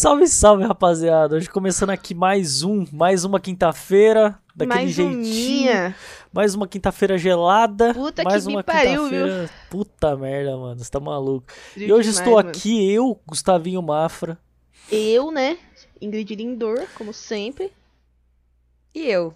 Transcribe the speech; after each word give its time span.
Salve, 0.00 0.26
salve, 0.28 0.64
rapaziada. 0.64 1.36
Hoje 1.36 1.46
começando 1.50 1.90
aqui 1.90 2.14
mais 2.14 2.62
um, 2.62 2.86
mais 2.90 3.22
uma 3.22 3.38
quinta-feira, 3.38 4.38
daquele 4.56 4.74
Mais 4.84 4.90
jeitinho. 4.92 5.94
Mais 6.32 6.54
uma 6.54 6.66
quinta-feira 6.66 7.18
gelada. 7.18 7.92
Puta 7.92 8.22
mais 8.24 8.44
que 8.44 8.48
me 8.48 8.54
uma 8.56 8.64
pariu, 8.64 9.02
quinta-feira. 9.02 9.50
Puta 9.68 10.16
merda, 10.16 10.56
mano. 10.56 10.82
Você 10.82 10.90
tá 10.90 10.98
maluco. 10.98 11.46
E 11.76 11.92
hoje 11.92 12.08
demais, 12.08 12.18
estou 12.18 12.36
mano. 12.36 12.48
aqui, 12.48 12.90
eu, 12.90 13.20
Gustavinho 13.26 13.82
Mafra. 13.82 14.38
Eu, 14.90 15.30
né? 15.30 15.58
Ingrid 16.00 16.34
Lindor, 16.34 16.80
como 16.94 17.12
sempre. 17.12 17.70
E 18.94 19.06
eu, 19.06 19.34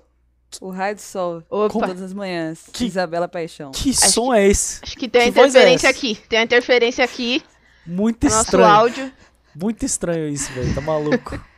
o 0.62 0.70
raio 0.70 0.94
do 0.94 1.02
sol, 1.02 1.42
Opa, 1.50 1.88
todas 1.88 2.00
as 2.00 2.14
manhãs, 2.14 2.70
Que- 2.72 2.86
Isabela 2.86 3.28
Paixão. 3.28 3.70
Que 3.70 3.92
som 3.92 4.32
é 4.32 4.48
esse? 4.48 4.80
acho 4.82 4.96
que 4.96 5.10
tem 5.10 5.24
uma 5.24 5.26
que 5.26 5.30
voz 5.32 5.54
é 5.54 5.58
interferência 5.58 5.88
essa? 5.88 5.98
aqui. 5.98 6.14
Tem 6.26 6.38
uma 6.38 6.44
interferência 6.46 7.04
aqui 7.04 7.42
Muito 7.86 8.24
no 8.24 8.30
nosso 8.30 8.44
estranho. 8.46 8.64
áudio. 8.66 9.12
Muito 9.60 9.84
estranho 9.84 10.28
isso, 10.28 10.52
velho. 10.52 10.74
Tá 10.74 10.80
maluco. 10.80 11.38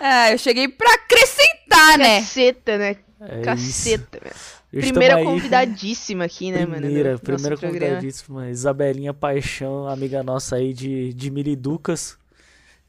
Ah, 0.00 0.30
eu 0.32 0.38
cheguei 0.38 0.68
pra 0.68 0.90
acrescentar, 0.94 1.98
né? 1.98 2.20
Caceta, 2.20 2.78
né? 2.78 2.96
É. 3.20 3.40
Caceta, 3.42 4.18
velho. 4.22 4.34
Hoje 4.72 4.90
Primeira 4.90 5.16
aí. 5.16 5.24
convidadíssima 5.24 6.24
aqui, 6.24 6.50
né, 6.52 6.64
mano? 6.64 6.82
Primeira, 6.82 7.12
do 7.14 7.20
primeira 7.20 7.56
programa. 7.58 7.86
convidadíssima. 7.90 8.48
Isabelinha 8.48 9.12
Paixão, 9.12 9.86
amiga 9.88 10.22
nossa 10.22 10.56
aí 10.56 10.72
de, 10.72 11.12
de 11.12 11.30
miliducas, 11.30 12.16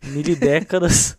milidécadas. 0.03 1.17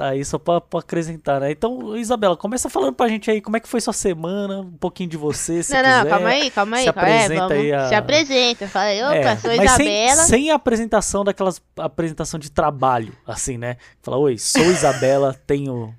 tá 0.00 0.08
aí 0.08 0.24
só 0.24 0.38
pra, 0.38 0.62
pra 0.62 0.80
acrescentar, 0.80 1.38
né? 1.42 1.50
Então, 1.50 1.94
Isabela, 1.94 2.34
começa 2.34 2.70
falando 2.70 2.94
pra 2.94 3.06
gente 3.06 3.30
aí 3.30 3.38
como 3.42 3.58
é 3.58 3.60
que 3.60 3.68
foi 3.68 3.82
sua 3.82 3.92
semana, 3.92 4.60
um 4.60 4.70
pouquinho 4.72 5.10
de 5.10 5.18
você, 5.18 5.62
se 5.62 5.74
Não, 5.74 5.80
quiser. 5.82 6.04
não, 6.04 6.10
calma 6.10 6.28
aí, 6.30 6.50
calma 6.50 6.76
aí. 6.78 6.84
se 6.86 6.92
calma 6.92 7.08
aí, 7.08 7.14
apresenta 7.16 7.40
vamos. 7.48 7.52
aí 7.64 7.72
a- 7.74 7.88
Se 7.88 7.94
apresenta. 7.94 8.68
Fala, 8.68 8.86
opa, 9.08 9.14
É, 9.16 9.36
sou 9.36 9.56
mas 9.56 9.70
sem, 9.72 9.86
Isabela. 10.06 10.22
sem 10.26 10.50
a 10.50 10.54
apresentação 10.54 11.22
daquelas 11.22 11.60
apresentação 11.78 12.40
de 12.40 12.50
trabalho, 12.50 13.12
assim, 13.26 13.58
né? 13.58 13.76
Fala, 14.02 14.16
oi, 14.16 14.38
sou 14.38 14.62
Isabela, 14.62 15.34
tenho 15.46 15.94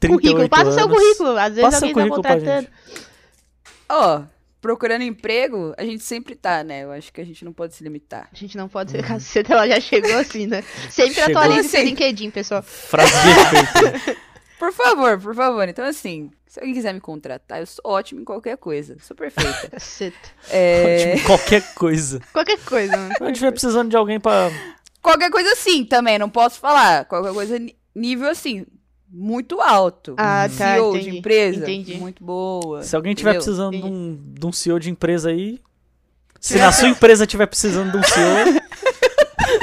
38 0.00 0.20
Currículo, 0.20 0.48
passa 0.48 0.68
o 0.70 0.72
seu 0.72 0.84
anos. 0.84 0.96
currículo. 0.98 1.30
Às 1.38 1.48
vezes 1.54 1.62
Passa 1.62 1.76
alguém 1.76 1.78
seu 1.78 1.88
tá 1.88 1.94
currículo 1.94 2.22
pra 2.22 2.34
contratando. 2.34 2.68
Ó, 3.88 4.22
procurando 4.60 5.02
emprego, 5.02 5.74
a 5.76 5.84
gente 5.84 6.02
sempre 6.02 6.34
tá, 6.34 6.64
né? 6.64 6.84
Eu 6.84 6.92
acho 6.92 7.12
que 7.12 7.20
a 7.20 7.24
gente 7.24 7.44
não 7.44 7.52
pode 7.52 7.74
se 7.74 7.82
limitar. 7.82 8.28
A 8.32 8.36
gente 8.36 8.56
não 8.56 8.68
pode 8.68 8.90
ser 8.90 9.04
caceta, 9.04 9.52
ela 9.54 9.68
já 9.68 9.80
chegou 9.80 10.16
assim, 10.16 10.46
né? 10.46 10.62
Sempre 10.90 11.14
Chegou 11.14 11.36
atualize 11.38 11.68
seu 11.68 11.80
assim. 11.80 11.88
LinkedIn, 11.90 12.30
pessoal. 12.30 12.62
Frase 12.62 13.12
de. 13.12 14.16
Por 14.58 14.72
favor, 14.72 15.20
por 15.20 15.36
favor. 15.36 15.68
Então, 15.68 15.84
assim, 15.84 16.32
se 16.44 16.58
alguém 16.58 16.74
quiser 16.74 16.92
me 16.92 17.00
contratar, 17.00 17.60
eu 17.60 17.66
sou 17.66 17.80
ótimo 17.84 18.20
em 18.20 18.24
qualquer 18.24 18.56
coisa. 18.56 18.96
Sou 19.00 19.16
perfeita. 19.16 19.68
Caceta. 19.70 20.16
É... 20.50 21.14
Tipo, 21.14 21.26
qualquer 21.28 21.74
coisa. 21.74 22.20
Qualquer 22.32 22.58
coisa, 22.64 22.96
mano. 22.96 23.14
Quando 23.18 23.30
estiver 23.30 23.52
precisando 23.52 23.88
de 23.88 23.96
alguém 23.96 24.18
pra 24.18 24.50
Qualquer 25.00 25.30
coisa 25.30 25.52
assim 25.52 25.84
também, 25.84 26.18
não 26.18 26.28
posso 26.28 26.58
falar. 26.58 27.04
Qualquer 27.04 27.32
coisa 27.32 27.56
nível 27.94 28.28
assim, 28.28 28.66
muito 29.10 29.60
alto. 29.60 30.14
Ah, 30.18 30.48
tá, 30.48 30.74
CEO 30.74 30.90
entendi. 30.96 31.10
de 31.10 31.18
empresa, 31.18 31.60
Entendi. 31.62 31.94
muito 31.96 32.22
boa. 32.24 32.82
Se 32.82 32.94
alguém 32.94 33.14
tiver 33.14 33.30
entendeu? 33.30 33.44
precisando 33.44 33.76
de 33.76 33.82
um, 33.84 34.18
de 34.38 34.46
um 34.46 34.52
CEO 34.52 34.78
de 34.78 34.90
empresa 34.90 35.30
aí. 35.30 35.60
Se 36.40 36.56
na 36.58 36.70
sua 36.70 36.88
empresa 36.88 37.26
tiver 37.26 37.46
precisando 37.46 37.90
de 37.92 37.98
um 37.98 38.02
CEO, 38.02 38.62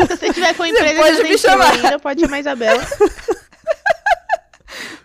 Se 0.08 0.18
você 0.18 0.34
tiver 0.34 0.54
com 0.56 0.66
empresa 0.66 1.02
pode 1.02 1.18
que 1.18 1.24
me 1.30 1.38
chamar. 1.38 1.74
ainda, 1.74 2.00
pode 2.00 2.22
chamar 2.22 2.38
a 2.38 2.40
Isabela. 2.40 2.84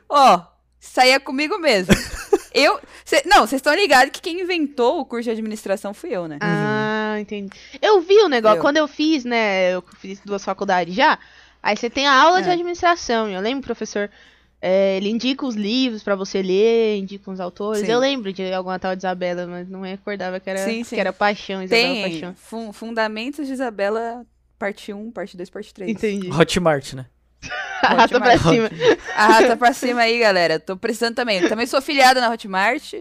Ó, 0.09 0.41
saía 0.81 1.21
comigo 1.21 1.59
mesmo. 1.59 1.95
eu. 2.53 2.81
cê- 3.05 3.23
não, 3.27 3.47
vocês 3.47 3.61
estão 3.61 3.75
ligados 3.75 4.11
que 4.13 4.21
quem 4.21 4.41
inventou 4.41 5.01
o 5.01 5.05
curso 5.07 5.25
de 5.25 5.31
administração 5.31 5.95
fui 5.95 6.11
eu, 6.11 6.27
né? 6.27 6.39
Ah, 6.41 7.17
entendi. 7.21 7.51
Eu 7.81 8.01
vi 8.01 8.19
o 8.23 8.29
negócio, 8.29 8.59
Eu. 8.59 8.63
quando 8.63 8.79
eu 8.79 8.89
fiz, 8.89 9.25
né, 9.25 9.75
eu 9.75 9.85
fiz 10.01 10.19
duas 10.25 10.45
faculdades 10.45 10.95
já, 10.95 11.19
aí 11.63 11.77
você 11.77 11.89
tem 11.91 12.07
a 12.07 12.13
aula 12.23 12.43
de 12.43 12.49
É. 12.49 12.53
administração, 12.53 13.29
eu 13.29 13.41
lembro, 13.41 13.65
professor, 13.65 14.11
é, 14.63 14.97
ele 14.99 15.09
indica 15.11 15.47
os 15.47 15.55
livros 15.55 16.03
pra 16.03 16.15
você 16.15 16.43
ler, 16.43 16.99
indica 16.99 17.31
os 17.31 17.41
autores, 17.41 17.81
Sim. 17.87 17.93
eu 17.93 17.99
lembro 17.99 18.33
de 18.33 18.53
alguma 18.53 18.79
tal 18.79 18.95
de 18.95 19.01
Isabela, 19.01 19.47
mas 19.47 19.69
não 19.69 19.81
recordava 19.83 20.39
que 20.39 20.51
era, 20.51 20.59
Sim, 20.65 20.79
que 20.83 20.89
sim. 20.91 20.99
era 21.01 21.13
paixão, 21.13 21.63
Isabela 21.63 21.95
Tem 21.95 22.03
Paixão. 22.11 22.35
fun- 22.35 22.73
Fundamentos 22.73 23.47
de 23.47 23.53
Isabela, 23.55 24.25
parte 24.59 24.93
1, 24.93 25.11
parte 25.11 25.37
2, 25.37 25.49
parte 25.49 25.73
3. 25.73 25.91
Entendi. 25.91 26.31
Hotmart, 26.31 26.93
né? 26.95 27.07
Arrasta 27.83 28.21
pra 28.21 28.35
Hotmart. 28.35 28.55
cima. 28.55 28.71
Arrasta 29.15 29.57
pra 29.57 29.73
cima 29.73 30.01
aí, 30.03 30.19
galera. 30.19 30.59
Tô 30.61 30.77
precisando 30.77 31.15
também. 31.15 31.47
Também 31.49 31.67
sou 31.67 31.81
filiada 31.81 32.21
na 32.21 32.31
Hotmart. 32.31 32.95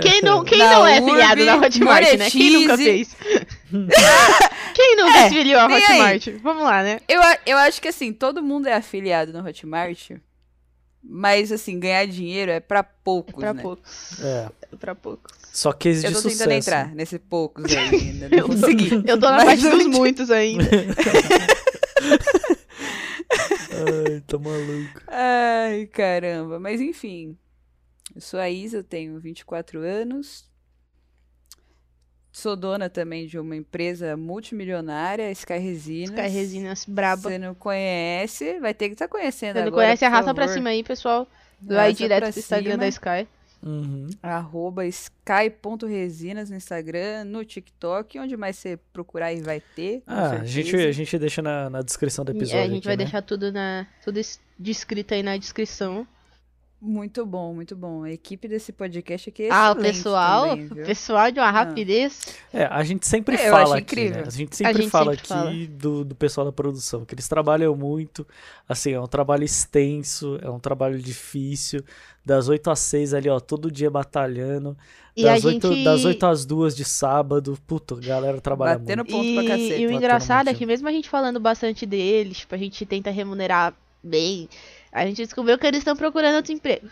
Quem 0.00 0.20
não, 0.22 0.44
quem 0.44 0.58
Na 0.58 0.72
não 0.72 0.86
é 0.86 1.00
Urb, 1.00 1.10
filiado 1.10 1.44
na 1.44 1.56
Hotmart, 1.56 2.12
né? 2.18 2.30
Quem 2.30 2.50
nunca 2.52 2.76
fez? 2.76 3.16
quem 4.74 4.96
nunca 4.96 5.18
É, 5.18 5.28
se 5.28 5.34
filiou 5.34 5.60
à 5.60 5.66
tem 5.68 5.76
aí. 5.76 5.82
Hotmart? 6.16 6.28
Vamos 6.42 6.62
lá, 6.64 6.82
né? 6.82 7.00
Eu, 7.08 7.22
a- 7.22 7.38
eu 7.46 7.58
acho 7.58 7.80
que 7.80 7.88
assim, 7.88 8.12
todo 8.12 8.42
mundo 8.42 8.66
é 8.68 8.74
afiliado 8.74 9.32
na 9.32 9.40
Hotmart. 9.40 10.10
Mas 11.04 11.50
assim, 11.50 11.80
ganhar 11.80 12.06
dinheiro 12.06 12.52
é 12.52 12.60
pra 12.60 12.82
poucos, 12.84 13.34
Pra 13.34 13.52
né? 13.52 13.60
poucos. 13.60 14.20
É. 14.22 14.48
Pra 14.78 14.94
poucos. 14.94 15.32
Só 15.52 15.72
case 15.72 16.04
Eu 16.06 16.10
de 16.10 16.14
tô 16.16 16.22
sucesso. 16.22 16.38
tentando 16.38 16.54
entrar 16.56 16.94
nesse 16.94 17.18
poucos 17.18 17.64
aí 17.76 17.78
ainda. 17.90 18.28
Não 18.28 18.38
Eu 18.38 18.44
tô- 18.48 18.54
consegui. 18.54 19.02
Eu 19.04 19.18
tô 19.18 19.26
na 19.30 19.36
Mas 19.38 19.44
parte 19.46 19.64
eu 19.64 19.70
dos 19.78 19.86
muitos 19.86 20.30
ainda. 20.30 20.64
Ai, 23.72 24.20
tá 24.20 24.38
maluco. 24.38 25.00
Ai, 25.08 25.86
caramba. 25.86 26.60
Mas 26.60 26.80
enfim. 26.80 27.36
Eu 28.14 28.20
sou 28.20 28.38
a 28.38 28.50
Isa, 28.50 28.82
tenho 28.82 29.18
24 29.18 29.80
anos. 29.80 30.50
Sou 32.30 32.56
dona 32.56 32.88
também 32.88 33.26
de 33.26 33.38
uma 33.38 33.54
empresa 33.54 34.16
multimilionária, 34.16 35.30
Sky 35.32 35.58
Resinas. 35.58 36.18
Sky 36.18 36.28
Resinas 36.28 36.84
braba. 36.86 37.22
Você 37.22 37.38
não 37.38 37.54
conhece, 37.54 38.58
vai 38.58 38.72
ter 38.72 38.88
que 38.88 38.94
estar 38.94 39.06
conhecendo 39.06 39.52
Você 39.52 39.60
não 39.60 39.68
agora, 39.68 39.88
conhece, 39.88 40.04
arrasta 40.04 40.34
pra 40.34 40.48
cima 40.48 40.70
aí, 40.70 40.82
pessoal. 40.82 41.28
Vai 41.60 41.76
Arrasta 41.76 41.94
direto 41.94 42.30
pro 42.30 42.38
Instagram 42.38 42.78
da 42.78 42.88
Sky. 42.88 43.28
Uhum. 43.64 44.08
Arroba 44.22 44.84
sky.resinas 44.86 46.50
no 46.50 46.56
Instagram, 46.56 47.24
no 47.24 47.44
TikTok, 47.44 48.18
onde 48.18 48.36
mais 48.36 48.56
você 48.56 48.78
procurar 48.92 49.26
aí 49.26 49.40
vai 49.40 49.60
ter. 49.74 50.02
Ah, 50.06 50.30
a 50.40 50.44
gente, 50.44 50.74
a 50.76 50.92
gente 50.92 51.18
deixa 51.18 51.40
na, 51.42 51.70
na 51.70 51.82
descrição 51.82 52.24
do 52.24 52.32
episódio. 52.32 52.58
É, 52.58 52.62
a 52.62 52.66
gente 52.66 52.78
aqui, 52.78 52.86
vai 52.86 52.96
né? 52.96 53.04
deixar 53.04 53.22
tudo 53.22 53.52
na 53.52 53.86
tudo 54.04 54.18
es- 54.18 54.40
descrito 54.58 55.14
aí 55.14 55.22
na 55.22 55.36
descrição. 55.36 56.06
Muito 56.84 57.24
bom, 57.24 57.54
muito 57.54 57.76
bom. 57.76 58.02
A 58.02 58.10
equipe 58.10 58.48
desse 58.48 58.72
podcast 58.72 59.28
aqui 59.30 59.44
é 59.44 59.50
ah, 59.52 59.70
o 59.70 59.76
pessoal, 59.76 60.48
também, 60.48 60.66
o 60.66 60.74
pessoal 60.84 61.30
de 61.30 61.38
uma 61.38 61.48
rapidez. 61.48 62.20
É, 62.52 62.64
a 62.64 62.82
gente 62.82 63.06
sempre 63.06 63.36
É, 63.36 63.50
fala 63.50 63.76
aqui, 63.78 63.82
incrível. 63.84 64.22
né? 64.22 64.24
A 64.26 64.30
gente 64.30 64.56
sempre 64.56 64.82
gente 64.82 64.90
fala 64.90 65.14
sempre 65.14 65.32
aqui 65.32 65.66
Do, 65.68 66.04
do 66.04 66.16
pessoal 66.16 66.44
da 66.44 66.50
produção, 66.50 67.04
que 67.04 67.14
eles 67.14 67.28
trabalham 67.28 67.76
muito, 67.76 68.26
assim, 68.68 68.90
é 68.94 69.00
um 69.00 69.06
trabalho 69.06 69.44
extenso, 69.44 70.40
é 70.42 70.50
um 70.50 70.58
trabalho 70.58 70.98
difícil, 70.98 71.84
das 72.26 72.48
8 72.48 72.68
às 72.68 72.80
6 72.80 73.14
ali, 73.14 73.28
ó, 73.28 73.38
todo 73.38 73.70
dia 73.70 73.88
batalhando, 73.88 74.76
E 75.16 75.28
a 75.28 75.34
das, 75.34 75.44
8, 75.44 75.68
gente 75.68 75.84
das 75.84 76.04
8 76.04 76.26
às 76.26 76.44
2 76.44 76.74
de 76.74 76.84
sábado, 76.84 77.56
puta, 77.64 77.94
a 77.94 78.00
galera 78.00 78.40
trabalha 78.40 78.80
Batendo 78.80 79.04
muito. 79.04 79.10
ponto 79.12 79.24
e, 79.24 79.34
pra 79.36 79.44
cacete. 79.44 79.80
e 79.82 79.86
o 79.86 79.92
engraçado 79.92 80.48
é 80.48 80.54
que 80.54 80.66
mesmo 80.66 80.88
a 80.88 80.92
gente 80.92 81.08
falando 81.08 81.38
bastante 81.38 81.86
deles, 81.86 82.38
tipo, 82.38 82.56
a 82.56 82.58
gente 82.58 82.84
tenta 82.84 83.08
remunerar 83.08 83.72
bem, 84.02 84.48
a 84.92 85.04
gente 85.06 85.24
descobriu 85.24 85.58
que 85.58 85.66
eles 85.66 85.78
estão 85.78 85.96
procurando 85.96 86.36
outro 86.36 86.52
emprego. 86.52 86.88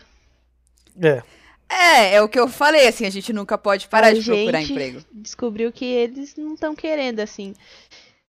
É, 1.01 1.21
É, 1.69 2.15
é 2.15 2.21
o 2.21 2.27
que 2.27 2.37
eu 2.37 2.49
falei, 2.49 2.85
assim, 2.87 3.05
a 3.05 3.09
gente 3.09 3.31
nunca 3.31 3.57
pode 3.57 3.87
parar 3.87 4.07
A 4.07 4.13
de 4.13 4.21
procurar 4.25 4.59
gente- 4.59 4.71
emprego. 4.73 5.01
Descobriu 5.13 5.71
que 5.71 5.85
eles 5.85 6.35
não 6.35 6.55
estão 6.55 6.75
querendo, 6.75 7.21
assim. 7.21 7.53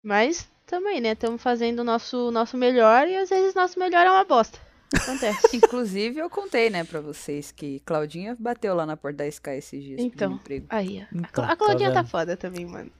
Mas 0.03 0.49
também, 0.67 1.01
né? 1.01 1.13
Estamos 1.13 1.41
fazendo 1.41 1.81
o 1.81 1.85
nosso, 1.85 2.31
nosso 2.33 2.57
melhor 2.57 3.07
e 3.07 3.17
às 3.17 3.29
vezes 3.29 3.55
nosso 3.55 3.79
melhor 3.79 4.05
é 4.07 4.11
uma 4.11 4.25
bosta. 4.25 4.59
Acontece. 4.93 5.55
Inclusive, 5.57 6.19
eu 6.19 6.29
contei, 6.29 6.69
né, 6.71 6.83
pra 6.83 7.01
vocês 7.01 7.53
que 7.53 7.79
Claudinha 7.87 8.37
bateu 8.41 8.75
lá 8.75 8.85
na 8.87 8.97
porta 8.97 9.19
da 9.19 9.29
Sky 9.29 9.51
esses 9.51 9.85
dias 9.85 10.01
Então. 10.01 10.33
emprego. 10.33 10.67
Aí, 10.71 11.07
ó. 11.13 11.17
Então, 11.17 11.45
a 11.45 11.55
Claudinha 11.55 11.93
tá 11.93 12.03
tá, 12.03 12.09
foda 12.09 12.37
também, 12.37 12.67
mano. 12.67 12.91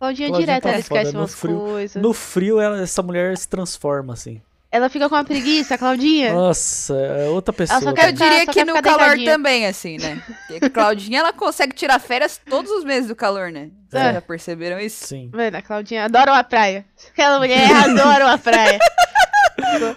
Claudinha, 0.00 0.28
Claudinha 0.28 0.46
direto, 0.46 0.62
tá 0.64 0.68
ela 0.70 0.78
esquece 0.80 1.12
no 1.12 1.20
umas 1.20 1.34
frio- 1.34 1.58
coisas. 1.60 2.02
no 2.02 2.12
frio 2.12 2.60
ela- 2.60 2.80
essa 2.80 3.02
mulher 3.02 3.36
se 3.38 3.48
transforma, 3.48 4.14
assim. 4.14 4.42
Ela 4.70 4.88
fica 4.88 5.08
com 5.08 5.14
uma 5.14 5.24
preguiça, 5.24 5.76
a 5.76 5.78
Claudinha. 5.78 6.32
Nossa, 6.34 6.94
é 6.94 7.28
outra 7.28 7.52
pessoa. 7.52 7.80
só 7.80 7.90
Eu 7.90 7.94
quer 7.94 8.12
diria 8.12 8.46
que 8.46 8.64
no 8.64 8.74
calor 8.82 8.98
deitadinha. 8.98 9.32
também, 9.32 9.66
assim, 9.66 9.96
né? 9.96 10.20
Porque 10.48 10.68
Claudinha, 10.70 11.20
ela 11.20 11.32
consegue 11.32 11.72
tirar 11.72 11.98
férias 12.00 12.40
todos 12.48 12.70
os 12.72 12.84
meses 12.84 13.08
do 13.08 13.14
calor, 13.16 13.50
né? 13.50 13.70
Vocês 13.88 14.02
É. 14.04 14.12
já 14.14 14.20
perceberam 14.20 14.78
isso? 14.80 15.06
Sim. 15.06 15.30
Mano, 15.32 15.56
a 15.56 15.62
Claudinha 15.62 16.04
adora 16.04 16.32
uma 16.32 16.44
praia. 16.44 16.84
Aquela 17.12 17.38
mulher 17.38 17.70
adora 17.72 18.26
uma 18.26 18.38
praia. 18.38 18.78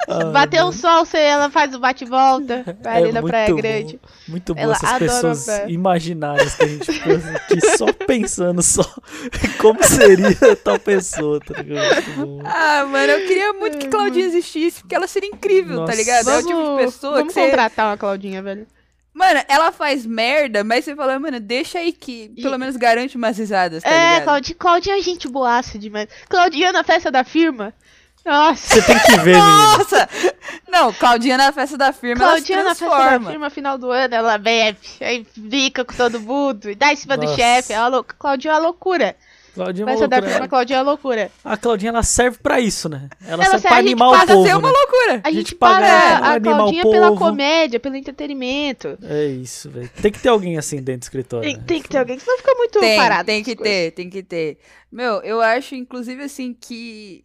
Ah, 0.07 0.25
Bateu 0.25 0.65
um 0.65 0.71
sol, 0.71 1.05
você- 1.05 1.17
ela 1.17 1.49
faz 1.49 1.73
o 1.73 1.79
bate-volta. 1.79 2.77
Vai 2.81 2.97
ali 3.03 3.11
na 3.11 3.21
muito 3.21 3.31
Praia 3.31 3.49
bom, 3.49 3.55
Grande. 3.55 3.99
Muito 4.27 4.55
bom 4.55 4.61
Ela 4.61 4.73
essas 4.73 4.89
adora 4.89 5.05
pessoas 5.05 5.47
imaginárias 5.67 6.55
que 6.55 6.63
a 6.63 6.67
gente 6.67 6.85
ficou 6.91 7.13
aqui 7.13 7.77
só 7.77 7.85
pensando 7.93 8.61
só 8.61 8.83
como 9.59 9.83
seria 9.83 10.55
tal 10.57 10.79
pessoa, 10.79 11.39
tá 11.39 11.61
ligado? 11.61 12.05
Muito 12.15 12.25
bom. 12.25 12.41
Ah, 12.45 12.85
mano, 12.85 13.11
eu 13.13 13.27
queria 13.27 13.53
muito 13.53 13.77
que 13.77 13.87
Claudinha 13.87 14.25
existisse, 14.25 14.81
porque 14.81 14.95
ela 14.95 15.07
seria 15.07 15.29
incrível, 15.29 15.77
Nossa. 15.77 15.91
tá 15.91 15.97
ligado? 15.97 16.29
é 16.29 16.37
o 16.37 16.43
tipo 16.43 16.77
de 16.77 16.83
pessoa 16.85 17.13
vamos 17.17 17.33
que 17.33 17.39
você... 17.39 17.47
contratar 17.47 17.87
uma 17.87 17.97
Claudinha, 17.97 18.41
velho. 18.41 18.67
Mano, 19.13 19.41
ela 19.49 19.71
faz 19.71 20.05
merda, 20.05 20.63
mas 20.63 20.85
você 20.85 20.95
fala, 20.95 21.19
mano, 21.19 21.39
deixa 21.39 21.79
aí 21.79 21.91
que 21.91 22.29
pelo 22.41 22.57
menos 22.57 22.77
garante 22.77 23.17
umas 23.17 23.37
risadas, 23.37 23.83
tá 23.83 23.89
é, 23.89 24.13
ligado? 24.13 24.23
Claudinha, 24.23 24.55
Claudinha 24.57 24.97
é 24.97 25.01
gente 25.01 25.27
boaça 25.27 25.77
demais. 25.77 26.07
Claudinha 26.29 26.71
na 26.71 26.83
festa 26.83 27.11
da 27.11 27.23
firma. 27.23 27.73
Nossa! 28.25 28.75
Você 28.75 28.81
tem 28.81 28.99
que 28.99 29.11
ver, 29.17 29.35
menino. 29.35 29.77
Nossa! 29.77 30.09
Não, 30.67 30.93
Claudinha 30.93 31.37
na 31.37 31.51
festa 31.51 31.77
da 31.77 31.91
firma, 31.91 32.23
Claudinha 32.25 32.59
ela 32.59 32.69
na 32.69 32.75
festa 32.75 32.95
da 32.95 33.19
firma, 33.31 33.49
final 33.49 33.77
do 33.77 33.89
ano, 33.91 34.13
ela 34.13 34.37
bebe, 34.37 34.77
aí 35.01 35.25
fica 35.49 35.83
com 35.83 35.93
todo 35.93 36.19
mundo, 36.19 36.69
e 36.69 36.75
dá 36.75 36.91
em 36.93 36.95
cima 36.95 37.17
do 37.17 37.23
Nossa. 37.23 37.35
chefe. 37.35 37.73
é 37.73 37.79
uma 37.79 37.87
lou- 37.87 38.03
Claudinha 38.03 38.51
é 38.53 38.55
uma 38.55 38.61
loucura. 38.61 39.15
Claudinha 39.55 39.83
é 39.83 39.85
uma 39.85 39.91
Festa 39.93 40.07
da 40.07 40.15
loucura. 40.17 40.31
firma, 40.33 40.47
Claudinha 40.47 40.77
é 40.77 40.81
uma 40.81 40.89
loucura. 40.91 41.31
A 41.43 41.57
Claudinha, 41.57 41.89
ela 41.89 42.03
serve 42.03 42.37
pra 42.37 42.59
isso, 42.59 42.87
né? 42.87 43.09
Ela, 43.25 43.43
Ela 43.43 43.57
serve 43.59 43.67
pra 43.67 43.71
a 43.77 43.81
gente 43.81 43.87
animar 43.87 44.07
o 44.09 44.27
povo, 44.27 44.45
ser 44.47 44.55
uma 44.55 44.67
né? 44.71 44.77
loucura. 44.77 45.21
A 45.23 45.31
gente 45.31 45.37
gente 45.39 45.55
paga 45.55 46.17
a 46.33 46.37
o 46.37 46.41
Claudinha 46.41 46.83
pela 46.83 47.15
comédia, 47.17 47.79
pelo 47.79 47.95
entretenimento. 47.95 48.97
É 49.03 49.25
isso, 49.25 49.69
velho. 49.69 49.89
Tem 50.01 50.11
que 50.11 50.19
ter 50.19 50.29
alguém 50.29 50.57
assim 50.57 50.77
dentro 50.77 50.99
do 50.99 51.03
escritório. 51.03 51.45
Tem, 51.45 51.57
né? 51.57 51.63
tem 51.65 51.81
que 51.81 51.89
ter 51.89 51.97
alguém, 51.97 52.19
senão 52.19 52.37
fica 52.37 52.53
muito 52.55 52.79
Tem, 52.79 52.97
parado. 52.97 53.25
tem 53.25 53.43
que 53.43 53.55
coisas. 53.55 53.73
ter, 53.75 53.91
tem 53.91 54.09
que 54.09 54.21
ter. 54.23 54.59
Meu, 54.91 55.15
eu 55.23 55.41
acho, 55.41 55.73
inclusive, 55.75 56.23
assim, 56.23 56.53
que 56.59 57.23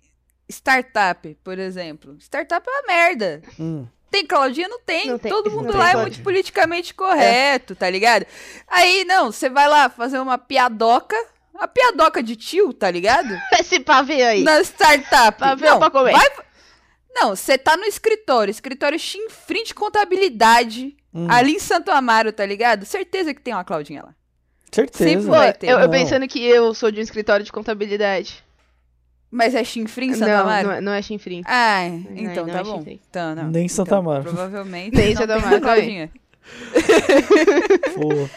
startup, 0.50 1.36
por 1.42 1.58
exemplo. 1.58 2.16
Startup 2.20 2.66
é 2.66 2.70
uma 2.70 2.86
merda. 2.86 3.42
Hum. 3.58 3.86
Tem 4.10 4.24
Claudinha? 4.26 4.68
Não 4.68 4.80
tem. 4.80 5.08
Não 5.08 5.18
tem, 5.18 5.30
Todo 5.30 5.50
mundo 5.50 5.70
tem 5.72 5.76
lá 5.76 5.88
é 5.88 5.92
Claudinha. 5.92 6.02
muito 6.16 6.22
politicamente 6.22 6.94
correto, 6.94 7.74
tá 7.74 7.90
ligado? 7.90 8.26
Aí, 8.68 9.04
não, 9.04 9.32
você 9.32 9.48
vai 9.48 9.68
lá 9.68 9.88
fazer 9.88 10.18
uma 10.18 10.38
piadoca. 10.38 11.16
A 11.56 11.68
piadoca 11.68 12.22
de 12.22 12.34
tio, 12.36 12.72
tá 12.72 12.90
ligado? 12.90 13.28
Esse 13.58 13.78
pavê 13.80 14.22
aí. 14.22 14.42
Na 14.42 14.60
startup. 14.60 15.38
Pra 15.38 15.54
ver 15.54 15.66
não, 15.70 15.78
pra 15.78 15.90
comer? 15.90 16.12
vai- 16.12 16.30
Não, 17.14 17.34
você 17.36 17.56
tá 17.56 17.76
no 17.76 17.84
escritório, 17.84 18.50
escritório 18.50 18.98
chinfrim 18.98 19.62
de 19.64 19.72
contabilidade, 19.74 20.96
Hum. 21.12 21.28
ali 21.30 21.52
em 21.52 21.58
Santo 21.60 21.92
Amaro, 21.92 22.32
tá 22.32 22.44
ligado? 22.44 22.84
Certeza 22.84 23.32
que 23.32 23.40
tem 23.40 23.54
uma 23.54 23.62
Claudinha 23.64 24.02
lá. 24.02 24.14
Certeza. 24.72 25.08
Sempre 25.08 25.26
vai 25.26 25.52
ter. 25.52 25.68
eu, 25.68 25.78
eu 25.78 25.88
pensando 25.88 26.26
que 26.26 26.44
eu 26.44 26.74
sou 26.74 26.90
de 26.90 26.98
um 26.98 27.02
escritório 27.02 27.44
de 27.44 27.52
contabilidade. 27.52 28.43
Mas 29.36 29.52
é 29.54 29.64
chinfrim 29.64 30.10
em 30.10 30.14
Santo 30.14 30.30
não, 30.30 30.40
Amaro? 30.42 30.68
não, 30.68 30.74
é- 30.74 30.80
não 30.80 30.92
é 30.92 31.02
chinfrim. 31.02 31.42
Ah, 31.44 31.86
então 32.14 32.46
não 32.46 32.52
tá 32.54 32.60
é 32.60 32.62
bom. 32.62 32.78
chifre. 32.78 33.00
Então, 33.10 33.34
não. 33.34 33.50
Nem 33.50 33.66
em 33.66 33.68
Santa 33.68 33.88
Então, 33.88 33.98
Amaro. 33.98 34.22
Provavelmente. 34.22 34.96
Nem 34.96 35.16
Santa 35.16 35.34
Amaro 35.34 35.60
Claudinha. 35.60 36.10
Pô. 37.94 38.28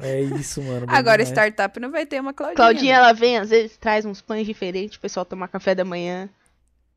É 0.00 0.20
isso, 0.22 0.62
mano. 0.62 0.86
Agora, 0.88 1.18
demais. 1.18 1.28
startup 1.28 1.78
não 1.80 1.90
vai 1.90 2.06
ter 2.06 2.20
uma 2.20 2.32
Claudinha. 2.32 2.56
Claudinha, 2.56 2.94
ela 2.96 3.12
vem, 3.12 3.36
às 3.38 3.50
vezes 3.50 3.76
traz 3.76 4.04
uns 4.06 4.22
pães 4.22 4.46
diferentes, 4.46 4.96
o 4.96 5.00
pessoal 5.00 5.26
tomar 5.26 5.48
café 5.48 5.74
da 5.74 5.84
manhã. 5.84 6.28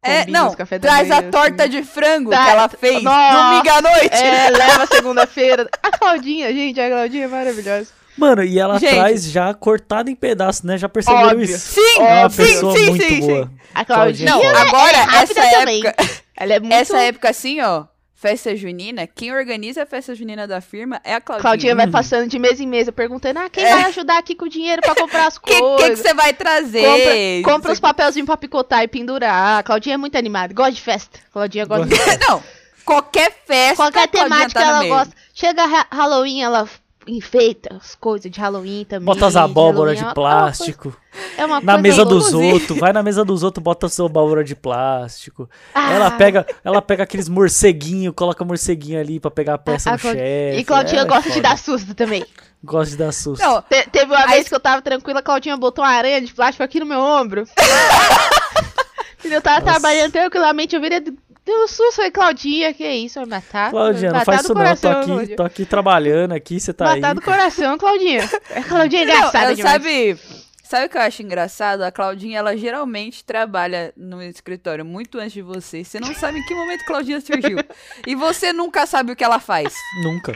É, 0.02 0.26
não, 0.28 0.48
os 0.48 0.56
café 0.56 0.80
da 0.80 0.88
traz 0.88 1.10
manhã, 1.10 1.20
a 1.28 1.32
torta 1.32 1.64
assim. 1.64 1.72
de 1.72 1.84
frango 1.84 2.30
Tá, 2.32 2.46
que 2.46 2.52
ela 2.52 2.70
fez 2.70 3.04
nossa, 3.04 3.36
domingo 3.38 3.70
à 3.70 3.82
noite. 3.82 4.16
É, 4.16 4.50
leva 4.52 4.86
segunda-feira. 4.88 5.70
A 5.84 5.92
Claudinha, 5.98 6.54
gente, 6.54 6.80
a 6.80 6.88
Claudinha 6.90 7.26
é 7.26 7.28
maravilhosa. 7.28 7.99
Mano, 8.20 8.44
e 8.44 8.60
ela 8.60 8.78
Gente. 8.80 8.94
traz 8.96 9.24
já 9.32 9.54
cortada 9.54 10.10
em 10.12 10.16
pedaços, 10.16 10.64
né? 10.64 10.78
Já 10.78 10.90
perceberam 10.90 11.30
Óbvio. 11.30 11.44
isso? 11.44 11.74
Sim, 11.76 12.00
É 12.02 12.20
uma 12.22 12.30
sim, 12.30 12.38
pessoa 12.38 12.78
sim, 12.78 12.90
muito 12.90 13.04
sim, 13.06 13.20
boa. 13.22 13.46
sim. 13.46 13.50
A 13.74 13.86
Claudinha 13.86 14.30
é 14.30 14.32
Não, 14.34 14.42
foda. 14.42 14.60
agora, 14.62 14.98
é 14.98 15.24
essa 15.24 15.34
também. 15.34 15.86
época, 15.86 15.96
ela 16.36 16.54
é 16.54 16.60
muito... 16.60 16.74
essa 16.74 16.98
época 17.00 17.30
assim, 17.30 17.62
ó, 17.62 17.86
festa 18.16 18.54
junina, 18.56 19.08
quem 19.08 19.32
organiza 19.34 19.84
a 19.84 19.86
festa 19.86 20.14
junina 20.14 20.46
da 20.46 20.60
firma 20.60 21.00
é 21.06 21.14
a 21.16 21.22
Claudinha. 21.22 21.42
Claudinha 21.42 21.76
vai 21.76 21.86
Uhum. 21.86 21.92
passando 21.92 22.28
de 22.28 22.38
mesa 22.38 22.62
em 22.62 22.68
mesa, 22.68 22.92
perguntando, 22.92 23.40
ah, 23.40 23.50
quem 23.50 23.64
É. 23.64 23.74
vai 23.74 23.84
ajudar 23.86 24.18
aqui 24.18 24.36
com 24.36 24.46
o 24.46 24.50
dinheiro 24.50 24.82
pra 24.82 24.94
comprar 24.96 25.28
as 25.28 25.38
O 25.38 25.42
que, 25.42 25.58
coisas? 25.58 25.80
que, 25.82 25.90
que 25.92 25.96
você 26.10 26.14
vai 26.14 26.34
trazer? 26.34 26.84
Compra, 27.44 27.54
compra 27.54 27.72
os 27.72 27.80
papelzinhos 27.80 28.26
pra 28.26 28.36
picotar 28.36 28.84
e 28.84 28.88
pendurar. 28.90 29.60
A 29.60 29.64
Claudinha 29.64 29.94
é 29.94 29.98
muito 29.98 30.18
animada, 30.18 30.54
gosta 30.54 30.74
de 30.74 30.82
festa. 30.82 31.20
Claudinha 31.32 31.66
gosta 31.66 31.86
de 31.86 31.94
aqui- 31.96 32.20
Não, 32.28 32.44
qualquer 32.84 33.32
festa, 33.48 33.76
Qualquer 33.78 34.08
Claudinha 34.10 34.24
temática 34.38 34.60
tá 34.60 34.68
ela 34.68 34.80
meio. 34.80 34.94
gosta. 34.94 35.14
Chega 35.34 35.64
ha- 35.64 35.88
Halloween, 35.90 36.42
ela 36.42 36.68
enfeita 37.10 37.76
as 37.76 37.96
coisas 37.96 38.30
de 38.32 38.40
Halloween 38.40 38.86
também. 38.86 39.06
Bota 39.06 39.26
as 39.28 39.36
abóboras 39.36 39.76
Halloween 39.76 39.96
de 39.98 40.04
é 40.04 40.06
uma- 40.08 40.14
plástico. 40.14 40.96
É 41.38 41.46
uma 41.46 41.56
Na 41.62 41.74
coisa 41.74 41.78
mesa 41.82 42.06
dos 42.06 42.34
outros. 42.34 42.78
Vai 42.80 42.94
na 42.94 43.02
mesa 43.04 43.26
dos 43.26 43.44
outros, 43.44 43.64
bota 43.64 43.88
a 43.88 43.90
sua 43.90 44.06
abóbora 44.06 44.44
de 44.44 44.56
plástico. 44.56 45.50
Ah, 45.74 45.92
Ela 45.94 46.12
pega, 46.12 46.46
ela 46.64 46.82
pega 46.82 47.04
aqueles 47.04 47.28
morceguinhos, 47.28 48.14
coloca 48.16 48.46
morceguinho 48.46 49.00
ali 49.00 49.20
pra 49.20 49.32
pegar 49.32 49.56
a 49.56 49.58
peça 49.58 49.92
a 49.92 49.96
do 49.96 50.02
Clau- 50.02 50.14
chefe. 50.14 50.60
E 50.60 50.64
Claudinha 50.64 51.02
É, 51.02 51.06
gosta 51.06 51.30
de 51.30 51.36
foda. 51.36 51.50
dar 51.50 51.58
susto 51.58 51.94
também. 51.96 52.26
Gosta 52.64 52.92
de 52.92 52.98
dar 52.98 53.12
susto. 53.14 53.42
Não, 53.42 53.62
Te- 53.62 53.88
teve 53.90 54.06
uma 54.12 54.20
Aí- 54.26 54.32
vez 54.36 54.50
que 54.50 54.56
eu 54.56 54.60
tava 54.60 54.82
tranquila, 54.82 55.20
a 55.20 55.24
Claudinha 55.24 55.56
botou 55.58 55.84
uma 55.84 55.92
aranha 55.92 56.22
de 56.22 56.34
plástico 56.34 56.64
aqui 56.64 56.80
no 56.80 56.86
meu 56.86 57.00
ombro. 57.00 57.46
eu 59.24 59.42
tava 59.42 59.60
Nossa. 59.62 59.72
trabalhando 59.80 60.12
tranquilamente, 60.12 60.76
eu 60.76 60.82
virei. 60.82 61.04
Deu 61.50 61.64
um 61.64 61.68
susto, 61.68 61.96
falei, 61.96 62.12
Claudinha, 62.12 62.72
que 62.76 62.88
isso? 62.88 63.20
Vai 63.22 63.28
matar? 63.28 63.72
Claudinha, 63.72 64.12
não 64.12 64.20
matar 64.20 64.26
faz 64.26 64.42
do 64.42 64.44
isso 64.44 64.54
não. 64.54 64.60
Tô 64.62 64.64
coração, 64.66 64.92
aqui, 64.92 65.06
Claudinha. 65.12 65.36
tô 65.38 65.44
aqui 65.44 65.66
trabalhando 65.66 66.32
aqui, 66.34 66.60
você 66.60 66.72
tá 66.72 66.92
aí. 66.92 67.00
Matar 67.02 67.16
do 67.16 67.22
coração, 67.24 67.76
Claudinha. 67.78 68.30
É 68.52 68.62
Claudinha 68.62 69.02
é 69.02 69.06
Não, 69.06 69.14
engraçada 69.16 69.46
ela 69.46 69.56
demais. 69.56 69.72
sabe, 69.74 70.18
sabe 70.64 70.86
o 70.86 70.90
que 70.90 70.98
eu 70.98 71.02
acho 71.02 71.24
engraçado? 71.24 71.82
A 71.82 71.92
Claudinha, 71.92 72.38
ela 72.38 72.56
geralmente 72.56 73.24
trabalha 73.24 73.92
no 73.98 74.22
escritório 74.22 74.86
muito 74.86 75.18
antes 75.18 75.34
de 75.34 75.42
você. 75.42 75.84
Você 75.84 76.00
não 76.00 76.14
sabe 76.14 76.38
em 76.38 76.44
que 76.46 76.54
momento 76.54 76.86
Claudinha 76.86 77.20
surgiu. 77.20 77.58
e 78.06 78.14
você 78.14 78.54
nunca 78.54 78.86
sabe 78.86 79.12
o 79.14 79.16
que 79.16 79.24
ela 79.24 79.40
faz. 79.40 79.74
Nunca. 80.04 80.36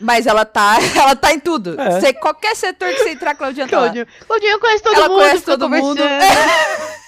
Mas 0.00 0.26
ela 0.26 0.44
tá, 0.44 0.76
ela 1.00 1.14
tá 1.14 1.32
em 1.32 1.38
tudo. 1.38 1.80
É. 1.80 2.00
Você, 2.00 2.12
qualquer 2.14 2.56
setor 2.56 2.88
que 2.88 2.98
você 3.04 3.10
entrar, 3.10 3.36
Claudinha 3.36 3.68
tá 3.68 3.76
lá. 3.76 3.82
Claudinha. 3.84 4.06
Claudinha 4.26 4.58
conhece 4.58 4.82
todo 4.82 4.94
Ela 4.96 5.08
mundo. 5.08 5.18
conhece 5.18 5.38
fica 5.38 5.52
todo 5.52 5.68
mundo. 5.70 6.02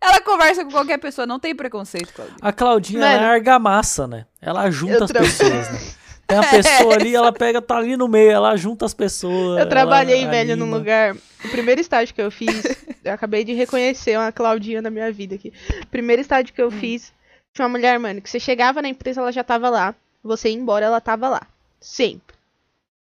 Ela 0.00 0.20
conversa 0.20 0.64
com 0.64 0.70
qualquer 0.70 0.98
pessoa, 0.98 1.26
não 1.26 1.38
tem 1.38 1.54
preconceito, 1.54 2.12
Claudinha. 2.14 2.38
A 2.40 2.52
Claudinha 2.52 3.00
ela 3.04 3.12
Mano. 3.12 3.24
é 3.24 3.34
argamassa, 3.34 4.06
né? 4.06 4.24
Ela 4.40 4.70
junta 4.70 5.04
as 5.04 5.12
pessoas, 5.12 5.70
né? 5.70 5.78
Tem 6.26 6.38
a 6.38 6.42
pessoa 6.48 6.94
ali, 6.94 7.14
ela 7.14 7.32
pega, 7.32 7.60
tá 7.60 7.76
ali 7.76 7.96
no 7.96 8.08
meio, 8.08 8.30
ela 8.30 8.56
junta 8.56 8.86
as 8.86 8.94
pessoas. 8.94 9.60
Eu 9.60 9.68
trabalhei, 9.68 10.26
velho, 10.26 10.56
num 10.56 10.62
anima. 10.62 10.78
lugar. 10.78 11.16
O 11.44 11.48
primeiro 11.50 11.80
estágio 11.80 12.14
que 12.14 12.22
eu 12.22 12.30
fiz, 12.30 12.62
eu 13.04 13.12
acabei 13.12 13.44
de 13.44 13.52
reconhecer 13.52 14.16
uma 14.16 14.32
Claudinha 14.32 14.80
na 14.80 14.90
minha 14.90 15.12
vida 15.12 15.34
aqui. 15.34 15.52
O 15.82 15.86
primeiro 15.88 16.22
estágio 16.22 16.54
que 16.54 16.62
eu 16.62 16.70
fiz, 16.70 17.12
tinha 17.52 17.66
uma 17.66 17.76
mulher, 17.76 17.98
mano, 17.98 18.22
que 18.22 18.30
você 18.30 18.40
chegava 18.40 18.80
na 18.80 18.88
empresa, 18.88 19.20
ela 19.20 19.32
já 19.32 19.44
tava 19.44 19.68
lá. 19.68 19.94
Você 20.22 20.48
ia 20.48 20.54
embora, 20.54 20.86
ela 20.86 21.00
tava 21.00 21.28
lá. 21.28 21.42
Sempre. 21.78 22.39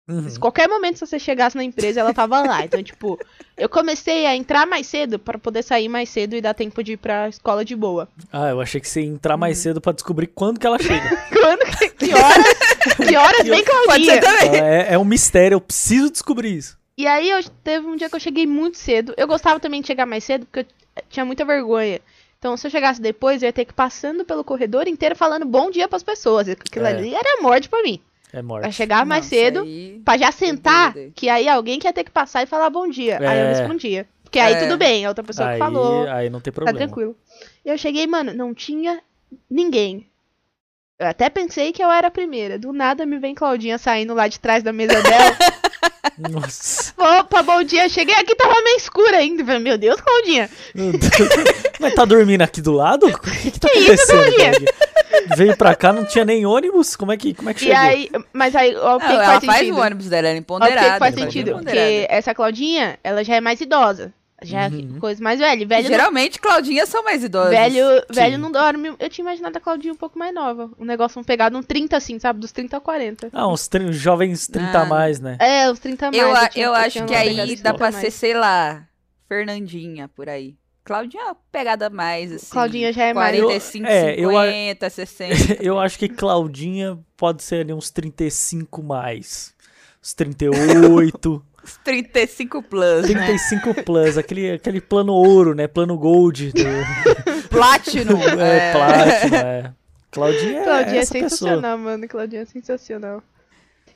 Uhum. 0.09 0.27
Qualquer 0.41 0.67
momento, 0.69 0.97
se 0.99 1.07
você 1.07 1.19
chegasse 1.19 1.55
na 1.57 1.63
empresa, 1.63 2.01
ela 2.01 2.15
tava 2.15 2.41
lá. 2.41 2.65
Então, 2.65 2.83
tipo, 2.83 3.19
eu 3.57 3.69
comecei 3.69 4.25
a 4.25 4.35
entrar 4.35 4.67
mais 4.67 4.87
cedo 4.87 5.19
pra 5.19 5.39
poder 5.39 5.63
sair 5.63 5.89
mais 5.89 6.09
cedo 6.09 6.35
e 6.35 6.41
dar 6.41 6.55
tempo 6.55 6.83
de 6.83 6.93
ir 6.93 6.97
pra 6.97 7.29
escola 7.29 7.63
de 7.65 7.77
boa. 7.77 8.09
Ah, 8.33 8.49
eu 8.49 8.61
achei 8.61 8.81
que 8.81 8.89
você 8.89 9.03
ia 9.03 9.07
entrar 9.07 9.35
Uhum. 9.35 9.41
mais 9.41 9.59
cedo 9.59 9.81
pra 9.83 9.93
descobrir 9.93 10.29
quando 10.29 10.59
que 10.59 10.67
ela 10.67 10.79
chega. 10.79 11.09
Quando? 11.31 11.79
Que, 11.79 11.89
que 11.91 12.15
horas? 12.15 12.55
Que 13.07 13.17
horas 13.17 13.47
vem 13.47 13.63
Pode 13.65 13.85
Claudinha? 13.85 14.21
também. 14.21 14.47
Então, 14.49 14.65
é, 14.67 14.95
é 14.95 14.99
um 14.99 15.05
mistério, 15.05 15.57
eu 15.57 15.61
preciso 15.61 16.11
descobrir 16.11 16.57
isso. 16.57 16.79
E 16.97 17.07
aí 17.07 17.29
eu 17.31 17.41
teve 17.62 17.87
um 17.87 17.95
dia 17.95 18.09
que 18.09 18.17
eu 18.17 18.21
cheguei 18.21 18.47
muito 18.47 18.79
cedo. 18.79 19.12
Eu 19.17 19.27
gostava 19.29 19.61
também 19.61 19.81
de 19.83 19.87
chegar 19.87 20.07
mais 20.07 20.25
cedo 20.25 20.47
porque 20.47 20.61
eu 20.97 21.03
tinha 21.11 21.25
muita 21.25 21.45
vergonha. 21.45 22.00
Então, 22.38 22.57
se 22.57 22.67
eu 22.67 22.71
chegasse 22.71 23.00
depois, 23.00 23.43
eu 23.43 23.47
ia 23.47 23.53
ter 23.53 23.65
que 23.65 23.73
ir 23.73 23.75
passando 23.75 24.25
pelo 24.25 24.43
corredor 24.45 24.88
inteiro 24.88 25.15
falando 25.17 25.45
bom 25.45 25.71
dia 25.71 25.87
pras 25.88 26.03
pessoas. 26.03 26.49
Aquilo 26.49 26.87
É. 26.87 26.91
ali 26.91 27.15
era 27.15 27.43
morte 27.43 27.69
pra 27.69 27.83
mim. 27.83 28.00
É 28.32 28.42
morte. 28.42 28.70
chegava 28.73 29.04
mais 29.04 29.25
Nossa, 29.25 29.35
cedo 29.37 29.61
aí- 29.61 30.00
pra 30.04 30.16
já 30.18 30.30
sentar, 30.32 30.92
doido. 30.92 31.12
que 31.14 31.28
aí 31.28 31.49
alguém 31.49 31.78
que 31.78 31.87
ia 31.87 31.92
ter 31.92 32.04
que 32.04 32.11
passar 32.11 32.42
e 32.42 32.47
falar 32.47 32.68
bom 32.70 32.88
dia. 32.88 33.18
Aí 33.18 33.38
eu 33.40 33.47
É. 33.47 33.49
respondia. 33.54 34.06
Porque 34.25 34.38
aí 34.38 34.54
É. 34.54 34.58
tudo 34.66 34.76
bem, 34.76 35.06
a 35.06 35.08
outra 35.08 35.25
pessoa 35.25 35.49
Aí, 35.49 35.54
que 35.54 35.58
falou, 35.58 36.06
aí 36.08 36.28
não 36.28 36.40
tem 36.40 36.52
tá 36.52 36.56
problema. 36.56 36.78
tranquilo. 36.78 37.16
E 37.64 37.68
eu 37.70 37.78
cheguei, 37.78 38.06
mano, 38.06 38.35
não 38.35 38.52
tinha 38.52 39.00
ninguém. 39.50 40.06
Eu 40.99 41.07
até 41.07 41.31
pensei 41.31 41.73
que 41.73 41.81
eu 41.83 41.88
era 41.90 42.09
a 42.09 42.11
primeira. 42.11 42.59
Do 42.59 42.73
nada 42.73 43.07
me 43.07 43.19
vem 43.21 43.33
Claudinha 43.33 43.78
saindo 43.78 44.14
lá 44.14 44.26
de 44.26 44.40
trás 44.40 44.64
da 44.64 44.73
mesa 44.73 45.00
dela. 45.00 45.37
Nossa. 46.19 46.93
Opa, 46.99 47.40
bom 47.40 47.62
dia. 47.62 47.88
Cheguei 47.88 48.17
aqui, 48.17 48.35
tava 48.35 48.61
meio 48.62 48.76
escuro 48.76 49.14
ainda. 49.14 49.61
Meu 49.61 49.78
Deus, 49.78 50.00
Claudinha. 50.00 50.50
Meu 50.75 50.90
Deus. 50.90 51.12
Mas 51.78 51.95
tá 51.95 52.05
dormindo 52.05 52.43
aqui 52.43 52.61
do 52.61 52.73
lado? 52.73 53.07
O 53.07 53.17
que 53.21 53.50
que 53.52 53.61
tá 53.61 53.69
Que 53.69 53.78
isso, 53.78 53.90
acontecendo? 54.12 54.35
Claudinha? 54.35 54.50
Claudinha? 54.52 55.37
Veio 55.37 55.57
pra 55.57 55.76
cá, 55.76 55.93
não 55.93 56.05
tinha 56.05 56.25
nem 56.25 56.45
ônibus? 56.45 56.97
Como 56.97 57.12
é 57.12 57.17
que, 57.17 57.33
como 57.33 57.49
é 57.50 57.55
que 57.55 57.61
E 57.64 57.69
chegou? 57.69 57.81
aí, 57.81 58.11
mas 58.33 58.57
aí, 58.57 58.75
ó, 58.76 58.97
o 58.97 58.99
que, 59.00 59.05
Não, 59.07 59.11
que 59.11 59.14
ela 59.17 59.25
faz 59.26 59.45
faz 59.45 59.59
sentido? 59.61 59.76
o 59.76 59.81
ônibus 59.81 60.07
dela, 60.09 60.28
ela 60.28 60.28
é 60.28 60.31
Ó, 60.31 60.35
o 60.35 60.35
que, 60.35 60.40
empoderada. 60.40 60.93
que 60.95 60.99
faz 60.99 61.14
sentido? 61.14 61.50
empoderada. 61.50 61.81
Porque 61.81 62.07
essa 62.11 62.35
Claudinha, 62.35 62.99
ela 63.05 63.23
já 63.23 63.37
é 63.37 63.40
mais 63.40 63.61
idosa. 63.61 64.12
Já 64.40 64.66
é 64.66 64.68
Uhum. 64.68 64.99
coisa 65.00 65.23
mais 65.23 65.40
velha. 65.40 65.66
Velho, 65.66 65.83
não- 65.83 65.90
Geralmente, 65.90 66.38
Claudinhas 66.38 66.88
são 66.88 67.02
mais 67.02 67.25
idosas. 67.25 67.50
velho, 67.50 67.87
Sim. 67.99 68.02
velho 68.12 68.38
não 68.38 68.52
dorme. 68.52 68.95
Eu 68.99 69.09
tinha 69.11 69.25
imaginado 69.25 69.57
a 69.59 69.61
Claudinha 69.61 69.92
um 69.92 69.97
pouco 69.97 70.16
mais 70.18 70.33
nova. 70.33 70.71
Um 70.78 70.85
negócio 70.85 71.21
um 71.21 71.25
pegado, 71.25 71.59
um 71.59 71.62
30 71.62 71.97
assim, 71.97 72.18
sabe? 72.21 72.38
Dos 72.38 72.52
30 72.52 72.76
a 72.76 72.80
40. 72.80 73.28
Ah, 73.33 73.49
uns 73.49 73.66
tri- 73.66 73.92
jovens 73.92 74.47
30 74.47 74.78
a 74.78 74.83
Ah, 74.83 74.87
mais, 74.87 75.18
né? 75.18 75.37
É, 75.40 75.68
os 75.71 75.80
30 75.80 76.07
a 76.07 76.11
mais. 76.12 76.23
Eu, 76.23 76.33
a- 76.37 76.49
tinha- 76.49 76.66
eu 76.66 76.75
acho 76.75 77.04
que 77.04 77.14
aí 77.14 77.37
dá 77.37 77.42
30 77.47 77.75
pra 77.75 77.90
mais. 77.90 77.97
ser, 77.97 78.11
sei 78.12 78.35
lá, 78.35 78.85
Fernandinha 79.28 80.09
por 80.09 80.28
aí. 80.28 80.54
Claudinha 80.85 81.23
é 81.23 81.26
uma 81.26 81.37
pegada 81.52 81.90
mais, 81.90 82.33
assim. 82.33 82.47
Claudinha 82.50 82.92
já 82.95 83.04
é 83.04 83.12
mais- 83.12 83.37
45, 83.38 83.87
Eu- 83.87 83.90
é, 83.92 84.14
eu 84.21 84.38
a- 84.38 84.45
50, 84.47 84.90
60. 84.90 85.28
Eu 85.62 85.78
acho 85.78 85.99
que 85.99 86.09
Claudinha 86.09 86.99
pode 87.16 87.42
ser 87.42 87.57
ali 87.62 87.73
uns 87.75 87.90
35 87.90 88.83
mais. 88.83 89.52
Uns 90.02 90.14
38. 90.14 91.45
35 91.85 92.62
plus, 92.62 93.09
né? 93.09 93.27
35 93.27 93.83
plus, 93.85 94.17
aquele, 94.19 94.53
aquele 94.53 94.81
plano 94.81 95.12
ouro, 95.12 95.55
né? 95.55 95.67
Plano 95.67 95.97
gold. 95.99 96.53
Do, 96.53 96.62
Platinum. 97.50 98.21
é, 98.41 98.73
Platinum, 98.73 99.37
é. 99.37 99.75
Claudinha 100.11 100.61
é 100.61 100.65
Claudinha 100.65 100.97
é 100.97 100.99
essa 100.99 101.12
pessoa. 101.12 101.31
sensacional, 101.31 101.79
mano. 101.79 102.09
Claudinha 102.09 102.43
é 102.43 102.45
sensacional. 102.45 103.23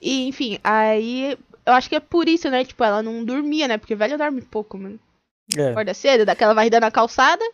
E, 0.00 0.28
enfim, 0.28 0.58
aí. 0.62 1.38
Eu 1.64 1.74
acho 1.74 1.88
que 1.88 1.94
é 1.94 2.00
por 2.00 2.28
isso, 2.28 2.50
né? 2.50 2.64
Tipo, 2.64 2.82
ela 2.82 3.02
não 3.02 3.24
dormia, 3.24 3.68
né? 3.68 3.78
Porque 3.78 3.94
velho 3.94 4.18
dorme 4.18 4.42
pouco, 4.42 4.76
mano. 4.76 4.98
É. 5.56 5.70
Acorda 5.70 5.94
cedo, 5.94 6.26
dá 6.26 6.32
aquela 6.32 6.54
varrida 6.54 6.80
na 6.80 6.90
calçada. 6.90 7.44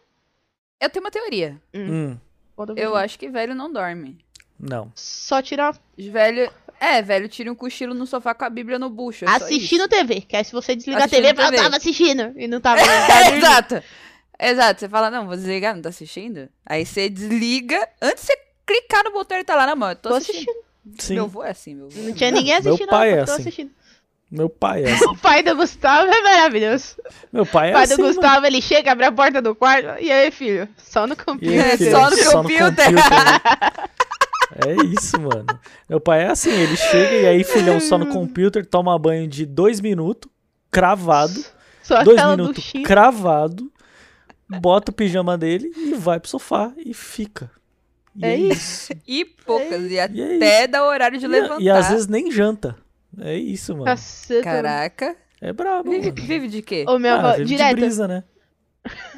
Eu 0.81 0.89
tenho 0.89 1.05
uma 1.05 1.11
teoria. 1.11 1.61
Hum, 1.75 2.17
pra 2.57 2.73
Eu 2.77 2.97
acho 2.97 3.19
que 3.19 3.29
velho 3.29 3.55
não 3.55 3.73
dorme. 3.73 4.19
Não. 4.59 4.91
Só 4.95 5.41
tirar 5.43 5.77
Velho. 5.97 6.51
É, 6.81 7.03
velho, 7.03 7.29
tira 7.29 7.51
um 7.51 7.57
cochilo 7.57 7.93
no 7.93 8.07
sofá 8.07 8.35
com 8.35 8.45
a 8.45 8.51
Bíblia 8.51 8.79
no 8.79 8.89
bucho. 8.89 9.25
é 9.25 9.29
só 9.29 9.45
assistindo. 9.47 9.89
TV. 9.89 10.21
Que 10.21 10.37
aí 10.37 10.45
se 10.45 10.53
você 10.53 10.77
desligar 10.77 11.03
Assistindo 11.03 11.27
a 11.27 11.29
TV, 11.35 11.43
eu 11.43 11.51
TV. 11.51 11.63
tava 11.63 11.77
assistindo. 11.77 12.33
E 12.37 12.47
não 12.47 12.61
tava. 12.61 12.81
É, 12.87 13.37
exato. 13.37 13.83
Exato. 14.41 14.81
Você 14.81 14.89
fala, 14.89 15.11
não, 15.11 15.27
vou 15.27 15.35
desligar, 15.35 15.75
não 15.75 15.83
tá 15.83 15.89
assistindo? 15.89 16.49
Aí 16.65 16.87
você 16.87 17.09
desliga. 17.09 17.89
Antes 18.01 18.21
de 18.25 18.27
você 18.33 18.39
clicar 18.65 19.03
no 19.05 19.13
botão, 19.13 19.37
ele 19.37 19.45
tá 19.45 19.57
lá 19.57 19.67
na 19.67 19.75
mão. 19.75 19.89
Eu 19.91 19.97
tô, 19.97 20.11
Tô 20.11 20.15
assistindo. 20.15 20.49
assistindo. 20.49 21.03
Sim, 21.03 21.15
Meu 21.15 21.25
avô 21.25 21.43
é 21.43 21.51
assim, 21.51 21.75
meu 21.75 21.87
avô. 21.87 22.01
Não 22.01 22.13
tinha 22.15 22.31
ninguém 22.31 22.61
Meu 22.61 22.73
assistindo, 22.73 22.89
pai 22.89 23.11
não. 23.11 23.17
é 23.19 23.21
eu 23.21 23.25
tô 23.27 23.33
assim. 23.33 23.43
assistindo. 23.43 23.71
meu 24.31 24.49
pai 24.49 24.85
é 24.85 24.93
assim. 24.95 25.05
O 25.07 25.17
pai 25.19 25.43
do 25.43 25.57
Gustavo 25.57 26.11
é 26.13 26.23
maravilhoso. 26.23 26.95
Meu 27.33 27.45
pai 27.45 27.69
O 27.69 27.71
é 27.71 27.73
pai 27.73 27.85
assim, 27.85 27.97
do 27.97 28.03
mano. 28.03 28.15
Gustavo, 28.15 28.47
ele 28.47 28.63
chega, 28.63 28.93
abre 28.93 29.05
a 29.07 29.11
porta 29.13 29.43
do 29.43 29.55
quarto. 29.57 30.01
E 30.01 30.13
aí, 30.13 30.31
filho? 30.31 30.69
Só 30.79 31.07
no 31.09 31.17
computador. 31.17 31.53
aí, 31.65 31.71
É, 31.73 31.77
filho? 31.77 31.91
só 31.91 32.09
no 32.09 32.17
computer. 32.33 32.93
né? 32.93 33.03
É 34.55 34.73
isso, 34.87 35.21
mano. 35.21 35.47
Meu 35.89 36.01
pai 36.01 36.23
é 36.25 36.29
assim, 36.29 36.51
ele 36.51 36.77
chega 36.77 37.15
e 37.17 37.27
aí, 37.27 37.45
filhão, 37.45 37.79
só 37.81 37.99
no 37.99 38.07
computer, 38.07 38.65
toma 38.65 38.99
banho 38.99 39.29
de 39.29 39.45
dois 39.45 39.81
minutos, 39.81 40.31
cravado, 40.71 41.45
Só 41.83 42.03
dois 42.03 42.17
aquela 42.19 42.37
minutos 42.37 42.57
duchinha. 42.65 42.85
cravado, 42.85 43.71
bota 44.49 44.91
o 44.91 44.95
pijama 44.95 45.37
dele 45.37 45.71
e 45.77 45.95
vai 45.95 46.19
pro 46.19 46.31
sofá 46.31 46.73
e 46.79 46.95
fica. 46.95 47.51
E 48.17 48.25
É 48.25 48.35
isso. 48.37 48.93
E 49.07 49.25
poucas. 49.25 49.83
E 49.83 49.95
E 49.95 49.99
é 49.99 50.05
até 50.37 50.67
dá 50.67 50.83
o 50.85 50.89
horário 50.89 51.19
de 51.19 51.27
E, 51.27 51.29
levantar. 51.29 51.61
e 51.63 51.69
às 51.71 51.89
vezes 51.91 52.07
nem 52.07 52.31
janta. 52.33 52.75
É 53.21 53.35
isso, 53.37 53.73
mano. 53.75 53.85
Caceta. 53.85 54.43
Caraca. 54.45 55.17
É 55.41 55.53
brabo. 55.53 55.91
Vive, 55.91 56.11
mano. 56.11 56.23
vive 56.23 56.49
de 56.49 56.63
quê? 56.63 56.85
Ô, 56.89 56.99
minha 56.99 57.15
Ah, 57.15 57.19
avó, 57.19 57.33
vive 57.33 57.45
de 57.45 57.57
direto. 57.57 57.77
brisa, 57.77 58.09
né? 58.09 58.25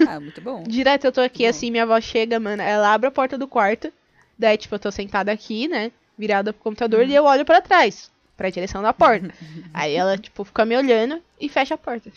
Ah, 0.06 0.18
muito 0.20 0.40
bom. 0.40 0.64
Direto 0.64 1.04
eu 1.06 1.12
tô 1.12 1.20
aqui 1.20 1.44
Bom. 1.44 1.48
assim, 1.50 1.70
minha 1.70 1.84
avó 1.84 1.98
chega, 2.00 2.38
mano. 2.40 2.60
Ela 2.62 2.92
abre 2.92 3.06
a 3.08 3.10
porta 3.10 3.38
do 3.38 3.46
quarto. 3.48 3.92
Daí, 4.40 4.56
tipo, 4.56 4.74
eu 4.74 4.78
tô 4.78 4.90
sentada 4.90 5.30
aqui, 5.30 5.68
né? 5.68 5.92
Virada 6.16 6.52
pro 6.52 6.62
computador 6.62 7.06
e 7.06 7.14
eu 7.14 7.24
olho 7.24 7.44
pra 7.44 7.60
trás. 7.60 8.10
Pra 8.36 8.48
direção 8.48 8.80
da 8.82 8.92
porta. 8.92 9.28
Aí 9.74 9.94
ela, 9.94 10.16
tipo, 10.16 10.42
fica 10.44 10.64
me 10.64 10.74
olhando 10.76 11.22
e 11.38 11.46
fecha 11.48 11.74
a 11.74 11.78
porta. 11.78 12.10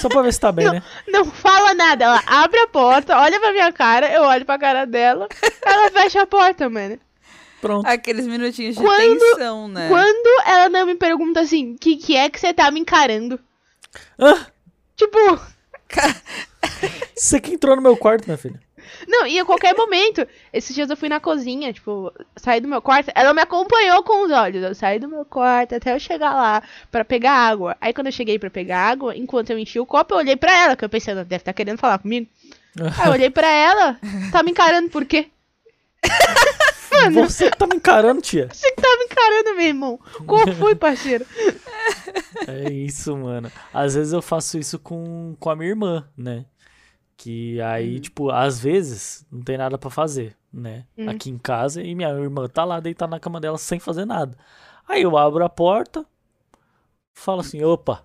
Só 0.00 0.08
pra 0.08 0.22
ver 0.22 0.32
se 0.32 0.40
tá 0.40 0.50
bem, 0.50 0.70
né? 0.70 0.82
Não 1.06 1.26
fala 1.26 1.74
nada. 1.74 2.04
Ela 2.06 2.22
abre 2.26 2.58
a 2.60 2.66
porta, 2.68 3.18
olha 3.18 3.38
pra 3.38 3.52
minha 3.52 3.70
cara, 3.72 4.10
eu 4.10 4.22
olho 4.22 4.46
pra 4.46 4.58
cara 4.58 4.86
dela. 4.86 5.28
Ela 5.62 5.90
fecha 5.90 6.22
a 6.22 6.26
porta, 6.26 6.70
mano. 6.70 6.98
Pronto. 7.60 7.86
Aqueles 7.86 8.26
minutinhos 8.26 8.76
de 8.76 8.82
Quando- 8.82 9.18
tensão, 9.18 9.68
né? 9.68 9.88
Quando 9.88 10.42
ela 10.46 10.68
não 10.70 10.86
me 10.86 10.94
pergunta 10.94 11.40
assim, 11.40 11.72
o 11.74 11.78
que, 11.78 11.96
que 11.96 12.16
é 12.16 12.30
que 12.30 12.40
você 12.40 12.54
tá 12.54 12.70
me 12.70 12.80
encarando? 12.80 13.38
Ah, 14.18 14.46
Tipo, 14.96 15.18
você 17.14 17.40
que 17.40 17.52
entrou 17.52 17.76
no 17.76 17.82
meu 17.82 17.96
quarto, 17.96 18.24
minha 18.26 18.38
filha. 18.38 18.60
Não, 19.06 19.26
e 19.26 19.38
a 19.38 19.44
qualquer 19.44 19.74
momento. 19.76 20.26
Esses 20.52 20.74
dias 20.74 20.90
eu 20.90 20.96
fui 20.96 21.08
na 21.08 21.20
cozinha, 21.20 21.72
tipo, 21.72 22.12
saí 22.36 22.60
do 22.60 22.68
meu 22.68 22.82
quarto. 22.82 23.10
Ela 23.14 23.32
me 23.34 23.40
acompanhou 23.40 24.02
com 24.02 24.24
os 24.24 24.30
olhos. 24.30 24.62
Eu 24.62 24.74
saí 24.74 24.98
do 24.98 25.08
meu 25.08 25.24
quarto 25.24 25.74
até 25.74 25.94
eu 25.94 26.00
chegar 26.00 26.34
lá 26.34 26.62
pra 26.90 27.04
pegar 27.04 27.32
água. 27.32 27.76
Aí 27.80 27.92
quando 27.92 28.06
eu 28.06 28.12
cheguei 28.12 28.38
pra 28.38 28.50
pegar 28.50 28.88
água, 28.88 29.16
enquanto 29.16 29.50
eu 29.50 29.58
enchi 29.58 29.78
o 29.78 29.86
copo, 29.86 30.14
eu 30.14 30.18
olhei 30.18 30.36
pra 30.36 30.56
ela, 30.56 30.76
que 30.76 30.84
eu 30.84 30.88
pensei, 30.88 31.12
ela 31.12 31.24
deve 31.24 31.42
estar 31.42 31.52
querendo 31.52 31.78
falar 31.78 31.98
comigo. 31.98 32.26
Aí 32.98 33.06
eu 33.06 33.12
olhei 33.12 33.30
pra 33.30 33.48
ela, 33.48 33.98
tá 34.30 34.42
me 34.42 34.50
encarando 34.50 34.88
por 34.88 35.04
quê? 35.04 35.28
Você 37.12 37.50
que 37.50 37.56
tá 37.56 37.66
me 37.66 37.76
encarando, 37.76 38.20
tia. 38.20 38.48
Você 38.52 38.70
que 38.72 38.80
tá 38.80 38.88
me 38.98 39.04
encarando, 39.04 39.56
meu 39.56 39.66
irmão. 39.66 40.00
Qual 40.26 40.46
foi, 40.54 40.74
parceiro? 40.74 41.24
É 42.46 42.70
isso, 42.70 43.16
mano. 43.16 43.50
Às 43.72 43.94
vezes 43.94 44.12
eu 44.12 44.22
faço 44.22 44.58
isso 44.58 44.78
com, 44.78 45.36
com 45.38 45.50
a 45.50 45.56
minha 45.56 45.70
irmã, 45.70 46.08
né? 46.16 46.44
Que 47.20 47.60
aí, 47.60 47.98
tipo, 47.98 48.30
às 48.30 48.60
vezes 48.60 49.26
não 49.30 49.42
tem 49.42 49.58
nada 49.58 49.76
pra 49.76 49.90
fazer, 49.90 50.36
né? 50.52 50.86
Hum. 50.96 51.10
Aqui 51.10 51.28
em 51.30 51.36
casa 51.36 51.82
e 51.82 51.92
minha 51.92 52.10
irmã 52.10 52.46
tá 52.46 52.64
lá 52.64 52.78
deitada 52.78 53.10
na 53.10 53.18
cama 53.18 53.40
dela 53.40 53.58
sem 53.58 53.80
fazer 53.80 54.04
nada. 54.04 54.38
Aí 54.88 55.02
eu 55.02 55.16
abro 55.18 55.44
a 55.44 55.48
porta, 55.48 56.06
falo 57.16 57.40
assim: 57.40 57.64
opa, 57.64 58.04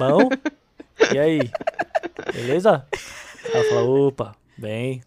bom? 0.00 0.28
E 1.14 1.18
aí? 1.18 1.38
Beleza? 2.34 2.84
Ela 3.54 3.64
fala: 3.68 3.82
opa, 3.82 4.34
bem. 4.58 5.00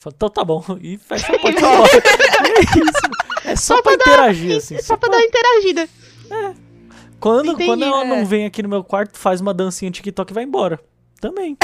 Fala, 0.00 0.14
então 0.14 0.30
tá 0.30 0.44
bom. 0.44 0.64
E 0.80 0.96
fecha 0.98 1.34
a 1.34 1.38
porta. 1.38 1.60
É 1.60 2.78
isso. 2.78 3.10
É 3.44 3.56
só, 3.56 3.74
Só 3.76 3.82
pra 3.82 3.96
pra 3.96 4.04
dar- 4.06 4.12
interagir, 4.12 4.56
assim. 4.56 4.80
Só 4.80 4.96
pra 4.96 5.08
dar 5.08 5.16
uma 5.16 5.24
interagida. 5.24 5.88
Quando, 7.18 7.52
Entendi, 7.52 7.66
quando 7.66 7.84
ela 7.84 8.04
é. 8.04 8.08
não 8.08 8.24
vem 8.24 8.46
aqui 8.46 8.62
no 8.62 8.68
meu 8.68 8.84
quarto, 8.84 9.18
faz 9.18 9.40
uma 9.40 9.52
dancinha 9.52 9.90
TikTok 9.90 10.30
e 10.30 10.34
vai 10.34 10.44
embora. 10.44 10.80
Também. 11.20 11.56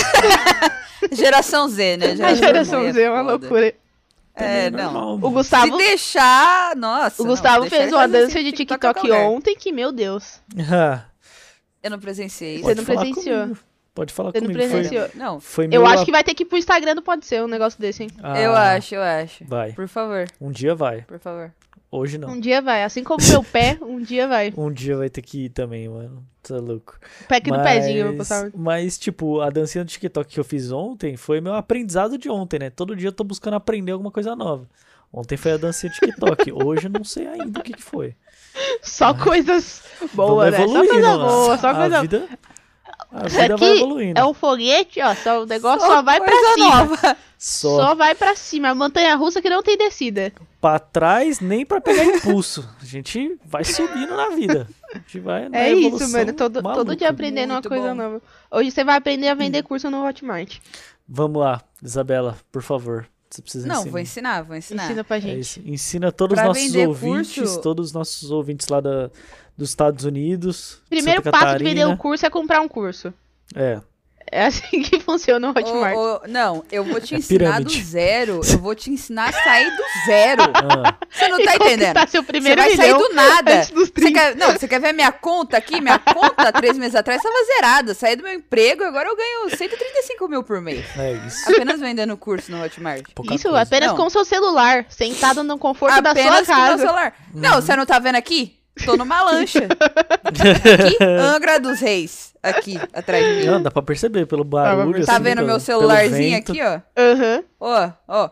Geração 1.12 1.68
Z, 1.68 1.96
né? 1.96 2.12
A 2.24 2.34
geração 2.34 2.84
é 2.84 2.92
Z 2.92 3.02
é 3.02 3.10
uma 3.10 3.20
foda. 3.24 3.30
loucura. 3.46 3.74
É, 4.34 4.70
Também 4.70 4.84
não. 4.84 4.92
normal, 4.92 5.14
O. 5.22 5.30
Gustavo, 5.30 5.72
Se 5.72 5.78
deixar, 5.78 6.76
nossa. 6.76 7.22
o 7.22 7.24
não, 7.24 7.30
Gustavo 7.32 7.60
deixar 7.62 7.76
fez 7.76 7.92
uma 7.92 8.06
dança 8.06 8.42
de 8.42 8.52
TikTok 8.52 9.10
ontem 9.12 9.56
que, 9.56 9.72
meu 9.72 9.90
Deus. 9.92 10.40
Eu 11.82 11.90
não 11.90 11.98
presenciei. 11.98 12.60
Você 12.62 12.74
não 12.74 12.84
presenciou. 12.84 13.40
comigo. 13.42 13.58
Pode 13.94 14.12
falar 14.12 14.32
Você 14.32 14.40
não 14.42 14.48
comigo. 14.48 14.68
Foi, 14.68 14.80
presenciou. 14.80 15.08
Não, 15.14 15.40
foi 15.40 15.68
Eu 15.72 15.86
acho 15.86 16.02
a- 16.02 16.04
que 16.04 16.12
vai 16.12 16.22
ter 16.22 16.34
que 16.34 16.42
ir 16.42 16.46
pro 16.46 16.58
Instagram 16.58 16.94
do 16.94 17.00
Pode 17.00 17.24
Ser 17.24 17.42
um 17.42 17.48
negócio 17.48 17.80
desse, 17.80 18.02
hein? 18.02 18.10
Ah, 18.22 18.38
eu 18.38 18.54
acho, 18.54 18.94
eu 18.94 19.02
acho. 19.02 19.42
Vai. 19.46 19.72
Por 19.72 19.88
favor, 19.88 20.26
Um 20.38 20.50
dia 20.50 20.74
vai. 20.74 21.00
por 21.02 21.18
favor. 21.18 21.50
Hoje 21.90 22.18
não. 22.18 22.30
Um 22.30 22.40
dia 22.40 22.60
vai. 22.60 22.82
Assim 22.82 23.02
como 23.04 23.24
meu 23.28 23.42
pé, 23.42 23.78
um 23.82 24.00
dia 24.00 24.26
vai. 24.26 24.52
Um 24.56 24.70
dia 24.72 24.96
vai 24.96 25.08
ter 25.08 25.22
que 25.22 25.46
ir 25.46 25.48
também, 25.50 25.88
mano. 25.88 26.24
Tá 26.42 26.56
louco. 26.56 26.98
Pé 27.28 27.36
aqui 27.36 27.50
no 27.50 27.62
pezinho, 27.62 27.98
eu 27.98 28.06
vou 28.06 28.16
Mas, 28.16 28.28
postar. 28.28 28.50
mas, 28.54 28.98
tipo, 28.98 29.40
a 29.40 29.50
dancinha 29.50 29.84
do 29.84 29.90
TikTok 29.90 30.32
que 30.32 30.40
eu 30.40 30.44
fiz 30.44 30.70
ontem 30.70 31.16
foi 31.16 31.40
meu 31.40 31.54
aprendizado 31.54 32.16
de 32.18 32.28
ontem, 32.28 32.58
né? 32.58 32.70
Todo 32.70 32.94
dia 32.94 33.08
eu 33.08 33.12
tô 33.12 33.24
buscando 33.24 33.54
aprender 33.54 33.92
alguma 33.92 34.10
coisa 34.10 34.36
nova. 34.36 34.68
Ontem 35.12 35.36
foi 35.36 35.52
a 35.52 35.56
dancinha 35.56 35.90
do 35.90 35.94
TikTok. 35.94 36.52
Hoje 36.64 36.86
eu 36.86 36.90
não 36.90 37.04
sei 37.04 37.26
ainda 37.26 37.60
o 37.60 37.62
que, 37.62 37.72
que 37.72 37.82
foi. 37.82 38.14
Só 38.82 39.12
coisas 39.14 39.82
boas, 40.14 40.52
né? 40.52 40.66
Só 40.66 40.86
coisa 40.86 41.16
boa, 41.16 41.58
só 41.58 41.68
a 41.68 41.74
coisa 41.74 42.00
vida, 42.00 42.28
a 43.10 43.26
Isso 43.26 43.36
vida 43.40 43.56
vai 43.56 43.68
aqui 43.70 43.78
evoluindo. 43.78 44.20
É 44.20 44.24
um 44.24 44.34
foguete, 44.34 45.00
ó. 45.00 45.14
Só, 45.14 45.42
o 45.42 45.46
negócio 45.46 45.86
só, 45.86 46.02
vai 46.02 46.20
pra 46.20 46.34
cima. 46.54 46.68
nova. 46.84 47.16
Só, 47.38 47.76
Só 47.76 47.94
vai 47.94 48.14
pra 48.14 48.34
cima. 48.34 48.68
A 48.70 48.74
montanha 48.74 49.14
russa 49.14 49.42
que 49.42 49.50
não 49.50 49.62
tem 49.62 49.76
descida. 49.76 50.32
pra 50.60 50.78
trás, 50.78 51.38
nem 51.40 51.66
pra 51.66 51.80
pegar 51.80 52.04
impulso. 52.04 52.66
A 52.80 52.84
gente 52.84 53.38
vai 53.44 53.62
subindo 53.64 54.16
na 54.16 54.30
vida. 54.30 54.66
A 54.94 54.98
gente 54.98 55.20
vai 55.20 55.48
na 55.48 55.58
É 55.58 55.72
isso, 55.72 55.86
evolução 55.86 56.10
mano. 56.10 56.32
Todo, 56.32 56.62
maluca. 56.62 56.84
todo 56.84 56.96
dia 56.96 57.10
aprendendo 57.10 57.52
Muito 57.52 57.66
uma 57.66 57.76
coisa 57.76 57.88
bom. 57.88 58.02
nova. 58.02 58.22
Hoje 58.50 58.70
você 58.70 58.82
vai 58.84 58.96
aprender 58.96 59.28
a 59.28 59.34
vender 59.34 59.62
curso 59.62 59.90
no 59.90 60.04
Hotmart. 60.06 60.58
Vamos 61.08 61.40
lá, 61.40 61.60
Isabela, 61.82 62.36
por 62.50 62.62
favor. 62.62 63.06
Você 63.30 63.42
precisa 63.42 63.66
Não, 63.66 63.76
ensinar. 63.76 63.90
vou 63.90 64.00
ensinar, 64.00 64.42
vou 64.42 64.56
ensinar. 64.56 64.84
Ensina 64.84 65.04
pra 65.04 65.16
É 65.16 65.20
gente. 65.20 65.40
isso. 65.40 65.60
Ensina 65.64 66.12
todos 66.12 66.38
os 66.38 66.44
nossos 66.44 66.74
ouvintes, 66.76 67.34
curso- 67.34 67.60
todos 67.60 67.86
os 67.88 67.92
nossos 67.92 68.30
ouvintes 68.30 68.68
lá 68.68 68.80
da, 68.80 69.10
dos 69.56 69.68
Estados 69.70 70.04
Unidos. 70.04 70.80
Primeiro 70.88 71.22
Santa 71.22 71.30
passo 71.32 71.58
de 71.58 71.64
vender 71.64 71.86
o 71.86 71.96
curso 71.96 72.24
é 72.24 72.30
comprar 72.30 72.60
um 72.60 72.68
curso. 72.68 73.12
É. 73.54 73.80
É 74.30 74.46
assim 74.46 74.82
que 74.82 74.98
funciona 75.04 75.46
o 75.48 75.50
Hotmart. 75.50 75.94
Ô, 75.96 76.14
ô, 76.16 76.20
não, 76.28 76.64
eu 76.70 76.82
vou 76.84 77.00
te 77.00 77.14
É 77.14 77.18
ensinar 77.18 77.60
do 77.60 77.66
pirâmide. 77.66 77.84
zero. 77.84 78.40
Eu 78.50 78.58
vou 78.58 78.74
te 78.74 78.90
ensinar 78.90 79.28
a 79.28 79.32
sair 79.32 79.70
do 79.70 79.82
zero. 80.06 80.42
Ah, 80.56 80.96
Você 81.10 81.28
não 81.28 81.40
E 81.40 81.44
tá 81.44 81.54
entendendo? 81.54 81.78
conquistar 81.78 82.08
seu 82.08 82.22
Você 82.22 82.26
primeiro 82.26 82.60
vai 82.60 82.74
sair 82.76 82.92
do 82.94 83.08
nada. 83.14 83.62
Você 83.62 83.86
30. 83.92 84.12
quer, 84.12 84.36
não, 84.36 84.52
você 84.52 84.66
quer 84.68 84.80
ver 84.80 84.92
minha 84.92 85.12
conta 85.12 85.56
aqui? 85.56 85.80
Minha 85.80 85.98
conta, 85.98 86.52
três 86.52 86.76
meses 86.76 86.94
atrás, 86.96 87.22
estava 87.22 87.44
zerada. 87.54 87.94
Saí 87.94 88.16
do 88.16 88.22
meu 88.24 88.34
emprego, 88.34 88.82
agora 88.84 89.08
eu 89.08 89.16
ganho 89.16 89.50
135 89.56 90.28
mil 90.28 90.42
por 90.42 90.60
mês. 90.60 90.84
é 90.98 91.12
isso. 91.26 91.48
Apenas 91.50 91.80
vendendo 91.80 92.16
curso 92.16 92.50
no 92.50 92.62
Hotmart. 92.64 93.04
Pouca 93.14 93.34
Isso, 93.34 93.44
coisa. 93.44 93.60
apenas 93.62 93.88
Não. 93.90 93.96
com 93.96 94.10
seu 94.10 94.24
celular, 94.24 94.86
sentado 94.88 95.42
no 95.44 95.56
conforto 95.58 96.00
da 96.02 96.12
sua 96.14 96.20
Apenas 96.22 96.46
com 96.46 96.54
meu 96.54 96.62
casa. 96.64 96.78
celular. 96.82 97.14
Uhum. 97.34 97.40
Não, 97.40 97.54
você 97.62 97.76
não 97.76 97.86
tá 97.86 97.98
vendo 97.98 98.16
aqui? 98.16 98.55
Tô 98.84 98.96
numa 98.96 99.22
lancha. 99.22 99.60
Aqui, 100.24 100.96
Angra 101.02 101.58
dos 101.58 101.80
Reis. 101.80 102.34
Aqui, 102.42 102.78
atrás 102.92 103.24
de 103.24 103.32
mim. 103.40 103.46
Não, 103.46 103.62
dá 103.62 103.70
pra 103.70 103.82
perceber 103.82 104.26
pelo 104.26 104.44
barulho. 104.44 105.04
Tá 105.04 105.14
assim, 105.14 105.22
vendo 105.24 105.36
pelo- 105.36 105.46
meu 105.48 105.58
celularzinho 105.60 106.38
aqui, 106.38 106.60
ó? 106.62 106.80
Aham. 106.96 107.44
Ó, 107.58 107.90
ó. 108.06 108.30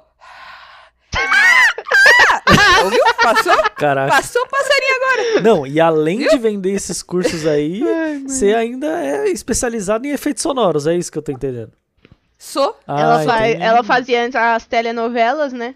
Ouviu? 2.84 3.00
Passou? 3.22 3.56
Caraca. 3.76 4.10
Passou 4.16 4.42
o 4.42 4.48
passarinho 4.48 4.94
agora. 4.96 5.40
Não, 5.40 5.66
e 5.66 5.80
além 5.80 6.18
de 6.28 6.36
vender 6.38 6.72
esses 6.72 7.02
cursos 7.02 7.46
aí, 7.46 7.82
você 8.26 8.54
ainda 8.54 8.86
é 9.04 9.28
especializado 9.30 10.06
em 10.06 10.10
efeitos 10.10 10.42
sonoros, 10.42 10.86
é 10.86 10.94
isso 10.94 11.10
que 11.10 11.18
eu 11.18 11.22
tô 11.22 11.32
entendendo. 11.32 11.72
Sou. 12.38 12.76
ela, 12.86 13.22
Ah, 13.22 13.24
faz, 13.24 13.48
entendi. 13.50 13.64
ela 13.64 13.82
fazia 13.84 14.22
antes 14.24 14.36
as 14.36 14.66
telenovelas, 14.66 15.52
né? 15.52 15.74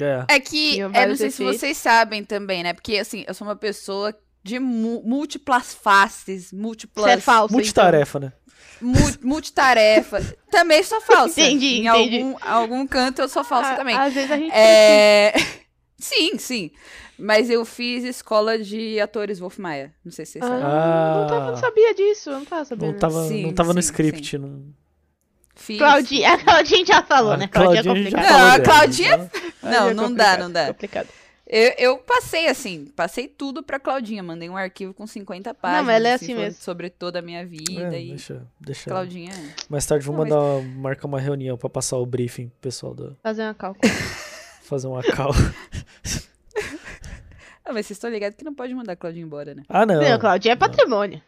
É. 0.00 0.24
É 0.28 0.40
que, 0.40 0.72
Tinha 0.72 0.90
é, 0.92 1.06
não 1.06 1.16
sei 1.16 1.30
se 1.30 1.44
vocês 1.44 1.76
sabem 1.76 2.24
também, 2.24 2.62
né? 2.62 2.72
Porque, 2.72 2.96
assim, 2.98 3.24
eu 3.26 3.34
sou 3.34 3.46
uma 3.46 3.56
pessoa 3.56 4.14
de 4.42 4.58
múltiplas 4.58 5.74
faces, 5.74 6.52
múltiplas... 6.52 7.06
Você 7.06 7.12
é 7.12 7.20
falso. 7.20 7.54
Multitarefa, 7.54 8.18
né? 8.20 8.32
mu- 8.82 9.18
multitarefa. 9.22 10.20
também 10.50 10.82
sou 10.82 11.00
falsa. 11.00 11.40
Entendi, 11.40 11.66
em 11.80 11.86
entendi. 11.88 12.16
Algum, 12.20 12.36
algum 12.42 12.86
canto 12.86 13.20
eu 13.22 13.28
sou 13.28 13.42
então. 13.42 13.48
falsa 13.56 13.72
Ah, 13.72 13.76
também. 13.76 13.96
Às 13.96 14.12
vezes 14.12 14.30
a 14.30 14.36
gente. 14.36 14.52
É... 14.52 15.32
sim, 15.98 16.36
sim. 16.38 16.70
Mas 17.18 17.48
eu 17.48 17.64
fiz 17.64 18.02
escola 18.02 18.58
de 18.58 18.98
atores 18.98 19.38
Wolf 19.38 19.58
Maia. 19.58 19.94
Não 20.04 20.10
sei 20.10 20.24
se 20.26 20.32
vocês 20.32 20.44
sabem. 20.44 20.64
Ah, 20.64 21.14
não, 21.20 21.26
tava, 21.28 21.50
não 21.52 21.56
sabia 21.56 21.94
disso, 21.94 22.30
eu 22.30 22.38
não 22.40 22.44
tava 22.44 22.64
sabendo. 22.64 22.92
Não 22.92 22.98
tava, 22.98 23.28
Sim, 23.28 23.42
não 23.46 23.52
tava 23.52 23.72
no 23.74 23.80
sim, 23.82 23.86
script. 23.86 24.38
Não... 24.38 24.64
Fiz. 25.54 25.78
Claudinha, 25.78 26.32
a 26.32 26.38
Claudinha 26.38 26.84
já 26.84 27.02
falou, 27.02 27.32
A 27.32 27.36
né? 27.36 27.46
Claudinha 27.46 27.80
é 27.80 27.82
Claudinha 27.84 28.10
já. 28.10 28.16
Não, 28.18 28.26
a 28.26 28.58
dela. 28.58 28.64
Claudinha- 28.64 29.30
Não, 29.62 29.88
é 29.90 29.94
não 29.94 30.12
dá, 30.12 30.36
não 30.38 30.50
dá. 30.50 30.66
Complicado. 30.68 31.08
Eu, 31.46 31.72
eu 31.76 31.98
passei 31.98 32.46
assim, 32.48 32.86
passei 32.96 33.28
tudo 33.28 33.62
pra 33.62 33.78
Claudinha. 33.78 34.22
Mandei 34.22 34.48
um 34.48 34.56
arquivo 34.56 34.94
com 34.94 35.06
50 35.06 35.52
páginas. 35.54 35.84
mas 35.86 35.96
ela 35.96 36.08
é 36.08 36.12
assim 36.14 36.26
falando 36.28 36.42
mesmo. 36.44 36.62
Sobre 36.62 36.88
toda 36.88 37.18
a 37.18 37.22
minha 37.22 37.44
vida 37.44 37.94
É, 37.96 38.02
e. 38.02 38.08
deixa, 38.10 38.46
deixa. 38.60 38.88
Claudinha. 38.88 39.32
Mais 39.68 39.84
tarde 39.84 40.06
vou 40.06 40.16
Não, 40.16 40.24
mas- 40.24 40.30
mandar 40.32 40.62
marcar 40.78 41.06
uma 41.08 41.20
reunião 41.20 41.58
pra 41.58 41.68
passar 41.68 41.96
o 41.98 42.06
briefing 42.06 42.48
pro 42.48 42.58
pessoal 42.60 42.94
do, 42.94 43.16
Fazer 43.22 43.42
uma 43.42 43.54
cálculo. 43.54 43.92
fazer 44.62 44.86
uma 44.86 45.02
call. 45.02 45.32
Ah, 47.64 47.72
mas 47.72 47.86
vocês 47.86 47.96
estão 47.96 48.10
ligados 48.10 48.36
que 48.36 48.44
não 48.44 48.52
pode 48.54 48.74
mandar 48.74 48.94
a 48.94 48.96
Claudinha 48.96 49.24
embora, 49.24 49.54
né? 49.54 49.62
Ah, 49.68 49.86
não. 49.86 50.00
Não, 50.02 50.18
Claudinha 50.18 50.52
é 50.54 50.56
patrimônio. 50.56 51.22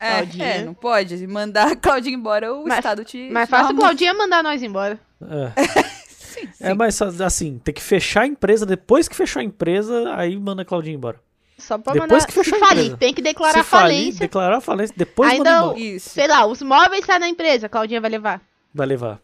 É, 0.00 0.10
Claudinha. 0.16 0.44
é, 0.46 0.64
não 0.64 0.74
pode. 0.74 1.26
Mandar 1.28 1.68
a 1.72 1.76
Claudinha 1.76 2.16
embora, 2.16 2.52
o 2.52 2.64
Mas- 2.66 2.78
Estado 2.78 3.04
te. 3.04 3.30
Mas 3.30 3.48
fácil 3.48 3.72
uma 3.72 3.80
Claudinha 3.82 4.12
mandar 4.14 4.42
nós 4.42 4.62
embora. 4.64 4.98
É. 5.22 5.84
Sim, 6.34 6.48
sim. 6.52 6.64
É, 6.64 6.74
mas 6.74 7.00
assim, 7.02 7.58
tem 7.62 7.72
que 7.74 7.82
fechar 7.82 8.22
a 8.22 8.26
empresa. 8.26 8.66
Depois 8.66 9.08
que 9.08 9.14
fechou 9.16 9.40
a 9.40 9.44
empresa, 9.44 10.14
aí 10.16 10.36
manda 10.38 10.62
a 10.62 10.64
Claudinha 10.64 10.94
embora. 10.96 11.20
Só 11.58 11.78
pra 11.78 11.92
Depois 11.92 12.10
mandar. 12.10 12.26
que 12.26 12.32
fechou 12.32 12.58
se 12.58 12.64
a 12.64 12.66
falir, 12.68 12.80
empresa. 12.82 12.96
tem 12.98 13.14
que 13.14 13.22
declarar 13.22 13.58
Se 13.58 13.62
falir, 13.64 13.96
falência. 13.98 14.20
declarar 14.20 14.56
a 14.56 14.60
falência, 14.60 14.94
depois 14.98 15.30
Ainda 15.30 15.50
manda 15.50 15.64
embora. 15.66 15.78
Isso. 15.80 16.10
Sei 16.10 16.26
lá, 16.26 16.44
os 16.46 16.60
móveis 16.62 17.04
saem 17.06 17.20
da 17.20 17.28
empresa, 17.28 17.66
a 17.66 17.68
Claudinha 17.68 18.00
vai 18.00 18.10
levar. 18.10 18.42
Vai 18.74 18.86
levar. 18.86 19.20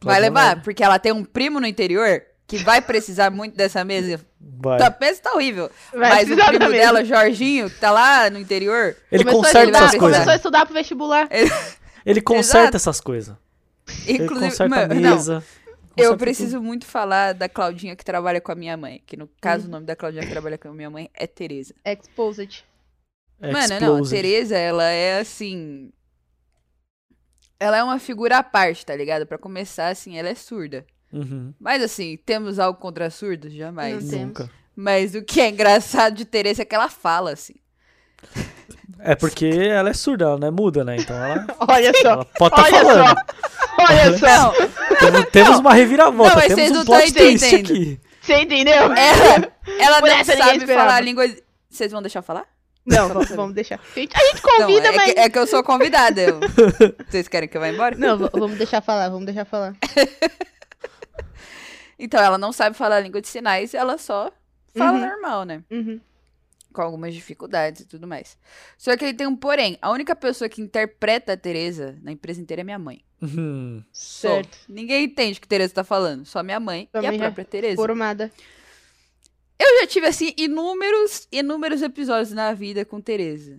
Vai 0.00 0.16
Claudinha 0.20 0.20
levar, 0.20 0.62
porque 0.62 0.82
ela 0.82 0.98
tem 0.98 1.12
um 1.12 1.24
primo 1.24 1.60
no 1.60 1.66
interior 1.66 2.22
que 2.46 2.56
vai 2.58 2.80
precisar 2.80 3.30
muito 3.30 3.54
dessa 3.54 3.84
mesa. 3.84 4.20
Vai. 4.40 4.80
A 4.80 4.96
mesa 4.98 5.20
tá 5.22 5.34
horrível. 5.34 5.70
Vai 5.92 6.24
mas 6.24 6.30
o 6.30 6.36
primo 6.46 6.70
dela, 6.70 7.04
Jorginho, 7.04 7.68
que 7.68 7.78
tá 7.78 7.90
lá 7.90 8.30
no 8.30 8.38
interior. 8.38 8.96
Ele 9.12 9.22
a 9.22 9.30
conserta 9.30 9.58
estudar- 9.64 9.78
essas 9.80 9.98
coisas. 9.98 10.16
Começou 10.16 10.32
a 10.32 10.36
estudar 10.36 10.64
pro 10.64 10.74
vestibular. 10.74 11.28
Ele 12.06 12.20
conserta 12.22 12.58
Exato. 12.60 12.76
essas 12.76 13.00
coisas. 13.02 13.36
Ele 14.06 14.24
Inclusive, 14.24 14.50
conserta 14.50 14.74
a 14.76 14.88
mano, 14.88 15.00
não, 15.00 15.10
mesa. 15.16 15.44
Eu 15.98 16.16
preciso 16.16 16.60
muito 16.60 16.86
falar 16.86 17.34
da 17.34 17.48
Claudinha 17.48 17.96
que 17.96 18.04
trabalha 18.04 18.40
com 18.40 18.52
a 18.52 18.54
minha 18.54 18.76
mãe. 18.76 19.02
Que 19.06 19.16
no 19.16 19.28
caso, 19.40 19.66
o 19.66 19.70
nome 19.70 19.86
da 19.86 19.96
Claudinha 19.96 20.24
que 20.24 20.30
trabalha 20.30 20.58
com 20.58 20.68
a 20.68 20.72
minha 20.72 20.90
mãe 20.90 21.10
é 21.14 21.26
Tereza. 21.26 21.74
Exposed. 21.84 22.64
tudo. 23.40 23.52
Mano, 23.52 23.80
não, 23.80 24.04
a. 24.04 24.08
Tereza, 24.08 24.56
ela 24.56 24.84
é 24.84 25.20
assim. 25.20 25.92
Ela 27.60 27.78
é 27.78 27.82
uma 27.82 27.98
figura 27.98 28.38
à 28.38 28.42
parte, 28.42 28.86
tá 28.86 28.94
ligado? 28.94 29.26
Pra 29.26 29.36
começar, 29.36 29.88
assim, 29.88 30.16
ela 30.16 30.28
é 30.28 30.34
surda. 30.34 30.86
Uhum. 31.12 31.52
Mas 31.58 31.82
assim, 31.82 32.16
temos 32.24 32.58
algo 32.58 32.78
contra 32.78 33.10
surdos? 33.10 33.52
Jamais. 33.52 34.04
Não 34.04 34.10
temos. 34.10 34.26
Nunca. 34.26 34.50
Mas 34.76 35.14
o 35.14 35.22
que 35.22 35.40
é 35.40 35.48
engraçado 35.48 36.14
de 36.14 36.24
Tereza 36.24 36.62
é 36.62 36.64
que 36.64 36.74
ela 36.74 36.88
fala, 36.88 37.32
assim. 37.32 37.54
É 39.00 39.14
porque 39.14 39.46
ela 39.46 39.90
é 39.90 39.92
surda, 39.94 40.24
ela 40.24 40.38
não 40.38 40.48
é 40.48 40.50
muda, 40.50 40.84
né? 40.84 40.96
Então 40.98 41.16
ela, 41.16 41.46
Olha 41.68 41.92
só. 42.02 42.08
ela 42.10 42.24
pode 42.24 42.54
estar 42.60 42.66
Olha 42.66 42.84
falando. 42.84 43.06
só. 43.08 43.24
Olha 43.78 44.18
só. 44.18 44.26
Não, 44.26 44.96
Temos, 44.98 45.30
temos 45.30 45.58
uma 45.60 45.72
reviravolta, 45.74 46.30
Não, 46.34 46.36
mas 46.40 46.52
vocês 46.52 46.56
temos 46.56 46.70
um 46.72 46.74
não 46.74 46.84
tão 46.84 46.94
plot 46.98 47.14
twist 47.14 47.46
entendendo. 47.46 47.70
aqui. 47.72 48.00
Você 48.20 48.34
entendeu? 48.40 48.74
ela, 48.74 49.52
ela 49.78 50.00
não 50.16 50.24
sabe 50.24 50.66
falar 50.66 50.96
a 50.96 51.00
língua. 51.00 51.24
Vocês 51.70 51.92
vão 51.92 52.02
deixar 52.02 52.18
eu 52.18 52.22
falar? 52.24 52.44
Não, 52.84 53.08
vamos, 53.08 53.28
vamos 53.30 53.54
deixar. 53.54 53.78
A 53.94 53.98
gente, 54.00 54.16
a 54.16 54.20
gente 54.20 54.42
Não, 54.42 54.58
convida, 54.66 54.88
é, 54.88 54.92
mas. 54.92 55.12
que, 55.12 55.20
é 55.20 55.28
que 55.28 55.38
eu 55.38 55.46
sou 55.46 55.62
convidada. 55.62 56.20
eu- 56.20 56.40
Vocês 57.08 57.28
querem 57.28 57.48
que 57.48 57.56
eu 57.56 57.60
vá 57.60 57.68
embora? 57.68 57.94
Não, 57.96 58.16
vamos 58.18 58.56
deixar 58.58 58.80
falar, 58.80 59.08
vamos 59.10 59.26
deixar 59.26 59.44
falar. 59.44 59.74
Então, 61.98 62.22
ela 62.22 62.38
não 62.38 62.52
sabe 62.52 62.76
falar 62.76 62.96
a 62.96 63.00
língua 63.00 63.20
de 63.20 63.28
sinais, 63.28 63.74
ela 63.74 63.98
só 63.98 64.30
fala 64.76 64.92
Uhum. 64.98 65.06
normal, 65.06 65.44
né? 65.44 65.62
Uhum. 65.70 66.00
Com 66.78 66.82
algumas 66.82 67.12
dificuldades 67.12 67.80
e 67.80 67.84
tudo 67.86 68.06
mais. 68.06 68.38
Só 68.76 68.96
que 68.96 69.04
aí 69.04 69.12
tem 69.12 69.26
um 69.26 69.34
porém. 69.34 69.76
A 69.82 69.90
única 69.90 70.14
pessoa 70.14 70.48
que 70.48 70.62
interpreta 70.62 71.32
a 71.32 71.36
Tereza 71.36 71.98
na 72.02 72.12
empresa 72.12 72.40
inteira 72.40 72.60
é 72.60 72.64
minha 72.64 72.78
mãe. 72.78 73.02
Uhum. 73.20 73.82
Só. 73.92 74.36
Certo. 74.36 74.58
Ninguém 74.68 75.06
entende 75.06 75.38
o 75.38 75.40
que 75.40 75.48
Tereza 75.48 75.74
tá 75.74 75.82
falando. 75.82 76.24
Só 76.24 76.40
minha 76.40 76.60
mãe 76.60 76.88
e 76.94 77.04
a 77.04 77.12
própria 77.14 77.44
Tereza. 77.44 77.74
Formada. 77.74 78.30
Eu 79.58 79.80
já 79.80 79.88
tive, 79.88 80.06
assim, 80.06 80.32
inúmeros, 80.36 81.26
inúmeros 81.32 81.82
episódios 81.82 82.30
na 82.30 82.52
vida 82.52 82.84
com 82.84 83.00
Tereza. 83.00 83.58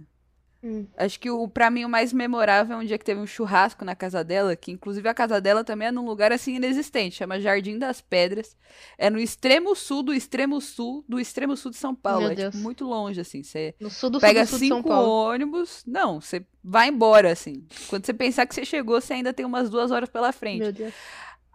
Hum. 0.62 0.86
Acho 0.98 1.18
que 1.20 1.30
o, 1.30 1.48
pra 1.48 1.70
mim 1.70 1.86
o 1.86 1.90
mais 1.90 2.12
memorável 2.12 2.76
é 2.76 2.80
um 2.80 2.86
dia 2.86 2.98
que 2.98 3.06
teve 3.06 3.22
um 3.22 3.26
churrasco 3.26 3.86
na 3.86 3.96
casa 3.96 4.24
dela, 4.24 4.56
que 4.58 4.72
inclusive 4.72 5.08
a 5.08 5.14
casa 5.14 5.40
dela 5.40 5.64
também 5.64 5.88
é 5.88 5.92
num 5.92 6.06
lugar 6.06 6.34
assim 6.34 6.56
inexistente, 6.56 7.16
chama 7.16 7.40
Jardim 7.40 7.78
das 7.78 8.02
Pedras. 8.02 8.58
É 8.98 9.10
no 9.10 9.20
extremo 9.20 9.74
sul 9.74 10.04
do 10.04 10.14
extremo 10.14 10.60
sul 10.60 11.06
do 11.08 11.20
extremo 11.20 11.56
sul 11.56 11.72
de 11.72 11.78
São 11.78 11.96
Paulo. 11.96 12.28
Meu 12.28 12.32
é 12.32 12.36
tipo, 12.36 12.58
muito 12.58 12.86
longe, 12.86 13.22
assim. 13.22 13.42
Você 13.42 13.74
No 13.80 13.90
sul 13.90 14.10
do 14.10 14.20
pega 14.20 14.46
sul, 14.46 14.60
do 14.60 14.66
cinco 14.66 14.90
ônibus. 14.90 15.84
Não, 15.88 16.20
você 16.20 16.46
vai 16.62 16.90
embora, 16.90 17.32
assim. 17.32 17.66
Quando 17.88 18.06
você 18.06 18.14
pensar 18.14 18.46
que 18.46 18.54
você 18.54 18.66
chegou, 18.66 19.00
você 19.00 19.14
ainda 19.14 19.34
tem 19.34 19.46
umas 19.46 19.70
duas 19.70 19.92
horas 19.92 20.10
pela 20.10 20.34
frente. 20.34 20.60
Meu 20.60 20.74
Deus. 20.74 20.94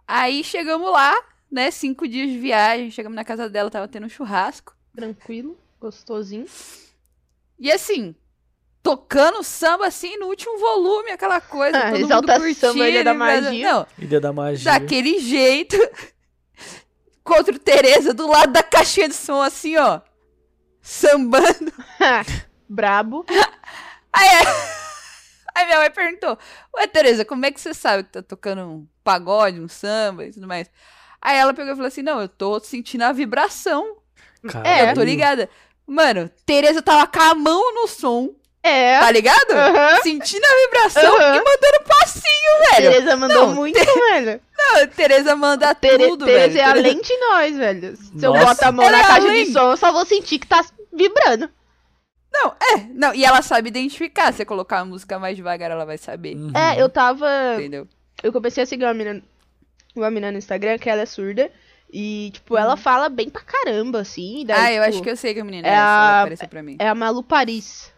Aí 0.07 0.43
chegamos 0.43 0.91
lá, 0.91 1.13
né? 1.51 1.69
Cinco 1.69 2.07
dias 2.07 2.29
de 2.29 2.39
viagem, 2.39 2.89
chegamos 2.89 3.15
na 3.15 3.23
casa 3.23 3.47
dela, 3.47 3.69
tava 3.69 3.87
tendo 3.87 4.07
um 4.07 4.09
churrasco. 4.09 4.75
Tranquilo, 4.95 5.57
gostosinho. 5.79 6.45
E 7.59 7.71
assim, 7.71 8.15
tocando 8.85 9.41
samba 9.41 9.87
assim 9.87 10.15
no 10.17 10.27
último 10.27 10.59
volume, 10.59 11.09
aquela 11.09 11.41
coisa. 11.41 11.75
Ah, 11.75 11.89
todo 11.89 12.01
exalta 12.01 12.37
mundo 12.37 12.53
samba, 12.53 12.73
curtindo. 12.73 12.87
Ilha 12.87 13.03
da. 13.03 13.13
Magia. 13.15 13.73
Não, 13.73 13.87
Ilha 13.97 14.21
da 14.21 14.31
Magia. 14.31 14.71
daquele 14.71 15.17
jeito. 15.17 15.75
Contra 17.23 17.55
o 17.55 17.57
Tereza, 17.57 18.13
do 18.13 18.27
lado 18.27 18.53
da 18.53 18.61
caixinha 18.61 19.09
de 19.09 19.15
som, 19.15 19.41
assim, 19.41 19.75
ó. 19.75 20.01
Sambando. 20.79 21.73
Brabo. 22.69 23.25
Aí, 24.13 24.29
aí 25.53 25.65
minha 25.65 25.79
mãe 25.79 25.89
perguntou: 25.89 26.37
Ué, 26.77 26.87
Tereza, 26.87 27.25
como 27.25 27.45
é 27.45 27.51
que 27.51 27.59
você 27.59 27.73
sabe 27.73 28.03
que 28.03 28.11
tá 28.11 28.21
tocando 28.21 28.61
um 28.61 28.87
pagode, 29.03 29.59
um 29.59 29.67
samba 29.67 30.23
e 30.25 30.31
tudo 30.31 30.47
mais? 30.47 30.71
Aí 31.19 31.35
ela 31.35 31.53
pegou 31.53 31.73
e 31.73 31.75
falou 31.75 31.87
assim: 31.87 32.01
Não, 32.01 32.21
eu 32.21 32.29
tô 32.29 32.57
sentindo 32.61 33.01
a 33.01 33.11
vibração. 33.11 33.97
É. 34.63 34.91
Eu 34.91 34.93
tô 34.93 35.03
ligada. 35.03 35.49
Mano, 35.85 36.29
Tereza 36.45 36.81
tava 36.81 37.05
com 37.07 37.19
a 37.19 37.35
mão 37.35 37.73
no 37.73 37.87
som, 37.87 38.33
É. 38.67 38.99
tá 38.99 39.11
ligado? 39.11 39.53
Sentindo 40.03 40.43
a 40.43 40.65
vibração 40.65 41.15
Aham. 41.17 41.35
e 41.35 41.37
mandando 41.37 41.83
passinho, 41.87 42.71
velho. 42.71 42.91
Tereza 42.91 43.15
mandou 43.17 43.47
Não, 43.47 43.55
muito, 43.55 43.79
velho. 44.09 44.41
Não, 44.57 44.87
Tereza 44.87 45.35
manda 45.35 45.75
Tere, 45.75 46.07
tudo, 46.07 46.25
Tereza 46.25 46.47
velho. 46.53 46.59
é 46.59 46.63
Tereza- 46.73 46.79
além 46.89 47.01
de 47.01 47.17
nós, 47.17 47.57
velho. 47.57 47.95
Se 47.97 48.25
eu 48.25 48.33
Nossa. 48.33 48.45
boto 48.45 48.65
a 48.65 48.71
mão 48.71 48.85
Ela 48.85 48.97
na 48.97 49.03
é 49.03 49.07
caixa 49.07 49.27
além. 49.27 49.45
de 49.45 49.51
som, 49.53 49.71
eu 49.71 49.77
só 49.77 49.91
vou 49.91 50.05
sentir 50.05 50.39
que 50.39 50.47
tá 50.47 50.65
vibrando. 50.91 51.49
Não, 52.33 52.49
é. 52.61 52.77
Não, 52.93 53.13
e 53.13 53.23
ela 53.23 53.41
sabe 53.41 53.69
identificar. 53.69 54.31
Se 54.31 54.37
você 54.39 54.45
colocar 54.45 54.79
a 54.79 54.85
música 54.85 55.17
mais 55.17 55.37
devagar, 55.37 55.71
ela 55.71 55.85
vai 55.85 55.97
saber. 55.97 56.35
Uhum. 56.35 56.51
É, 56.55 56.81
eu 56.81 56.89
tava. 56.89 57.27
Entendeu? 57.55 57.87
Eu 58.23 58.33
comecei 58.33 58.63
a 58.63 58.65
seguir 58.65 58.83
uma 58.83 58.93
menina, 58.93 59.21
uma 59.95 60.09
menina 60.09 60.31
no 60.31 60.37
Instagram 60.37 60.77
que 60.77 60.89
ela 60.89 61.03
é 61.03 61.05
surda. 61.05 61.49
E, 61.93 62.31
tipo, 62.33 62.57
ela 62.57 62.75
fala 62.75 63.07
bem 63.07 63.29
pra 63.29 63.41
caramba, 63.41 64.01
assim. 64.01 64.43
Daí, 64.45 64.57
Uhum. 64.57 64.63
ah, 64.65 64.71
eu 64.73 64.83
tipo, 64.83 64.89
acho 64.95 65.03
que 65.03 65.09
eu 65.11 65.15
sei 65.15 65.33
que 65.33 65.39
a 65.39 65.45
menina 65.45 65.65
é 65.67 65.71
é 65.71 65.73
essa. 65.75 65.81
Ela 65.81 66.23
a- 66.43 66.47
pra 66.47 66.63
mim. 66.63 66.75
É 66.79 66.87
a 66.89 66.95
Malu 66.95 67.23
Paris. 67.23 67.93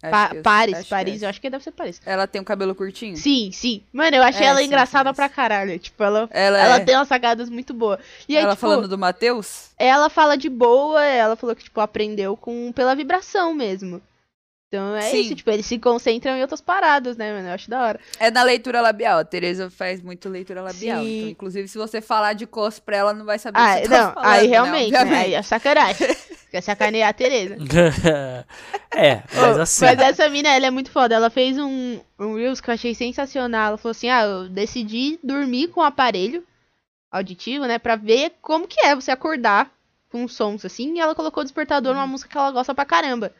Pa- 0.00 0.30
eu- 0.34 0.42
Paris, 0.42 0.74
acho 0.74 0.84
que 0.84 0.90
Paris, 0.90 1.22
é. 1.22 1.24
eu 1.24 1.30
acho 1.30 1.40
que 1.40 1.50
deve 1.50 1.64
ser 1.64 1.70
Paris. 1.72 2.00
Ela 2.04 2.26
tem 2.26 2.40
um 2.40 2.44
cabelo 2.44 2.74
curtinho? 2.74 3.16
Sim, 3.16 3.50
sim. 3.52 3.82
Mano, 3.92 4.16
eu 4.16 4.22
achei 4.22 4.46
É, 4.46 4.50
ela 4.50 4.58
sim, 4.60 4.66
engraçada 4.66 5.10
sim, 5.10 5.16
pra 5.16 5.28
caralho. 5.28 5.78
Tipo, 5.78 6.02
ela, 6.04 6.28
Ela, 6.30 6.58
ela 6.58 6.76
é... 6.76 6.80
tem 6.80 6.94
umas 6.94 7.08
sagadas 7.08 7.48
muito 7.48 7.72
boas. 7.74 7.98
E 8.28 8.36
aí, 8.36 8.42
ela 8.42 8.52
tipo, 8.54 8.60
falando 8.60 8.86
do 8.86 8.98
Matheus? 8.98 9.70
ela 9.78 10.08
fala 10.10 10.36
de 10.36 10.48
boa, 10.48 11.02
ela 11.04 11.34
falou 11.36 11.56
que, 11.56 11.64
tipo, 11.64 11.80
aprendeu 11.80 12.36
com 12.36 12.70
pela 12.72 12.94
vibração 12.94 13.52
mesmo. 13.54 14.00
Então 14.68 14.96
é 14.96 15.02
Sim. 15.02 15.20
isso, 15.20 15.34
tipo, 15.36 15.48
eles 15.50 15.64
se 15.64 15.78
concentram 15.78 16.36
em 16.36 16.42
outras 16.42 16.60
paradas, 16.60 17.16
né, 17.16 17.32
mano? 17.32 17.48
Eu 17.48 17.54
acho 17.54 17.70
da 17.70 17.82
hora. 17.82 18.00
É 18.18 18.30
na 18.32 18.42
leitura 18.42 18.80
labial. 18.80 19.20
A 19.20 19.24
Tereza 19.24 19.70
faz 19.70 20.02
muito 20.02 20.28
leitura 20.28 20.60
labial. 20.60 21.04
Então, 21.04 21.28
inclusive, 21.30 21.68
se 21.68 21.78
você 21.78 22.00
falar 22.00 22.32
de 22.32 22.46
cos 22.46 22.80
pra 22.80 22.96
ela, 22.96 23.14
não 23.14 23.24
vai 23.24 23.38
saber 23.38 23.58
o 23.58 23.62
Ah, 23.62 23.76
que 23.76 23.82
você 23.82 23.88
tá 23.88 24.06
não, 24.06 24.14
falando, 24.14 24.28
aí 24.32 24.42
né? 24.42 24.48
realmente, 24.48 24.90
né? 24.92 25.18
Aí 25.18 25.34
é 25.34 25.42
sacanagem. 25.42 26.06
Quer 26.50 26.60
sacanear 26.60 27.08
a 27.10 27.12
Tereza. 27.12 27.56
é, 28.94 29.22
mas 29.34 29.58
assim. 29.58 29.84
Mas 29.84 29.98
essa 29.98 30.28
mina, 30.28 30.48
ela 30.48 30.66
é 30.66 30.70
muito 30.70 30.90
foda. 30.90 31.14
Ela 31.14 31.28
fez 31.30 31.58
um, 31.58 32.00
um 32.18 32.34
Reels 32.36 32.60
que 32.60 32.70
eu 32.70 32.74
achei 32.74 32.94
sensacional. 32.94 33.68
Ela 33.68 33.78
falou 33.78 33.90
assim: 33.90 34.08
ah, 34.08 34.22
eu 34.22 34.48
decidi 34.48 35.18
dormir 35.22 35.68
com 35.68 35.80
o 35.80 35.84
aparelho 35.84 36.44
auditivo, 37.10 37.66
né? 37.66 37.78
Pra 37.78 37.96
ver 37.96 38.32
como 38.40 38.66
que 38.66 38.80
é 38.86 38.94
você 38.94 39.10
acordar 39.10 39.70
com 40.10 40.26
sons 40.28 40.64
assim. 40.64 40.94
E 40.96 41.00
ela 41.00 41.14
colocou 41.14 41.40
o 41.40 41.44
despertador 41.44 41.94
numa 41.94 42.06
música 42.06 42.30
que 42.30 42.38
ela 42.38 42.50
gosta 42.52 42.74
pra 42.74 42.84
caramba. 42.84 43.32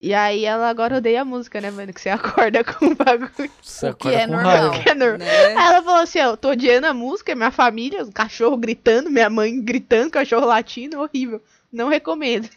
E 0.00 0.14
aí 0.14 0.44
ela 0.44 0.68
agora 0.70 0.98
odeia 0.98 1.22
a 1.22 1.24
música, 1.24 1.60
né, 1.60 1.72
mano? 1.72 1.92
Que 1.92 2.00
você 2.00 2.08
acorda 2.10 2.62
com 2.64 2.86
o 2.86 2.94
bagulho. 2.94 3.50
Você 3.60 3.90
O 3.90 3.94
que 3.94 4.08
acorda 4.08 4.22
é 4.22 4.26
com 4.26 4.32
normal. 4.32 4.70
raiva. 4.70 4.82
Que 4.82 4.88
é 4.90 4.94
normal. 4.94 5.18
né? 5.18 5.46
Aí 5.48 5.66
ela 5.66 5.82
falou 5.82 6.00
assim: 6.00 6.20
ó, 6.20 6.24
eu 6.30 6.36
tô 6.36 6.50
odiando 6.50 6.86
a 6.86 6.94
música, 6.94 7.34
minha 7.34 7.50
família, 7.50 8.04
o 8.04 8.12
cachorro 8.12 8.56
gritando, 8.56 9.10
minha 9.10 9.28
mãe 9.28 9.60
gritando, 9.60 10.10
cachorro 10.10 10.46
latindo, 10.46 11.00
horrível. 11.00 11.42
Não 11.72 11.88
recomendo. 11.88 12.48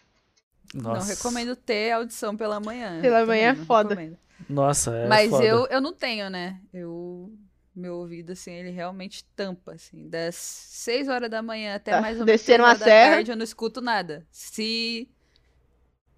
Nossa. 0.73 0.99
Não 1.01 1.05
recomendo 1.15 1.55
ter 1.55 1.91
audição 1.91 2.35
pela 2.37 2.59
manhã. 2.59 3.01
Pela 3.01 3.25
manhã 3.25 3.51
é 3.51 3.55
foda. 3.55 3.89
recomendo. 3.95 4.17
Nossa, 4.49 4.95
é 4.95 5.07
Mas 5.07 5.29
foda. 5.29 5.43
eu, 5.45 5.67
eu 5.67 5.81
não 5.81 5.93
tenho, 5.93 6.29
né? 6.29 6.59
Eu. 6.73 7.31
Meu 7.73 7.95
ouvido, 7.95 8.33
assim, 8.33 8.51
ele 8.51 8.69
realmente 8.69 9.23
tampa, 9.35 9.73
assim. 9.75 10.09
Das 10.09 10.35
6 10.35 11.07
horas 11.07 11.29
da 11.29 11.41
manhã 11.41 11.75
até 11.75 11.91
Tá, 11.91 12.01
mais 12.01 12.19
ou 12.19 12.25
menos 12.25 12.41
descendo 12.41 12.57
6 12.57 12.59
a 12.63 12.67
horas 12.67 12.79
da 12.79 12.85
serra. 12.85 13.11
tarde, 13.15 13.31
eu 13.31 13.37
não 13.37 13.43
escuto 13.45 13.79
nada. 13.79 14.25
Se 14.29 15.07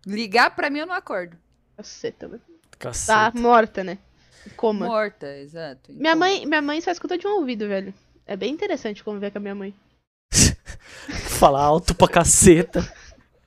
ligar 0.06 0.56
pra 0.56 0.70
mim, 0.72 0.80
eu 0.80 0.88
não 0.88 0.96
acordo. 0.96 1.38
Cacete. 2.80 3.06
Tá 3.08 3.32
morta, 3.40 3.84
né? 3.84 3.98
Coma. 4.58 4.88
Morta, 4.88 5.28
exato. 5.38 5.92
Minha 5.94 6.14
coma. 6.14 6.26
mãe, 6.26 6.46
minha 6.46 6.62
mãe 6.62 6.82
só 6.82 6.90
escuta 6.92 7.18
de 7.18 7.28
um 7.28 7.36
ouvido, 7.38 7.68
velho. 7.68 7.94
É 8.26 8.36
bem 8.36 8.52
interessante 8.52 9.04
conviver 9.04 9.32
com 9.32 9.38
a 9.38 9.42
minha 9.42 9.56
mãe. 9.56 9.74
Falar 11.40 11.62
alto 11.64 11.94
pra 11.96 12.08
caceta. 12.08 12.82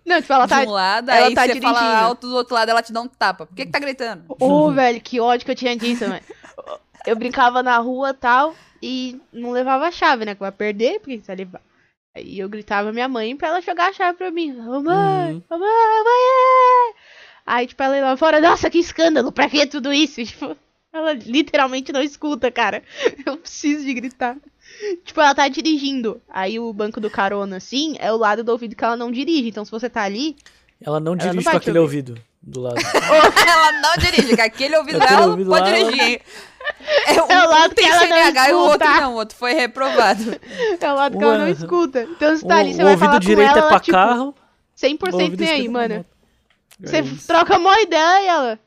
Não, 0.05 0.21
tipo, 0.21 0.33
ela 0.33 0.47
tá. 0.47 0.63
De 0.63 0.69
um 0.69 0.73
lado, 0.73 1.11
ela 1.11 1.27
aí 1.27 1.35
tá 1.35 1.43
você 1.43 1.55
dirigindo. 1.55 1.75
fala 1.75 1.99
alto, 1.99 2.29
do 2.29 2.37
outro 2.37 2.55
lado 2.55 2.69
ela 2.71 2.83
te 2.83 2.93
dá 2.93 3.01
um 3.01 3.09
tapa. 3.09 3.45
Por 3.47 3.57
que, 3.57 3.67
que 3.67 3.73
tá 3.73 3.79
gritando? 3.79 4.25
Ô, 4.29 4.71
velho, 4.71 5.01
que 5.01 5.19
ódio 5.21 5.45
que 5.45 5.51
eu 5.51 5.57
tinha 5.57 5.77
disso, 5.77 6.07
mano. 6.09 6.21
Eu 7.07 7.17
brincava 7.17 7.63
na 7.63 7.77
rua 7.79 8.11
e 8.11 8.15
tal, 8.15 8.55
e 8.83 9.21
não 9.33 9.51
levava 9.51 9.87
a 9.87 9.91
chave, 9.91 10.25
né? 10.25 10.35
Que 10.35 10.41
vai 10.41 10.53
perder, 10.53 11.01
porque 11.01 11.19
você 11.19 11.27
vai 11.27 11.37
levar. 11.37 11.61
Aí 12.17 12.39
eu 12.39 12.49
gritava 12.49 12.93
minha 12.93 13.09
mãe 13.09 13.37
pra 13.37 13.49
ela 13.49 13.61
jogar 13.61 13.89
a 13.89 13.93
chave 13.93 14.17
pra 14.17 14.31
mim. 14.31 14.53
Ô, 14.61 14.81
mãe, 14.81 15.35
Uhum. 15.35 15.43
ô, 15.51 15.59
mãe, 15.59 16.05
mãe. 16.05 16.95
Aí, 17.45 17.67
tipo, 17.67 17.83
ela 17.83 17.97
ia 17.97 18.05
lá 18.05 18.17
fora, 18.17 18.41
nossa, 18.41 18.71
que 18.71 18.79
escândalo, 18.79 19.31
pra 19.33 19.49
que 19.49 19.67
tudo 19.67 19.93
isso? 19.93 20.23
Tipo, 20.25 20.57
ela 20.97 21.13
literalmente 21.13 21.93
não 21.93 22.03
escuta, 22.03 22.51
cara. 22.51 22.83
Eu 23.25 23.37
preciso 23.37 23.85
de 23.85 23.95
gritar. 23.95 24.37
Tipo, 25.05 25.21
ela 25.21 25.35
tá 25.35 25.49
dirigindo. 25.49 26.21
Aí 26.29 26.59
o 26.59 26.73
banco 26.73 27.01
do 27.01 27.09
carona, 27.11 27.57
assim, 27.57 27.97
é 27.99 28.13
o 28.13 28.17
lado 28.17 28.43
do 28.45 28.53
ouvido 28.53 28.75
que 28.77 28.85
ela 28.85 28.97
não 28.97 29.11
dirige. 29.11 29.49
Então, 29.49 29.65
se 29.65 29.71
você 29.71 29.89
tá 29.89 30.03
ali, 30.03 30.37
Ela 30.81 31.01
não 31.01 31.13
Ela 31.13 31.21
dirige 31.23 31.37
não 31.45 31.53
com 31.53 31.57
aquele 31.57 31.79
ouvir. 31.79 31.97
ouvido 31.99 32.23
do 32.43 32.61
lado. 32.61 32.77
ela 33.49 33.73
não 33.81 33.95
dirige, 33.97 34.35
que 34.37 34.41
aquele 34.43 34.77
ouvido 34.79 34.97
Aquele 35.03 35.17
dela 35.19 35.31
ouvido 35.31 35.51
não 35.51 35.57
pode 35.59 35.71
lá, 35.71 35.79
ela- 35.79 35.91
dirigir? 35.91 36.21
É, 37.07 37.23
um, 37.23 37.27
É 37.31 37.47
o 37.47 37.49
lado 37.51 37.71
um 37.71 37.75
tem 37.75 37.85
que 37.87 37.91
ela 37.93 38.01
não 38.07 38.17
CNH 38.17 38.49
e 38.51 38.53
o 38.53 38.59
outro 38.59 38.85
escuta. 38.87 39.01
não, 39.01 39.13
o 39.13 39.17
outro 39.17 39.39
foi 39.39 39.53
reprovado. 39.55 40.41
é 40.81 40.93
o 40.93 40.95
lado 40.97 41.17
que 41.17 41.25
ela 41.25 41.39
não 41.39 41.45
Ué. 41.45 41.51
escuta. 41.53 42.03
Então, 42.11 42.37
você 42.37 42.47
tá 42.47 42.55
o 42.57 42.59
ali, 42.59 42.75
você 42.75 42.81
o 42.83 42.85
vai 42.85 42.93
ouvido 42.93 43.07
falar 43.07 43.13
com 43.21 43.27
direito 43.27 43.51
ela, 43.51 43.59
é 43.59 43.63
pra 43.63 43.71
ela, 43.71 43.81
tipo, 43.81 43.93
carro. 43.93 44.29
o 44.29 44.87
100% 44.87 45.13
ouvido 45.15 45.41
nem 45.41 45.49
aí, 45.53 45.67
é 45.67 45.69
mano. 45.71 45.95
É 45.95 46.05
Você 46.87 47.01
isso. 47.01 47.27
troca 47.27 47.57
uma 47.57 47.81
ideia 47.81 48.23
e 48.23 48.27
ela. 48.27 48.59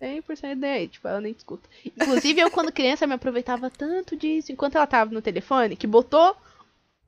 100% 0.00 0.54
nem 0.56 0.70
aí, 0.70 0.88
tipo, 0.88 1.06
ela 1.08 1.20
nem 1.20 1.32
escuta. 1.32 1.68
Inclusive, 1.84 2.40
eu 2.40 2.50
quando 2.50 2.72
criança 2.72 3.06
me 3.06 3.14
aproveitava 3.14 3.70
tanto 3.70 4.16
disso, 4.16 4.52
enquanto 4.52 4.76
ela 4.76 4.86
tava 4.86 5.12
no 5.12 5.22
telefone, 5.22 5.76
que 5.76 5.86
botou 5.86 6.36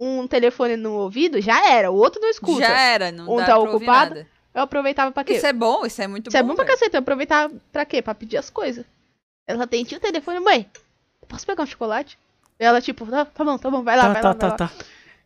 um 0.00 0.26
telefone 0.26 0.76
no 0.76 0.92
ouvido, 0.92 1.40
já 1.40 1.70
era, 1.70 1.90
o 1.90 1.96
outro 1.96 2.20
não 2.20 2.28
escuta. 2.28 2.60
Já 2.60 2.80
era, 2.80 3.10
não 3.12 3.32
Um 3.34 3.36
dá 3.36 3.46
tá 3.46 3.52
pra 3.52 3.58
ouvir 3.58 3.74
ocupado, 3.76 4.14
nada. 4.14 4.28
Eu 4.54 4.62
aproveitava 4.62 5.12
pra 5.12 5.24
quê? 5.24 5.34
Isso 5.34 5.46
é 5.46 5.52
bom, 5.52 5.84
isso 5.84 6.00
é 6.00 6.06
muito 6.06 6.28
Isso 6.28 6.36
é 6.36 6.42
bom 6.42 6.54
pra 6.54 6.64
caceta, 6.64 6.96
eu 6.96 7.00
aproveitava 7.00 7.52
pra 7.72 7.84
quê? 7.84 8.00
Pra 8.00 8.14
pedir 8.14 8.36
as 8.38 8.48
coisas. 8.50 8.84
Ela 9.46 9.64
atendia 9.64 9.98
o 9.98 10.00
telefone, 10.00 10.40
mãe, 10.40 10.68
posso 11.28 11.46
pegar 11.46 11.62
um 11.62 11.66
chocolate? 11.66 12.18
E 12.60 12.64
ela, 12.64 12.80
tipo, 12.80 13.06
tá, 13.06 13.24
tá 13.24 13.44
bom, 13.44 13.56
tá 13.58 13.70
bom, 13.70 13.82
vai 13.82 13.96
lá, 13.96 14.04
Tá, 14.04 14.12
vai 14.12 14.22
tá, 14.22 14.28
lá, 14.28 14.34
vai 14.34 14.40
tá, 14.40 14.46
lá. 14.48 14.56
tá. 14.56 14.70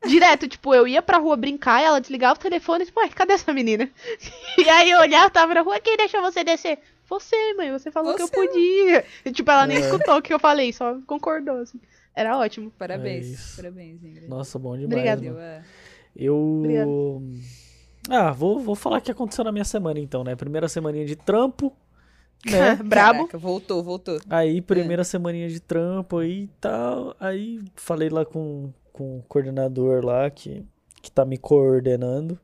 Direto, 0.06 0.48
tipo, 0.48 0.74
eu 0.74 0.86
ia 0.88 1.00
pra 1.00 1.18
rua 1.18 1.36
brincar 1.36 1.80
e 1.80 1.84
ela 1.84 2.00
desligava 2.00 2.34
o 2.34 2.42
telefone 2.42 2.82
e, 2.82 2.86
tipo, 2.86 2.98
ué, 3.00 3.08
cadê 3.08 3.34
essa 3.34 3.52
menina? 3.52 3.88
E 4.58 4.68
aí 4.68 4.90
eu 4.90 4.98
olhava, 5.00 5.30
tava 5.30 5.54
na 5.54 5.60
rua, 5.62 5.78
quem 5.80 5.96
deixou 5.96 6.20
você 6.20 6.42
descer? 6.44 6.78
Você, 7.18 7.54
mãe, 7.54 7.70
você 7.70 7.90
falou 7.90 8.14
que 8.14 8.22
eu 8.22 8.26
Você, 8.26 8.34
podia. 8.34 9.04
E, 9.24 9.32
tipo, 9.32 9.50
ela 9.50 9.66
nem 9.66 9.76
É. 9.76 9.80
escutou 9.80 10.16
o 10.16 10.22
que 10.22 10.32
eu 10.32 10.38
falei, 10.38 10.72
só 10.72 10.98
concordou, 11.06 11.56
assim. 11.58 11.80
Era 12.14 12.38
ótimo. 12.38 12.68
É 12.68 12.78
Parabéns, 12.78 13.26
isso. 13.26 13.56
parabéns, 13.56 14.02
Ingrid. 14.02 14.28
Nossa, 14.28 14.58
bom 14.58 14.76
demais. 14.76 15.04
Mano. 15.04 15.20
Deu 15.20 15.38
a- 15.38 15.62
Eu. 16.14 17.22
Ah, 18.10 18.32
vou, 18.32 18.58
vou 18.60 18.74
falar 18.74 18.98
o 18.98 19.00
que 19.00 19.10
aconteceu 19.10 19.44
na 19.44 19.52
minha 19.52 19.64
semana 19.64 19.98
então, 20.00 20.24
né? 20.24 20.34
Primeira 20.36 20.68
semaninha 20.68 21.06
de 21.06 21.16
trampo, 21.16 21.72
né? 22.44 22.76
Brabo. 22.84 23.20
Caraca, 23.20 23.38
voltou, 23.38 23.82
voltou. 23.82 24.18
Aí, 24.28 24.60
primeira 24.60 25.04
semaninha 25.04 25.48
de 25.48 25.60
trampo 25.60 26.18
aí 26.18 26.42
e 26.44 26.48
tal. 26.60 27.14
Aí 27.20 27.60
falei 27.76 28.08
lá 28.10 28.24
com, 28.24 28.72
com 28.92 29.18
o 29.18 29.22
coordenador 29.22 30.04
lá 30.04 30.28
que, 30.30 30.66
que 31.00 31.10
tá 31.10 31.24
me 31.24 31.38
coordenando, 31.38 32.38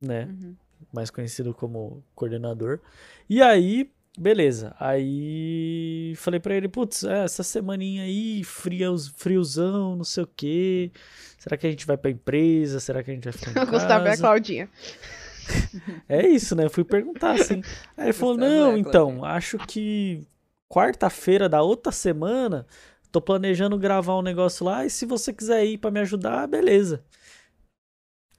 né? 0.00 0.26
Uhum. 0.26 0.56
Mais 0.96 1.10
conhecido 1.10 1.52
como 1.52 2.02
coordenador. 2.14 2.80
E 3.28 3.42
aí, 3.42 3.90
beleza. 4.18 4.74
Aí 4.80 6.14
falei 6.16 6.40
pra 6.40 6.54
ele, 6.54 6.68
putz, 6.68 7.04
é, 7.04 7.24
essa 7.24 7.42
semaninha 7.42 8.04
aí, 8.04 8.42
frios, 8.42 9.08
friozão, 9.08 9.94
não 9.94 10.04
sei 10.04 10.24
o 10.24 10.30
quê. 10.34 10.90
Será 11.38 11.58
que 11.58 11.66
a 11.66 11.70
gente 11.70 11.86
vai 11.86 11.98
pra 11.98 12.10
empresa? 12.10 12.80
Será 12.80 13.02
que 13.02 13.10
a 13.10 13.14
gente 13.14 13.24
vai 13.24 13.32
ficar 13.34 13.62
em 13.62 13.66
Gustavo 13.70 14.06
é 14.06 14.12
a? 14.12 14.16
Claudinha. 14.16 14.70
É 16.08 16.26
isso, 16.26 16.56
né? 16.56 16.68
Fui 16.68 16.82
perguntar 16.82 17.40
assim. 17.40 17.62
Aí 17.96 18.06
ele 18.06 18.12
falou: 18.12 18.36
Não, 18.36 18.72
é, 18.72 18.78
então, 18.78 19.24
acho 19.24 19.56
que 19.58 20.26
quarta-feira 20.68 21.48
da 21.48 21.62
outra 21.62 21.92
semana 21.92 22.66
tô 23.12 23.20
planejando 23.20 23.78
gravar 23.78 24.18
um 24.18 24.22
negócio 24.22 24.66
lá 24.66 24.84
e 24.84 24.90
se 24.90 25.06
você 25.06 25.32
quiser 25.32 25.64
ir 25.64 25.78
pra 25.78 25.90
me 25.90 26.00
ajudar, 26.00 26.48
beleza. 26.48 27.04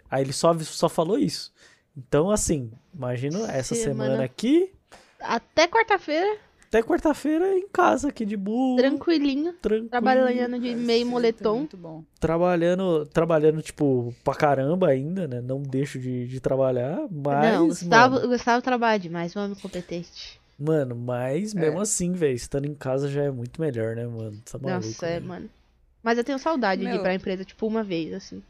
Aí 0.10 0.24
ele 0.24 0.34
só, 0.34 0.54
só 0.60 0.90
falou 0.90 1.18
isso. 1.18 1.54
Então, 1.98 2.30
assim, 2.30 2.72
imagino 2.94 3.44
essa 3.46 3.74
semana, 3.76 4.12
Semana. 4.12 4.24
aqui, 4.24 4.72
Até 5.20 5.68
quarta-feira, 5.68 6.38
até 6.68 6.84
quarta-feira 6.84 7.58
em 7.58 7.68
casa 7.70 8.10
aqui 8.10 8.24
de 8.26 8.38
boa, 8.38 8.78
tranquilinho, 8.78 9.54
tranquilo, 9.54 9.90
trabalhando 9.90 10.60
de 10.60 10.76
meio 10.76 11.08
moletom. 11.08 11.58
Muito 11.60 11.76
bom. 11.78 12.04
trabalhando, 12.20 13.06
trabalhando, 13.08 13.62
tipo, 13.64 14.14
pra 14.24 14.36
caramba 14.36 14.90
ainda, 14.90 15.28
né? 15.28 15.42
Não 15.42 15.62
deixo 15.62 15.98
de, 15.98 16.28
de 16.28 16.40
trabalhar, 16.40 17.00
mas, 17.10 17.54
Não, 17.56 17.68
Gustavo, 17.68 18.16
mano, 18.16 18.28
Gustavo 18.28 18.62
trabalha 18.62 19.00
demais, 19.00 19.36
um 19.36 19.40
homem 19.40 19.56
competente. 19.56 20.40
Mano, 20.60 20.96
mas 20.96 21.56
É. 21.56 21.60
mesmo 21.60 21.80
assim, 21.80 22.14
velho, 22.14 22.34
estando 22.36 22.66
em 22.66 22.74
casa 22.76 23.10
já 23.10 23.24
é 23.24 23.32
muito 23.32 23.60
melhor, 23.62 23.96
né, 23.96 24.06
mano? 24.06 24.38
Tá 24.50 24.58
maluco, 24.60 24.88
Nossa, 24.88 25.06
é, 25.08 25.14
velho. 25.14 25.26
mano. 25.28 25.50
Mas 26.04 26.18
eu 26.18 26.24
tenho 26.24 26.38
saudade 26.40 26.82
de 26.82 26.88
ir 26.88 26.92
Meu. 26.94 27.02
pra 27.02 27.14
empresa, 27.16 27.44
tipo, 27.44 27.66
uma 27.68 27.84
vez, 27.84 28.14
assim. 28.14 28.42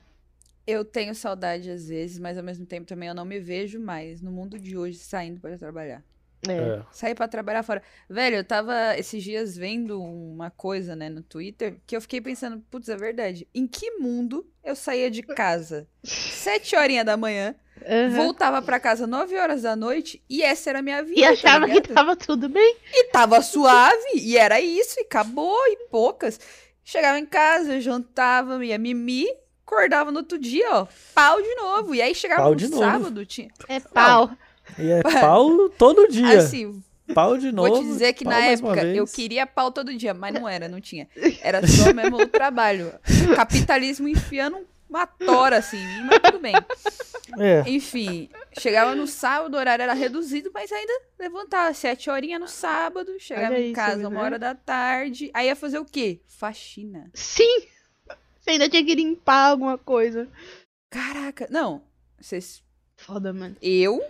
Eu 0.67 0.83
tenho 0.83 1.15
saudade 1.15 1.71
às 1.71 1.87
vezes, 1.87 2.19
mas 2.19 2.37
ao 2.37 2.43
mesmo 2.43 2.65
tempo 2.65 2.85
também 2.85 3.07
eu 3.07 3.15
não 3.15 3.23
me 3.23 3.39
vejo 3.39 3.79
mais 3.79 4.21
no 4.21 4.29
mundo 4.29 4.59
de 4.59 4.77
hoje 4.77 4.97
saindo 4.97 5.39
para 5.39 5.57
trabalhar. 5.57 6.03
É. 6.47 6.51
É. 6.51 6.83
Sair 6.91 7.15
pra 7.15 7.27
trabalhar 7.27 7.63
fora. 7.63 7.81
Velho, 8.09 8.35
eu 8.37 8.43
tava 8.43 8.97
esses 8.97 9.23
dias 9.23 9.55
vendo 9.55 10.01
uma 10.01 10.51
coisa, 10.51 10.95
né, 10.95 11.09
no 11.09 11.23
Twitter, 11.23 11.77
que 11.87 11.95
eu 11.95 12.01
fiquei 12.01 12.21
pensando, 12.21 12.61
putz, 12.69 12.89
é 12.89 12.97
verdade. 12.97 13.47
Em 13.55 13.65
que 13.65 13.91
mundo 13.91 14.45
eu 14.63 14.75
saía 14.75 15.09
de 15.09 15.23
casa 15.23 15.87
sete 16.03 16.75
horinhas 16.75 17.05
da 17.05 17.17
manhã, 17.17 17.55
Aham. 17.85 18.15
voltava 18.15 18.61
pra 18.61 18.79
casa 18.79 19.07
nove 19.07 19.37
horas 19.37 19.61
da 19.61 19.75
noite 19.75 20.21
e 20.29 20.43
essa 20.43 20.69
era 20.69 20.79
a 20.79 20.81
minha 20.81 21.01
vida. 21.01 21.19
E 21.19 21.23
achava 21.23 21.67
tá 21.67 21.73
que 21.73 21.81
tava 21.81 22.15
tudo 22.15 22.49
bem. 22.49 22.75
E 22.93 23.05
tava 23.05 23.41
suave, 23.41 24.15
e 24.15 24.37
era 24.37 24.59
isso, 24.59 24.99
e 24.99 25.03
acabou, 25.03 25.57
e 25.67 25.87
poucas. 25.89 26.39
Chegava 26.83 27.17
em 27.19 27.25
casa, 27.25 27.75
eu 27.75 27.81
jantava, 27.81 28.63
ia 28.63 28.77
mimir, 28.77 29.27
acordava 29.67 30.11
no 30.11 30.19
outro 30.19 30.39
dia, 30.39 30.65
ó, 30.71 30.87
pau 31.13 31.41
de 31.41 31.55
novo. 31.55 31.93
E 31.93 32.01
aí 32.01 32.15
chegava 32.15 32.43
Pau 32.43 32.55
no 32.55 32.59
novo. 32.69 32.77
sábado, 32.77 33.25
tinha. 33.25 33.49
É 33.67 33.79
pau. 33.81 34.31
E 34.79 34.89
é 34.89 35.03
pau 35.03 35.69
todo 35.69 36.07
dia. 36.07 36.39
Assim, 36.39 36.81
pau 37.13 37.37
de 37.37 37.51
novo. 37.51 37.69
vou 37.69 37.81
te 37.81 37.85
dizer 37.87 38.13
que 38.13 38.23
na 38.23 38.39
época 38.39 38.83
eu 38.85 39.05
queria 39.05 39.45
pau 39.45 39.71
todo 39.71 39.93
dia, 39.95 40.13
mas 40.13 40.33
não 40.33 40.47
era, 40.47 40.67
não 40.69 40.79
tinha. 40.79 41.07
Era 41.41 41.65
só 41.67 41.93
mesmo 41.93 42.17
o 42.21 42.27
trabalho. 42.27 42.93
Capitalismo 43.35 44.07
enfiando 44.07 44.57
uma 44.89 45.05
tora 45.05 45.57
assim, 45.57 45.83
mas 46.05 46.19
tudo 46.19 46.39
bem. 46.39 46.53
É. 47.37 47.63
Enfim, 47.69 48.29
chegava 48.57 48.95
no 48.95 49.05
sábado, 49.05 49.53
o 49.53 49.57
horário 49.57 49.83
era 49.83 49.93
reduzido, 49.93 50.49
mas 50.53 50.71
ainda 50.71 50.93
levantava 51.19 51.73
sete 51.73 52.09
horinhas 52.09 52.39
no 52.39 52.47
sábado, 52.47 53.11
chegava 53.19 53.53
Olha 53.53 53.59
em 53.59 53.65
isso, 53.65 53.75
casa 53.75 54.07
uma 54.07 54.09
né? 54.11 54.21
hora 54.21 54.39
da 54.39 54.55
tarde, 54.55 55.29
aí 55.33 55.47
ia 55.47 55.55
fazer 55.55 55.77
o 55.77 55.83
quê? 55.85 56.21
Faxina. 56.25 57.11
Sim! 57.13 57.67
Ainda 58.47 58.69
tinha 58.69 58.83
que 58.83 58.95
limpar 58.95 59.51
alguma 59.51 59.77
coisa. 59.77 60.27
Caraca, 60.89 61.47
não, 61.49 61.83
vocês, 62.19 62.63
Foda, 62.95 63.33
mano. 63.33 63.55
eu, 63.61 64.01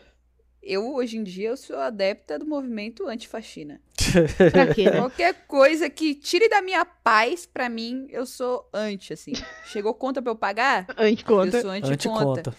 eu 0.61 0.93
hoje 0.93 1.17
em 1.17 1.23
dia 1.23 1.49
eu 1.49 1.57
sou 1.57 1.77
adepta 1.77 2.37
do 2.37 2.45
movimento 2.45 3.07
antifaxina. 3.07 3.81
Pra 4.51 4.73
quê, 4.73 4.85
né? 4.85 4.97
Qualquer 4.99 5.33
coisa 5.47 5.89
que 5.89 6.13
tire 6.13 6.47
da 6.47 6.61
minha 6.61 6.85
paz, 6.85 7.45
pra 7.45 7.67
mim, 7.67 8.07
eu 8.09 8.25
sou 8.25 8.69
anti, 8.73 9.11
assim. 9.11 9.33
Chegou 9.65 9.93
conta 9.93 10.21
pra 10.21 10.31
eu 10.31 10.35
pagar? 10.35 10.85
Anticonta. 10.97 11.57
Eu 11.57 11.61
sou 11.61 11.71
anti-conta. 11.71 12.55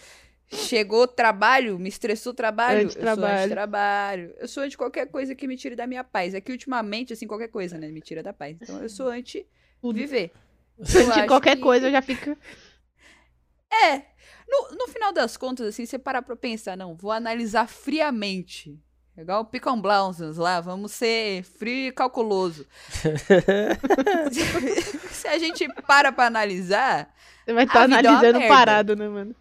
Chegou 0.51 1.07
trabalho, 1.07 1.77
me 1.77 1.89
estressou 1.89 2.33
trabalho, 2.33 2.81
eu 2.81 2.89
sou 2.89 3.01
Antitrabalho. 3.43 4.33
Eu 4.39 4.47
sou 4.47 4.63
anti 4.63 4.75
qualquer 4.75 5.07
coisa 5.07 5.35
que 5.35 5.47
me 5.47 5.55
tire 5.55 5.75
da 5.75 5.85
minha 5.85 6.03
paz. 6.03 6.33
É 6.33 6.41
que 6.41 6.51
ultimamente, 6.51 7.13
assim, 7.13 7.27
qualquer 7.27 7.49
coisa, 7.49 7.77
né, 7.77 7.87
me 7.89 8.01
tira 8.01 8.23
da 8.23 8.33
paz. 8.33 8.57
Então 8.59 8.81
eu 8.81 8.89
sou 8.89 9.07
anti 9.09 9.45
Eu 10.79 11.11
acho 11.13 11.27
qualquer 11.27 11.57
que- 11.57 11.61
coisa 11.61 11.91
já 11.91 12.01
fica. 12.01 12.37
É. 13.71 14.01
No, 14.47 14.69
no 14.77 14.87
final 14.87 15.13
das 15.13 15.37
contas, 15.37 15.67
assim, 15.67 15.85
você 15.85 15.99
parar 15.99 16.23
pra 16.23 16.35
pensar, 16.35 16.75
não, 16.75 16.95
vou 16.95 17.11
analisar 17.11 17.67
friamente. 17.67 18.79
Igual 19.15 19.41
o 19.41 19.45
Picon 19.45 19.79
Blausens 19.79 20.37
lá, 20.37 20.59
vamos 20.59 20.91
ser 20.91 21.43
frio 21.43 21.89
e 21.89 21.91
calculoso. 21.91 22.65
Se 25.11 25.27
a 25.27 25.37
gente 25.37 25.67
para 25.85 26.11
pra 26.11 26.25
analisar, 26.25 27.13
Você 27.45 27.53
vai 27.53 27.65
estar 27.65 27.85
vida 27.87 27.97
é 27.97 27.99
analisando 28.09 28.47
parado, 28.47 28.95
né, 28.95 29.07
mano? 29.07 29.35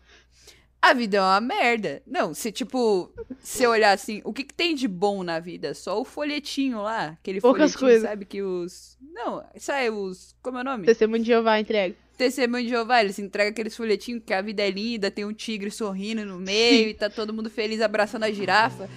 A 0.81 0.95
vida 0.95 1.19
é 1.19 1.21
uma 1.21 1.41
merda. 1.41 2.03
Não, 2.07 2.33
se 2.33 2.53
tipo, 2.53 3.13
se 3.41 3.67
olhar 3.67 3.93
assim, 3.93 4.21
o 4.25 4.33
que, 4.33 4.45
que 4.45 4.55
tem 4.55 4.75
de 4.75 4.87
bom 4.87 5.23
na 5.23 5.41
vida? 5.41 5.75
Só 5.75 6.01
o 6.01 6.05
folhetinho 6.05 6.81
lá, 6.83 7.17
aquele 7.21 7.41
Poucas 7.41 7.73
folhetinho, 7.73 7.81
coisas. 7.81 8.09
sabe, 8.09 8.25
que 8.25 8.43
os... 8.43 8.97
Não, 9.01 9.45
isso 9.55 9.73
aí, 9.73 9.91
os... 9.91 10.37
Como 10.41 10.59
é 10.59 10.61
o 10.61 10.65
nome? 10.65 10.87
Testemunho 10.87 11.23
de 11.23 11.29
Jeová 11.29 11.59
entrega. 11.59 11.97
Testemunho 12.17 12.65
de 12.65 12.71
Jeová, 12.71 13.01
eles 13.01 13.19
entregam 13.19 13.51
aqueles 13.51 13.77
folhetinhos 13.77 14.23
que 14.25 14.33
a 14.33 14.41
vida 14.41 14.63
é 14.63 14.71
linda, 14.71 15.11
tem 15.11 15.25
um 15.25 15.33
tigre 15.33 15.71
sorrindo 15.71 16.25
no 16.25 16.39
meio 16.39 16.89
e 16.91 16.95
tá 16.95 17.11
todo 17.11 17.35
mundo 17.35 17.51
feliz 17.51 17.81
abraçando 17.81 18.25
a 18.25 18.31
girafa. 18.31 18.89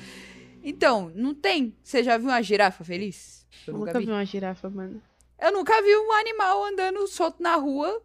Então, 0.63 1.11
não 1.15 1.33
tem. 1.33 1.75
Você 1.83 2.03
já 2.03 2.17
viu 2.17 2.27
uma 2.29 2.41
girafa 2.41 2.83
feliz? 2.83 3.45
Eu 3.67 3.73
nunca 3.73 3.99
vi. 3.99 4.05
vi 4.05 4.11
uma 4.11 4.25
girafa, 4.25 4.69
mano. 4.69 5.01
Eu 5.39 5.51
nunca 5.51 5.81
vi 5.81 5.95
um 5.95 6.11
animal 6.11 6.65
andando 6.65 7.07
solto 7.07 7.41
na 7.41 7.55
rua 7.55 8.01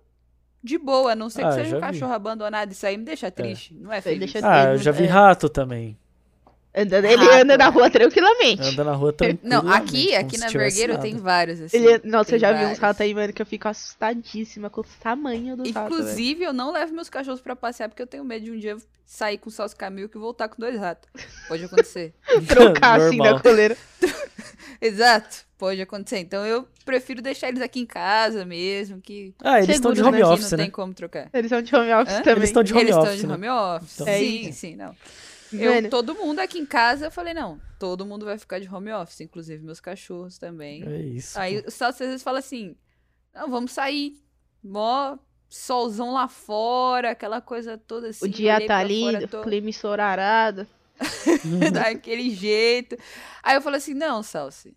de 0.66 0.78
boa, 0.78 1.12
a 1.12 1.16
não 1.16 1.30
ser 1.30 1.42
que 1.42 1.48
Ah, 1.48 1.52
seja 1.52 1.76
um 1.76 1.80
vi. 1.80 1.86
cachorro 1.86 2.12
abandonado. 2.12 2.72
Isso 2.72 2.86
aí 2.86 2.96
me 2.98 3.04
deixa 3.04 3.30
triste. 3.30 3.72
Não 3.74 3.90
é 3.92 3.98
Isso 4.00 4.08
aí 4.08 4.14
feliz. 4.16 4.32
deixa- 4.32 4.46
Ah, 4.52 4.72
eu 4.72 4.78
já 4.78 4.90
vi 4.90 5.04
é. 5.04 5.06
rato 5.06 5.48
também. 5.48 5.96
Anda- 6.78 6.98
Ele 6.98 7.24
anda 7.40 7.56
na 7.56 7.64
é. 7.64 7.68
rua 7.68 7.88
tranquilamente. 7.88 8.60
Anda 8.62 8.84
na 8.84 8.92
rua 8.92 9.12
tranquilo. 9.12 9.40
Não, 9.42 9.66
aqui, 9.72 10.14
aqui 10.14 10.36
na 10.36 10.48
Vergueiro 10.48 10.98
tem 10.98 11.16
vários, 11.16 11.58
assim. 11.60 11.76
Ele, 11.78 12.00
nossa, 12.04 12.34
eu 12.34 12.38
já 12.38 12.50
vi 12.52 12.58
uns 12.58 12.62
vários. 12.62 12.78
ratos 12.78 13.00
aí, 13.00 13.14
mano, 13.14 13.32
que 13.32 13.40
eu 13.40 13.46
fico 13.46 13.66
assustadíssima 13.66 14.68
com 14.68 14.82
o 14.82 14.84
tamanho 15.02 15.56
do 15.56 15.62
rato. 15.72 15.94
Inclusive, 15.94 16.44
eu 16.44 16.52
não 16.52 16.70
levo 16.70 16.92
meus 16.94 17.08
cachorros 17.08 17.40
pra 17.40 17.56
passear 17.56 17.88
porque 17.88 18.02
eu 18.02 18.06
tenho 18.06 18.22
medo 18.24 18.44
de 18.44 18.50
um 18.50 18.58
dia 18.58 18.76
sair 19.06 19.38
com 19.38 19.48
o 19.48 19.52
Salso 19.52 19.74
Camilo 19.74 20.10
e 20.14 20.18
voltar 20.18 20.48
com 20.48 20.56
dois 20.60 20.78
ratos. 20.78 21.08
Pode 21.48 21.64
acontecer. 21.64 22.12
Trocar 22.46 23.00
assim 23.00 23.16
na 23.16 23.40
coleira. 23.40 23.76
Exato, 24.80 25.44
pode 25.56 25.80
acontecer. 25.80 26.18
Então 26.18 26.44
eu 26.44 26.68
prefiro 26.84 27.22
deixar 27.22 27.48
eles 27.48 27.62
aqui 27.62 27.80
em 27.80 27.86
casa 27.86 28.44
mesmo, 28.44 29.00
que 29.00 29.32
Ah, 29.42 29.58
eles 29.62 29.76
estão 29.76 29.92
de 29.92 30.02
home 30.02 30.22
office, 30.22 30.50
não 30.50 30.58
né? 30.58 30.64
tem 30.64 30.70
como 30.70 30.92
trocar. 30.92 31.28
Eles 31.32 31.48
são 31.48 31.62
de 31.62 31.74
home 31.74 31.92
office 31.92 32.14
Hã? 32.16 32.18
também. 32.22 32.36
Eles 32.36 32.48
estão 32.50 32.62
de 32.62 32.72
home 32.74 32.82
eles 32.82 32.96
office. 32.96 33.14
estão 33.14 33.36
de 33.36 33.40
né? 33.40 33.50
home 33.50 33.76
office. 33.76 33.94
Então- 34.00 34.08
É 34.12 34.18
sim, 34.18 34.48
isso. 34.48 34.58
sim, 34.60 34.76
não. 34.76 34.94
Eu, 35.52 35.74
Mano, 35.74 35.90
todo 35.90 36.14
mundo 36.14 36.40
aqui 36.40 36.58
em 36.58 36.66
casa, 36.66 37.06
eu 37.06 37.10
falei, 37.10 37.32
não, 37.34 37.60
todo 37.78 38.04
mundo 38.06 38.24
vai 38.24 38.36
ficar 38.38 38.58
de 38.58 38.68
home 38.72 38.92
office, 38.92 39.20
inclusive 39.20 39.64
meus 39.64 39.80
cachorros 39.80 40.38
também. 40.38 40.82
É 40.86 41.00
isso. 41.00 41.38
Aí 41.38 41.58
o 41.58 41.70
Celso 41.70 42.02
às 42.02 42.08
vezes 42.08 42.22
fala 42.22 42.38
assim, 42.40 42.74
não, 43.34 43.48
vamos 43.50 43.72
sair, 43.72 44.20
mó 44.62 45.16
solzão 45.48 46.12
lá 46.12 46.26
fora, 46.28 47.12
aquela 47.12 47.40
coisa 47.40 47.78
toda 47.78 48.08
assim. 48.08 48.24
o 48.24 48.28
dia 48.28 48.66
tá 48.66 48.82
lindo, 48.82 49.28
tô- 49.28 49.42
clima 49.42 49.68
ensolarado. 49.70 50.66
daquele 51.72 52.30
jeito. 52.30 52.96
Aí 53.42 53.54
eu 53.56 53.60
falei 53.62 53.78
assim, 53.78 53.94
não, 53.94 54.22
Salsi, 54.22 54.74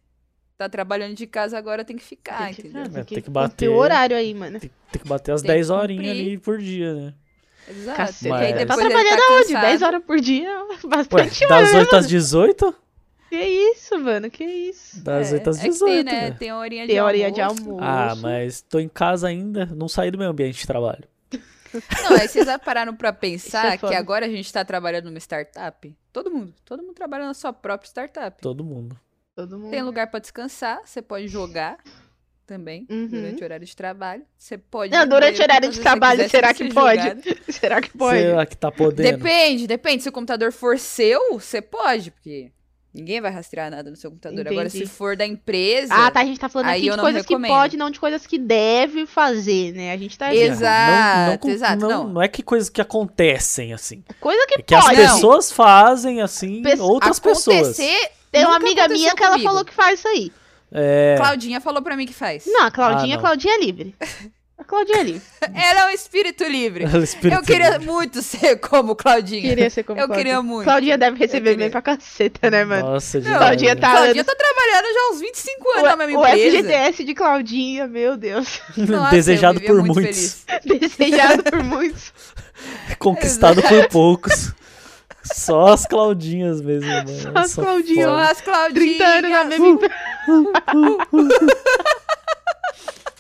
tá 0.58 0.68
trabalhando 0.68 1.16
de 1.16 1.26
casa 1.26 1.58
agora, 1.58 1.84
tem 1.86 1.96
que 1.96 2.04
ficar, 2.04 2.46
Tem 2.48 2.54
que- 2.54 2.62
entendeu? 2.68 2.82
É, 2.84 3.04
tem 3.04 3.04
que 3.06 3.22
cumprir 3.22 3.32
bater. 3.32 3.70
o 3.70 3.76
horário 3.76 4.16
aí, 4.18 4.34
mano. 4.34 4.60
Tem, 4.60 4.70
tem 4.92 5.02
que 5.02 5.08
bater 5.08 5.32
as 5.32 5.42
Tem 5.42 5.50
que 5.50 5.56
10 5.56 5.70
horinhas 5.70 6.10
ali 6.12 6.38
por 6.38 6.58
dia, 6.60 6.94
né? 6.94 7.14
Exato. 7.70 7.98
Cacete. 7.98 8.28
E 8.28 8.32
aí 8.34 8.52
Mas- 8.52 8.60
depois 8.60 8.80
Tá 8.80 8.86
trabalhando 8.90 9.18
tá 9.20 9.26
aonde? 9.34 9.46
cansado. 9.48 9.62
10 9.62 9.82
horas 9.82 10.04
por 10.04 10.20
dia? 10.20 10.50
Ué, 10.66 10.78
Bastante 10.88 11.48
das 11.48 11.52
hora, 11.52 11.74
né, 11.74 11.80
8 11.80 11.96
às 11.96 12.08
18? 12.08 12.76
Que 13.30 13.38
isso, 13.44 14.00
mano? 14.00 14.32
Que 14.32 14.44
isso? 14.44 15.04
Das 15.04 15.32
É, 15.32 15.36
8 15.36 15.50
às 15.52 15.60
é 15.60 15.62
que 15.62 15.70
18. 15.70 15.94
tem, 15.94 16.04
né? 16.04 16.32
Tem 16.32 16.50
a 16.50 16.58
horinha 16.58 16.88
de 16.88 16.94
Tem 16.94 17.02
horinha 17.02 17.28
almoço. 17.28 17.54
de 17.56 17.62
almoço. 17.70 17.84
Ah, 17.84 18.16
mas 18.16 18.62
tô 18.62 18.80
em 18.80 18.90
casa 18.90 19.28
ainda, 19.28 19.68
não 19.68 19.88
saí 19.88 20.10
do 20.10 20.18
meu 20.18 20.30
ambiente 20.30 20.60
de 20.62 20.66
trabalho. 20.68 21.04
Não, 22.04 22.18
aí 22.18 22.28
vocês 22.28 22.48
já 22.48 22.58
pararam 22.58 22.96
pra 22.96 23.14
pensar 23.14 23.74
é 23.74 23.78
que 23.78 23.94
agora 23.94 24.26
a 24.26 24.30
gente 24.30 24.52
tá 24.52 24.66
trabalhando 24.66 25.06
numa 25.06 25.20
startup? 25.20 25.96
Todo 26.12 26.32
mundo. 26.32 26.52
Todo 26.66 26.82
mundo 26.82 26.96
trabalha 26.96 27.28
na 27.28 27.36
sua 27.36 27.54
própria 27.54 27.88
startup. 27.88 28.42
Todo 28.42 28.64
mundo. 28.64 28.98
Todo 29.36 29.60
mundo. 29.60 29.70
Tem 29.70 29.84
lugar 29.84 30.08
pra 30.10 30.20
descansar, 30.20 30.82
você 30.84 31.00
pode 31.00 31.28
jogar 31.28 31.78
também 32.50 32.88
Uhum. 32.90 33.08
durante 33.08 33.42
o 33.42 33.46
horário 33.46 33.66
de 33.66 33.76
trabalho. 33.76 34.24
Você 34.38 34.58
pode. 34.58 34.92
Não, 34.92 35.08
durante 35.08 35.40
o 35.40 35.44
horário 35.44 35.70
de 35.70 35.80
trabalho, 35.80 36.28
será 36.30 36.54
que 36.54 36.66
ser 36.68 36.74
pode? 36.74 37.02
Será 37.54 37.80
que 37.82 37.96
pode? 37.96 38.20
Será 38.20 38.46
que 38.46 38.58
tá 38.58 38.72
podendo? 38.72 39.18
Depende, 39.18 39.68
depende. 39.68 40.04
Se 40.04 40.10
o 40.10 40.12
computador 40.12 40.52
for 40.52 40.80
seu, 40.80 41.34
você 41.40 41.62
pode, 41.62 42.10
porque 42.12 42.52
ninguém 42.94 43.22
vai 43.22 43.32
rastrear 43.32 43.70
nada 43.70 43.90
no 43.92 43.96
seu 43.96 44.10
computador. 44.10 44.48
Agora, 44.48 44.68
Entendi. 44.68 44.86
se 44.88 44.92
for 44.92 45.16
da 45.16 45.26
empresa. 45.26 45.94
Ah, 45.94 46.10
tá. 46.10 46.22
A 46.22 46.26
gente 46.26 46.40
tá 46.40 46.50
falando 46.50 46.70
aqui 46.70 46.82
de 46.82 46.90
não 46.90 46.98
coisas 47.00 47.22
recomendo. 47.22 47.52
que 47.52 47.56
pode, 47.58 47.78
não 47.78 47.90
de 47.92 48.00
coisas 48.00 48.26
que 48.26 48.38
deve 48.40 49.06
fazer, 49.06 49.74
né? 49.74 49.92
A 49.94 49.98
gente 49.98 50.18
tá. 50.18 50.34
Exato, 50.34 51.40
com- 51.40 51.50
exato, 51.50 51.78
Não, 51.82 51.90
não. 51.90 52.08
não 52.14 52.22
é 52.22 52.28
que 52.28 52.42
coisas 52.42 52.68
que 52.70 52.82
acontecem 52.82 53.74
assim. 53.74 54.04
Coisa 54.20 54.46
que 54.48 54.56
É 54.56 54.62
que 54.64 54.74
as 54.76 54.86
pode. 54.86 54.96
pessoas 54.98 55.52
fazem 55.52 56.22
assim, 56.22 56.62
Pes- 56.64 56.80
outras 56.80 57.20
pessoas. 57.20 57.58
Acontecer. 57.58 58.12
Tem 58.32 58.46
uma 58.46 58.58
amiga 58.58 58.88
minha 58.88 59.16
que 59.16 59.24
ela 59.24 59.32
comigo. 59.34 59.50
falou 59.50 59.66
que 59.66 59.74
faz 59.74 60.00
isso 60.00 60.08
aí. 60.08 60.32
É, 60.72 61.16
Claudinha 61.18 61.60
falou 61.62 61.82
pra 61.82 61.96
mim 61.98 62.06
que 62.06 62.14
faz. 62.14 62.44
Não, 62.46 62.64
a 62.66 62.72
Claudinha, 62.72 63.16
Ah, 63.16 63.18
não. 63.18 63.22
Claudinha 63.24 63.56
é 63.56 63.60
livre. 63.60 63.96
A 64.58 64.64
Claudinha 64.64 65.00
é 65.00 65.04
livre. 65.04 65.22
Ela 65.56 65.80
é 65.82 65.86
um 65.86 65.90
espírito 65.90 66.44
livre. 66.44 66.84
ela 66.94 67.04
espírito 67.04 67.40
Eu 67.40 67.44
queria 67.46 67.70
livre. 67.72 67.86
muito 67.88 68.22
ser 68.22 68.58
como 68.58 68.94
Claudinha. 68.96 69.42
Queria 69.42 69.70
ser 69.70 69.84
como 69.84 70.00
Eu 70.00 70.06
Claudinha. 70.06 70.26
queria 70.26 70.42
muito. 70.44 70.66
Claudinha 70.66 70.98
deve 70.98 71.18
receber 71.18 71.56
bem 71.56 71.70
pra 71.72 71.82
caceta, 71.82 72.52
né, 72.52 72.66
mano? 72.66 72.92
Nossa, 72.92 73.18
Não, 73.18 73.24
demais, 73.24 73.40
Claudinha 73.42 73.76
tá- 73.78 73.92
Claudinha 73.92 74.24
tá 74.26 74.36
trabalhando 74.36 74.94
já 74.94 75.00
há 75.00 75.12
uns 75.14 75.20
25 75.22 75.70
anos 75.72 75.84
na 75.84 75.94
O, 75.94 75.98
mesma 75.98 76.20
o 76.20 76.28
empresa. 76.28 76.58
FGTS 76.58 77.04
de 77.06 77.14
Claudinha, 77.16 77.88
meu 77.88 78.18
Deus. 78.18 78.62
Nossa, 78.78 79.12
Desejado 79.16 79.62
por 79.62 79.76
muito 79.78 79.94
muitos. 79.94 80.46
Desejado 80.66 81.44
por 81.44 81.64
muitos. 81.64 82.14
conquistado 83.00 83.62
por 83.64 83.88
poucos. 83.88 84.54
Só 85.34 85.68
as 85.68 85.86
Claudinhas 85.86 86.62
mesmo, 86.62 86.90
mano. 86.90 87.10
Só 87.10 87.32
as 87.36 87.54
Claudinhas. 87.56 88.06
Só 88.06 88.16
as 88.18 88.42
Claudinhas. 88.42 88.98
30 88.98 89.06
anos 89.06 89.32
na 89.32 89.44
mesma 89.46 89.68
empresa. 89.68 89.94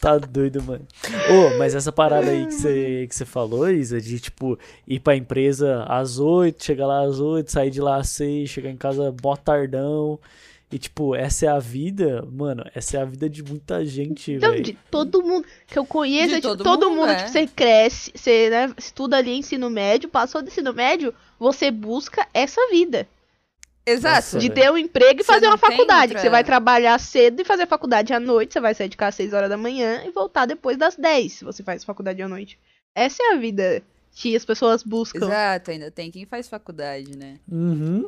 Tá 0.02 0.17
doido, 0.17 0.63
mano. 0.63 0.88
Ô, 1.30 1.58
mas 1.58 1.76
essa 1.76 1.91
parada 1.91 2.32
aí 2.32 2.45
que 2.45 2.54
você 2.54 3.06
que 3.10 3.13
você 3.13 3.26
falou, 3.26 3.69
Isa, 3.69 4.00
de 4.00 4.17
tipo, 4.17 4.58
ir 4.88 5.02
pra 5.02 5.13
empresa 5.15 5.84
às 5.89 6.19
8, 6.19 6.63
chegar 6.63 6.88
lá 6.88 7.02
às 7.02 7.19
8, 7.19 7.52
sair 7.52 7.69
de 7.69 7.82
lá 7.82 7.98
às 7.98 8.08
6, 8.10 8.50
chegar 8.50 8.69
em 8.69 8.78
casa 8.78 9.13
mó 9.22 9.36
tardão. 9.36 10.17
E 10.72 10.78
tipo, 10.78 11.15
essa 11.15 11.48
é 11.48 11.50
a 11.50 11.60
vida, 11.60 12.26
mano, 12.32 12.63
essa 12.76 12.98
é 12.98 13.02
a 13.02 13.06
vida 13.06 13.28
de 13.28 13.43
muita 13.43 13.84
gente, 13.86 14.34
Então, 14.34 14.52
velho. 14.52 14.63
de 14.63 14.74
todo 14.89 15.22
mundo 15.22 15.45
que 15.67 15.78
eu 15.78 15.84
conheço, 15.86 16.30
De 16.30 16.34
é, 16.36 16.41
tipo, 16.41 16.48
todo 16.56 16.63
todo, 16.63 16.89
mundo, 16.91 17.00
mundo, 17.00 17.10
é. 17.12 17.15
tipo, 17.15 17.30
você 17.32 17.48
cresce, 17.48 18.12
você 18.15 18.50
né, 18.52 18.72
estuda 18.78 19.17
ali 19.17 19.32
ensino 19.36 19.67
médio, 19.69 20.08
passou 20.08 20.41
do 20.43 20.48
ensino 20.48 20.72
médio, 20.72 21.12
você 21.39 21.71
busca 21.71 22.28
essa 22.34 22.60
vida. 22.69 23.08
Exato. 23.86 24.15
Nossa, 24.17 24.39
de 24.39 24.49
velho. 24.49 24.62
ter 24.62 24.71
um 24.71 24.78
emprego 24.78 25.21
e 25.21 25.23
Você 25.23 25.32
fazer 25.34 25.47
uma 25.47 25.58
faculdade. 25.58 26.12
outra- 26.12 26.21
Você 26.21 26.30
vai 26.30 26.43
trabalhar 26.43 26.99
cedo 26.99 27.41
e 27.41 27.45
fazer 27.45 27.65
faculdade 27.65 28.13
à 28.13 28.19
noite. 28.19 28.54
Você 28.54 28.60
vai 28.60 28.73
sair 28.75 28.89
de 28.89 28.97
casa 28.97 29.10
às 29.10 29.15
6 29.15 29.34
horas 29.34 29.49
da 29.49 29.58
manhã 29.58 30.04
e 30.06 30.12
voltar 30.12 30.45
depois 30.45 30.78
das 30.78 30.95
10, 30.95 31.34
se 31.34 31.43
você 31.45 31.63
faz 31.63 31.84
faculdade 31.84 32.21
à 32.21 32.28
noite. 32.28 32.60
Essa 32.93 33.23
é 33.23 33.34
a 33.34 33.38
vida 33.38 33.82
que 34.13 34.36
as 34.36 34.45
pessoas 34.45 34.84
buscam. 34.84 35.25
Exato, 35.25 35.71
ainda 35.71 35.89
tem 35.89 36.12
quem 36.12 36.25
faz 36.25 36.47
faculdade, 36.47 37.15
né? 37.17 37.39
Uhum. 37.52 38.08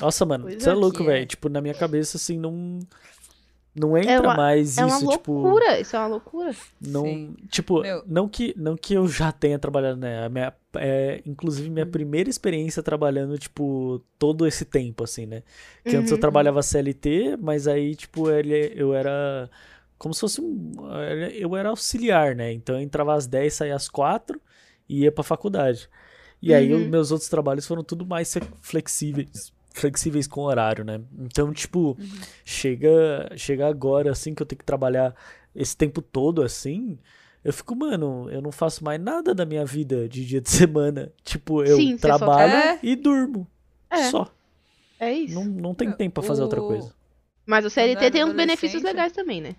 Nossa, 0.00 0.24
mano, 0.24 0.44
Pois 0.44 0.62
você 0.62 0.68
é 0.70 0.72
é. 0.72 0.74
louco, 0.74 0.96
Que 0.96 1.02
é. 1.02 1.06
velho. 1.06 1.26
Tipo, 1.26 1.48
na 1.48 1.60
minha 1.60 1.74
cabeça, 1.74 2.16
assim, 2.16 2.38
não. 2.38 2.80
Não 3.74 3.96
entra 3.96 4.20
uma- 4.20 4.34
mais 4.36 4.76
É 4.78 4.84
uma 4.84 4.96
isso, 4.96 5.08
tipo. 5.10 5.32
loucura, 5.32 5.80
isso 5.80 5.94
é 5.94 5.98
uma 6.00 6.08
loucura. 6.08 6.50
Não, 6.80 7.04
Sim. 7.04 7.36
tipo, 7.48 7.80
Meu. 7.82 8.02
não 8.06 8.28
que 8.28 8.52
não 8.56 8.76
que 8.76 8.94
eu 8.94 9.06
já 9.06 9.30
tenha 9.30 9.58
trabalhado, 9.60 9.96
né? 9.96 10.24
A 10.24 10.28
minha, 10.28 10.52
é, 10.76 11.22
inclusive 11.24 11.70
minha 11.70 11.84
Uhum. 11.84 11.90
primeira 11.90 12.28
experiência 12.28 12.82
trabalhando, 12.82 13.38
tipo, 13.38 14.02
todo 14.18 14.44
esse 14.46 14.64
tempo, 14.64 15.04
assim, 15.04 15.24
né? 15.24 15.42
Que 15.84 15.94
antes 15.96 16.10
eu 16.10 16.16
Uhum. 16.16 16.20
trabalhava 16.20 16.62
CLT, 16.62 17.36
mas 17.40 17.68
aí, 17.68 17.94
tipo, 17.94 18.28
ele, 18.28 18.72
eu 18.74 18.92
era 18.92 19.48
como 19.96 20.12
se 20.14 20.20
fosse 20.20 20.40
um. 20.40 20.72
Eu 21.38 21.54
era 21.56 21.68
auxiliar, 21.68 22.34
né? 22.34 22.52
Então 22.52 22.74
eu 22.74 22.80
entrava 22.82 23.14
às 23.14 23.26
10, 23.28 23.54
saía 23.54 23.76
às 23.76 23.88
4 23.88 24.40
e 24.88 25.02
ia 25.04 25.12
pra 25.12 25.22
faculdade. 25.22 25.88
E 26.42 26.52
aí 26.52 26.72
Uhum. 26.74 26.80
os 26.82 26.86
meus 26.88 27.10
outros 27.12 27.30
trabalhos 27.30 27.66
foram 27.66 27.84
tudo 27.84 28.04
mais 28.04 28.34
flexíveis. 28.62 29.52
Flexíveis 29.72 30.26
com 30.26 30.42
horário, 30.42 30.84
né? 30.84 31.00
Então, 31.18 31.52
tipo, 31.52 31.96
chega, 32.44 33.30
chega 33.36 33.66
agora, 33.68 34.10
assim, 34.10 34.34
que 34.34 34.42
eu 34.42 34.46
tenho 34.46 34.58
que 34.58 34.64
trabalhar 34.64 35.14
esse 35.54 35.76
tempo 35.76 36.02
todo, 36.02 36.42
assim, 36.42 36.98
eu 37.44 37.52
fico, 37.52 37.74
mano, 37.76 38.28
eu 38.30 38.42
não 38.42 38.52
faço 38.52 38.84
mais 38.84 39.00
nada 39.00 39.34
da 39.34 39.46
minha 39.46 39.64
vida 39.64 40.08
de 40.08 40.26
dia 40.26 40.40
de 40.40 40.50
semana. 40.50 41.12
Tipo, 41.24 41.62
eu 41.64 41.76
Sim, 41.76 41.96
trabalho 41.96 42.52
tá- 42.52 42.78
e 42.82 42.96
durmo. 42.96 43.46
É. 43.88 44.10
Só. 44.10 44.28
É 44.98 45.12
isso. 45.12 45.34
Não, 45.34 45.44
não 45.44 45.74
tem 45.74 45.90
tempo 45.92 46.14
pra 46.20 46.22
fazer 46.22 46.42
outra 46.42 46.60
O- 46.62 46.66
coisa. 46.68 46.92
Mas 47.46 47.64
o 47.64 47.70
CLT 47.70 48.10
tem 48.10 48.24
uns 48.24 48.32
benefícios 48.34 48.82
legais 48.82 49.12
também, 49.12 49.40
né? 49.40 49.56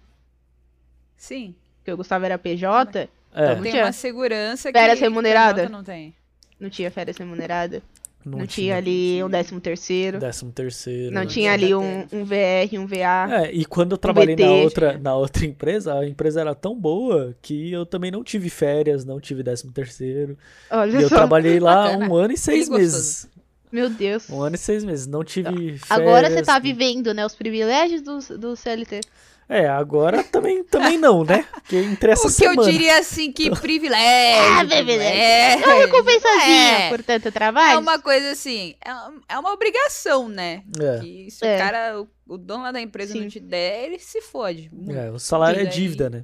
Sim. 1.17 1.55
Porque 1.77 1.91
o 1.91 1.97
Gustavo 1.97 2.25
era 2.25 2.37
PJ, 2.37 3.09
É, 3.33 3.55
Não 3.55 3.61
Tem 3.63 3.71
tinha. 3.71 3.85
uma 3.85 3.91
segurança 3.93 4.71
Férias 4.73 4.99
que 4.99 5.05
remunerada? 5.05 5.61
PJ 5.63 5.69
não 5.71 5.83
tem. 5.83 6.13
não 6.59 6.69
tinha 6.69 6.91
férias 6.91 7.15
remunerada, 7.17 7.81
não, 8.25 8.39
não, 8.39 8.45
tinha, 8.47 8.77
ali 8.77 9.23
um 9.23 9.29
décimo 9.29 9.59
terceiro, 9.59 10.19
Décimo 10.19 10.51
terceiro. 10.51 11.13
não 11.13 11.21
né? 11.21 11.27
tinha 11.27 11.51
ali 11.53 11.73
um, 11.73 12.01
um 12.11 12.23
VR, 12.23 12.73
um 12.79 12.85
VA. 12.85 13.45
É, 13.45 13.51
e 13.51 13.65
quando 13.65 13.93
eu 13.93 13.97
trabalhei 13.97 14.35
na 14.35 14.45
BT, 14.45 14.63
outra, 14.63 14.97
na 14.97 15.15
outra 15.15 15.45
empresa, 15.45 15.93
a 15.97 16.07
empresa 16.07 16.41
era 16.41 16.53
tão 16.53 16.75
boa 16.79 17.35
que 17.41 17.71
eu 17.71 17.85
também 17.85 18.11
não 18.11 18.23
tive 18.23 18.49
férias, 18.49 19.03
não 19.03 19.19
tive 19.19 19.43
décimo 19.43 19.71
terceiro. 19.71 20.37
Olha 20.69 20.99
E 20.99 21.03
eu 21.03 21.09
trabalhei 21.09 21.59
lá 21.59 21.87
Bacana. 21.89 22.09
um 22.09 22.15
ano 22.15 22.33
e 22.33 22.37
seis 22.37 22.65
Que 22.65 22.71
gostoso. 22.71 22.93
meses. 22.93 23.29
Meu 23.71 23.89
Deus. 23.89 24.29
Um 24.29 24.41
ano 24.41 24.55
e 24.55 24.59
seis 24.59 24.83
meses. 24.83 25.07
Não 25.07 25.23
tive 25.23 25.49
férias. 25.77 25.81
Agora 25.89 26.29
você 26.29 26.41
tá 26.41 26.59
vivendo, 26.59 27.13
né, 27.13 27.25
os 27.25 27.33
privilégios 27.35 28.01
do, 28.01 28.19
do 28.37 28.55
CLT. 28.55 28.99
É, 29.53 29.67
agora 29.67 30.23
também, 30.23 30.63
também 30.63 30.97
não, 30.97 31.25
né? 31.25 31.43
Porque 31.53 31.75
entre 31.75 32.11
essa 32.11 32.23
O 32.27 32.31
que 32.31 32.35
semana. 32.37 32.61
eu 32.61 32.71
diria 32.71 32.97
assim, 32.99 33.33
que 33.33 33.49
privilégio. 33.59 34.53
Ah, 34.53 34.65
privilégio. 34.65 35.03
É, 35.21 35.53
É 35.53 35.57
uma 35.57 35.75
recompensazinha 35.75 36.77
É. 36.77 36.89
por 36.89 37.03
tanto 37.03 37.27
é 37.27 37.31
trabalho. 37.31 37.79
uma 37.79 37.99
coisa 37.99 38.31
assim, 38.31 38.75
é 38.79 38.93
uma, 38.93 39.21
é 39.27 39.39
uma 39.39 39.51
obrigação, 39.51 40.29
né? 40.29 40.63
É, 40.79 40.99
Que 41.01 41.29
se 41.29 41.45
É. 41.45 41.55
o 41.55 41.59
cara, 41.59 42.01
o, 42.01 42.07
o 42.33 42.37
dono 42.37 42.63
lá 42.63 42.71
da 42.71 42.79
empresa 42.79 43.11
Sim. 43.11 43.21
não 43.21 43.27
te 43.27 43.41
der, 43.41 43.83
ele 43.87 43.99
se 43.99 44.21
fode. 44.21 44.69
muito. 44.73 44.97
é, 44.97 45.11
o 45.11 45.19
salário 45.19 45.59
é 45.59 45.65
dívida, 45.65 46.09
né? 46.09 46.23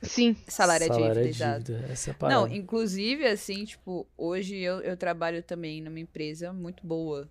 Sim. 0.00 0.36
Salário 0.46 0.84
é 0.84 0.88
salário 0.88 1.22
dívida, 1.24 1.44
é 1.44 1.58
dívida. 1.58 1.86
Essa 1.92 2.10
é 2.10 2.28
Não, 2.28 2.46
inclusive, 2.46 3.26
assim, 3.26 3.64
tipo, 3.64 4.06
hoje 4.16 4.56
eu, 4.56 4.80
eu 4.80 4.96
trabalho 4.96 5.42
também 5.42 5.80
numa 5.80 5.98
empresa 5.98 6.52
muito 6.52 6.86
boa. 6.86 7.28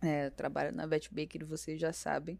É, 0.00 0.26
eu 0.26 0.30
trabalho 0.30 0.72
na 0.72 0.86
Bet 0.86 1.08
Baker, 1.12 1.44
vocês 1.44 1.80
já 1.80 1.92
sabem. 1.92 2.38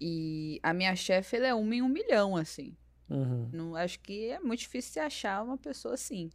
E 0.00 0.60
a 0.62 0.72
minha 0.72 0.94
chefe, 0.94 1.36
ela 1.36 1.46
é 1.48 1.54
uma 1.54 1.74
em 1.74 1.82
um 1.82 1.88
milhão, 1.88 2.36
assim. 2.36 2.76
Uhum. 3.10 3.48
Não, 3.52 3.76
acho 3.76 3.98
que 4.00 4.30
é 4.30 4.38
muito 4.40 4.60
difícil 4.60 4.92
você 4.92 5.00
achar 5.00 5.42
uma 5.42 5.56
pessoa 5.56 5.94
assim. 5.94 6.30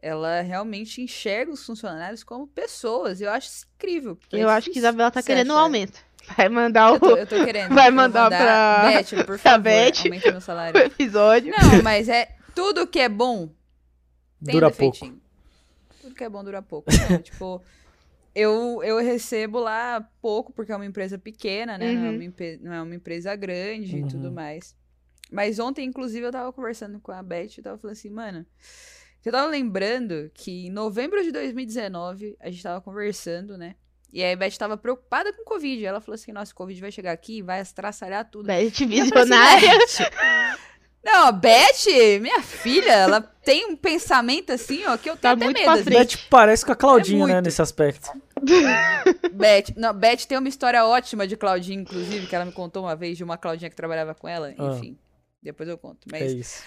Ela 0.00 0.42
realmente 0.42 1.02
enxerga 1.02 1.50
os 1.52 1.64
funcionários 1.66 2.22
como 2.22 2.46
pessoas. 2.46 3.20
Eu 3.20 3.30
acho 3.30 3.48
isso 3.48 3.66
incrível. 3.74 4.16
é 4.32 4.38
Eu 4.38 4.48
acho 4.48 4.70
que 4.70 4.78
Isabela 4.78 5.10
tá 5.10 5.22
querendo 5.22 5.52
um 5.52 5.56
aumento. 5.58 5.98
Vai 6.36 6.48
mandar 6.48 6.92
o, 6.92 6.94
Eu 6.94 7.00
tô, 7.00 7.16
eu 7.16 7.26
tô 7.26 7.44
querendo. 7.44 7.74
Vai 7.74 7.86
vou 7.90 7.96
mandar 7.96 8.28
pra- 8.28 8.90
Beth, 8.92 9.24
por 9.24 9.38
favor, 9.40 9.62
Beth. 9.62 9.92
aumenta 10.04 10.28
meu 10.30 10.38
o 10.38 10.40
salário. 10.40 10.78
episódio. 10.80 11.50
Não, 11.52 11.82
mas 11.82 12.08
é 12.08 12.36
tudo 12.54 12.86
que 12.86 13.00
é 13.00 13.08
bom 13.08 13.48
tem 14.44 14.52
Dura 14.52 14.68
defeitinho. 14.68 15.20
Tudo 16.00 16.14
que 16.14 16.22
é 16.22 16.28
bom 16.28 16.44
dura 16.44 16.62
pouco. 16.62 16.90
Não, 17.10 17.18
tipo, 17.22 17.60
eu, 18.34 18.82
eu 18.84 18.98
recebo 18.98 19.58
lá 19.58 20.00
pouco, 20.20 20.52
porque 20.52 20.72
é 20.72 20.76
uma 20.76 20.86
empresa 20.86 21.18
pequena, 21.18 21.76
né? 21.78 21.92
Não, 21.92 22.04
é 22.04 22.10
Uhum. 22.10 22.16
uma, 22.16 22.58
não 22.60 22.72
é 22.72 22.82
uma 22.82 22.94
empresa 22.94 23.34
grande 23.36 23.96
e 23.98 24.06
tudo 24.06 24.28
Uhum. 24.28 24.34
mais. 24.34 24.74
Mas 25.30 25.58
ontem, 25.58 25.84
inclusive, 25.86 26.26
eu 26.26 26.32
tava 26.32 26.52
conversando 26.52 26.98
com 27.00 27.12
a 27.12 27.22
Beth 27.22 27.58
e 27.58 27.62
tava 27.62 27.76
falando 27.78 27.92
assim, 27.96 28.10
mano. 28.10 28.46
Eu 29.24 29.32
tava 29.32 29.50
lembrando 29.50 30.30
que 30.32 30.66
em 30.68 30.70
novembro 30.70 31.22
de 31.22 31.30
2019, 31.32 32.36
a 32.40 32.50
gente 32.50 32.62
tava 32.62 32.80
conversando, 32.80 33.58
né? 33.58 33.74
E 34.10 34.22
aí 34.22 34.32
a 34.32 34.36
Beth 34.36 34.56
tava 34.56 34.76
preocupada 34.76 35.30
com 35.34 35.42
o 35.42 35.44
Covid. 35.44 35.84
Ela 35.84 36.00
falou 36.00 36.14
assim: 36.14 36.32
nossa, 36.32 36.52
o 36.52 36.54
Covid 36.54 36.80
vai 36.80 36.90
chegar 36.90 37.12
aqui 37.12 37.38
e 37.38 37.42
vai 37.42 37.60
estraçalhar 37.60 38.30
tudo. 38.30 38.46
Beth 38.46 38.70
visionária. 38.86 39.70
"Beth, 41.02 41.12
Não, 41.12 41.26
a 41.26 41.32
Beth, 41.32 42.20
minha 42.20 42.42
filha, 42.42 42.92
ela 42.92 43.20
tem 43.20 43.66
um 43.66 43.76
pensamento 43.76 44.52
assim, 44.52 44.84
ó, 44.86 44.96
que 44.96 45.08
eu 45.08 45.16
tenho 45.16 45.18
Tá 45.18 45.30
até 45.32 45.44
muito 45.44 45.56
medo. 45.56 45.64
pra 45.64 45.74
assim. 45.74 45.90
Beth 46.16 46.26
parece 46.28 46.64
com 46.66 46.72
a 46.72 46.76
Claudinha, 46.76 47.26
né, 47.26 47.32
muito. 47.34 47.44
nesse 47.46 47.62
aspecto. 47.62 48.10
Beth, 49.32 49.74
não, 49.76 49.92
Beth 49.94 50.26
tem 50.28 50.38
uma 50.38 50.48
história 50.48 50.84
ótima 50.84 51.26
de 51.26 51.36
Claudinha, 51.36 51.80
inclusive, 51.80 52.26
que 52.26 52.34
ela 52.34 52.44
me 52.44 52.52
contou 52.52 52.84
uma 52.84 52.94
vez 52.96 53.16
de 53.16 53.24
uma 53.24 53.36
Claudinha 53.38 53.70
que 53.70 53.76
trabalhava 53.76 54.14
com 54.14 54.28
ela. 54.28 54.54
Ah. 54.58 54.64
Enfim, 54.76 54.98
depois 55.42 55.68
eu 55.68 55.78
conto. 55.78 56.06
É 56.12 56.20
Mas 56.20 56.32
isso. 56.32 56.62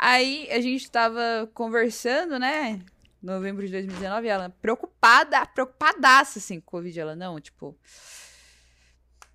aí 0.00 0.48
a 0.50 0.60
gente 0.60 0.90
tava 0.90 1.48
conversando, 1.54 2.38
né? 2.38 2.80
Novembro 3.22 3.64
de 3.66 3.72
2019, 3.72 4.26
e 4.26 4.30
ela 4.30 4.54
preocupada, 4.62 5.44
preocupadaça, 5.46 6.38
assim, 6.38 6.60
com 6.60 6.68
o 6.68 6.70
Covid. 6.70 7.00
Ela, 7.00 7.16
não, 7.16 7.40
tipo, 7.40 7.76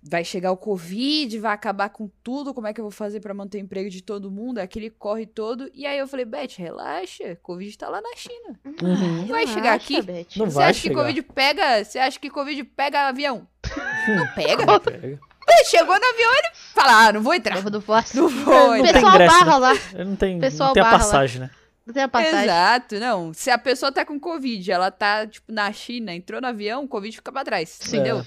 vai 0.06 0.22
chegar 0.22 0.52
o 0.52 0.56
Covid, 0.56 1.38
vai 1.38 1.52
acabar 1.54 1.88
com 1.88 2.10
tudo, 2.22 2.52
como 2.52 2.66
é 2.66 2.74
que 2.74 2.80
eu 2.80 2.84
vou 2.84 2.90
fazer 2.90 3.20
pra 3.20 3.32
manter 3.32 3.56
o 3.58 3.60
emprego 3.62 3.88
de 3.88 4.02
todo 4.02 4.30
mundo? 4.30 4.58
Aquele 4.58 4.90
corre 4.90 5.24
todo. 5.24 5.70
E 5.72 5.86
aí 5.86 5.98
eu 5.98 6.06
falei, 6.06 6.26
Beth, 6.26 6.50
relaxa, 6.58 7.36
Covid 7.42 7.78
tá 7.78 7.88
lá 7.88 8.00
na 8.02 8.14
China. 8.14 8.60
Uhum. 8.82 9.26
Vai 9.26 9.46
chegar 9.46 9.72
aqui? 9.72 10.02
Beth. 10.02 10.26
Não 10.36 10.46
Você 10.46 10.54
vai 10.56 10.64
acha 10.70 10.80
que 10.82 10.88
chegar. 10.88 11.00
Covid 11.00 11.22
pega? 11.22 11.84
Você 11.84 11.98
acha 11.98 12.20
que 12.20 12.28
Covid 12.30 12.64
pega 12.64 13.08
avião? 13.08 13.48
Não 14.06 14.26
pega? 14.34 14.80
Pega. 14.80 15.18
Chegou 15.66 15.94
no 15.98 16.06
avião, 16.06 16.30
ele 16.32 16.48
fala, 16.74 17.06
ah, 17.06 17.12
não 17.12 17.22
vou 17.22 17.32
entrar. 17.34 17.56
Eu 17.62 17.70
não 17.70 17.80
posso. 17.80 18.16
Não 18.16 18.28
vou 18.28 18.70
O 18.70 18.70
tem 18.72 18.80
entrar. 18.80 18.92
pessoal 18.94 19.14
ingresso, 19.14 19.38
barra 19.38 19.56
lá. 19.58 19.72
Ele 19.94 20.04
não 20.04 20.16
tem, 20.16 20.40
Pessoal 20.40 20.68
não 20.68 20.74
tem 20.74 20.82
a 20.82 20.84
barra 20.84 20.96
lá. 20.96 21.02
passagem, 21.04 21.40
né? 21.42 21.50
Não 21.86 21.94
tem 21.94 22.02
a 22.02 22.08
passagem. 22.08 22.44
Exato, 22.44 22.94
não. 23.00 23.32
Se 23.34 23.50
a 23.50 23.58
pessoa 23.58 23.92
tá 23.92 24.04
com 24.04 24.18
Covid, 24.18 24.70
ela 24.72 24.90
tá, 24.90 25.26
tipo, 25.26 25.52
na 25.52 25.70
China, 25.72 26.14
entrou 26.14 26.40
no 26.40 26.46
avião, 26.48 26.84
o 26.84 26.88
Covid 26.88 27.14
fica 27.16 27.30
pra 27.30 27.44
trás, 27.44 27.68
Sim. 27.68 27.96
entendeu? 27.96 28.24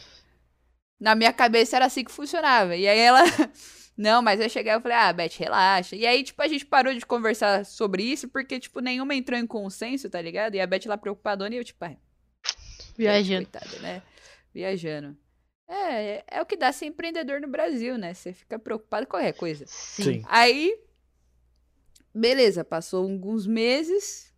Na 1.00 1.16
minha 1.16 1.32
cabeça 1.32 1.76
era 1.76 1.86
assim 1.86 2.04
que 2.04 2.12
funcionava. 2.12 2.76
E 2.76 2.88
aí 2.88 3.00
ela. 3.00 3.22
Não, 3.98 4.22
mas 4.22 4.40
eu 4.40 4.48
cheguei 4.48 4.72
e 4.72 4.80
falei, 4.80 4.96
ah, 4.96 5.12
Beth, 5.12 5.32
relaxa. 5.40 5.96
E 5.96 6.06
aí, 6.06 6.24
tipo, 6.24 6.40
a 6.40 6.48
gente 6.48 6.64
parou 6.64 6.94
de 6.94 7.04
conversar 7.04 7.66
sobre 7.66 8.04
isso, 8.04 8.28
porque, 8.30 8.60
tipo, 8.60 8.80
nenhuma 8.80 9.16
entrou 9.16 9.40
em 9.40 9.48
consenso, 9.48 10.08
tá 10.08 10.22
ligado? 10.22 10.54
E 10.54 10.62
a 10.62 10.68
Beth 10.68 10.86
lá 10.86 10.96
preocupadona 10.96 11.56
e 11.56 11.58
eu, 11.58 11.64
tipo, 11.64 11.84
ai, 11.84 11.98
Viajando. 12.98 13.48
Coitada, 13.48 13.80
né? 13.80 14.02
Viajando. 14.54 15.18
É, 15.68 15.76
é, 15.76 16.24
é 16.28 16.42
o 16.42 16.46
que 16.46 16.58
dá 16.58 16.72
ser 16.72 16.88
empreendedor 16.88 17.40
no 17.40 17.48
Brasil, 17.48 17.98
né? 17.98 18.14
Você 18.14 18.34
fica 18.34 18.58
preocupado 18.58 19.06
com 19.06 19.12
qualquer 19.12 19.34
coisa. 19.34 19.66
Sim. 19.68 20.04
Sim. 20.04 20.24
Aí, 20.28 20.80
beleza, 22.14 22.66
passou 22.66 23.04
alguns 23.04 23.46
meses. 23.46 24.34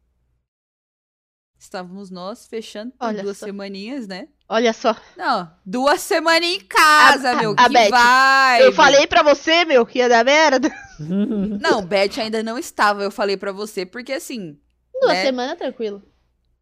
Estávamos 1.57 2.09
nós 2.09 2.47
fechando 2.47 2.91
por 2.93 3.05
Olha 3.05 3.23
duas 3.23 3.37
só. 3.37 3.45
semaninhas, 3.45 4.07
né? 4.07 4.27
Olha 4.51 4.73
só. 4.73 4.95
Não, 5.15 5.49
duas 5.63 6.01
semaninhas 6.01 6.63
em 6.63 6.65
casa, 6.65 7.31
A- 7.31 7.35
meu. 7.35 7.51
a 7.55 7.67
que 7.67 7.73
Beth, 7.73 7.89
vai! 7.91 8.63
Eu 8.65 8.73
falei 8.73 9.05
pra 9.05 9.21
você, 9.21 9.63
meu, 9.63 9.85
que 9.85 9.99
ia 9.99 10.09
dar 10.09 10.25
merda. 10.25 10.69
Não, 10.99 11.85
Beth 11.85 12.17
ainda 12.19 12.41
não 12.43 12.57
estava, 12.57 13.03
eu 13.03 13.11
falei 13.11 13.37
pra 13.37 13.51
você, 13.51 13.85
porque 13.85 14.11
assim. 14.11 14.59
Duas 14.99 15.13
né? 15.13 15.23
semanas, 15.25 15.57
tranquilo. 15.57 16.03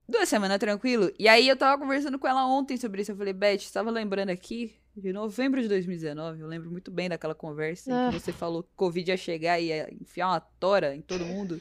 Duas 0.07 0.29
semanas 0.29 0.59
tranquilo. 0.59 1.11
E 1.17 1.27
aí 1.27 1.47
eu 1.47 1.55
tava 1.57 1.81
conversando 1.81 2.19
com 2.19 2.27
ela 2.27 2.45
ontem 2.45 2.77
sobre 2.77 3.01
isso. 3.01 3.11
Eu 3.11 3.17
falei, 3.17 3.33
Beth, 3.33 3.59
você 3.59 3.73
tava 3.73 3.89
lembrando 3.89 4.29
aqui 4.29 4.75
de 4.95 5.11
novembro 5.11 5.61
de 5.61 5.67
2019. 5.67 6.41
Eu 6.41 6.47
lembro 6.47 6.69
muito 6.69 6.91
bem 6.91 7.09
daquela 7.09 7.33
conversa 7.33 7.89
em 7.89 7.93
Ah. 7.93 8.09
que 8.11 8.19
você 8.19 8.31
falou 8.31 8.63
que 8.63 8.69
Covid 8.75 9.09
ia 9.11 9.17
chegar 9.17 9.59
e 9.59 9.67
ia 9.67 9.91
enfiar 9.93 10.27
uma 10.27 10.39
tora 10.39 10.93
em 10.95 11.01
todo 11.01 11.25
mundo. 11.25 11.59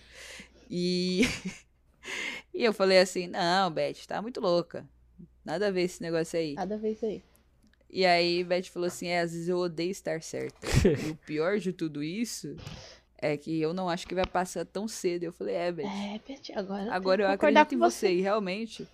E. 0.71 1.23
e 2.53 2.63
eu 2.65 2.73
falei 2.73 2.99
assim: 2.99 3.27
não, 3.27 3.71
Beth, 3.71 4.07
tá 4.07 4.21
muito 4.21 4.41
louca. 4.41 4.87
Nada 5.47 5.69
a 5.69 5.71
ver 5.71 5.83
esse 5.83 6.03
negócio 6.03 6.37
aí. 6.37 6.55
Nada 6.55 6.75
a 6.75 6.79
ver 6.79 6.91
isso 6.91 7.07
aí. 7.07 7.23
E 7.89 8.05
aí 8.05 8.43
Beth 8.43 8.65
falou 8.65 8.89
assim: 8.89 9.07
é, 9.07 9.21
às 9.21 9.33
vezes 9.33 9.49
eu 9.49 9.59
odeio 9.59 9.93
estar 9.93 10.21
certa. 10.21 10.67
e 11.07 11.13
o 11.13 11.17
pior 11.17 11.59
de 11.61 11.73
tudo 11.73 12.03
isso 12.03 12.57
é 13.17 13.37
que 13.37 13.61
eu 13.61 13.73
não 13.73 13.89
acho 13.89 14.09
que 14.09 14.15
vai 14.15 14.27
passar 14.27 14.65
tão 14.67 14.89
cedo. 14.89 15.23
Eu 15.23 15.33
falei, 15.33 15.55
é, 15.55 15.71
Beth. 15.71 15.85
É, 15.85 16.21
Beth, 16.27 16.59
agora. 16.59 16.93
Agora 16.93 17.23
eu 17.23 17.29
concordar 17.29 17.61
acredito 17.61 17.75
em 17.75 17.79
com 17.79 17.91
você. 17.91 18.13
E 18.13 18.21
realmente, 18.21 18.89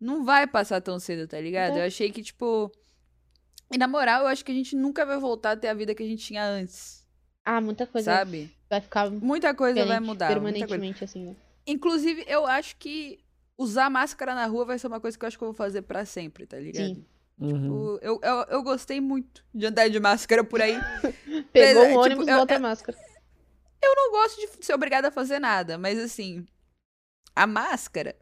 não 0.00 0.24
vai 0.24 0.48
passar 0.48 0.80
tão 0.80 0.98
cedo, 0.98 1.28
tá 1.28 1.40
ligado? 1.40 1.76
É. 1.76 1.82
Eu 1.82 1.86
achei 1.86 2.10
que, 2.10 2.24
tipo. 2.24 2.72
E 3.72 3.78
na 3.78 3.86
moral, 3.86 4.22
eu 4.22 4.26
acho 4.26 4.44
que 4.44 4.50
a 4.50 4.54
gente 4.54 4.74
nunca 4.74 5.06
vai 5.06 5.18
voltar 5.18 5.52
a 5.52 5.56
ter 5.56 5.68
a 5.68 5.74
vida 5.74 5.94
que 5.94 6.02
a 6.02 6.06
gente 6.06 6.24
tinha 6.24 6.44
antes. 6.44 7.06
Ah, 7.44 7.60
muita 7.60 7.86
coisa 7.86 8.16
Sabe? 8.16 8.50
vai 8.68 8.80
ficar 8.80 9.08
Muita 9.10 9.54
coisa 9.54 9.86
vai 9.86 10.00
mudar. 10.00 10.26
Coisa. 10.26 10.40
permanentemente, 10.40 11.04
assim, 11.04 11.24
né? 11.24 11.36
Inclusive, 11.66 12.24
eu 12.26 12.46
acho 12.46 12.76
que 12.76 13.20
usar 13.58 13.90
máscara 13.90 14.34
na 14.34 14.46
rua 14.46 14.64
vai 14.64 14.78
ser 14.78 14.86
uma 14.86 15.00
coisa 15.00 15.18
que 15.18 15.24
eu 15.24 15.26
acho 15.26 15.36
que 15.36 15.42
eu 15.44 15.48
vou 15.48 15.54
fazer 15.54 15.82
pra 15.82 16.04
sempre, 16.06 16.46
tá 16.46 16.56
ligado? 16.58 16.86
Sim. 16.94 17.04
Uhum. 17.40 17.72
O- 17.94 17.98
Eu, 18.00 18.18
eu, 18.22 18.36
eu 18.48 18.62
gostei 18.62 19.00
muito 19.00 19.44
de 19.54 19.66
andar 19.66 19.88
de 19.88 20.00
máscara 20.00 20.42
por 20.44 20.62
aí. 20.62 20.74
Pegou 21.52 21.82
é, 21.82 21.86
um 21.86 21.88
tipo, 21.90 22.00
ônibus 22.00 22.26
e 22.26 22.30
eu- 22.30 22.38
bota 22.38 22.56
a 22.56 22.60
máscara. 22.60 22.96
Eu 23.82 23.94
não 23.94 24.10
gosto 24.12 24.40
de 24.40 24.64
ser 24.64 24.74
obrigada 24.74 25.08
a 25.08 25.12
fazer 25.12 25.38
nada, 25.38 25.76
mas 25.78 25.98
assim, 25.98 26.46
a 27.34 27.46
máscara. 27.46 28.16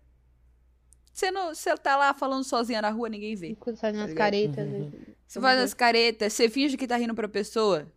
Você 1.12 1.30
não, 1.30 1.54
você 1.54 1.74
tá 1.78 1.96
lá 1.96 2.12
falando 2.12 2.44
sozinha 2.44 2.82
na 2.82 2.90
rua, 2.90 3.08
ninguém 3.08 3.34
vê. 3.34 3.56
Quando 3.58 3.76
sai 3.76 3.92
nas 3.92 4.08
ligado? 4.08 4.18
caretas. 4.18 4.66
Uhum. 4.68 4.92
Você 5.26 5.40
faz 5.40 5.60
as 5.60 5.72
caretas, 5.74 6.32
você 6.34 6.48
finge 6.50 6.76
que 6.76 6.86
tá 6.86 6.96
rindo 6.96 7.14
pra 7.14 7.26
pessoa, 7.28 7.90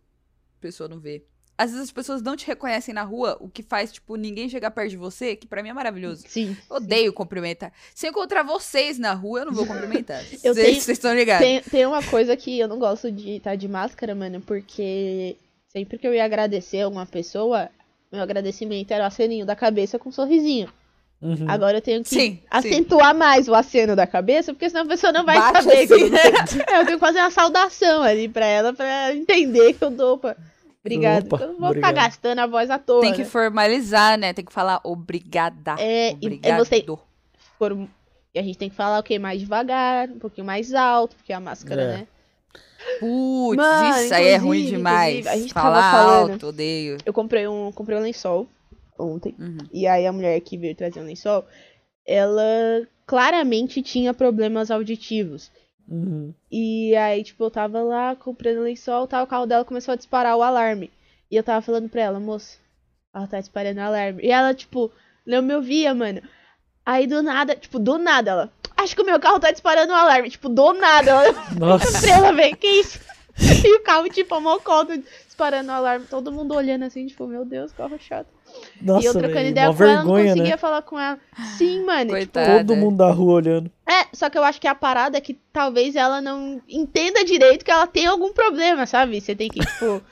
a 0.58 0.60
pessoa 0.60 0.88
não 0.88 0.98
vê. 0.98 1.22
Às 1.60 1.70
vezes 1.70 1.84
as 1.86 1.92
pessoas 1.92 2.22
não 2.22 2.36
te 2.36 2.46
reconhecem 2.46 2.94
na 2.94 3.02
rua, 3.02 3.36
o 3.40 3.48
que 3.48 3.62
faz, 3.62 3.92
tipo, 3.92 4.16
ninguém 4.16 4.48
chegar 4.48 4.70
perto 4.70 4.90
de 4.90 4.96
você, 4.96 5.36
que 5.36 5.46
pra 5.46 5.62
mim 5.62 5.68
é 5.68 5.72
maravilhoso. 5.74 6.24
Sim. 6.26 6.56
Odeio 6.70 7.12
cumprimentar. 7.12 7.72
Se 7.94 8.06
eu 8.06 8.10
encontrar 8.10 8.42
vocês 8.42 8.98
na 8.98 9.12
rua, 9.12 9.40
eu 9.40 9.46
não 9.46 9.52
vou 9.52 9.66
cumprimentar. 9.66 10.22
Eu 10.42 10.54
Vocês 10.54 10.66
tenho- 10.66 10.80
vocês 10.80 10.98
estão 10.98 11.14
ligados? 11.14 11.46
Tem, 11.46 11.60
tem 11.60 11.84
uma 11.86 12.02
coisa 12.02 12.36
que 12.36 12.58
eu 12.58 12.66
não 12.68 12.78
gosto 12.78 13.10
de 13.12 13.36
estar 13.36 13.56
de 13.56 13.68
máscara, 13.68 14.14
mano, 14.14 14.40
porque 14.40 15.36
sempre 15.68 15.98
que 15.98 16.06
eu 16.06 16.14
ia 16.14 16.24
agradecer 16.24 16.80
alguma 16.80 17.04
pessoa, 17.06 17.68
meu 18.10 18.22
agradecimento 18.22 18.90
era 18.92 19.04
o 19.04 19.06
aceninho 19.06 19.44
da 19.44 19.54
cabeça 19.54 19.98
com 19.98 20.08
um 20.08 20.12
sorrisinho. 20.12 20.68
Uhum. 21.22 21.44
Agora 21.46 21.76
eu 21.76 21.82
tenho 21.82 22.02
que 22.02 22.08
Sim, 22.08 22.16
sim. 22.36 22.42
acentuar 22.50 23.14
mais 23.14 23.46
o 23.46 23.54
aceno 23.54 23.94
da 23.94 24.06
cabeça, 24.06 24.54
porque 24.54 24.70
senão 24.70 24.84
a 24.84 24.88
pessoa 24.88 25.12
não 25.12 25.26
vai 25.26 25.36
Bate 25.38 25.62
saber. 25.62 25.86
que 25.86 25.92
eu, 25.92 25.96
assim. 25.96 26.08
não 26.08 26.18
tenho- 26.18 26.64
É, 26.66 26.80
eu 26.80 26.86
tenho 26.86 26.98
que 26.98 27.04
fazer 27.06 27.18
uma 27.18 27.30
saudação 27.30 28.02
ali 28.02 28.26
pra 28.26 28.46
ela, 28.46 28.72
pra 28.72 28.86
ela 28.86 29.14
entender 29.14 29.74
que 29.74 29.84
eu 29.84 29.90
dou 29.90 30.16
pra. 30.16 30.34
Obrigado. 30.84 31.26
Opa, 31.26 31.44
eu 31.44 31.48
não 31.52 31.60
vou 31.60 31.74
ficar 31.74 31.92
gastando 31.92 32.38
a 32.38 32.46
voz 32.46 32.70
à 32.70 32.78
toa. 32.78 33.02
Tem 33.02 33.12
que 33.12 33.18
né? 33.18 33.24
formalizar, 33.24 34.18
né? 34.18 34.32
Tem 34.32 34.44
que 34.44 34.52
falar 34.52 34.80
obrigada. 34.84 35.76
É, 35.78 36.10
e- 36.12 36.14
Obrigado. 36.14 36.52
é 36.52 36.64
você- 36.64 36.84
For- 37.58 37.88
E 38.32 38.38
a 38.38 38.42
gente 38.42 38.56
tem 38.58 38.70
que 38.70 38.76
falar 38.76 38.98
o 39.00 39.02
que 39.02 39.18
mais 39.18 39.40
devagar, 39.40 40.08
um 40.08 40.18
pouquinho 40.20 40.46
mais 40.46 40.72
alto, 40.72 41.16
porque 41.16 41.32
a 41.32 41.40
máscara, 41.40 41.82
É. 41.82 41.86
né? 41.98 42.06
Putz, 42.98 43.62
isso 44.04 44.14
aí 44.14 44.28
é 44.28 44.36
ruim 44.36 44.64
demais. 44.66 45.26
a 45.26 45.36
gente 45.36 45.52
Falar 45.52 45.82
tava 45.92 45.96
falando- 46.06 46.32
alto, 46.32 46.46
odeio. 46.46 46.96
Eu 47.04 47.12
comprei 47.12 47.46
um, 47.48 47.70
comprei 47.72 47.98
um 47.98 48.02
lençol 48.02 48.46
ontem. 48.98 49.34
Uhum. 49.38 49.58
E 49.72 49.86
aí 49.86 50.06
a 50.06 50.12
mulher 50.12 50.40
que 50.40 50.56
veio 50.56 50.74
trazer 50.74 51.00
o 51.00 51.04
lençol, 51.04 51.44
ela 52.06 52.86
claramente 53.06 53.82
tinha 53.82 54.14
problemas 54.14 54.70
auditivos. 54.70 55.50
Uhum. 55.90 56.32
E 56.50 56.94
aí, 56.94 57.24
tipo, 57.24 57.42
eu 57.42 57.50
tava 57.50 57.82
lá 57.82 58.14
comprando 58.14 58.62
lençol, 58.62 59.08
tal, 59.08 59.24
o 59.24 59.26
carro 59.26 59.46
dela 59.46 59.64
começou 59.64 59.92
a 59.92 59.96
disparar 59.96 60.36
o 60.36 60.42
alarme. 60.42 60.90
E 61.28 61.36
eu 61.36 61.42
tava 61.42 61.60
falando 61.60 61.88
pra 61.88 62.02
ela, 62.02 62.20
moça, 62.20 62.58
ela 63.12 63.26
tá 63.26 63.40
disparando 63.40 63.80
o 63.80 63.82
alarme. 63.82 64.22
E 64.22 64.30
ela, 64.30 64.54
tipo, 64.54 64.90
não 65.26 65.42
me 65.42 65.54
ouvia, 65.54 65.92
mano. 65.92 66.22
Aí 66.86 67.06
do 67.06 67.22
nada, 67.22 67.56
tipo, 67.56 67.78
do 67.78 67.98
nada, 67.98 68.30
ela. 68.30 68.52
Acho 68.76 68.94
que 68.94 69.02
o 69.02 69.06
meu 69.06 69.20
carro 69.20 69.40
tá 69.40 69.50
disparando 69.50 69.92
o 69.92 69.96
alarme. 69.96 70.30
Tipo, 70.30 70.48
do 70.48 70.72
nada. 70.72 71.10
Ela 71.10 71.32
Nossa. 71.58 72.00
pra 72.00 72.10
ela 72.10 72.56
que 72.56 72.66
isso? 72.66 73.00
E 73.64 73.74
o 73.74 73.82
carro, 73.82 74.08
tipo, 74.10 74.34
a 74.34 74.40
mocota 74.40 74.98
disparando 74.98 75.70
o 75.70 75.74
alarme. 75.74 76.06
Todo 76.06 76.32
mundo 76.32 76.54
olhando 76.54 76.84
assim, 76.84 77.06
tipo, 77.06 77.26
meu 77.26 77.44
Deus, 77.44 77.72
carro 77.72 77.98
chato. 77.98 78.28
Nossa, 78.80 79.02
e 79.02 79.06
eu 79.06 79.12
trocando 79.12 79.34
velho, 79.34 79.48
ideia 79.50 79.66
com 79.74 79.82
ela, 79.82 79.92
não 79.92 79.98
vergonha, 80.02 80.24
conseguia 80.32 80.50
né? 80.50 80.56
falar 80.56 80.82
com 80.82 80.98
ela. 80.98 81.18
Sim, 81.58 81.84
mano. 81.84 82.18
Tipo. 82.18 82.32
Todo 82.32 82.76
mundo 82.76 82.96
da 82.96 83.10
rua 83.10 83.34
olhando. 83.34 83.70
é, 83.86 84.06
só 84.12 84.30
que 84.30 84.38
eu 84.38 84.44
acho 84.44 84.60
que 84.60 84.66
a 84.68 84.74
parada 84.74 85.18
é 85.18 85.20
que 85.20 85.34
talvez 85.52 85.96
ela 85.96 86.20
não 86.20 86.60
entenda 86.68 87.24
direito 87.24 87.64
que 87.64 87.70
ela 87.70 87.86
tem 87.86 88.06
algum 88.06 88.32
problema, 88.32 88.86
sabe? 88.86 89.20
Você 89.20 89.34
tem 89.34 89.48
que, 89.50 89.60
tipo. 89.60 90.02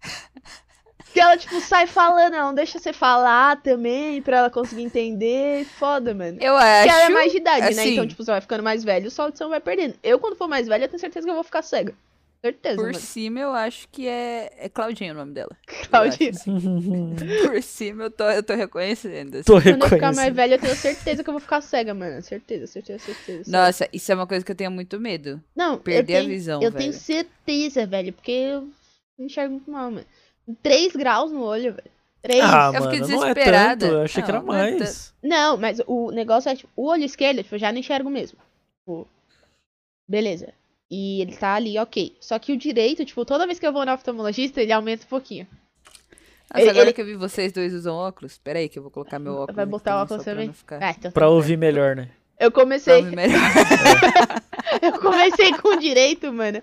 que 1.12 1.20
ela, 1.20 1.36
tipo, 1.36 1.60
sai 1.60 1.86
falando, 1.86 2.34
ela 2.34 2.46
não 2.46 2.54
deixa 2.54 2.78
você 2.78 2.92
falar 2.92 3.60
também 3.62 4.22
pra 4.22 4.38
ela 4.38 4.50
conseguir 4.50 4.82
entender. 4.82 5.66
Foda, 5.78 6.14
mano. 6.14 6.38
Eu 6.40 6.56
acho. 6.56 6.88
Porque 6.88 6.98
ela 6.98 7.02
é 7.06 7.08
mais 7.10 7.32
de 7.32 7.38
idade, 7.38 7.60
né? 7.74 7.82
assim- 7.82 7.92
Então, 7.92 8.06
tipo, 8.06 8.24
você 8.24 8.30
vai 8.30 8.40
ficando 8.40 8.62
mais 8.62 8.84
velho, 8.84 9.10
sua 9.10 9.26
audição 9.26 9.50
vai 9.50 9.60
perdendo. 9.60 9.94
Eu, 10.02 10.18
quando 10.18 10.36
for 10.36 10.48
mais 10.48 10.66
velha, 10.68 10.84
eu 10.84 10.88
tenho 10.88 11.00
certeza 11.00 11.26
que 11.26 11.30
eu 11.30 11.34
vou 11.34 11.44
ficar 11.44 11.62
cega. 11.62 11.94
Certeza, 12.42 12.76
Por 12.76 12.86
mano. 12.86 12.94
cima, 12.98 13.38
eu 13.40 13.52
acho 13.52 13.86
que 13.88 14.08
é, 14.08 14.50
é 14.56 14.68
Claudinha 14.70 15.12
o 15.12 15.16
nome 15.16 15.32
dela. 15.34 15.50
Claudinha. 15.90 16.30
assim. 16.30 16.54
Por 17.46 17.62
cima, 17.62 18.04
eu 18.04 18.10
tô, 18.10 18.24
eu 18.30 18.42
tô 18.42 18.54
reconhecendo. 18.54 19.34
assim. 19.36 19.44
Tô 19.44 19.60
Quando 19.60 19.66
eu 19.66 19.74
ficar 19.74 20.12
mais 20.14 20.28
reconhecendo. 20.28 20.34
velha, 20.34 20.54
eu 20.54 20.58
tenho 20.58 20.74
certeza 20.74 21.22
que 21.22 21.28
eu 21.28 21.34
vou 21.34 21.40
ficar 21.40 21.60
cega, 21.60 21.92
mano. 21.92 22.22
Certeza, 22.22 22.66
certeza, 22.66 23.04
certeza. 23.04 23.50
Nossa, 23.50 23.86
isso 23.92 24.10
é 24.10 24.14
uma 24.14 24.26
coisa 24.26 24.42
que 24.44 24.50
eu 24.52 24.56
tenho 24.56 24.70
muito 24.70 24.98
medo. 24.98 25.38
Não, 25.54 25.78
perder 25.78 26.12
eu 26.14 26.16
a 26.16 26.20
tenho, 26.22 26.30
visão, 26.30 26.62
Eu 26.62 26.70
velho. 26.70 26.76
tenho 26.78 26.92
certeza, 26.94 27.86
velho, 27.86 28.12
porque 28.14 28.32
eu 28.32 28.68
enxergo 29.18 29.52
muito 29.52 29.70
mal, 29.70 29.90
mano. 29.90 30.06
3 30.62 30.96
graus 30.96 31.30
no 31.30 31.42
olho, 31.42 31.74
velho. 31.74 31.90
3. 32.22 32.40
Ah, 32.42 32.72
Eu 32.74 32.82
fiquei 32.84 33.00
mano, 33.00 33.12
não 33.12 33.24
é 33.24 33.34
desesperada. 33.34 33.86
tanto. 33.86 33.94
Eu 33.98 34.02
achei 34.02 34.22
que 34.22 34.30
era 34.30 34.38
Não, 34.40 34.46
não 34.46 34.54
é 34.54 34.70
mais. 34.78 35.14
Não, 35.22 35.56
mas 35.58 35.80
o 35.86 36.10
negócio 36.10 36.48
é, 36.50 36.56
tipo, 36.56 36.70
o 36.74 36.86
olho 36.86 37.04
esquerdo, 37.04 37.42
tipo, 37.42 37.54
eu 37.54 37.58
já 37.58 37.70
não 37.70 37.78
enxergo 37.80 38.08
mesmo. 38.08 38.38
Tipo, 38.78 39.06
beleza. 40.08 40.54
E 40.90 41.20
ele 41.22 41.36
tá 41.36 41.54
ali, 41.54 41.78
ok. 41.78 42.16
Só 42.20 42.38
que 42.38 42.52
o 42.52 42.56
direito, 42.56 43.04
tipo, 43.04 43.24
toda 43.24 43.46
vez 43.46 43.58
que 43.58 43.66
eu 43.66 43.72
vou 43.72 43.86
no 43.86 43.92
oftalmologista, 43.92 44.60
ele 44.60 44.72
aumenta 44.72 45.04
um 45.04 45.08
pouquinho. 45.08 45.46
Nossa, 46.52 46.62
Ele- 46.62 46.70
agora 46.70 46.86
ele- 46.86 46.92
que 46.92 47.00
eu 47.00 47.06
vi 47.06 47.14
vocês 47.14 47.52
dois 47.52 47.72
usam 47.72 47.94
óculos, 47.94 48.36
pera 48.38 48.58
aí 48.58 48.68
que 48.68 48.76
eu 48.78 48.82
vou 48.82 48.90
colocar 48.90 49.18
meu 49.20 49.34
óculos. 49.34 49.54
Vai 49.54 49.64
aqui 49.64 49.70
botar 49.70 49.98
o 49.98 50.02
óculos 50.02 50.24
pra 50.24 50.32
também? 50.32 50.46
não 50.48 50.54
ficar- 50.54 50.80
Ah, 50.82 50.90
então 50.98 51.12
Pra 51.12 51.28
ouvir 51.28 51.56
melhor, 51.56 51.94
né? 51.94 52.08
Eu 52.40 52.50
pra 52.50 52.62
comecei, 52.62 52.96
ouvir 52.96 53.14
melhor. 53.14 53.38
eu 54.82 54.98
comecei 54.98 55.52
com 55.58 55.76
direito, 55.76 56.32
mano. 56.32 56.60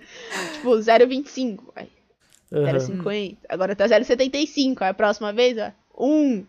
Tipo, 0.55 0.77
0,25. 0.81 1.71
Aí, 1.75 1.87
Aham. 2.51 2.63
0,50. 2.79 3.37
Agora 3.47 3.75
tá 3.77 3.87
0,75. 3.87 4.81
Aí 4.81 4.89
a 4.89 4.93
próxima 4.93 5.31
vez, 5.31 5.57
ó, 5.57 5.71
1. 5.97 6.45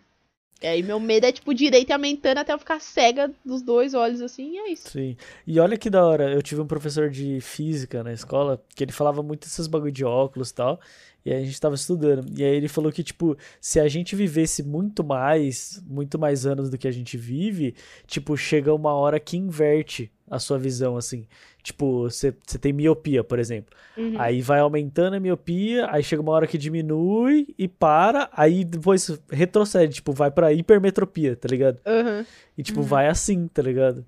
E 0.61 0.67
aí 0.67 0.83
meu 0.83 0.99
medo 0.99 1.25
é, 1.25 1.33
tipo, 1.33 1.55
direito 1.55 1.93
aumentando 1.93 2.39
até 2.39 2.53
eu 2.53 2.59
ficar 2.59 2.81
cega 2.81 3.31
dos 3.45 3.63
dois 3.63 3.95
olhos, 3.95 4.21
assim, 4.21 4.55
e 4.55 4.59
é 4.59 4.73
isso. 4.73 4.91
Sim. 4.91 5.17
E 5.47 5.61
olha 5.61 5.79
que 5.79 5.89
da 5.89 6.05
hora, 6.05 6.33
eu 6.33 6.43
tive 6.43 6.61
um 6.61 6.67
professor 6.67 7.09
de 7.09 7.41
física 7.41 8.03
na 8.03 8.13
escola 8.13 8.61
que 8.75 8.83
ele 8.83 8.93
falava 8.93 9.23
muito 9.23 9.47
esses 9.47 9.69
bagulho 9.69 9.93
de 9.93 10.05
óculos 10.05 10.51
e 10.51 10.55
tal. 10.55 10.81
E 11.29 11.33
aí 11.35 11.43
a 11.43 11.45
gente 11.45 11.61
tava 11.61 11.75
estudando. 11.75 12.25
E 12.39 12.43
aí 12.43 12.57
ele 12.57 12.69
falou 12.69 12.91
que, 12.91 13.03
tipo, 13.03 13.37
se 13.61 13.79
a 13.79 13.87
gente 13.87 14.17
vivesse 14.17 14.63
muito 14.63 15.05
mais, 15.05 15.83
muito 15.87 16.19
mais 16.19 16.47
anos 16.47 16.71
do 16.71 16.79
que 16.79 16.89
a 16.89 16.91
gente 16.91 17.19
vive, 17.19 17.75
tipo, 18.07 18.35
chega 18.35 18.73
uma 18.73 18.95
hora 18.95 19.21
que 19.21 19.37
inverte 19.37 20.11
a 20.31 20.39
sua 20.39 20.59
visão, 20.59 20.97
assim. 20.97 21.27
Tipo, 21.63 22.05
você 22.05 22.33
tem 22.59 22.73
miopia, 22.73 23.23
por 23.23 23.39
exemplo. 23.39 23.77
Uhum. 23.95 24.15
Aí 24.19 24.41
vai 24.41 24.61
aumentando 24.61 25.17
a 25.17 25.21
miopia, 25.21 25.87
aí 25.91 26.03
chega 26.03 26.23
uma 26.23 26.33
hora 26.33 26.47
que 26.47 26.57
diminui 26.57 27.55
e 27.59 27.69
para, 27.69 28.31
aí 28.33 28.65
depois 28.65 29.21
retrocede, 29.31 29.97
tipo, 29.97 30.13
vai 30.13 30.31
pra 30.31 30.51
hipermetropia, 30.51 31.37
tá 31.37 31.47
ligado? 31.47 31.79
Aham. 31.85 32.25
E, 32.57 32.63
tipo, 32.63 32.81
vai 32.81 33.07
assim, 33.07 33.47
tá 33.49 33.61
ligado? 33.61 34.03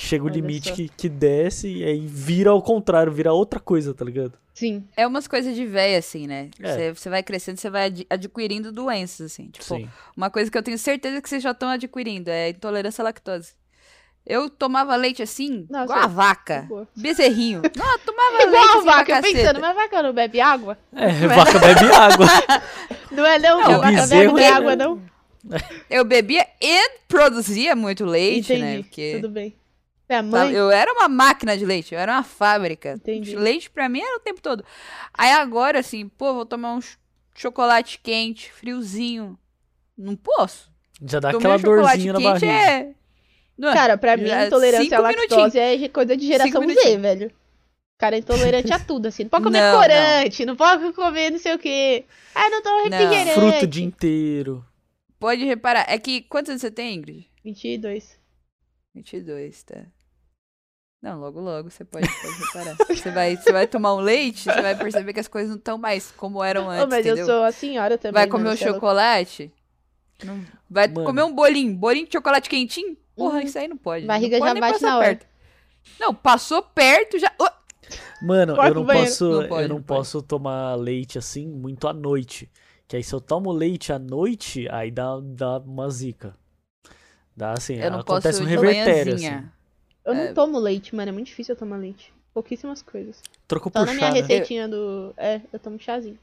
Chega 0.00 0.22
o 0.24 0.26
Olha 0.26 0.34
limite 0.34 0.68
só. 0.68 0.74
que, 0.74 0.88
que 0.88 1.08
desce 1.08 1.68
e 1.68 1.84
aí 1.84 2.06
vira 2.06 2.50
ao 2.50 2.62
contrário, 2.62 3.12
vira 3.12 3.32
outra 3.32 3.58
coisa, 3.60 3.92
tá 3.92 4.04
ligado? 4.04 4.32
Sim. 4.54 4.84
É 4.96 5.06
umas 5.06 5.26
coisas 5.28 5.54
de 5.54 5.64
véia, 5.66 5.98
assim, 5.98 6.26
né? 6.26 6.50
É. 6.60 6.72
Você 6.72 6.94
você 6.94 7.10
vai 7.10 7.22
crescendo, 7.22 7.58
você 7.58 7.68
vai 7.70 7.86
ad- 7.86 8.06
adquirindo 8.08 8.72
doenças, 8.72 9.32
assim. 9.32 9.48
Tipo, 9.50 9.64
Sim. 9.64 9.88
uma 10.16 10.30
coisa 10.30 10.50
que 10.50 10.56
eu 10.58 10.62
tenho 10.62 10.78
certeza 10.78 11.20
que 11.22 11.28
vocês 11.28 11.42
já 11.42 11.50
estão 11.52 11.68
adquirindo 11.68 12.28
é 12.30 12.48
intolerância 12.50 13.02
à 13.02 13.04
lactose. 13.04 13.52
Eu 14.26 14.50
tomava 14.50 14.94
leite 14.94 15.22
assim, 15.22 15.66
Nossa, 15.70 15.84
igual 15.84 16.00
a 16.00 16.06
vaca. 16.06 16.66
boa. 16.68 16.88
Bezerrinho. 16.94 17.62
Não, 17.76 17.92
eu 17.92 17.98
tomava 18.00 18.36
leite 18.36 18.48
Igual 18.48 18.62
a 18.64 18.72
assim 18.76 18.84
vaca, 18.84 19.04
caceta. 19.06 19.34
pensando, 19.38 19.60
mas 19.60 19.70
a 19.70 19.72
vaca 19.80 20.02
não 20.02 20.12
bebe 20.12 20.40
água? 20.40 20.78
É, 20.94 21.26
vaca 21.28 21.58
bebe 21.58 21.84
água. 21.94 22.26
Não 23.10 23.24
é 23.24 23.38
não, 23.38 23.58
Não, 23.60 23.66
que 23.66 23.72
a 23.72 23.78
o 23.78 23.80
vaca 23.80 24.06
bebe 24.06 24.40
é- 24.42 24.48
água, 24.52 24.76
não? 24.76 25.02
Eu 25.88 26.04
bebia 26.04 26.46
e 26.60 26.90
produzia 27.08 27.74
muito 27.74 28.04
leite, 28.04 28.52
Entendi, 28.52 28.60
né? 28.62 28.82
Porque 28.82 29.12
tudo 29.20 29.30
bem. 29.32 29.54
É 30.08 30.22
mãe? 30.22 30.52
Eu 30.52 30.70
era 30.70 30.90
uma 30.92 31.08
máquina 31.08 31.56
de 31.56 31.64
leite, 31.66 31.94
eu 31.94 32.00
era 32.00 32.12
uma 32.12 32.22
fábrica. 32.22 32.92
Entendi. 32.94 33.36
Leite 33.36 33.68
pra 33.70 33.88
mim 33.88 34.00
era 34.00 34.16
o 34.16 34.20
tempo 34.20 34.40
todo. 34.40 34.64
Aí 35.12 35.30
agora, 35.32 35.80
assim, 35.80 36.08
pô, 36.08 36.32
vou 36.34 36.46
tomar 36.46 36.72
um 36.74 36.80
ch- 36.80 36.98
chocolate 37.34 38.00
quente, 38.02 38.50
friozinho. 38.52 39.38
Não 39.96 40.16
posso. 40.16 40.70
Já 41.02 41.20
dá 41.20 41.30
Tomei 41.32 41.52
aquela 41.52 41.74
um 41.76 41.82
dorzinha 41.82 42.12
na 42.14 42.20
barriga. 42.20 42.46
é. 42.52 42.94
Não, 43.56 43.72
Cara, 43.74 43.98
pra 43.98 44.16
mim, 44.16 44.30
é 44.30 44.46
intolerância 44.46 44.96
à 44.96 45.00
lactose 45.00 45.58
é 45.58 45.88
coisa 45.88 46.16
de 46.16 46.26
geração 46.26 46.62
Z, 46.66 46.96
velho. 46.98 47.26
O 47.28 47.98
cara 47.98 48.14
é 48.14 48.20
intolerante 48.20 48.72
a 48.72 48.78
tudo, 48.78 49.06
assim. 49.06 49.24
Não 49.24 49.30
pode 49.30 49.44
comer 49.44 49.60
Não, 49.60 49.72
não. 49.72 49.80
corante, 49.80 50.44
não. 50.46 50.56
pode 50.56 50.92
comer 50.92 51.30
não 51.30 51.38
sei 51.40 51.54
o 51.54 51.58
quê. 51.58 52.04
Ah, 52.34 52.48
não 52.48 52.62
toma 52.62 52.88
Não. 52.88 52.96
refrigerante. 52.98 53.32
Fruto 53.34 53.64
o 53.64 53.66
dia 53.66 53.84
inteiro. 53.84 54.64
Pode 55.18 55.44
reparar. 55.44 55.84
É 55.88 55.98
que 55.98 56.22
quantos 56.22 56.50
anos 56.50 56.60
você 56.62 56.70
tem, 56.70 56.94
Ingrid? 56.94 57.28
22. 57.44 58.16
22, 58.94 59.62
tá. 59.64 59.84
Não, 61.00 61.20
logo 61.20 61.38
logo 61.40 61.70
você 61.70 61.84
pode, 61.84 62.08
pode 62.08 62.38
reparar. 62.44 62.76
Você 62.88 63.10
vai, 63.12 63.36
você 63.36 63.52
vai 63.52 63.66
tomar 63.68 63.94
um 63.94 64.00
leite, 64.00 64.42
você 64.44 64.60
vai 64.62 64.74
perceber 64.76 65.12
que 65.12 65.20
as 65.20 65.28
coisas 65.28 65.48
não 65.50 65.56
estão 65.56 65.78
mais 65.78 66.10
como 66.10 66.42
eram 66.42 66.68
antes, 66.68 66.84
Ô, 66.84 66.88
mas 66.88 67.06
entendeu? 67.06 67.18
eu 67.18 67.26
sou 67.26 67.44
a 67.44 67.52
senhora 67.52 67.96
também. 67.96 68.14
Vai 68.14 68.26
comer 68.26 68.44
mano, 68.44 68.56
um 68.56 68.60
é 68.60 68.72
chocolate? 68.72 69.52
Não- 70.24 70.44
Vai 70.68 70.88
Mano. 70.88 71.04
comer 71.06 71.22
um 71.22 71.32
bolinho, 71.32 71.72
bolinho 71.76 72.06
de 72.06 72.12
chocolate 72.12 72.48
quentinho? 72.50 72.96
Porra, 73.14 73.36
Uhum. 73.38 73.44
isso 73.44 73.56
aí 73.58 73.68
não 73.68 73.76
pode. 73.76 74.04
Barriga 74.06 74.38
não 74.38 74.46
pode 74.46 74.48
já 74.48 74.54
nem 74.54 74.72
bate 74.72 74.82
na 74.82 74.96
hora. 74.98 75.06
perto. 75.06 75.26
Não, 76.00 76.12
passou 76.14 76.62
perto, 76.62 77.18
já. 77.18 77.32
Oh! 77.40 77.48
Mano, 78.20 78.56
eu 78.56 78.74
não 78.74 78.84
banheiro. 78.84 79.08
posso, 79.08 79.24
Não 79.42 79.48
pode, 79.48 79.62
eu 79.62 79.68
não 79.68 79.76
não 79.76 79.82
pode. 79.82 79.98
posso 80.00 80.20
tomar 80.22 80.74
leite 80.74 81.16
assim 81.18 81.46
muito 81.46 81.86
à 81.86 81.92
noite. 81.92 82.50
Que 82.88 82.96
aí 82.96 83.02
se 83.04 83.14
eu 83.14 83.20
tomo 83.20 83.52
leite 83.52 83.92
à 83.92 83.98
noite, 83.98 84.68
aí 84.70 84.90
dá, 84.90 85.18
dá 85.22 85.58
uma 85.58 85.88
zica. 85.88 86.34
Dá 87.36 87.52
assim, 87.52 87.76
Eu 87.76 87.90
não 87.92 88.00
acontece 88.00 88.38
posso 88.40 88.42
um 88.42 88.50
revertério 88.50 89.14
assim. 89.14 89.44
Eu 90.04 90.14
não 90.14 90.22
É. 90.22 90.32
tomo 90.32 90.58
leite, 90.58 90.94
mano. 90.94 91.08
É 91.10 91.12
muito 91.12 91.26
difícil 91.26 91.54
eu 91.54 91.58
tomar 91.58 91.76
leite. 91.76 92.12
Pouquíssimas 92.32 92.82
coisas. 92.82 93.20
Troco 93.46 93.70
Só 93.72 93.80
por 93.80 93.86
na 93.86 93.94
minha 93.94 94.06
chá, 94.08 94.12
né? 94.14 94.20
receitinha 94.20 94.68
do. 94.68 95.12
É, 95.16 95.40
eu 95.52 95.58
tomo 95.58 95.78
chazinho. 95.78 96.18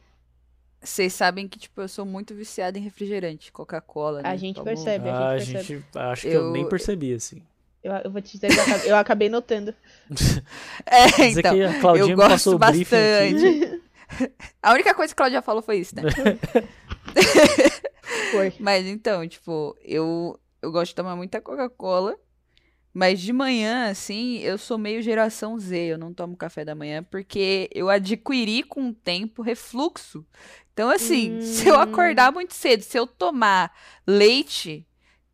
Vocês 0.81 1.13
sabem 1.13 1.47
que, 1.47 1.57
tipo, 1.57 1.81
eu 1.81 1.87
sou 1.87 2.05
muito 2.05 2.33
viciada 2.35 2.77
em 2.77 2.81
refrigerante, 2.81 3.51
Coca-Cola. 3.51 4.19
A 4.19 4.23
né? 4.23 4.37
gente 4.37 4.55
Tomo- 4.55 4.65
percebe. 4.65 5.09
Ah, 5.09 5.29
a 5.29 5.37
gente 5.37 5.53
percebe. 5.53 5.79
gente, 5.79 5.97
acho 5.97 6.21
que 6.21 6.27
eu, 6.27 6.41
Eu- 6.41 6.51
nem 6.51 6.67
percebi, 6.69 7.13
assim. 7.13 7.41
Eu, 7.83 7.93
eu 8.03 8.11
vou 8.11 8.21
te 8.21 8.31
dizer 8.33 8.47
que 8.47 8.55
eu 8.57 8.63
acabei, 8.63 8.91
eu 8.91 8.95
acabei 8.95 9.29
notando. 9.29 9.73
É, 10.85 11.05
Dizer 11.07 11.39
então. 11.39 11.53
que 11.55 11.63
a 11.63 11.79
Claudinha 11.79 12.11
eu 12.13 12.15
gosto 12.17 12.57
bastante. 12.57 13.81
A 14.61 14.73
única 14.73 14.93
coisa 14.93 15.13
que 15.13 15.15
a 15.19 15.23
Claudia 15.23 15.41
falou 15.41 15.61
foi 15.63 15.77
isso, 15.79 15.95
né? 15.95 16.03
Foi. 18.31 18.53
Mas 18.59 18.85
então, 18.85 19.27
tipo, 19.27 19.75
eu, 19.83 20.39
eu 20.61 20.71
gosto 20.71 20.89
de 20.91 20.95
tomar 20.95 21.15
muita 21.15 21.41
Coca-Cola. 21.41 22.15
Mas 22.97 23.19
de 23.19 23.33
manhã, 23.33 23.89
assim, 23.89 24.37
eu 24.37 24.57
sou 24.57 24.77
meio 24.77 25.01
geração 25.01 25.59
Z. 25.59 25.77
Eu 25.77 25.97
não 25.97 26.13
tomo 26.13 26.37
café 26.37 26.63
da 26.63 26.73
manhã 26.73 27.03
porque 27.03 27.69
eu 27.75 27.89
adquiri 27.89 28.63
com 28.63 28.87
o 28.87 28.93
tempo 28.93 29.41
refluxo. 29.41 30.25
Então, 30.73 30.89
assim, 30.89 31.41
se 31.41 31.67
eu 31.67 31.75
Hum. 31.75 31.81
acordar 31.81 32.31
muito 32.31 32.53
cedo, 32.53 32.83
se 32.83 32.97
eu 32.97 33.05
tomar 33.05 33.75
leite 34.07 34.87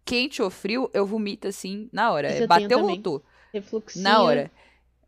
quente 0.04 0.42
ou 0.42 0.50
frio, 0.50 0.90
eu 0.92 1.06
vomito 1.06 1.48
assim 1.48 1.88
na 1.94 2.12
hora. 2.12 2.34
Isso 2.34 2.44
É 2.44 2.48
Bateu, 2.48 2.82
voltou. 2.82 3.24
Refluxinho. 3.54 4.04
Na 4.04 4.24
hora. 4.24 4.52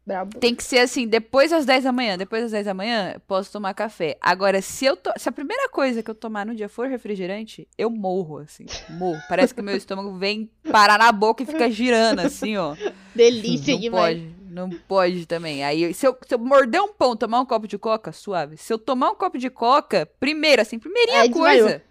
Brabo. 0.06 0.38
Tem 0.38 0.54
que 0.54 0.64
ser 0.64 0.80
assim, 0.80 1.08
depois 1.08 1.52
das 1.52 1.66
10 1.66 1.86
da 1.86 1.92
manhã. 1.92 2.18
Depois 2.18 2.44
das 2.44 2.52
10 2.52 2.66
da 2.66 2.74
manhã, 2.74 3.16
posso 3.26 3.52
tomar 3.52 3.74
café. 3.74 4.18
Agora, 4.20 4.62
se 4.62 4.86
eu 4.86 4.98
to... 4.98 5.12
se 5.18 5.30
a 5.30 5.32
primeira 5.32 5.70
coisa 5.70 6.04
que 6.04 6.12
eu 6.12 6.16
tomar 6.16 6.46
no 6.46 6.54
dia 6.54 6.68
for 6.68 6.88
refrigerante, 6.88 7.68
eu 7.78 7.90
morro, 7.90 8.40
assim. 8.40 8.66
Morro. 8.90 9.22
Parece 9.30 9.56
que 9.56 9.62
meu 9.62 9.78
estômago 9.78 10.14
vem 10.18 10.50
parar 10.70 11.00
na 11.00 11.12
boca 11.12 11.44
e 11.44 11.46
fica 11.46 11.72
girando, 11.72 12.20
assim, 12.20 12.58
ó. 12.58 12.76
Delícia 13.16 13.74
Não 13.74 13.82
demais. 13.82 14.18
pode. 14.18 14.44
Não 14.54 14.70
pode 14.70 15.26
também. 15.26 15.64
Aí, 15.64 15.94
se 15.94 16.06
eu, 16.06 16.16
se 16.28 16.36
eu 16.36 16.38
morder 16.38 16.82
um 16.82 16.94
pão, 16.94 17.16
tomar 17.16 17.40
um 17.40 17.46
copo 17.46 17.68
de 17.68 17.78
coca, 17.78 18.12
suave. 18.12 18.56
Se 18.58 18.72
eu 18.72 18.78
tomar 18.78 19.10
um 19.10 19.16
copo 19.16 19.38
de 19.38 19.50
coca, 19.50 20.08
primeiro, 20.20 20.62
assim, 20.62 20.78
primeirinha 20.78 21.22
Aí 21.22 21.30
desmaiou. 21.30 21.82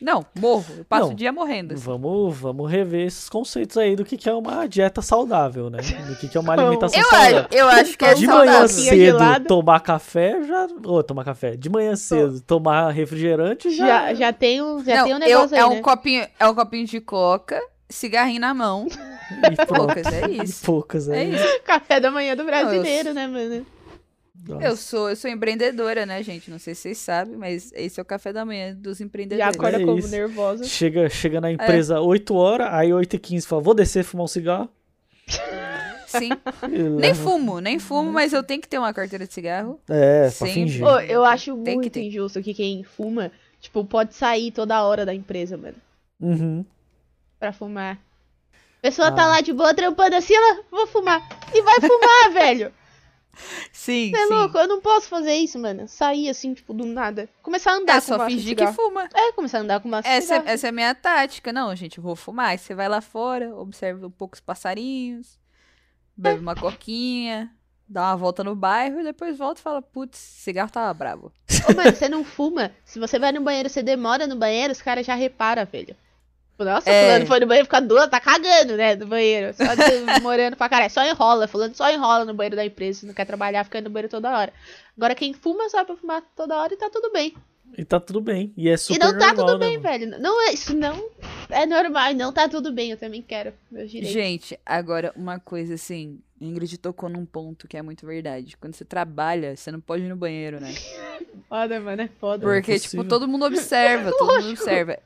Não, 0.00 0.24
morro. 0.38 0.64
Eu 0.78 0.84
passo 0.84 1.06
Não, 1.06 1.12
o 1.12 1.14
dia 1.14 1.32
morrendo. 1.32 1.74
assim. 1.74 1.82
Vamos, 1.82 2.36
vamos 2.38 2.70
rever 2.70 3.06
esses 3.06 3.28
conceitos 3.28 3.76
aí 3.76 3.96
do 3.96 4.04
que, 4.04 4.16
que 4.16 4.28
é 4.28 4.32
uma 4.32 4.66
dieta 4.66 5.02
saudável, 5.02 5.68
né? 5.70 5.78
Do 6.06 6.16
que, 6.16 6.28
que 6.28 6.36
é 6.36 6.40
uma 6.40 6.52
alimentação 6.58 7.00
Eu, 7.00 7.08
saudável. 7.08 7.38
acho- 7.38 7.48
eu 7.50 7.68
acho 7.68 7.98
que 7.98 8.04
é 8.04 8.14
De 8.14 8.26
saudável. 8.26 8.52
manhã 8.52 8.68
cedo, 8.68 9.44
tomar 9.48 9.80
café, 9.80 10.42
já. 10.44 10.66
Ô, 10.86 11.02
tomar 11.02 11.24
café. 11.24 11.56
De 11.56 11.68
manhã 11.68 11.96
cedo, 11.96 12.40
tomar 12.40 12.90
refrigerante, 12.90 13.70
já. 13.70 13.86
Já, 13.86 14.14
já 14.14 14.32
tem 14.32 14.62
um, 14.62 14.84
já 14.84 14.96
Não, 14.98 15.04
tem 15.04 15.14
um 15.14 15.16
eu- 15.16 15.20
negócio 15.20 15.56
é 15.56 15.60
aí, 15.60 15.64
um 15.66 15.74
né? 15.74 15.80
copinho, 15.80 16.26
é 16.38 16.48
um 16.48 16.54
copinho 16.54 16.86
de 16.86 17.00
coca, 17.00 17.60
cigarrinho 17.88 18.40
na 18.40 18.54
mão. 18.54 18.86
E. 19.28 19.66
Poucas, 19.66 20.06
é 20.06 20.26
E 20.26 20.42
isso. 20.42 20.64
poucas, 20.64 21.06
É 21.06 21.18
aí. 21.18 21.34
isso. 21.34 21.60
Café 21.62 22.00
da 22.00 22.10
manhã 22.10 22.34
do 22.34 22.40
eu- 22.42 22.46
brasileiro, 22.46 23.12
né, 23.12 23.26
mano? 23.26 23.66
Nossa. 24.46 24.66
Eu 24.66 24.76
sou, 24.76 25.10
eu 25.10 25.16
sou 25.16 25.28
empreendedora, 25.30 26.06
né, 26.06 26.22
gente? 26.22 26.50
Não 26.50 26.58
sei 26.58 26.74
se 26.74 26.82
vocês 26.82 26.98
sabem, 26.98 27.36
mas 27.36 27.72
esse 27.74 27.98
é 27.98 28.02
o 28.02 28.06
café 28.06 28.32
da 28.32 28.44
manhã 28.44 28.74
dos 28.74 28.98
Já 28.98 29.04
empreendedores. 29.04 29.54
acorda 29.56 29.80
É 29.80 29.84
como 29.84 29.98
isso. 29.98 30.08
nervosa. 30.08 30.64
Chega, 30.64 31.08
chega 31.10 31.38
É. 31.38 31.40
na 31.40 31.50
empresa 31.52 32.00
8 32.00 32.34
horas, 32.34 32.68
aí 32.72 32.92
8 32.92 33.16
e 33.16 33.18
15 33.18 33.46
fala, 33.46 33.62
vou 33.62 33.74
descer 33.74 34.04
fumar 34.04 34.24
um 34.24 34.28
cigarro. 34.28 34.68
sim. 36.06 36.30
Nem 36.98 37.14
fumo, 37.14 37.60
nem 37.60 37.78
fumo, 37.78 38.10
mas 38.12 38.32
eu 38.32 38.42
tenho 38.42 38.60
que 38.62 38.68
ter 38.68 38.78
uma 38.78 38.92
carteira 38.94 39.26
de 39.26 39.34
cigarro. 39.34 39.78
É, 39.88 40.22
pra 40.22 40.30
Sempre. 40.30 40.52
fingir. 40.54 40.84
Ô, 40.86 40.98
eu 41.00 41.24
acho 41.24 41.54
Tem 41.56 41.64
que 41.64 41.74
muito 41.74 41.90
ter. 41.92 42.02
injusto 42.04 42.40
que 42.42 42.54
quem 42.54 42.82
fuma, 42.84 43.30
tipo, 43.60 43.84
pode 43.84 44.14
sair 44.14 44.50
toda 44.52 44.82
hora 44.82 45.04
da 45.04 45.14
empresa, 45.14 45.56
mano, 45.56 45.76
Uhum. 46.20 46.64
pra 47.38 47.52
fumar. 47.52 47.96
A 48.78 48.80
pessoa 48.82 49.10
tá 49.10 49.24
Ah. 49.24 49.26
lá 49.26 49.40
de 49.40 49.52
boa 49.52 49.74
trampando 49.74 50.14
assim, 50.16 50.34
ela, 50.34 50.62
vou 50.70 50.86
fumar. 50.86 51.20
E 51.52 51.60
vai 51.60 51.80
fumar, 51.80 52.32
velho. 52.32 52.72
Sim, 53.72 54.12
é 54.14 54.26
sim. 54.26 54.32
louco? 54.32 54.58
Eu 54.58 54.66
não 54.66 54.80
posso 54.80 55.08
fazer 55.08 55.34
isso, 55.34 55.58
mano. 55.58 55.86
Sair 55.86 56.28
assim, 56.28 56.54
tipo, 56.54 56.74
do 56.74 56.84
nada. 56.84 57.28
Começar 57.42 57.72
a 57.72 57.76
andar 57.76 57.96
É 57.96 58.00
com 58.00 58.06
só 58.06 58.26
fingir 58.26 58.56
que 58.56 58.66
fuma. 58.72 59.08
É, 59.14 59.32
começar 59.32 59.58
a 59.58 59.60
andar 59.60 59.80
com 59.80 59.88
uma 59.88 59.98
Essa, 59.98 60.20
cigarro. 60.20 60.48
essa 60.48 60.66
é 60.66 60.70
a 60.70 60.72
minha 60.72 60.94
tática. 60.94 61.52
Não, 61.52 61.74
gente, 61.76 61.98
eu 61.98 62.04
vou 62.04 62.16
fumar. 62.16 62.48
Aí 62.48 62.58
você 62.58 62.74
vai 62.74 62.88
lá 62.88 63.00
fora, 63.00 63.54
observa 63.54 64.06
um 64.06 64.10
pouco 64.10 64.34
os 64.34 64.40
passarinhos, 64.40 65.38
bebe 66.16 66.40
uma 66.40 66.56
coquinha, 66.56 67.50
dá 67.88 68.02
uma 68.10 68.16
volta 68.16 68.42
no 68.42 68.54
bairro 68.54 69.00
e 69.00 69.04
depois 69.04 69.38
volta 69.38 69.60
e 69.60 69.62
fala, 69.62 69.80
putz, 69.80 70.18
cigarro 70.18 70.70
tava 70.70 70.92
bravo. 70.92 71.32
Ô, 71.68 71.74
mano, 71.74 71.94
você 71.94 72.08
não 72.08 72.24
fuma. 72.24 72.72
Se 72.84 72.98
você 72.98 73.18
vai 73.18 73.32
no 73.32 73.40
banheiro, 73.40 73.68
você 73.68 73.82
demora 73.82 74.26
no 74.26 74.36
banheiro, 74.36 74.72
os 74.72 74.82
caras 74.82 75.06
já 75.06 75.14
reparam, 75.14 75.64
velho. 75.64 75.96
Tipo, 76.58 76.64
Nossa, 76.64 76.90
É. 76.90 77.04
fulano 77.04 77.26
foi 77.26 77.38
no 77.40 77.46
banheiro 77.46 77.66
ficar 77.66 77.80
duas, 77.80 78.08
tá 78.08 78.18
cagando, 78.18 78.76
né, 78.76 78.96
no 78.96 79.06
banheiro. 79.06 79.54
Só 79.54 79.64
demorando 80.16 80.56
pra 80.58 80.68
caralho. 80.68 80.90
Só 80.90 81.04
enrola, 81.04 81.46
fulano 81.46 81.72
só 81.74 81.88
enrola 81.88 82.24
no 82.24 82.34
banheiro 82.34 82.56
da 82.56 82.64
empresa, 82.66 83.06
não 83.06 83.14
quer 83.14 83.24
trabalhar, 83.24 83.62
fica 83.62 83.80
no 83.80 83.88
banheiro 83.88 84.08
toda 84.10 84.36
hora. 84.36 84.52
Agora 84.96 85.14
quem 85.14 85.32
fuma 85.32 85.68
só 85.68 85.84
pra 85.84 85.94
fumar 85.96 86.20
toda 86.34 86.56
hora 86.56 86.74
e 86.74 86.76
tá 86.76 86.90
tudo 86.90 87.12
bem. 87.12 87.32
E 87.76 87.84
tá 87.84 88.00
tudo 88.00 88.20
bem. 88.20 88.52
E 88.56 88.68
é 88.68 88.76
super 88.76 88.96
e 88.96 88.98
não 88.98 89.12
tá 89.16 89.28
normal, 89.28 89.46
tudo 89.46 89.58
né, 89.58 89.66
bem, 89.66 89.78
mano? 89.78 89.88
velho. 90.10 90.18
Não 90.20 90.48
é, 90.48 90.52
isso 90.52 90.74
não 90.74 91.08
é 91.48 91.64
normal, 91.64 92.10
e 92.10 92.14
não 92.14 92.32
tá 92.32 92.48
tudo 92.48 92.72
bem, 92.72 92.90
eu 92.90 92.96
também 92.96 93.22
quero 93.22 93.52
meus 93.70 93.88
direitos. 93.90 94.12
Gente, 94.12 94.58
agora 94.66 95.12
uma 95.14 95.38
coisa 95.38 95.74
assim, 95.74 96.18
Ingrid 96.40 96.76
tocou 96.78 97.08
num 97.08 97.24
ponto 97.24 97.68
que 97.68 97.76
é 97.76 97.82
muito 97.82 98.04
verdade. 98.04 98.56
Quando 98.56 98.74
você 98.74 98.84
trabalha, 98.84 99.54
você 99.54 99.70
não 99.70 99.80
pode 99.80 100.02
ir 100.02 100.08
no 100.08 100.16
banheiro, 100.16 100.58
né? 100.60 100.74
Foda, 101.48 101.78
mano, 101.78 102.02
é 102.02 102.08
foda. 102.20 102.44
Porque, 102.44 102.72
impossível. 102.72 103.04
tipo, 103.04 103.08
todo 103.08 103.28
mundo 103.28 103.44
observa, 103.44 104.10
todo 104.10 104.34
mundo 104.42 104.50
observa. 104.50 104.98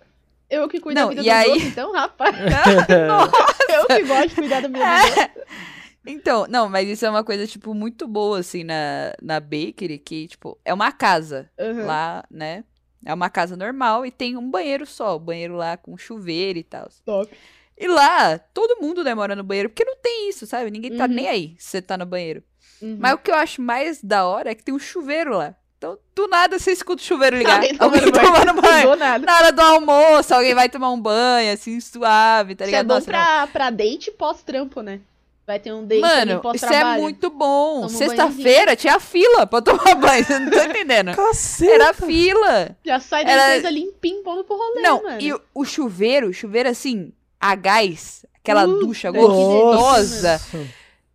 Eu 0.54 0.68
que 0.68 0.78
cuido 0.80 1.00
Não, 1.00 1.08
da 1.08 1.14
vida 1.14 1.22
e 1.22 1.24
dos 1.24 1.32
aí- 1.32 1.48
outros, 1.50 1.68
então, 1.68 1.92
rapaz. 1.92 2.36
É. 2.88 3.76
eu 3.78 3.86
que 3.86 4.02
gosto 4.04 4.28
de 4.28 4.34
cuidar 4.34 4.60
da 4.60 4.68
vida. 4.68 5.32
Então, 6.04 6.46
não, 6.48 6.68
mas 6.68 6.88
isso 6.88 7.06
é 7.06 7.10
uma 7.10 7.22
coisa, 7.22 7.46
tipo, 7.46 7.72
muito 7.72 8.08
boa, 8.08 8.40
assim, 8.40 8.64
na, 8.64 9.12
na 9.22 9.38
Bakery, 9.38 9.98
que, 10.00 10.26
tipo, 10.26 10.58
é 10.64 10.74
uma 10.74 10.90
casa 10.90 11.48
Uhum. 11.56 11.86
lá, 11.86 12.24
né? 12.28 12.64
É 13.06 13.14
uma 13.14 13.30
casa 13.30 13.56
normal 13.56 14.04
e 14.04 14.10
tem 14.10 14.36
um 14.36 14.50
banheiro 14.50 14.84
só, 14.84 15.14
o 15.14 15.20
banheiro 15.20 15.54
lá 15.54 15.76
com 15.76 15.96
chuveiro 15.96 16.58
e 16.58 16.64
tal. 16.64 16.88
Top. 17.04 17.32
E 17.78 17.86
lá, 17.86 18.36
todo 18.36 18.80
mundo 18.82 19.04
demora 19.04 19.36
no 19.36 19.44
banheiro, 19.44 19.68
porque 19.70 19.84
não 19.84 19.96
tem 19.96 20.28
isso, 20.28 20.44
sabe? 20.44 20.72
Ninguém 20.72 20.96
tá 20.96 21.04
Uhum. 21.04 21.10
nem 21.12 21.28
aí 21.28 21.54
se 21.56 21.70
você 21.70 21.80
tá 21.82 21.96
no 21.96 22.04
banheiro. 22.04 22.42
Uhum. 22.80 22.96
Mas 22.98 23.14
o 23.14 23.18
que 23.18 23.30
eu 23.30 23.36
acho 23.36 23.62
mais 23.62 24.02
da 24.02 24.26
hora 24.26 24.50
é 24.50 24.54
que 24.56 24.64
tem 24.64 24.74
um 24.74 24.78
chuveiro 24.80 25.36
lá. 25.36 25.54
Então, 25.82 25.98
do 26.14 26.28
nada, 26.28 26.58
você 26.60 26.70
escuta 26.70 27.02
o 27.02 27.04
chuveiro 27.04 27.36
ligar. 27.36 27.54
Alguém 27.56 27.76
Alguém 27.78 28.00
tomando 28.12 28.12
banho. 28.12 28.32
tomando 28.32 28.62
banho. 28.62 28.96
Na 29.26 29.36
hora 29.36 29.50
do 29.52 29.60
almoço, 29.60 30.32
alguém 30.32 30.54
vai 30.54 30.68
tomar 30.68 30.90
um 30.92 31.00
banho, 31.00 31.52
assim, 31.52 31.80
suave, 31.80 32.54
tá 32.54 32.64
Isso 32.64 32.74
é 32.74 32.78
ligado? 32.82 32.86
bom 32.86 32.94
Nossa, 32.94 33.06
não. 33.10 33.18
pra, 33.18 33.46
pra 33.48 33.70
date 33.70 34.10
pós-trampo, 34.12 34.80
né? 34.80 35.00
Vai 35.44 35.58
ter 35.58 35.72
um 35.72 35.84
date 35.84 36.00
Mano, 36.00 36.40
isso 36.54 36.66
é 36.66 36.96
muito 37.00 37.28
bom. 37.28 37.78
Toma 37.78 37.88
Sexta-feira 37.88 38.76
tinha 38.76 39.00
fila 39.00 39.44
pra 39.44 39.60
tomar 39.60 39.96
banho, 39.96 40.24
você 40.24 40.38
não 40.38 40.50
tá 40.52 40.66
entendendo? 40.66 41.14
Caceta! 41.16 41.72
Era 41.72 41.92
fila. 41.92 42.76
Já 42.84 43.00
sai 43.00 43.24
da 43.24 43.32
Era- 43.32 43.48
empresa 43.56 43.70
limpinho, 43.70 44.22
pondo 44.22 44.44
pro 44.44 44.56
rolê, 44.56 44.80
Não, 44.82 45.02
mano. 45.02 45.20
e 45.20 45.32
o, 45.32 45.40
o 45.52 45.64
chuveiro, 45.64 46.28
o 46.28 46.32
chuveiro 46.32 46.68
assim, 46.68 47.12
a 47.40 47.56
gás, 47.56 48.24
aquela 48.40 48.64
Puta 48.68 48.86
ducha. 48.86 49.10
Nossa. 49.10 50.40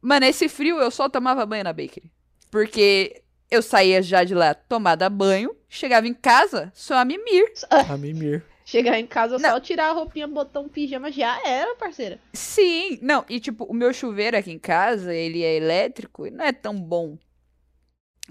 Mano, 0.02 0.26
esse 0.26 0.50
frio 0.50 0.78
eu 0.78 0.92
só 0.92 1.08
tomava 1.08 1.46
banho 1.46 1.64
na 1.64 1.72
bakery. 1.72 2.12
Porque 2.52 3.22
eu 3.50 3.62
saía 3.62 4.02
já 4.02 4.24
de 4.24 4.34
lá 4.36 4.54
tomada 4.54 5.10
banho, 5.10 5.56
chegava 5.70 6.08
em 6.08 6.14
casa, 6.14 6.72
só 6.74 6.96
a 6.98 7.06
mimir. 7.06 7.52
A 7.90 7.98
mimir. 7.98 8.44
Chegar 8.66 9.00
em 9.00 9.08
casa, 9.08 9.38
Não. 9.40 9.52
só 9.52 9.60
tirar 9.62 9.92
a 9.92 9.94
roupinha, 9.94 10.28
botar 10.28 10.60
um 10.60 10.68
pijama, 10.68 11.10
já 11.10 11.42
era, 11.48 11.74
parceira. 11.76 12.20
Sim, 12.34 13.00
não, 13.02 13.24
e 13.30 13.40
tipo, 13.40 13.64
o 13.64 13.74
meu 13.74 13.94
chuveiro 13.94 14.36
aqui 14.36 14.52
em 14.52 14.60
casa, 14.60 15.14
ele 15.14 15.42
é 15.42 15.56
elétrico 15.56 16.28
e 16.28 16.32
não 16.32 16.44
é 16.44 16.52
tão 16.52 16.76
bom. 16.78 17.18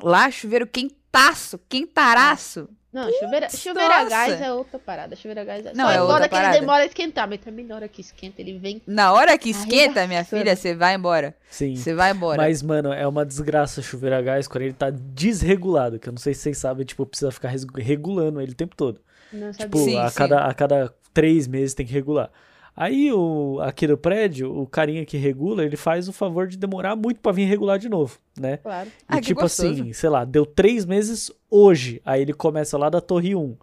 Lá, 0.02 0.30
chuveiro 0.30 0.66
quentaço, 0.66 1.58
quentaraço. 1.70 2.68
Não, 2.96 3.12
chuveira, 3.12 3.46
Putz, 3.46 3.60
chuveiro 3.60 3.92
a 3.92 4.04
gás 4.04 4.40
é 4.40 4.50
outra 4.50 4.78
parada. 4.78 5.14
Chuveiro 5.14 5.40
a 5.40 5.44
gás 5.44 5.66
é 5.66 5.74
Não, 5.74 5.84
só 5.84 5.90
é 5.90 6.00
outra 6.00 6.28
parada. 6.30 6.58
demora 6.58 6.82
a 6.82 6.86
esquentar, 6.86 7.28
mas 7.28 7.40
também 7.40 7.66
na 7.66 7.74
hora 7.74 7.88
que 7.88 8.00
esquenta, 8.00 8.40
ele 8.40 8.58
vem. 8.58 8.80
Na 8.86 9.12
hora 9.12 9.36
que 9.36 9.50
esquenta, 9.50 10.06
minha 10.06 10.24
filha, 10.24 10.56
você 10.56 10.74
vai 10.74 10.94
embora. 10.94 11.36
Sim. 11.50 11.76
Você 11.76 11.92
vai 11.92 12.12
embora. 12.12 12.38
Mas, 12.38 12.62
mano, 12.62 12.90
é 12.94 13.06
uma 13.06 13.26
desgraça 13.26 13.82
chuveiro 13.82 14.16
a 14.16 14.22
gás 14.22 14.48
quando 14.48 14.62
ele 14.62 14.72
tá 14.72 14.88
desregulado. 14.88 15.98
Que 15.98 16.08
eu 16.08 16.12
não 16.12 16.18
sei 16.18 16.32
se 16.32 16.40
vocês 16.40 16.56
sabem, 16.56 16.86
tipo, 16.86 17.04
precisa 17.04 17.30
ficar 17.30 17.52
regulando 17.74 18.40
ele 18.40 18.52
o 18.52 18.56
tempo 18.56 18.74
todo. 18.74 18.98
Não. 19.30 19.52
Tipo, 19.52 19.76
Sim, 19.76 19.98
a, 19.98 20.08
sim. 20.08 20.16
Cada, 20.16 20.46
a 20.46 20.54
cada 20.54 20.94
três 21.12 21.46
meses 21.46 21.74
tem 21.74 21.84
que 21.84 21.92
regular. 21.92 22.30
Aí, 22.76 23.10
o, 23.10 23.58
aqui 23.62 23.86
no 23.86 23.96
prédio, 23.96 24.54
o 24.54 24.66
carinha 24.66 25.04
que 25.06 25.16
regula, 25.16 25.64
ele 25.64 25.76
faz 25.76 26.08
o 26.08 26.12
favor 26.12 26.46
de 26.46 26.58
demorar 26.58 26.94
muito 26.94 27.20
pra 27.20 27.32
vir 27.32 27.44
regular 27.46 27.78
de 27.78 27.88
novo, 27.88 28.18
né? 28.38 28.58
Claro. 28.58 28.88
E 28.88 28.92
Ah, 29.08 29.20
tipo 29.20 29.42
assim, 29.44 29.92
sei 29.94 30.10
lá, 30.10 30.24
deu 30.26 30.44
três 30.44 30.84
meses 30.84 31.30
hoje. 31.50 32.02
Aí 32.04 32.20
ele 32.20 32.34
começa 32.34 32.76
lá 32.76 32.90
da 32.90 33.00
torre 33.00 33.34
1. 33.34 33.56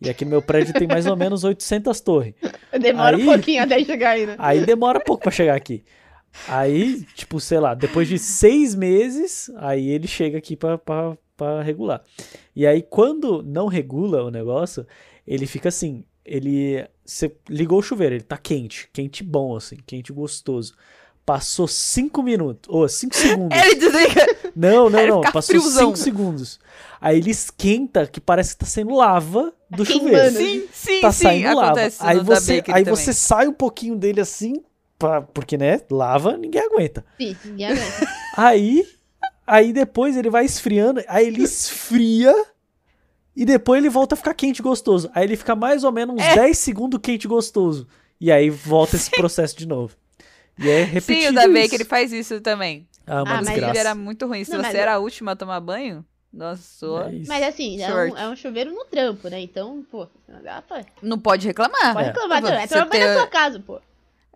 E 0.00 0.08
aqui 0.08 0.24
no 0.24 0.30
meu 0.30 0.40
prédio 0.42 0.72
tem 0.72 0.88
mais 0.88 1.06
ou 1.06 1.14
menos 1.14 1.44
800 1.44 2.00
torres. 2.00 2.34
Demora 2.80 3.16
Aí- 3.16 3.22
um 3.22 3.26
pouquinho 3.26 3.62
até 3.62 3.84
chegar 3.84 4.10
aí, 4.12 4.24
né? 4.26 4.34
Aí 4.38 4.64
demora 4.64 4.98
pouco 4.98 5.22
pra 5.22 5.30
chegar 5.30 5.54
aqui. 5.54 5.84
Aí, 6.48 7.04
tipo, 7.14 7.38
sei 7.40 7.60
lá, 7.60 7.74
depois 7.74 8.08
de 8.08 8.18
seis 8.18 8.74
meses, 8.74 9.50
aí 9.56 9.88
ele 9.90 10.08
chega 10.08 10.38
aqui 10.38 10.56
pra, 10.56 10.76
pra, 10.78 11.16
pra 11.36 11.62
regular. 11.62 12.02
E 12.56 12.66
aí, 12.66 12.82
quando 12.82 13.42
não 13.42 13.66
regula 13.66 14.24
o 14.24 14.30
negócio, 14.30 14.86
ele 15.26 15.46
fica 15.46 15.68
assim. 15.68 16.02
Ele. 16.24 16.84
Você 17.04 17.34
ligou 17.48 17.78
o 17.78 17.82
chuveiro, 17.82 18.14
ele 18.14 18.24
tá 18.24 18.36
quente. 18.38 18.88
Quente 18.92 19.22
bom, 19.22 19.56
assim, 19.56 19.76
quente 19.86 20.12
gostoso. 20.12 20.74
Passou 21.26 21.66
cinco 21.66 22.22
minutos, 22.22 22.68
ou 22.72 22.86
cinco 22.88 23.14
segundos. 23.16 23.58
Ele 23.58 23.74
desliga. 23.76 24.36
Não, 24.54 24.88
não, 24.90 25.06
não. 25.06 25.20
Passou 25.22 25.42
friozão. 25.58 25.86
5 25.94 25.96
segundos. 25.96 26.60
Aí 27.00 27.18
ele 27.18 27.30
esquenta, 27.30 28.06
que 28.06 28.20
parece 28.20 28.52
que 28.54 28.58
tá 28.60 28.66
saindo 28.66 28.94
lava 28.94 29.52
do 29.70 29.84
Queimando. 29.84 30.08
chuveiro. 30.10 30.36
Sim, 30.36 30.68
sim, 30.72 31.00
Tá 31.00 31.12
sim. 31.12 31.22
saindo 31.24 31.54
lava. 31.56 31.66
Acontece 31.72 31.96
Aí 32.00 32.20
você, 32.20 32.52
aí 32.68 32.84
também. 32.84 32.84
você 32.84 33.12
sai 33.12 33.46
um 33.48 33.52
pouquinho 33.52 33.96
dele 33.96 34.20
assim, 34.20 34.62
pra- 34.98 35.22
porque, 35.22 35.56
né, 35.58 35.80
lava, 35.90 36.36
ninguém 36.36 36.60
aguenta. 36.62 37.04
Sim, 37.18 37.36
ninguém 37.44 37.66
aguenta. 37.68 38.08
Aí, 38.36 38.86
aí 39.46 39.72
depois 39.72 40.16
ele 40.16 40.30
vai 40.30 40.44
esfriando, 40.44 41.02
aí 41.08 41.26
ele 41.26 41.42
esfria 41.42 42.34
e 43.36 43.44
depois 43.44 43.78
ele 43.80 43.88
volta 43.90 44.14
a 44.14 44.16
ficar 44.18 44.34
quente 44.34 44.58
e 44.58 44.62
gostoso. 44.62 45.10
Aí 45.14 45.24
ele 45.24 45.36
fica 45.36 45.54
mais 45.56 45.84
ou 45.84 45.92
menos 45.92 46.14
uns 46.16 46.22
É. 46.22 46.34
10 46.36 46.58
segundos 46.58 47.00
quente 47.02 47.24
e 47.24 47.28
gostoso. 47.28 47.86
E 48.20 48.30
aí 48.30 48.48
volta 48.50 48.96
esse 48.96 49.10
processo 49.10 49.56
de 49.56 49.66
novo. 49.66 49.94
E 50.58 50.68
é 50.70 50.82
repetido 50.84 51.26
Sim, 51.26 51.28
o 51.30 51.34
da 51.34 51.44
isso. 51.46 51.52
Bakery 51.52 51.84
faz 51.84 52.12
isso 52.12 52.40
também. 52.40 52.86
Ah, 53.06 53.22
uma 53.22 53.38
Ah, 53.38 53.42
mas 53.42 53.56
Ele 53.56 53.76
era 53.78 53.94
muito 53.94 54.26
ruim. 54.26 54.44
Se 54.44 54.52
Não, 54.52 54.62
você 54.62 54.76
eu- 54.76 54.80
era 54.80 54.94
a 54.94 54.98
última 54.98 55.32
a 55.32 55.36
tomar 55.36 55.60
banho, 55.60 56.04
nossa, 56.32 56.62
sua- 56.62 57.10
É 57.10 57.14
isso. 57.16 57.28
Mas 57.28 57.42
assim, 57.42 57.82
é 57.82 57.92
um, 57.92 58.16
é 58.16 58.28
um 58.28 58.36
chuveiro 58.36 58.72
no 58.72 58.84
trampo, 58.84 59.28
né? 59.28 59.40
Então, 59.40 59.84
pô, 59.90 60.06
dá 60.42 60.62
pra. 60.62 60.84
não 61.02 61.18
pode 61.18 61.46
reclamar. 61.46 61.92
Pode 61.92 62.04
É. 62.08 62.12
reclamar. 62.12 62.38
É 62.38 62.66
tomar 62.66 62.84
banho 62.86 62.90
tem- 62.90 63.04
na 63.04 63.14
sua 63.18 63.26
casa, 63.26 63.58
pô. 63.60 63.80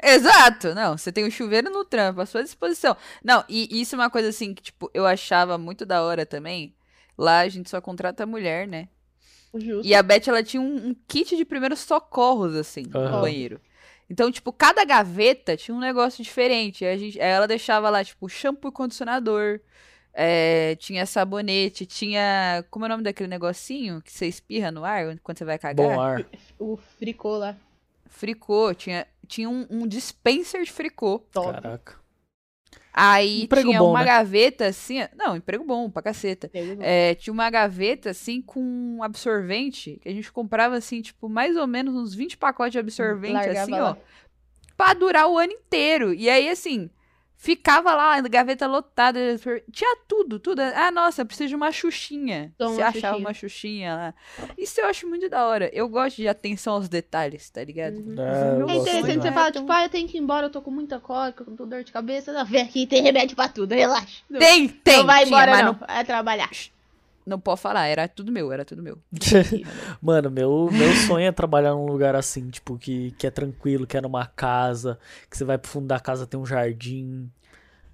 Exato, 0.03 0.75
não, 0.75 0.97
você 0.97 1.11
tem 1.11 1.25
o 1.27 1.31
chuveiro 1.31 1.71
no 1.71 1.85
trampo, 1.85 2.21
à 2.21 2.27
sua 2.27 2.43
disposição. 2.43 2.97
Não, 3.25 3.45
e 3.49 3.81
isso 3.81 3.97
é 3.97 3.99
uma 3.99 4.11
coisa 4.11 4.29
assim 4.29 4.55
que, 4.55 4.63
tipo, 4.63 4.89
eu 4.95 5.05
achava 5.07 5.59
muito 5.59 5.85
da 5.85 6.03
hora 6.03 6.25
também. 6.25 6.73
Lá 7.19 7.41
a 7.41 7.49
gente 7.49 7.69
só 7.69 7.81
contrata 7.81 8.25
mulher, 8.25 8.69
né? 8.69 8.89
Justo. 9.55 9.87
E 9.87 9.95
a 9.95 10.03
Beth, 10.03 10.29
ela 10.29 10.43
tinha 10.43 10.61
um, 10.61 10.89
um 10.89 10.97
kit 11.09 11.37
de 11.37 11.45
primeiros 11.45 11.81
socorros, 11.81 12.55
assim, 12.55 12.85
Aham. 12.95 13.11
no 13.11 13.21
banheiro. 13.21 13.61
Então, 14.09 14.31
tipo, 14.31 14.53
cada 14.53 14.85
gaveta 14.85 15.57
tinha 15.57 15.75
um 15.75 15.81
negócio 15.81 16.23
diferente. 16.23 16.85
Aí, 16.85 16.95
a 16.95 16.97
gente, 16.97 17.21
ela 17.21 17.47
deixava 17.47 17.91
lá, 17.91 18.03
tipo, 18.05 18.29
shampoo 18.29 18.69
e 18.69 18.73
condicionador. 18.73 19.61
é, 20.15 20.75
tinha 20.77 21.07
sabonete, 21.07 21.87
tinha. 21.87 22.65
Como 22.71 22.85
é 22.85 22.89
o 22.89 22.91
nome 22.91 23.03
daquele 23.03 23.29
negocinho 23.29 24.01
que 24.03 24.13
você 24.13 24.27
espirra 24.27 24.71
no 24.71 24.85
ar 24.85 25.19
quando 25.23 25.39
você 25.39 25.45
vai 25.45 25.59
cagar? 25.59 25.87
Bom 25.87 26.01
ar. 26.01 26.25
O 26.59 26.77
fricô 26.77 27.37
lá. 27.37 27.57
Fricô, 28.07 28.75
tinha, 28.75 29.07
tinha 29.27 29.49
um, 29.49 29.67
um 29.71 29.87
dispenser 29.87 30.65
de 30.65 30.73
fricô. 30.73 31.21
Top. 31.31 31.53
Caraca. 31.53 31.97
Aí 32.93 33.43
Emprego 33.45 33.69
tinha 33.69 33.79
bom, 33.79 33.91
uma 33.91 34.01
né? 34.01 34.07
gaveta 34.07 34.67
assim. 34.67 34.99
Não, 35.17 35.37
emprego 35.37 35.63
bom 35.65 35.89
pra 35.89 36.03
caceta. 36.03 36.49
Pegou. 36.49 36.79
É, 36.81 37.15
tinha 37.15 37.33
uma 37.33 37.49
gaveta 37.49 38.11
assim 38.11 38.43
com 38.43 38.61
um 38.61 39.03
absorvente 39.03 39.99
que 40.03 40.09
a 40.09 40.13
gente 40.13 40.33
comprava 40.33 40.77
assim, 40.77 41.01
tipo, 41.01 41.29
mais 41.29 41.57
ou 41.57 41.67
menos 41.67 41.95
uns 41.95 42.15
20 42.15 42.37
pacotes 42.37 42.73
de 42.73 42.79
absorvente, 42.81 43.35
Largava 43.35 43.61
assim, 43.61 43.71
lá. 43.71 43.91
ó. 43.93 43.97
Pra 44.77 44.95
durar 44.95 45.29
o 45.29 45.39
ano 45.39 45.53
inteiro. 45.53 46.13
E 46.13 46.29
aí, 46.29 46.49
assim, 46.49 46.91
Ficava 47.41 47.95
lá, 47.95 48.21
gaveta 48.23 48.67
lotada. 48.67 49.21
Tinha 49.71 49.97
tudo, 50.09 50.41
tudo. 50.41 50.61
Ah, 50.61 50.91
nossa, 50.91 51.25
preciso 51.25 51.51
de 51.51 51.55
uma 51.55 51.71
xuxinha. 51.71 52.53
Toma 52.59 52.71
Você 52.75 52.81
uma 52.81 52.89
achava 52.89 52.99
xuxinha. 53.15 53.17
uma 53.29 53.33
xuxinha 53.35 53.95
lá. 53.95 54.15
Isso 54.59 54.81
eu 54.81 54.87
acho 54.87 55.07
muito 55.09 55.29
da 55.29 55.47
hora. 55.47 55.71
Eu 55.73 55.89
gosto 55.89 56.17
de 56.17 56.27
atenção 56.27 56.75
aos 56.75 56.89
detalhes, 56.89 57.49
tá 57.49 57.63
ligado? 57.63 57.95
Uhum. 57.95 58.17
É, 58.21 58.57
É 58.57 58.61
gosto 58.61 58.81
interessante 58.81 59.23
você 59.23 59.31
falar, 59.33 59.53
tipo, 59.53 59.71
ah, 59.71 59.85
eu 59.85 59.89
tenho 59.89 60.09
que 60.09 60.17
ir 60.19 60.21
embora, 60.21 60.47
eu 60.47 60.51
tô 60.51 60.61
com 60.61 60.73
muita 60.73 60.99
cólica, 60.99 61.45
com 61.45 61.55
dor 61.65 61.85
de 61.85 61.93
cabeça. 61.93 62.33
Não, 62.33 62.45
vem 62.45 62.61
aqui, 62.61 62.89
tem 62.89 63.03
remédio 63.03 63.37
pra 63.37 63.47
tudo, 63.47 63.73
relaxa. 63.73 64.21
Não, 64.29 64.41
Tem, 64.41 64.67
tem. 64.69 64.99
não 64.99 65.07
vai 65.07 65.25
tinha, 65.25 65.29
embora, 65.29 65.57
não. 65.63 65.73
não. 65.75 65.87
Vai 65.87 66.05
trabalhar. 66.05 66.51
Não 67.29 67.39
pode 67.39 67.61
falar, 67.61 67.87
era 67.87 68.09
tudo 68.09 68.33
meu, 68.33 68.51
era 68.53 68.65
tudo 68.65 68.83
meu. 68.83 68.99
Mano, 70.03 70.31
meu, 70.31 70.71
meu 70.73 70.95
sonho 70.95 71.27
é 71.27 71.33
trabalhar 71.33 71.73
num 71.73 71.87
lugar 71.87 72.15
assim, 72.15 72.49
tipo, 72.51 72.77
que, 72.79 73.13
que 73.13 73.27
é 73.27 73.31
tranquilo, 73.31 73.87
que 73.87 73.97
é 73.97 74.01
numa 74.01 74.27
casa, 74.27 74.99
que 75.31 75.37
você 75.37 75.45
vai 75.45 75.59
pro 75.59 75.71
fundo 75.71 75.87
da 75.87 75.99
casa, 76.01 76.27
tem 76.27 76.39
um 76.39 76.47
jardim. 76.47 77.31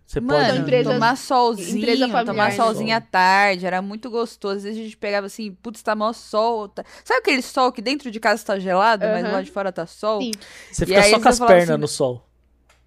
Você 0.07 0.21
Mano, 0.21 0.49
pode. 0.51 0.59
empresa- 0.59 0.93
tomar 0.95 1.17
solzinho, 1.17 1.79
empresa 1.79 2.09
familiar, 2.09 2.27
tomar 2.27 2.53
solzinho 2.53 2.95
à 2.97 3.01
tarde, 3.01 3.67
era 3.67 3.81
muito 3.81 4.11
gostoso. 4.11 4.59
Às 4.59 4.63
vezes 4.65 4.79
a 4.81 4.83
gente 4.85 4.97
pegava 4.97 5.27
assim, 5.27 5.53
putz, 5.63 5.83
tá 5.83 5.97
mó 5.97 6.13
sol. 6.13 6.69
tá- 6.69 6.85
Sabe 7.05 7.21
aquele 7.21 7.43
sol 7.43 7.73
que 7.73 7.81
dentro 7.83 8.11
de 8.11 8.21
casa 8.21 8.45
tá 8.45 8.59
gelado, 8.59 9.09
mas 9.09 9.25
lá 9.25 9.41
de 9.43 9.51
fora 9.51 9.73
tá 9.73 9.87
sol? 9.87 10.21
Sim. 10.21 10.33
Você 10.71 10.85
E 10.85 10.87
fica 10.87 11.01
aí 11.01 11.11
só 11.11 11.19
com 11.19 11.29
as 11.29 11.41
pernas 11.41 11.71
assim, 11.71 11.81
no 11.81 11.89
sol. 11.89 12.27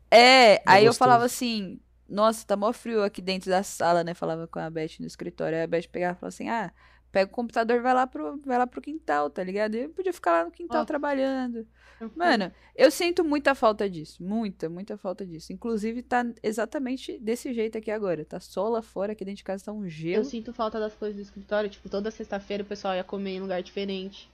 É, 0.10 0.62
aí 0.66 0.86
eu 0.86 0.92
gostoso. 0.92 1.00
falava 1.00 1.26
assim, 1.26 1.80
nossa, 2.08 2.46
tá 2.46 2.56
mó 2.56 2.72
frio 2.74 3.04
aqui 3.04 3.22
dentro 3.22 3.50
da 3.50 3.64
sala, 3.64 4.04
né? 4.04 4.14
Falava 4.14 4.48
com 4.48 4.60
a 4.60 4.70
Beth 4.70 5.00
no 5.00 5.08
escritório. 5.08 5.58
Aí 5.58 5.64
a 5.64 5.68
Beth 5.68 5.88
pegava 5.92 6.14
e 6.18 6.20
falava 6.20 6.28
assim, 6.28 6.50
ah, 6.50 6.72
pega 7.12 7.32
o 7.32 7.34
computador 7.34 7.78
e 7.78 7.82
vai 7.82 7.94
lá 7.94 8.08
pro, 8.08 8.40
vai 8.46 8.58
lá 8.58 8.68
pro 8.68 8.82
quintal, 8.82 9.30
tá 9.30 9.44
ligado? 9.44 9.76
E 9.76 9.84
eu 9.84 9.90
podia 9.90 10.14
ficar 10.14 10.32
lá 10.32 10.46
no 10.46 10.52
quintal 10.52 10.82
Ó. 10.82 10.86
trabalhando. 10.86 11.68
Mano, 12.16 12.52
eu 12.76 12.92
sinto 12.92 13.24
muita 13.24 13.56
falta 13.56 13.90
disso. 13.90 14.24
Muita, 14.24 14.70
muita 14.70 14.98
falta 14.98 15.26
disso. 15.26 15.52
Inclusive, 15.52 16.04
tá 16.04 16.26
exatamente 16.44 17.18
desse 17.20 17.54
jeito 17.54 17.78
aqui 17.78 17.90
agora. 17.90 18.24
Tá 18.24 18.40
sol 18.40 18.70
lá 18.70 18.82
fora, 18.82 19.14
aqui 19.14 19.26
dentro 19.26 19.38
de 19.38 19.44
casa 19.44 19.66
tá 19.66 19.72
um 19.72 19.84
eu 19.84 19.90
gelo. 19.90 20.26
sinto 20.26 20.54
falta 20.54 20.80
das 20.80 20.94
coisas 20.94 21.16
do 21.16 21.22
escritório. 21.22 21.70
Tipo, 21.70 21.90
toda 21.90 22.12
sexta-feira 22.12 22.64
o 22.64 22.66
pessoal 22.68 22.94
ia 22.94 23.04
comer 23.04 23.32
em 23.32 23.40
lugar 23.42 23.62
diferente. 23.64 24.30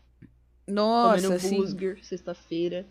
Nossa, 0.68 1.28
comendo 1.28 1.36
assim. 1.36 1.56
burger, 1.58 2.04
sexta-feira. 2.04 2.86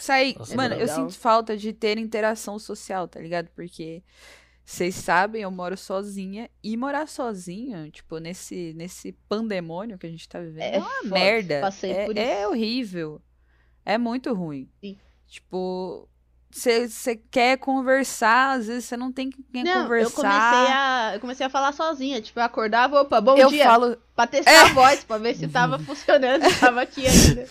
Sair. 0.00 0.36
Nossa, 0.38 0.54
Mano, 0.56 0.74
é 0.74 0.76
eu 0.78 0.80
legal. 0.86 0.96
sinto 0.96 1.18
falta 1.18 1.56
de 1.56 1.72
ter 1.72 1.98
interação 1.98 2.58
social, 2.58 3.06
tá 3.08 3.20
ligado? 3.20 3.48
Porque 3.54 4.02
vocês 4.64 4.94
sabem, 4.94 5.42
eu 5.42 5.50
moro 5.50 5.76
sozinha. 5.76 6.48
E 6.62 6.76
morar 6.76 7.06
sozinha, 7.08 7.90
tipo, 7.90 8.18
nesse, 8.18 8.72
nesse 8.76 9.12
pandemônio 9.28 9.98
que 9.98 10.06
a 10.06 10.10
gente 10.10 10.28
tá 10.28 10.40
vivendo, 10.40 10.62
é, 10.62 10.76
É 10.76 10.78
uma 10.78 10.88
foda, 11.02 11.08
merda. 11.14 11.60
passei 11.60 11.92
é, 11.92 12.06
por 12.06 12.16
é 12.16 12.40
isso. 12.40 12.48
horrível. 12.50 13.22
É 13.84 13.98
muito 13.98 14.32
ruim. 14.32 14.68
Sim. 14.80 14.96
Tipo, 15.28 16.08
você 16.50 17.16
quer 17.30 17.58
conversar, 17.58 18.58
às 18.58 18.66
vezes 18.68 18.84
você 18.84 18.96
não 18.96 19.12
tem 19.12 19.30
com 19.30 19.42
quem 19.52 19.64
Não, 19.64 19.82
conversar. 19.82 20.08
eu 20.08 20.14
comecei 20.14 20.74
a. 20.74 21.10
Eu 21.14 21.20
comecei 21.20 21.46
a 21.46 21.50
falar 21.50 21.72
sozinha. 21.72 22.22
Tipo, 22.22 22.38
eu 22.40 22.44
acordava, 22.44 23.00
opa, 23.02 23.20
bom 23.20 23.36
Eu 23.36 23.48
dia. 23.48 23.64
falo, 23.64 23.96
Pra 24.14 24.26
testar 24.28 24.66
a 24.66 24.72
voz, 24.72 25.02
pra 25.04 25.18
ver 25.18 25.34
se 25.34 25.48
tava 25.48 25.78
funcionando, 25.82 26.48
se 26.48 26.60
tava 26.60 26.80
aqui 26.82 27.04
ainda. 27.06 27.48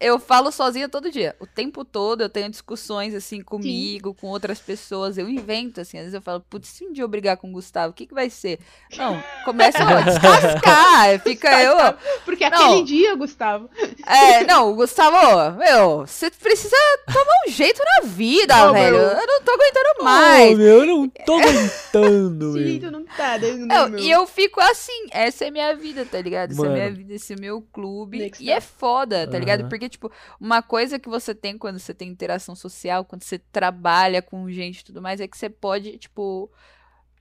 Eu 0.00 0.18
falo 0.18 0.50
sozinha 0.52 0.88
todo 0.88 1.10
dia. 1.10 1.34
O 1.40 1.46
tempo 1.46 1.84
todo 1.84 2.20
eu 2.22 2.28
tenho 2.28 2.48
discussões 2.50 3.14
assim 3.14 3.40
comigo, 3.42 4.14
com 4.14 4.26
outras 4.28 4.58
pessoas. 4.60 5.16
Eu 5.18 5.28
invento, 5.28 5.80
assim. 5.80 5.96
Às 5.98 6.04
vezes 6.04 6.14
eu 6.14 6.22
falo, 6.22 6.40
putz, 6.48 6.68
se 6.68 6.84
um 6.84 6.92
dia 6.92 7.04
eu 7.04 7.08
brigar 7.08 7.36
com 7.36 7.48
o 7.48 7.52
Gustavo, 7.52 7.90
o 7.90 7.94
que, 7.94 8.06
que 8.06 8.14
vai 8.14 8.28
ser? 8.30 8.58
Não, 8.96 9.22
começa 9.44 9.78
a 9.82 10.00
descascar. 10.02 11.20
Fica 11.24 11.62
eu. 11.62 11.76
Porque 12.24 12.48
Não. 12.48 12.58
aquele 12.72 12.82
dia, 12.84 13.14
Gustavo. 13.14 13.70
É, 14.06 14.44
não, 14.44 14.74
Gustavo, 14.74 15.56
meu, 15.58 16.00
você 16.06 16.30
precisa 16.30 16.76
tomar 17.06 17.24
um 17.46 17.50
jeito 17.50 17.80
na 18.00 18.06
vida, 18.08 18.70
Ô, 18.70 18.72
velho. 18.72 18.96
meu. 18.96 19.06
Eu 19.08 19.26
não 19.26 19.42
tô 19.42 19.52
aguentando 19.52 19.84
Oh, 19.96 20.02
mais. 20.02 20.58
meu, 20.58 20.80
eu 20.80 20.86
não 20.86 21.08
tô 21.08 21.34
aguentando, 21.34 22.52
meu. 22.52 22.62
jeito 22.62 22.90
não 22.90 23.04
tá, 23.04 23.38
não 23.38 23.66
Não, 23.66 23.88
meu. 23.90 23.98
e 24.00 24.10
eu 24.10 24.26
fico 24.26 24.60
assim, 24.60 25.06
essa 25.10 25.44
é 25.46 25.50
minha 25.50 25.74
vida, 25.76 26.04
tá 26.04 26.20
ligado? 26.20 26.50
Essa 26.52 26.66
é 26.66 26.68
minha 26.68 26.90
vida, 26.92 27.14
esse 27.14 27.32
é 27.32 27.36
meu 27.36 27.62
clube. 27.72 28.18
Next 28.18 28.42
e 28.42 28.50
é 28.50 28.60
step. 28.60 28.74
foda, 28.78 29.26
tá 29.28 29.38
ligado? 29.38 29.60
Aham. 29.60 29.68
Porque, 29.84 29.88
tipo, 29.88 30.10
uma 30.40 30.62
coisa 30.62 30.98
que 30.98 31.08
você 31.08 31.34
tem 31.34 31.58
quando 31.58 31.78
você 31.78 31.92
tem 31.94 32.08
interação 32.08 32.54
social, 32.54 33.04
quando 33.04 33.22
você 33.22 33.38
trabalha 33.38 34.22
com 34.22 34.50
gente 34.50 34.80
e 34.80 34.84
tudo 34.84 35.02
mais, 35.02 35.20
é 35.20 35.28
que 35.28 35.36
você 35.36 35.50
pode, 35.50 35.98
tipo, 35.98 36.50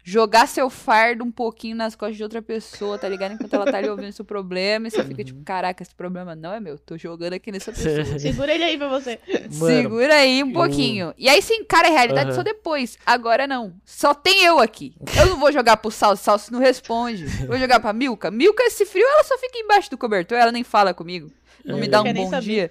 jogar 0.03 0.47
seu 0.47 0.69
fardo 0.69 1.23
um 1.23 1.31
pouquinho 1.31 1.75
nas 1.77 1.95
costas 1.95 2.17
de 2.17 2.23
outra 2.23 2.41
pessoa, 2.41 2.97
tá 2.99 3.07
ligado? 3.07 3.33
Enquanto 3.33 3.53
ela 3.53 3.65
tá 3.71 3.77
ali 3.77 3.87
ouvindo 3.89 4.11
seu 4.11 4.25
problema, 4.25 4.87
e 4.87 4.91
você 4.91 5.03
fica, 5.03 5.23
tipo, 5.23 5.41
caraca, 5.43 5.81
esse 5.81 5.95
problema 5.95 6.35
não 6.35 6.51
é 6.53 6.59
meu, 6.59 6.77
tô 6.77 6.97
jogando 6.97 7.33
aqui 7.33 7.51
nessa 7.51 7.71
pessoa. 7.73 8.03
Segura 8.19 8.53
ele 8.53 8.63
aí 8.65 8.77
pra 8.77 8.89
você. 8.89 9.17
Mano, 9.53 9.53
Segura 9.75 10.15
aí 10.15 10.43
um 10.43 10.47
eu- 10.49 10.53
pouquinho. 10.53 11.13
E 11.17 11.29
aí 11.29 11.41
você 11.41 11.53
encara 11.55 11.87
a 11.87 11.91
realidade 11.91 12.27
Aham. 12.31 12.35
só 12.35 12.43
depois. 12.43 12.97
Agora 13.05 13.47
não. 13.47 13.73
Só 13.85 14.13
tem 14.13 14.43
eu 14.43 14.59
aqui. 14.59 14.93
Eu 15.17 15.27
não 15.27 15.39
vou 15.39 15.51
jogar 15.51 15.77
pro 15.77 15.89
Salso, 15.89 16.21
Salso 16.23 16.51
não 16.51 16.59
responde. 16.59 17.23
Eu 17.41 17.47
vou 17.47 17.57
jogar 17.57 17.79
pra 17.79 17.93
Milka. 17.93 18.29
Milka, 18.29 18.61
esse 18.63 18.85
frio, 18.85 19.05
ela 19.07 19.23
só 19.23 19.37
fica 19.37 19.57
embaixo 19.57 19.89
do 19.89 19.97
cobertor, 19.97 20.37
ela 20.37 20.51
nem 20.51 20.63
fala 20.65 20.93
comigo. 20.93 21.31
Não 21.63 21.77
É. 21.77 21.79
me 21.81 21.87
dá 21.87 22.01
um 22.01 22.13
bom 22.13 22.39
dia. 22.41 22.69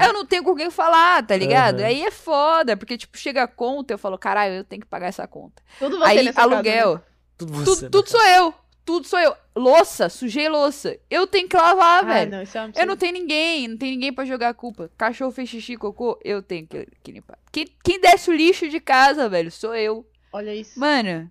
Eu 0.00 0.12
não 0.12 0.24
tenho 0.26 0.42
com 0.44 0.54
quem 0.54 0.70
falar, 0.70 1.24
tá 1.26 1.36
ligado? 1.36 1.80
Aham. 1.80 1.86
Aí 1.88 2.02
é 2.02 2.10
foda, 2.10 2.76
porque, 2.76 2.96
tipo, 2.96 3.16
chega 3.18 3.42
a 3.42 3.48
conta, 3.48 3.94
eu 3.94 3.98
falo, 3.98 4.18
caralho, 4.18 4.54
eu 4.54 4.64
tenho 4.64 4.82
que 4.82 4.88
pagar 4.88 5.06
essa 5.08 5.26
conta. 5.26 5.62
Tudo 5.78 5.98
você 5.98 6.04
aí, 6.04 6.22
nessa 6.24 6.40
casa, 6.42 6.54
aluguel, 6.54 6.94
né? 6.94 7.00
tudo 7.36 7.52
você, 7.52 7.64
tudo, 7.64 7.90
tudo 7.90 8.08
sou 8.10 8.22
eu. 8.26 8.54
Tudo 8.84 9.06
sou 9.06 9.18
eu. 9.18 9.34
Louça, 9.56 10.10
sujei 10.10 10.46
louça. 10.46 10.98
Eu 11.08 11.26
tenho 11.26 11.48
que 11.48 11.56
lavar, 11.56 12.04
Ah, 12.04 12.06
velho. 12.06 12.30
não, 12.30 12.42
isso 12.42 12.58
é 12.58 12.64
um 12.66 12.72
Eu 12.76 12.86
não 12.86 12.96
tenho 12.98 13.14
ninguém, 13.14 13.66
não 13.66 13.78
tem 13.78 13.92
ninguém 13.92 14.12
pra 14.12 14.26
jogar 14.26 14.50
a 14.50 14.54
culpa. 14.54 14.90
Cachorro 14.98 15.30
fez 15.30 15.48
xixi, 15.48 15.74
cocô, 15.76 16.18
eu 16.22 16.42
tenho 16.42 16.66
que, 16.66 16.86
que 17.02 17.10
limpar. 17.12 17.38
Quem, 17.50 17.66
quem 17.82 17.98
desce 17.98 18.28
o 18.30 18.34
lixo 18.34 18.68
de 18.68 18.80
casa, 18.80 19.26
velho, 19.26 19.50
sou 19.50 19.74
eu. 19.74 20.06
Olha 20.30 20.54
isso. 20.54 20.78
Mano, 20.78 21.30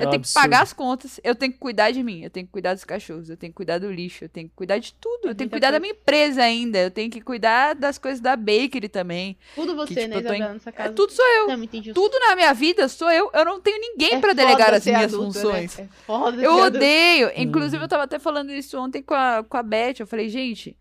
eu 0.00 0.06
um 0.08 0.10
tenho 0.10 0.22
que 0.22 0.26
absurdo. 0.28 0.42
pagar 0.42 0.62
as 0.62 0.72
contas, 0.72 1.20
eu 1.24 1.34
tenho 1.34 1.52
que 1.52 1.58
cuidar 1.58 1.90
de 1.90 2.02
mim, 2.02 2.22
eu 2.22 2.30
tenho 2.30 2.46
que 2.46 2.52
cuidar 2.52 2.74
dos 2.74 2.84
cachorros, 2.84 3.28
eu 3.30 3.36
tenho 3.36 3.52
que 3.52 3.56
cuidar 3.56 3.78
do 3.78 3.90
lixo, 3.90 4.24
eu 4.24 4.28
tenho 4.28 4.48
que 4.48 4.54
cuidar 4.54 4.78
de 4.78 4.94
tudo, 4.94 5.28
eu 5.28 5.34
tenho 5.34 5.48
que 5.48 5.54
cuidar 5.54 5.70
da 5.70 5.78
coisa. 5.78 5.92
minha 5.92 6.00
empresa 6.00 6.42
ainda, 6.42 6.78
eu 6.78 6.90
tenho 6.90 7.10
que 7.10 7.20
cuidar 7.20 7.74
das 7.74 7.98
coisas 7.98 8.20
da 8.20 8.36
bakery 8.36 8.88
também. 8.88 9.36
Tudo 9.54 9.74
você, 9.76 9.94
tipo, 9.94 10.08
né, 10.08 10.16
eu 10.16 10.22
tô 10.22 10.32
em- 10.32 10.36
Isabela, 10.36 10.52
nessa 10.54 10.72
casa. 10.72 10.88
É, 10.88 10.92
tudo 10.92 11.12
sou 11.12 11.24
eu. 11.26 11.48
Não. 11.48 11.92
Tudo 11.94 12.18
na 12.20 12.36
minha 12.36 12.54
vida 12.54 12.88
sou 12.88 13.10
eu. 13.10 13.30
Eu 13.34 13.44
não 13.44 13.60
tenho 13.60 13.80
ninguém 13.80 14.14
É 14.14 14.20
pra 14.20 14.30
foda 14.30 14.34
delegar 14.44 14.74
as 14.74 14.84
minhas 14.86 15.02
adulto, 15.14 15.26
né? 15.26 15.32
funções. 15.68 15.78
É 15.78 15.88
foda 16.06 16.36
Eu 16.36 16.54
ser 16.54 16.60
adulto. 16.60 16.76
odeio. 16.76 17.30
Inclusive, 17.36 17.82
eu 17.84 17.88
tava 17.88 18.04
até 18.04 18.18
falando 18.18 18.50
isso 18.52 18.78
ontem 18.78 19.02
com 19.02 19.14
a, 19.14 19.44
com 19.48 19.56
a 19.56 19.62
Beth. 19.62 19.96
Eu 20.00 20.06
falei, 20.06 20.28
gente, 20.28 20.76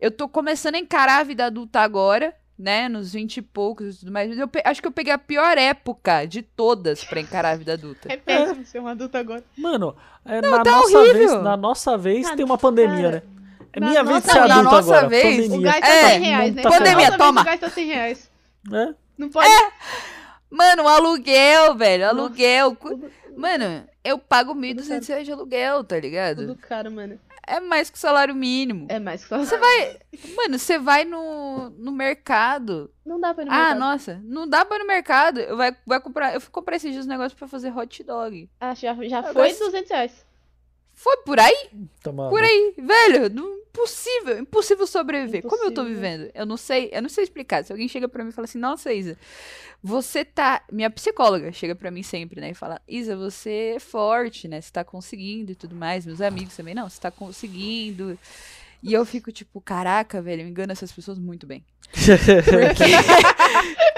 eu 0.00 0.10
tô 0.10 0.28
começando 0.28 0.74
a 0.74 0.78
encarar 0.78 1.18
a 1.20 1.24
vida 1.24 1.44
adulta 1.46 1.80
agora, 1.80 2.34
né? 2.58 2.88
Nos 2.88 3.12
20 3.12 3.36
e 3.36 3.42
poucos 3.42 3.96
e 3.96 4.00
tudo 4.00 4.12
mais. 4.12 4.28
Mas 4.28 4.38
eu 4.38 4.50
acho 4.64 4.80
que 4.82 4.88
eu 4.88 4.92
peguei 4.92 5.12
a 5.12 5.18
pior 5.18 5.56
época 5.56 6.24
de 6.26 6.42
todas 6.42 7.04
pra 7.04 7.20
encarar 7.20 7.50
a 7.50 7.56
vida 7.56 7.74
adulta. 7.74 8.12
É 8.12 8.16
péssimo 8.16 8.64
ser 8.66 8.80
um 8.80 8.88
adulto 8.88 9.16
agora. 9.16 9.44
Mano, 9.56 9.94
é, 10.24 10.40
na, 10.40 10.62
tá 10.62 10.70
nossa 10.72 10.98
horrível. 10.98 11.14
vez, 11.28 11.32
na 11.42 11.56
nossa 11.56 11.96
vez 11.96 12.26
Ah, 12.28 12.36
tem 12.36 12.44
uma 12.44 12.58
pandemia, 12.58 13.02
cara, 13.02 13.10
né? 13.12 13.22
É 13.72 13.80
na 13.80 13.88
minha 13.90 14.02
vez 14.04 14.22
de 14.22 14.26
nossa 14.26 14.32
ser 14.32 14.38
adulto 14.50 14.64
na 14.64 14.70
nossa 14.70 14.92
agora. 14.96 15.08
vez, 15.08 15.24
O 15.24 15.42
pandemia. 15.50 15.70
gás 15.72 15.80
tá 15.80 15.88
É, 15.88 16.08
100 16.10 16.20
reais, 16.20 16.54
né? 16.54 16.62
Pandemia, 16.62 16.92
Nossa 16.94 17.06
vez, 17.06 17.16
toma. 17.18 17.40
O 17.40 17.44
gás 17.44 17.60
tá 17.60 17.70
100 17.70 17.86
reais. 17.86 18.30
É? 18.72 18.94
Não 19.16 19.28
pode. 19.30 19.48
Mano, 20.50 20.82
o 20.84 20.88
aluguel, 20.88 21.74
velho. 21.76 22.04
Nossa, 22.06 22.18
Aluguel. 22.20 22.76
Tudo, 22.76 23.10
Mano, 23.36 23.84
eu 24.02 24.18
pago 24.18 24.52
Tudo 24.54 24.62
1.200 24.62 25.08
reais 25.08 25.24
de 25.26 25.32
aluguel, 25.32 25.84
tá 25.84 25.98
ligado? 26.00 26.38
tudo 26.46 26.56
caro, 26.56 26.90
mano. 26.90 27.20
É 27.48 27.60
mais 27.60 27.88
que 27.90 27.96
o 27.96 28.00
salário 28.00 28.34
mínimo. 28.34 28.86
É 28.90 28.98
mais 28.98 29.22
que 29.22 29.28
só. 29.28 29.38
Você 29.38 29.56
vai. 29.56 29.98
Mano, 30.36 30.58
você 30.58 30.78
vai 30.78 31.04
no, 31.04 31.70
no 31.70 31.90
mercado. 31.92 32.90
Não 33.04 33.18
dá 33.18 33.32
pra 33.32 33.42
ir 33.44 33.46
no 33.46 33.52
Ah, 33.52 33.56
mercado. 33.56 33.78
nossa, 33.78 34.20
não 34.24 34.46
dá 34.48 34.64
pra 34.64 34.76
ir 34.76 34.80
no 34.80 34.86
mercado. 34.86 35.40
Eu 35.40 35.56
vai, 35.56 35.74
vai 35.86 36.00
comprar. 36.00 36.34
Eu 36.34 36.40
fui 36.40 36.50
comprar 36.50 36.76
esses 36.76 36.92
dias 36.92 37.06
um 37.06 37.08
negócio 37.08 37.36
pra 37.36 37.48
fazer 37.48 37.76
hot 37.76 38.02
dog. 38.04 38.50
Ah, 38.60 38.74
já, 38.74 38.94
já 39.06 39.18
Eu 39.20 39.32
foi 39.32 39.48
gosto- 39.48 39.64
200 39.64 39.90
reais. 39.90 40.26
Foi 40.98 41.16
por 41.18 41.38
aí? 41.38 41.70
Por 42.02 42.42
aí, 42.42 42.74
velho. 42.76 43.30
Não, 43.30 43.58
impossível, 43.58 44.40
impossível 44.40 44.84
sobreviver. 44.84 45.42
Como 45.42 45.62
eu 45.62 45.70
tô 45.70 45.82
Impossível. 45.82 45.94
vivendo? 45.94 46.30
Eu 46.34 46.44
não 46.44 46.56
sei, 46.56 46.90
eu 46.92 47.00
não 47.00 47.08
sei 47.08 47.22
explicar. 47.22 47.64
Se 47.64 47.70
alguém 47.70 47.86
chega 47.86 48.08
pra 48.08 48.24
mim 48.24 48.30
e 48.30 48.32
fala 48.32 48.46
assim, 48.46 48.58
nossa, 48.58 48.92
Isa, 48.92 49.16
você 49.80 50.24
tá. 50.24 50.60
Minha 50.72 50.90
psicóloga 50.90 51.52
chega 51.52 51.76
pra 51.76 51.92
mim 51.92 52.02
sempre, 52.02 52.40
né? 52.40 52.50
E 52.50 52.54
fala, 52.54 52.82
Isa, 52.88 53.16
você 53.16 53.74
é 53.76 53.78
forte, 53.78 54.48
né? 54.48 54.60
Você 54.60 54.72
tá 54.72 54.82
conseguindo 54.82 55.52
e 55.52 55.54
tudo 55.54 55.76
mais. 55.76 56.04
Meus 56.04 56.20
amigos 56.20 56.56
também, 56.56 56.74
não, 56.74 56.90
você 56.90 57.00
tá 57.00 57.12
conseguindo. 57.12 58.18
E 58.82 58.92
eu 58.92 59.04
fico 59.04 59.30
tipo, 59.30 59.60
caraca, 59.60 60.20
velho, 60.20 60.42
eu 60.42 60.48
engano 60.48 60.72
essas 60.72 60.90
pessoas 60.90 61.16
muito 61.16 61.46
bem. 61.46 61.64
Porque 61.94 62.82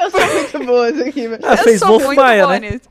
Eu 0.04 0.10
sou 0.10 0.34
muito 0.34 0.66
boa 0.66 0.90
isso 0.90 1.02
aqui, 1.02 1.28
velho. 1.28 1.42
Ah, 1.46 1.54
eu 1.54 1.64
fez 1.64 1.78
sou 1.78 1.88
Wolf 1.88 2.04
muito 2.04 2.20
Maia, 2.20 2.46
boa 2.46 2.60
né? 2.60 2.70
nisso. 2.72 2.90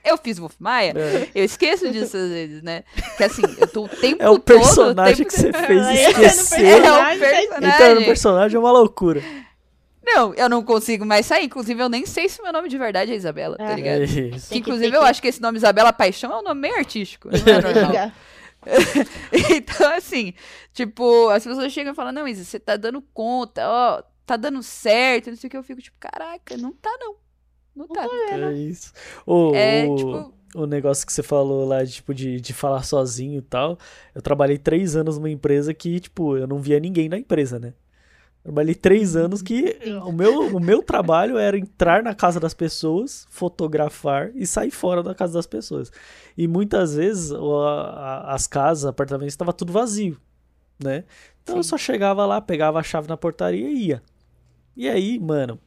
Eu 0.04 0.16
fiz 0.18 0.38
Wolf 0.38 0.54
Maia. 0.58 0.92
É. 0.96 1.28
Eu 1.34 1.44
esqueço 1.44 1.90
disso 1.90 2.16
às 2.16 2.28
vezes, 2.30 2.62
né? 2.62 2.84
Que 3.16 3.24
assim, 3.24 3.42
eu 3.58 3.66
tô 3.66 3.84
o 3.84 3.88
tempo 4.00 4.22
É 4.22 4.28
o 4.28 4.38
todo. 4.38 4.42
personagem 4.58 5.24
o 5.24 5.28
que 5.28 5.32
você 5.34 5.52
fez 5.54 5.86
esquecer. 5.88 6.64
É 6.64 6.76
o 6.76 6.80
personagem, 6.80 7.18
personagem. 7.20 7.68
Entrar 7.74 7.94
no 7.94 8.04
personagem 8.04 8.56
é 8.56 8.58
uma 8.58 8.72
loucura. 8.72 9.22
Não, 10.06 10.34
eu 10.34 10.48
não 10.50 10.62
consigo 10.62 11.04
mais 11.06 11.24
sair. 11.24 11.46
Inclusive, 11.46 11.82
eu 11.82 11.88
nem 11.88 12.04
sei 12.04 12.28
se 12.28 12.42
meu 12.42 12.52
nome 12.52 12.68
de 12.68 12.76
verdade 12.76 13.10
é 13.10 13.14
Isabela, 13.14 13.56
tá 13.56 13.70
É. 13.70 13.72
É 13.72 13.74
ligado? 13.76 14.02
isso. 14.04 14.14
Tem 14.14 14.30
Que, 14.32 14.48
que- 14.48 14.58
inclusive, 14.58 14.90
tem 14.90 14.96
eu 14.98 15.02
que- 15.02 15.08
acho 15.10 15.22
que 15.22 15.28
esse 15.28 15.40
nome 15.40 15.56
Isabela 15.56 15.92
Paixão 15.92 16.30
é 16.32 16.38
um 16.38 16.42
nome 16.42 16.60
meio 16.60 16.76
artístico. 16.76 17.28
Não 17.30 17.38
é 17.38 17.60
normal. 17.82 18.12
Então, 19.50 19.92
assim, 19.94 20.34
tipo, 20.72 21.28
as 21.30 21.44
pessoas 21.44 21.72
chegam 21.72 21.92
e 21.92 21.96
falam, 21.96 22.12
não, 22.12 22.28
Isa, 22.28 22.44
você 22.44 22.58
tá 22.58 22.76
dando 22.76 23.02
conta, 23.12 23.62
ó, 23.68 24.02
tá 24.26 24.36
dando 24.36 24.62
certo, 24.62 25.30
não 25.30 25.36
sei 25.36 25.48
o 25.48 25.50
que. 25.50 25.56
Eu 25.56 25.62
fico 25.62 25.80
tipo, 25.82 25.96
caraca, 25.98 26.56
não 26.56 26.72
tá 26.72 26.90
não. 27.00 27.14
Não 27.74 27.88
tá. 27.88 28.06
É 28.30 28.52
isso. 28.52 28.92
O, 29.26 29.52
É, 29.54 29.86
o, 29.86 29.96
tipo- 29.96 30.34
o 30.54 30.66
negócio 30.66 31.06
que 31.06 31.12
você 31.12 31.22
falou 31.22 31.66
lá, 31.66 31.82
de, 31.82 31.92
tipo, 31.94 32.14
de, 32.14 32.40
de 32.40 32.52
falar 32.52 32.82
sozinho 32.84 33.38
e 33.38 33.42
tal. 33.42 33.78
Eu 34.14 34.22
trabalhei 34.22 34.58
três 34.58 34.94
anos 34.96 35.16
numa 35.18 35.30
empresa 35.30 35.74
que, 35.74 35.98
tipo, 36.00 36.36
eu 36.36 36.46
não 36.46 36.58
via 36.58 36.78
ninguém 36.78 37.08
na 37.08 37.18
empresa, 37.18 37.58
né? 37.58 37.74
Trabalhei 38.42 38.74
três 38.74 39.16
anos 39.16 39.40
que 39.40 39.78
o 40.04 40.12
meu, 40.12 40.54
o 40.54 40.60
meu 40.60 40.82
trabalho 40.82 41.38
era 41.38 41.56
entrar 41.58 42.02
na 42.02 42.14
casa 42.14 42.38
das 42.38 42.52
pessoas, 42.52 43.26
fotografar 43.30 44.30
e 44.34 44.46
sair 44.46 44.70
fora 44.70 45.02
da 45.02 45.14
casa 45.14 45.32
das 45.32 45.46
pessoas. 45.46 45.90
E 46.36 46.46
muitas 46.46 46.94
vezes 46.94 47.30
o- 47.30 47.62
a- 47.62 47.88
a- 47.90 48.34
as 48.34 48.46
casas, 48.46 48.84
apartamentos, 48.84 49.32
estava 49.32 49.50
tudo 49.50 49.72
vazio, 49.72 50.18
né? 50.78 51.04
Então 51.42 51.56
eu 51.56 51.62
Sim. 51.62 51.70
só 51.70 51.78
chegava 51.78 52.26
lá, 52.26 52.38
pegava 52.38 52.78
a 52.78 52.82
chave 52.82 53.08
na 53.08 53.16
portaria 53.16 53.66
e 53.70 53.86
ia. 53.86 54.02
E 54.76 54.90
aí, 54.90 55.18
mano, 55.18 55.58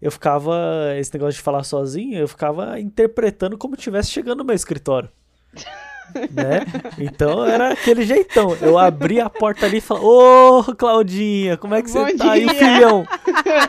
eu 0.00 0.10
ficava, 0.10 0.56
esse 0.96 1.12
negócio 1.12 1.34
de 1.34 1.42
falar 1.42 1.62
sozinho, 1.62 2.18
eu 2.18 2.28
ficava 2.28 2.80
interpretando 2.80 3.58
como 3.58 3.74
se 3.74 3.80
estivesse 3.80 4.10
chegando 4.10 4.38
no 4.38 4.44
meu 4.44 4.54
escritório. 4.54 5.10
né? 6.30 6.66
Então 6.98 7.44
era 7.44 7.72
aquele 7.72 8.02
jeitão. 8.04 8.56
Eu 8.60 8.78
abria 8.78 9.26
a 9.26 9.30
porta 9.30 9.66
ali 9.66 9.78
e 9.78 9.80
falava: 9.80 10.06
Ô, 10.06 10.64
Claudinha, 10.76 11.56
como 11.56 11.74
é 11.74 11.82
que 11.82 11.90
Bom 11.92 12.04
você 12.04 12.14
tá? 12.16 12.36
E 12.38 12.46
o 12.46 12.48
dia." 12.50 12.58
filhão? 12.58 13.06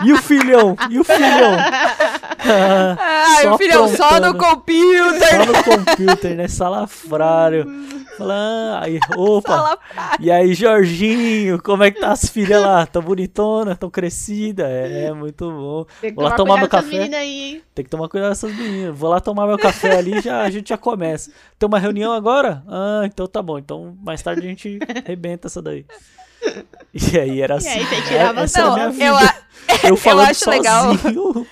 E 0.06 0.14
o 0.14 0.18
filhão? 0.18 0.76
E 0.90 1.00
o 1.00 1.04
filhão? 1.04 1.56
Ah, 2.44 2.98
Ai, 3.38 3.48
o 3.48 3.58
filhão, 3.58 3.88
só 3.88 4.20
no 4.20 4.36
computer. 4.38 5.30
só 5.30 5.46
no 5.46 5.64
computer, 5.64 6.36
né? 6.36 6.48
Salafrário. 6.48 7.66
Aí, 8.82 9.00
opa. 9.18 9.80
E 10.20 10.30
aí, 10.30 10.54
Jorginho, 10.54 11.62
como 11.62 11.84
é 11.84 11.90
que 11.92 12.00
tá 12.00 12.12
as 12.12 12.30
filhas 12.30 12.62
lá? 12.62 12.86
Tão 12.86 13.02
bonitona, 13.02 13.76
tão 13.76 13.90
crescida? 13.90 14.68
É, 14.68 15.12
muito 15.14 15.50
bom. 15.50 15.86
Tem 16.00 16.10
que 16.12 16.16
Vou 16.16 16.26
lá 16.26 16.32
tomar 16.32 16.56
tomar 16.56 16.60
meu 16.60 16.68
cuidado 16.70 16.70
com 16.70 16.78
essas 16.78 16.90
café. 16.90 16.98
meninas 17.00 17.20
aí, 17.20 17.44
hein? 17.56 17.62
Tem 17.74 17.86
que 17.86 17.90
tomar 17.92 18.10
cuidado 18.10 18.30
com 18.30 18.34
essas 18.34 18.56
meninas. 18.56 18.96
Vou 18.98 19.10
lá 19.10 19.20
tomar 19.20 19.48
meu 19.48 19.58
café 19.58 19.98
ali 19.98 20.18
e 20.18 20.22
já, 20.22 20.42
a 20.42 20.50
gente 20.50 20.70
já 20.70 20.78
começa. 20.78 21.32
Tem 21.58 21.68
uma 21.68 21.80
reunião 21.80 22.12
agora? 22.12 22.31
Ah, 22.68 23.02
então 23.06 23.28
tá 23.28 23.42
bom. 23.42 23.58
Então 23.58 23.98
mais 24.02 24.22
tarde 24.22 24.42
a 24.46 24.50
gente 24.50 24.80
arrebenta 25.06 25.48
essa 25.48 25.62
daí. 25.62 25.86
E 26.94 27.20
aí 27.20 27.42
era 27.42 27.56
assim. 27.56 27.70
aí 27.70 27.86
você 27.86 27.96
é- 27.96 28.02
tirava 28.02 28.42
essa 28.42 28.60
era 28.60 28.68
a 28.68 28.70
Não, 28.70 28.76
minha 28.76 28.90
vida. 28.90 29.36
eu, 29.84 29.90
Eu 29.92 29.98
falando 29.98 30.30
acho 30.30 30.50
legal. 30.50 30.98
sozinho, 30.98 31.48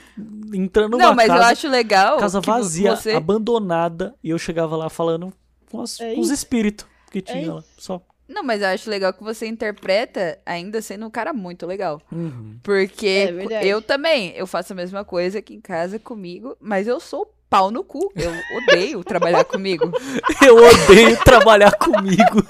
entrando 0.53 0.91
numa 0.97 1.03
não, 1.09 1.15
mas 1.15 1.27
casa, 1.27 1.39
eu 1.43 1.45
acho 1.47 1.67
legal. 1.69 2.17
casa 2.17 2.41
vazia, 2.41 2.95
Você... 2.95 3.11
abandonada, 3.11 4.15
e 4.23 4.30
eu 4.32 4.38
chegava 4.39 4.75
lá 4.75 4.89
falando 4.89 5.32
com, 5.71 5.82
as- 5.82 5.99
É 5.99 6.15
com 6.15 6.21
os 6.21 6.30
espíritos 6.32 6.86
que 7.11 7.21
tinha 7.21 7.41
isso. 7.41 7.53
lá. 7.53 7.63
Só. 7.77 8.01
Não, 8.27 8.43
mas 8.43 8.61
eu 8.61 8.67
acho 8.67 8.89
legal 8.89 9.11
que 9.13 9.23
você 9.23 9.47
interpreta 9.47 10.38
ainda 10.45 10.82
sendo 10.82 11.05
um 11.05 11.09
cara 11.09 11.34
muito 11.34 11.65
legal. 11.65 11.99
Uhum. 12.11 12.57
Porque 12.61 13.27
É 13.49 13.65
eu 13.65 13.82
também, 13.82 14.34
eu 14.36 14.45
faço 14.45 14.73
a 14.73 14.75
mesma 14.75 15.03
coisa 15.05 15.39
aqui 15.39 15.55
em 15.55 15.61
casa 15.61 15.97
comigo, 15.97 16.55
mas 16.59 16.88
eu 16.88 16.99
sou 16.99 17.32
pau 17.50 17.72
no 17.72 17.84
cu. 17.84 18.12
Eu 18.16 18.32
odeio 18.58 19.04
trabalhar 19.04 19.43
comigo. 19.43 19.91
Eu 20.45 20.56
odeio 20.56 21.18
trabalhar 21.24 21.72
comigo. 21.72 22.45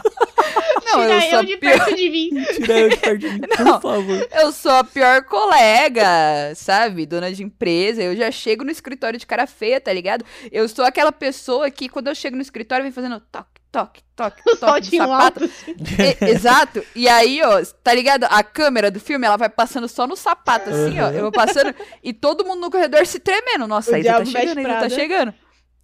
Não, 0.91 1.01
Tira 1.01 1.13
eu 1.15 1.21
sou 1.29 1.39
eu 1.39 1.43
de 1.45 1.57
pior, 1.57 1.77
perto 1.77 1.95
de 1.95 2.09
mim. 2.09 2.29
Tira 2.55 2.79
eu 2.79 2.89
de 2.89 2.97
perto 2.97 3.17
de 3.19 3.29
mim, 3.29 3.41
Não. 3.59 3.79
por 3.79 3.81
favor. 3.93 4.27
eu 4.31 4.51
sou 4.51 4.71
a 4.71 4.83
pior 4.83 5.23
colega, 5.23 6.53
sabe? 6.55 7.05
Dona 7.05 7.31
de 7.31 7.43
empresa. 7.43 8.01
Eu 8.01 8.15
já 8.15 8.31
chego 8.31 8.63
no 8.63 8.71
escritório 8.71 9.19
de 9.19 9.25
cara 9.25 9.45
feia, 9.47 9.79
tá 9.79 9.91
ligado? 9.93 10.25
Eu 10.51 10.67
sou 10.67 10.85
aquela 10.85 11.11
pessoa 11.11 11.69
que 11.69 11.87
quando 11.89 12.07
eu 12.07 12.15
chego 12.15 12.35
no 12.35 12.41
escritório 12.41 12.83
vem 12.83 12.91
fazendo 12.91 13.19
toque, 13.31 13.59
toque, 13.71 14.01
toque, 14.15 14.41
toque 14.43 14.55
do 14.55 14.57
saltinho 14.59 15.03
sapato. 15.07 15.43
alto. 15.43 15.43
assim. 15.43 15.75
E- 16.21 16.25
exato. 16.31 16.83
E 16.95 17.07
aí, 17.07 17.41
ó, 17.43 17.61
tá 17.83 17.93
ligado? 17.93 18.23
A 18.25 18.41
câmera 18.43 18.89
do 18.89 18.99
filme, 18.99 19.25
ela 19.25 19.37
vai 19.37 19.49
passando 19.49 19.87
só 19.87 20.07
no 20.07 20.15
sapato, 20.15 20.69
assim, 20.69 20.99
ó. 20.99 21.07
Uhum. 21.07 21.13
Eu 21.13 21.21
vou 21.23 21.31
passando 21.31 21.73
e 22.03 22.13
todo 22.13 22.45
mundo 22.45 22.61
no 22.61 22.71
corredor 22.71 23.05
se 23.05 23.19
tremendo. 23.19 23.67
Nossa, 23.67 23.91
O 23.91 23.95
a 23.95 23.99
Isa 23.99 24.13
tá 24.13 24.25
chegando, 24.25 24.57
a 24.57 24.61
Isa 24.61 24.79
tá 24.79 24.89
chegando. 24.89 25.33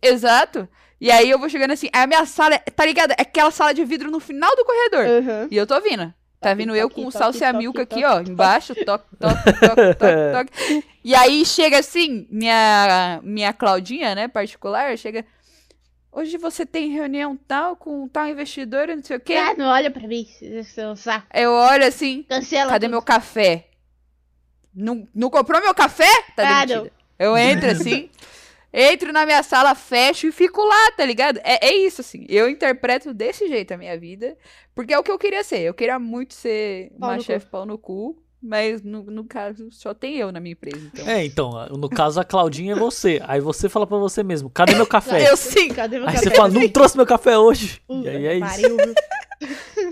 Exato. 0.01 0.67
E 0.99 1.11
aí 1.11 1.29
eu 1.29 1.37
vou 1.37 1.49
chegando 1.49 1.71
assim. 1.71 1.89
A 1.93 2.07
minha 2.07 2.25
sala, 2.25 2.55
é- 2.55 2.59
tá 2.59 2.85
ligado? 2.85 3.11
É 3.11 3.21
aquela 3.21 3.51
sala 3.51 3.73
de 3.73 3.83
vidro 3.85 4.09
no 4.09 4.19
final 4.19 4.55
do 4.55 4.65
corredor. 4.65 5.05
Aham. 5.05 5.47
E 5.51 5.57
eu 5.57 5.67
tô 5.67 5.79
vindo. 5.81 6.13
Tá 6.39 6.49
Toque, 6.51 6.55
vindo 6.61 6.75
eu 6.75 6.87
toque, 6.89 7.01
com 7.01 7.07
o 7.07 7.11
toque, 7.11 7.17
salsa 7.17 7.43
e 7.43 7.47
a 7.47 7.53
milka 7.53 7.81
aqui, 7.81 8.03
ó, 8.05 8.19
embaixo, 8.19 8.75
toque, 8.85 9.05
toque, 9.17 9.43
toque, 9.43 9.95
toque, 9.95 10.31
toque. 10.69 10.85
E 11.03 11.15
aí 11.15 11.43
chega 11.45 11.79
assim, 11.79 12.27
minha, 12.29 13.19
minha 13.23 13.51
Claudinha, 13.51 14.13
né, 14.13 14.27
particular, 14.27 14.95
chega. 14.97 15.25
Hoje 16.11 16.37
você 16.37 16.65
tem 16.65 16.91
reunião 16.91 17.35
tal 17.47 17.75
com 17.75 18.07
tal 18.07 18.27
investidor, 18.27 18.87
não 18.87 19.01
sei 19.03 19.17
o 19.17 19.19
quê. 19.19 19.33
Ah, 19.35 19.55
não 19.57 19.65
olha 19.65 19.89
pra 19.89 20.07
mim, 20.07 20.27
seu 20.63 20.95
saco. 20.95 21.25
Eu 21.33 21.51
olho 21.51 21.85
assim, 21.85 22.23
Cancela 22.29 22.69
cadê 22.71 22.85
tudo. 22.85 22.91
meu 22.91 23.01
café? 23.01 23.67
Não, 24.73 25.07
não 25.15 25.29
comprou 25.29 25.59
meu 25.61 25.73
café? 25.73 26.07
Tá 26.35 26.61
Ah. 26.61 26.65
Eu 27.17 27.35
entro 27.37 27.71
assim, 27.71 28.09
entro 28.75 29.13
na 29.13 29.25
minha 29.25 29.41
sala, 29.41 29.73
fecho 29.73 30.27
e 30.27 30.31
fico 30.31 30.61
lá, 30.61 30.91
tá 30.91 31.05
ligado? 31.05 31.39
É, 31.43 31.67
é 31.67 31.73
isso, 31.77 32.01
assim. 32.01 32.25
Eu 32.27 32.49
interpreto 32.49 33.13
desse 33.13 33.47
jeito 33.47 33.73
a 33.73 33.77
minha 33.77 33.97
vida, 33.97 34.37
porque 34.75 34.93
é 34.93 34.99
o 34.99 35.03
que 35.03 35.11
eu 35.11 35.17
queria 35.17 35.43
ser. 35.43 35.61
Eu 35.61 35.73
queria 35.73 35.97
muito 35.97 36.33
ser 36.33 36.91
Pau 36.99 37.09
uma 37.09 37.19
chefe 37.19 37.45
pau 37.45 37.65
no 37.65 37.77
cu, 37.77 38.21
mas 38.45 38.81
no, 38.81 39.03
no 39.03 39.23
caso 39.25 39.69
só 39.71 39.93
tem 39.93 40.15
eu 40.17 40.31
na 40.31 40.39
minha 40.39 40.53
empresa, 40.53 40.89
então. 40.93 41.07
É, 41.07 41.25
então, 41.25 41.51
no 41.69 41.89
caso 41.89 42.19
a 42.19 42.23
Claudinha 42.23 42.73
é 42.73 42.75
você. 42.79 43.19
Aí 43.25 43.41
você 43.41 43.67
fala 43.67 43.85
pra 43.87 43.97
você 43.97 44.23
mesmo, 44.23 44.49
cadê 44.49 44.75
meu 44.75 44.85
café? 44.87 45.29
Eu 45.29 45.35
sim, 45.35 45.69
Cadê 45.69 45.97
meu 45.99 46.07
Aí 46.07 46.15
café? 46.15 46.29
você 46.29 46.35
fala, 46.35 46.49
não 46.49 46.69
trouxe 46.69 46.95
meu 46.95 47.05
café 47.05 47.37
hoje. 47.37 47.81
Puta 47.87 48.09
E 48.09 48.15
aí 48.15 48.25
é 48.27 48.33
isso. 48.35 48.45
pariu, 48.45 48.77
viu? 48.77 48.93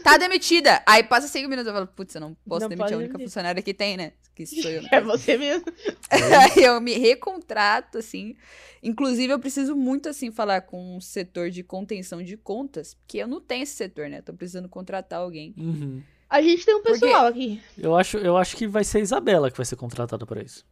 tá 0.04 0.18
demitida. 0.18 0.82
Aí 0.86 1.04
passa 1.04 1.28
cinco 1.28 1.50
minutos 1.50 1.68
eu 1.68 1.74
falo, 1.74 1.88
putz, 1.88 2.16
eu 2.16 2.22
não 2.22 2.36
posso 2.48 2.62
Não 2.62 2.70
demitir 2.70 2.94
a 2.94 2.98
única 2.98 3.14
demitir. 3.14 3.28
funcionária 3.28 3.62
que 3.62 3.74
tem, 3.74 3.98
né? 3.98 4.14
Que 4.36 4.46
sou 4.46 4.70
eu. 4.72 4.84
É 4.92 5.02
você 5.02 5.38
mesmo. 5.38 5.66
Aí 6.10 6.64
eu 6.64 6.80
me 6.82 6.94
recontrato, 6.98 7.98
assim. 7.98 8.36
Inclusive, 8.82 9.32
eu 9.32 9.40
preciso 9.40 9.76
muito, 9.76 10.10
assim, 10.10 10.32
falar 10.32 10.62
com 10.62 10.98
o 10.98 11.02
setor 11.02 11.50
de 11.50 11.64
contenção 11.64 12.22
de 12.24 12.36
contas, 12.36 12.96
porque 12.96 13.18
eu 13.20 13.28
não 13.28 13.40
tenho 13.40 13.64
esse 13.64 13.74
setor, 13.76 14.10
né? 14.10 14.22
Tô 14.22 14.34
precisando 14.34 14.68
contratar 14.68 15.20
alguém. 15.20 15.54
Uhum. 15.58 16.02
A 16.34 16.42
gente 16.42 16.66
tem 16.66 16.74
um 16.76 16.82
Porque- 16.82 17.00
pessoal 17.00 17.28
aqui. 17.28 17.62
Eu 17.78 17.96
acho, 17.96 18.18
eu 18.18 18.36
acho 18.36 18.58
que 18.58 18.66
vai 18.66 18.84
ser 18.84 18.98
a 18.98 19.02
Isabela 19.02 19.52
que 19.52 19.58
vai 19.58 19.66
ser 19.66 19.76
contratada 19.76 20.26
pra 20.26 20.42
isso. 20.42 20.66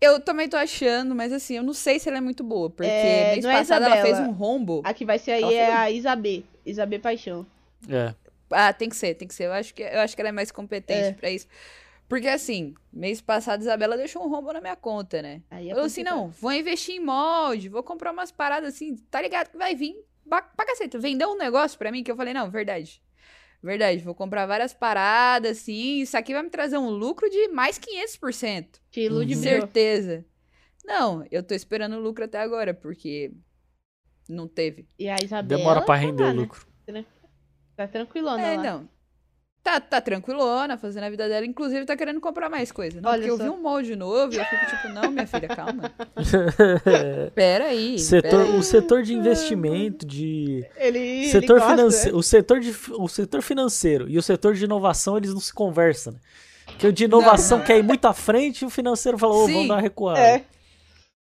Eu 0.00 0.18
também 0.18 0.48
tô 0.48 0.56
achando, 0.56 1.14
mas 1.14 1.32
assim, 1.32 1.56
eu 1.56 1.62
não 1.62 1.72
sei 1.74 2.00
se 2.00 2.08
ela 2.08 2.18
é 2.18 2.20
muito 2.20 2.42
boa, 2.42 2.68
porque 2.70 2.90
É, 2.90 3.32
mês 3.34 3.44
não 3.44 3.50
é 3.52 3.58
passado 3.58 3.84
ela 3.84 4.02
fez 4.02 4.18
um 4.18 4.32
rombo. 4.32 4.80
A 4.84 4.92
que 4.92 5.04
vai 5.04 5.18
ser 5.18 5.32
aí 5.32 5.42
Ela 5.42 5.52
é 5.52 5.70
um- 5.70 5.76
a 5.78 5.90
Isabê. 5.92 6.42
Isabê 6.66 6.98
Paixão. 6.98 7.46
É. 7.88 8.12
Ah, 8.50 8.72
tem 8.72 8.88
que 8.88 8.96
ser, 8.96 9.14
tem 9.14 9.28
que 9.28 9.34
ser. 9.34 9.44
Eu 9.44 9.52
acho 9.52 9.72
que, 9.72 9.82
eu 9.82 10.00
acho 10.00 10.16
que 10.16 10.20
ela 10.22 10.30
é 10.30 10.32
mais 10.32 10.50
competente 10.50 11.10
É. 11.10 11.12
pra 11.12 11.30
isso. 11.30 11.46
Porque 12.08 12.26
assim, 12.26 12.74
mês 12.92 13.20
passado, 13.20 13.60
Isabela 13.60 13.96
deixou 13.96 14.24
um 14.24 14.28
rombo 14.28 14.52
na 14.52 14.60
minha 14.60 14.74
conta, 14.74 15.22
né? 15.22 15.40
Aí 15.48 15.70
é 15.70 15.72
Eu 15.72 15.82
assim, 15.84 16.02
não, 16.02 16.30
vou 16.30 16.50
investir 16.52 16.96
em 16.96 17.00
molde, 17.04 17.68
vou 17.68 17.84
comprar 17.84 18.10
umas 18.10 18.32
paradas 18.32 18.74
assim, 18.74 18.96
tá 19.08 19.22
ligado 19.22 19.50
que 19.50 19.56
vai 19.56 19.76
vir 19.76 19.94
pra, 20.28 20.42
pra 20.42 20.66
caceta. 20.66 20.98
Vendeu 20.98 21.30
um 21.30 21.36
negócio 21.38 21.78
pra 21.78 21.92
mim 21.92 22.02
que 22.02 22.10
eu 22.10 22.16
falei, 22.16 22.34
não, 22.34 22.50
verdade. 22.50 23.00
Verdade, 23.62 24.02
vou 24.02 24.14
comprar 24.14 24.46
várias 24.46 24.72
paradas, 24.72 25.58
assim, 25.58 26.00
isso 26.00 26.16
aqui 26.16 26.32
vai 26.32 26.42
me 26.42 26.48
trazer 26.50 26.78
um 26.78 26.88
lucro 26.88 27.28
de 27.28 27.48
mais 27.48 27.78
500%. 27.78 28.80
Te 28.90 29.00
ilude, 29.02 29.34
Uhum. 29.34 29.42
Certeza. 29.42 30.24
Não, 30.84 31.24
eu 31.30 31.42
tô 31.42 31.54
esperando 31.54 31.96
o 31.96 32.00
lucro 32.00 32.24
até 32.24 32.38
agora, 32.40 32.72
porque 32.72 33.32
não 34.28 34.48
teve. 34.48 34.88
E 34.98 35.08
a 35.08 35.16
Isabela. 35.22 35.58
Demora 35.58 35.80
pra 35.82 35.94
tá 35.94 36.00
render 36.00 36.24
lá, 36.24 36.30
o 36.30 36.34
né? 36.34 36.40
lucro. 36.40 36.66
Tá 37.76 37.86
tranquilona 37.86 38.42
É, 38.46 38.56
lá. 38.56 38.62
não. 38.62 38.88
Tá, 39.62 39.78
tá 39.78 40.00
tranquilona, 40.00 40.78
fazendo 40.78 41.04
a 41.04 41.10
vida 41.10 41.28
dela. 41.28 41.44
Inclusive, 41.44 41.84
tá 41.84 41.94
querendo 41.94 42.18
comprar 42.18 42.48
mais 42.48 42.72
coisa. 42.72 42.98
Não, 43.00 43.10
Olha 43.10 43.18
porque 43.18 43.30
eu 43.30 43.36
só. 43.36 43.42
vi 43.44 43.50
um 43.50 43.60
molde 43.60 43.94
novo 43.94 44.32
e 44.32 44.38
eu 44.38 44.44
fico 44.44 44.66
tipo, 44.66 44.88
não, 44.88 45.10
minha 45.10 45.26
filha, 45.26 45.48
calma. 45.48 45.92
Pera 47.34 47.66
aí. 47.66 47.98
setor, 47.98 48.30
pera 48.30 48.42
aí. 48.42 48.58
o 48.58 48.62
setor 48.62 49.02
de 49.02 49.12
investimento, 49.12 50.06
de 50.06 50.66
Ele. 50.76 51.28
setor 51.28 51.56
ele 51.56 51.60
gosta, 51.60 51.76
financeiro, 51.76 52.16
o 52.16 52.22
setor 52.22 52.60
de 52.60 52.74
o 52.92 53.08
setor 53.08 53.42
financeiro 53.42 54.08
e 54.08 54.16
o 54.16 54.22
setor 54.22 54.54
de 54.54 54.64
inovação 54.64 55.18
eles 55.18 55.34
não 55.34 55.40
se 55.40 55.52
conversam, 55.52 56.14
né? 56.14 56.20
Porque 56.66 56.86
o 56.86 56.92
de 56.92 57.04
inovação 57.04 57.58
não. 57.58 57.64
quer 57.66 57.78
ir 57.78 57.82
muito 57.82 58.06
à 58.06 58.14
frente 58.14 58.62
e 58.62 58.64
o 58.64 58.70
financeiro 58.70 59.18
fala, 59.18 59.34
ô, 59.34 59.46
Sim. 59.46 59.52
vamos 59.52 59.68
dar 59.68 59.74
uma 59.74 59.80
recuada. 59.80 60.20
É. 60.20 60.44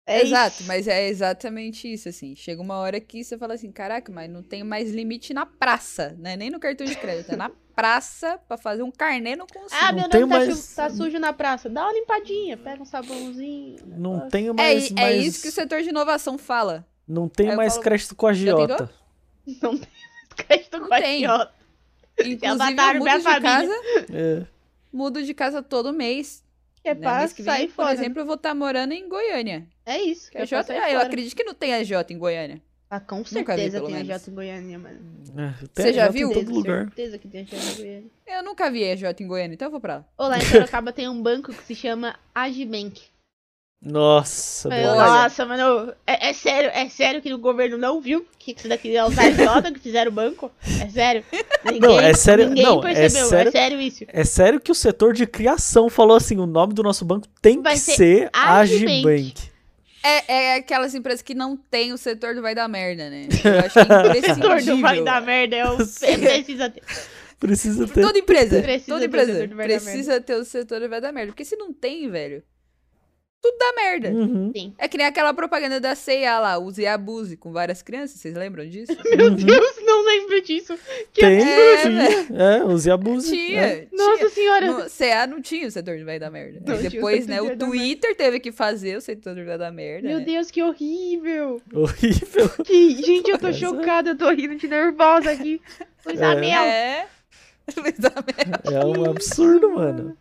É 0.09 0.23
Exato, 0.23 0.61
isso. 0.61 0.69
mas 0.69 0.87
é 0.87 1.09
exatamente 1.09 1.93
isso, 1.93 2.09
assim. 2.09 2.37
Chega 2.37 2.63
uma 2.63 2.77
hora 2.77 3.01
que 3.01 3.25
você 3.25 3.37
fala 3.37 3.55
assim, 3.55 3.73
caraca, 3.73 4.13
mas 4.13 4.31
não 4.31 4.41
tem 4.41 4.63
mais 4.63 4.93
limite 4.93 5.35
na 5.35 5.45
praça, 5.45 6.15
né? 6.17 6.37
Nem 6.37 6.49
no 6.49 6.61
cartão 6.61 6.87
de 6.87 6.95
crédito, 6.95 7.33
é 7.33 7.37
na 7.37 7.51
praça 7.77 8.41
pra 8.49 8.57
fazer 8.57 8.83
um 8.83 8.91
carnê 8.91 9.37
não 9.37 9.47
consigo. 9.47 9.81
Ah, 9.81 9.93
meu 9.93 10.09
tem 10.09 10.21
Deus, 10.27 10.31
tá, 10.31 10.37
mais- 10.39 10.59
su- 10.59 10.77
tá 10.77 10.91
sujo 10.91 11.19
na 11.21 11.33
praça. 11.33 11.69
Dá 11.69 11.83
uma 11.85 11.93
limpadinha, 11.93 12.57
pega 12.57 12.83
um 12.83 12.87
sabãozinho. 12.87 13.77
Não 13.87 14.29
tenho 14.31 14.51
é, 14.53 14.57
mais, 14.57 14.91
é 14.91 14.95
mais- 14.95 15.25
isso 15.27 15.43
que 15.43 15.49
o 15.49 15.53
setor 15.53 15.83
de 15.83 15.91
inovação 15.91 16.39
fala. 16.39 16.85
não 17.07 17.29
tem 17.29 17.47
Aí 17.49 17.53
eu 17.53 17.57
mais 17.57 17.75
falo, 17.75 17.85
crédito 17.85 18.17
com 18.17 18.27
a 18.27 18.33
já 18.33 18.57
tentou? 18.57 18.67
Giota. 18.67 18.91
Não 19.63 19.77
tem 19.79 19.89
crédito 20.37 20.81
com 20.81 20.93
a 20.95 20.99
tem. 21.01 21.17
idiota. 21.23 21.53
Inclusive, 22.19 22.47
eu 22.47 22.57
minha 22.57 22.95
mudo 22.99 23.17
de 23.19 23.23
família. 23.23 23.41
casa, 23.43 23.75
É. 24.13 24.47
mudo 24.93 25.23
de 25.23 25.35
casa 25.35 25.63
todo 25.63 25.93
mês. 25.93 26.43
É 26.83 26.95
né? 26.95 27.01
pra 27.01 27.19
Mês 27.19 27.33
que 27.33 27.43
vem, 27.43 27.67
por 27.69 27.75
fora. 27.75 27.93
exemplo, 27.93 28.21
eu 28.23 28.27
vou 28.27 28.37
estar 28.37 28.55
morando 28.55 28.93
em 28.93 29.09
Goiânia. 29.09 29.67
É 29.85 30.01
isso. 30.01 30.31
Que 30.31 30.39
a 30.39 30.43
é 30.43 30.47
Jota, 30.47 30.69
sair 30.69 30.79
ah, 30.79 30.93
eu 30.93 31.01
acredito 31.01 31.35
que 31.37 31.43
não 31.45 31.53
tem 31.53 31.75
a 31.75 31.83
Jota 31.85 32.13
em 32.13 32.19
Goiânia. 32.19 32.61
Ah, 32.89 33.01
com 33.01 33.23
vi, 33.23 33.31
certeza 33.31 33.79
pelo 33.79 33.87
tem 33.89 33.95
a 33.97 33.99
menos. 34.05 34.15
Jota 34.21 34.31
em 34.31 34.35
Goiânia, 34.35 34.79
mano. 34.79 34.99
É, 35.37 35.53
Você 35.75 35.93
já 35.93 36.09
viu? 36.09 36.33
Todo 36.33 36.53
lugar. 36.53 36.85
certeza 36.85 37.19
que 37.19 37.27
tem 37.29 37.41
a 37.41 37.45
Jota 37.45 37.73
em 37.73 37.77
Goiânia. 37.77 38.11
Eu 38.27 38.43
nunca 38.45 38.71
vi 38.71 38.89
a 38.91 38.95
Jota 38.97 39.23
em 39.23 39.27
Goiânia, 39.27 39.55
então 39.55 39.67
eu 39.67 39.73
vou 39.73 39.81
pra 39.81 39.97
lá. 39.97 40.05
Ô, 40.17 40.29
lá 40.29 40.39
em 40.39 40.43
Sorocaba 40.43 40.93
tem 40.95 41.09
um 41.09 41.21
banco 41.21 41.53
que 41.53 41.65
se 41.65 41.75
chama 41.75 42.15
Agibank. 42.35 43.03
Nossa. 43.83 44.69
Nossa, 44.71 45.45
mano, 45.45 45.93
é, 46.07 46.31
é 46.31 46.33
sério, 46.33 46.71
é 46.73 46.89
sério 46.89 47.21
que 47.21 47.33
o 47.33 47.39
governo 47.39 47.77
não 47.77 48.01
viu 48.01 48.27
que 48.39 48.53
isso 48.57 48.67
daqui 48.69 48.97
é 48.97 49.05
os 49.05 49.17
agiota 49.19 49.71
que 49.71 49.79
fizeram 49.79 50.11
o 50.11 50.15
banco? 50.15 50.51
É 50.81 50.89
sério? 50.89 51.23
Ninguém, 51.65 51.81
Não, 51.81 52.01
é 52.01 52.15
sério- 52.15 52.49
Ninguém 52.49 52.65
não, 52.65 52.79
é 52.79 52.95
percebeu, 52.95 53.27
sério- 53.29 53.49
é 53.49 53.53
sério 53.53 53.81
isso. 53.81 54.05
É 54.09 54.25
sério 54.25 54.61
que 54.61 54.73
o 54.73 54.75
setor 54.75 55.13
de 55.13 55.27
criação 55.27 55.91
falou 55.91 56.17
assim: 56.17 56.39
o 56.39 56.47
nome 56.47 56.73
do 56.73 56.83
nosso 56.83 57.05
banco 57.05 57.29
tem 57.43 57.61
Vai 57.63 57.75
que 57.75 57.81
ser 57.81 57.95
ser 57.97 58.31
Agibank. 58.33 59.07
Agibank. 59.07 59.35
É, 60.07 60.33
é 60.35 60.55
aquelas 60.57 60.95
empresas 60.95 61.23
que 61.23 61.35
não 61.35 61.57
tem 61.57 61.93
o 61.93 61.99
setor 61.99 62.35
do 62.35 62.43
vai 62.43 62.55
dar 62.55 62.69
merda, 62.69 63.11
né? 63.11 63.29
Eu 63.45 63.59
acho 63.61 63.75
que 63.75 63.79
é 63.79 64.21
O 64.21 64.23
setor 64.23 64.63
não 64.65 64.79
imprescindível. 64.79 64.81
vai 64.81 65.03
dar 65.03 65.23
merda, 65.23 65.57
é 65.57 65.65
o 65.71 65.77
precisa 66.19 66.71
ter. 66.71 66.83
Precisa 67.39 67.87
ter. 67.89 68.01
Toda 68.01 68.19
empresa, 68.19 68.63
Precisa 68.63 68.87
toda 68.87 69.01
ter 69.01 69.05
o 69.05 69.09
empresa 69.09 69.33
setor 69.33 69.49
do 69.49 69.57
precisa 69.57 70.21
ter 70.21 70.35
o 70.35 70.45
setor 70.45 70.81
do 70.81 70.89
vai 70.89 71.01
dar 71.01 71.13
merda. 71.13 71.33
Porque 71.33 71.45
se 71.45 71.57
não 71.57 71.73
tem, 71.73 72.09
velho, 72.11 72.43
tudo 73.43 73.57
dá 73.59 73.73
merda. 73.77 74.09
Uhum. 74.11 74.51
Sim. 74.57 74.75
É 74.79 74.89
que 74.89 74.97
nem 74.97 75.07
aquela 75.07 75.35
propaganda 75.35 75.79
da 75.79 75.95
C&A 75.95 76.39
lá, 76.41 76.59
use 76.59 76.81
e 76.83 76.87
abuse, 76.87 77.37
com 77.37 77.53
várias 77.53 77.83
crianças, 77.83 78.21
vocês 78.21 78.35
lembram 78.35 78.67
disso? 78.69 78.97
Meu 79.17 79.27
Uhum. 79.29 79.35
Deus, 79.37 79.77
lembro 80.07 80.41
disso. 80.43 80.79
Que 81.13 81.21
Tem, 81.21 81.41
É, 81.43 81.83
tinha. 81.83 82.43
É, 82.43 82.65
use 82.65 82.89
e 82.89 82.93
abuse. 82.93 83.31
Tinha, 83.31 83.61
É. 83.61 83.87
Nossa 83.93 84.19
tinha. 84.19 84.31
senhora. 84.31 84.67
No 84.73 84.89
CA 84.91 85.27
não 85.27 85.43
tinha 85.43 85.67
o 85.67 85.71
setor 85.71 85.99
do 85.99 86.05
vai 86.05 86.19
dar 86.19 86.31
merda. 86.31 86.61
Não 86.65 86.81
depois, 86.81 87.27
né, 87.27 87.41
o 87.43 87.57
Twitter 87.57 88.17
teve 88.17 88.41
que 88.41 88.53
fazer 88.53 88.97
o 88.97 89.01
setor 89.01 89.35
do 89.35 89.45
vai 89.45 89.59
dar 89.59 89.71
merda. 89.73 90.09
Meu 90.09 90.19
né? 90.19 90.25
Deus, 90.25 90.51
que 90.51 90.63
horrível. 90.63 91.61
Horrível. 91.75 92.49
Que- 92.65 93.03
gente, 93.03 93.31
eu 93.31 93.39
tô 93.39 93.49
Essa- 93.49 93.59
chocada, 93.59 94.11
eu 94.11 94.17
tô 94.17 94.31
rindo 94.31 94.57
de 94.57 94.67
nervosa 94.69 95.31
aqui. 95.31 95.61
Luiz 96.07 96.21
É. 96.21 96.25
Amel. 96.25 96.63
É. 96.63 97.07
Luiz 97.77 97.95
Amel. 97.99 98.83
É 98.83 98.87
um 98.87 99.11
absurdo, 99.11 99.71
mano. 99.71 100.17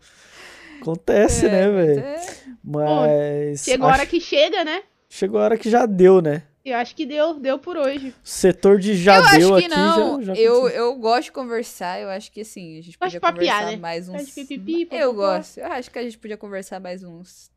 Acontece, 0.82 1.46
É, 1.46 1.50
né, 1.50 1.70
velho? 1.70 2.00
é- 2.00 2.26
Mas. 2.64 3.64
Chegou 3.64 3.88
a 3.88 3.92
acho- 3.92 4.00
hora 4.02 4.08
que 4.10 4.20
chega, 4.20 4.64
né? 4.64 4.84
Chegou 5.10 5.40
a 5.40 5.44
hora 5.44 5.58
que 5.58 5.70
já 5.70 5.86
deu, 5.86 6.22
né? 6.22 6.44
Eu 6.66 6.78
acho 6.78 6.96
que 6.96 7.06
deu, 7.06 7.36
deu 7.40 7.60
por 7.60 7.78
hoje. 7.78 8.12
Setor 8.24 8.80
de 8.80 8.96
já 8.96 9.18
eu 9.18 9.22
deu 9.40 9.56
acho 9.56 9.68
que 9.68 9.74
aqui 9.74 9.76
não. 9.80 10.22
já, 10.24 10.34
já 10.34 10.42
eu, 10.42 10.68
eu 10.68 10.96
gosto 10.96 11.26
de 11.26 11.32
conversar. 11.32 12.00
Eu 12.02 12.10
acho 12.10 12.32
que 12.32 12.42
assim, 12.42 12.80
a 12.80 12.82
gente 12.82 12.98
Gosto 12.98 13.12
de 13.12 13.20
podia 13.20 13.22
papiar, 13.22 13.58
conversar 13.60 13.72
né? 13.76 13.78
mais 13.82 14.10
uns. 14.10 14.26
de 14.26 14.32
pipipi, 14.32 14.88
Eu 14.92 15.14
gosto. 15.14 15.60
Eu 15.60 15.68
acho 15.68 15.92
que 15.92 16.00
a 16.00 16.04
gente 16.04 16.18
podia 16.18 16.38
conversar 16.38 16.80
mais 16.80 17.04
uns 17.04 17.52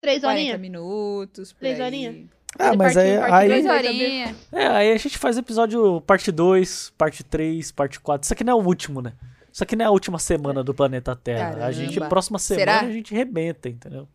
Três 0.00 0.20
40 0.22 0.28
horinhas? 0.40 0.60
minutos. 0.60 1.54
Três 1.58 1.78
aí. 1.78 1.86
horinhas? 1.86 2.16
Ah, 2.58 2.74
mas 2.74 2.94
Parte 2.94 2.98
aí, 3.00 3.18
parte 3.18 3.52
aí, 3.52 3.62
saber. 3.62 3.86
horinhas. 3.88 4.36
é, 4.52 4.66
aí 4.68 4.92
a 4.92 4.96
gente 4.96 5.18
faz 5.18 5.36
episódio 5.36 6.00
parte 6.00 6.32
2, 6.32 6.94
parte 6.96 7.22
3, 7.22 7.70
parte 7.72 8.00
4. 8.00 8.24
Isso 8.24 8.32
aqui 8.32 8.42
não 8.44 8.52
é 8.58 8.62
o 8.62 8.66
último, 8.66 9.02
né? 9.02 9.12
Isso 9.52 9.62
aqui 9.62 9.76
não 9.76 9.84
é 9.84 9.88
a 9.88 9.90
última 9.90 10.18
semana 10.18 10.64
do 10.64 10.72
planeta 10.72 11.14
Terra. 11.14 11.66
A 11.66 11.70
gente, 11.72 11.94
Caramba. 11.94 12.08
próxima 12.08 12.38
semana, 12.38 12.78
Será? 12.78 12.88
a 12.88 12.92
gente 12.92 13.12
rebenta, 13.14 13.68
entendeu? 13.68 14.08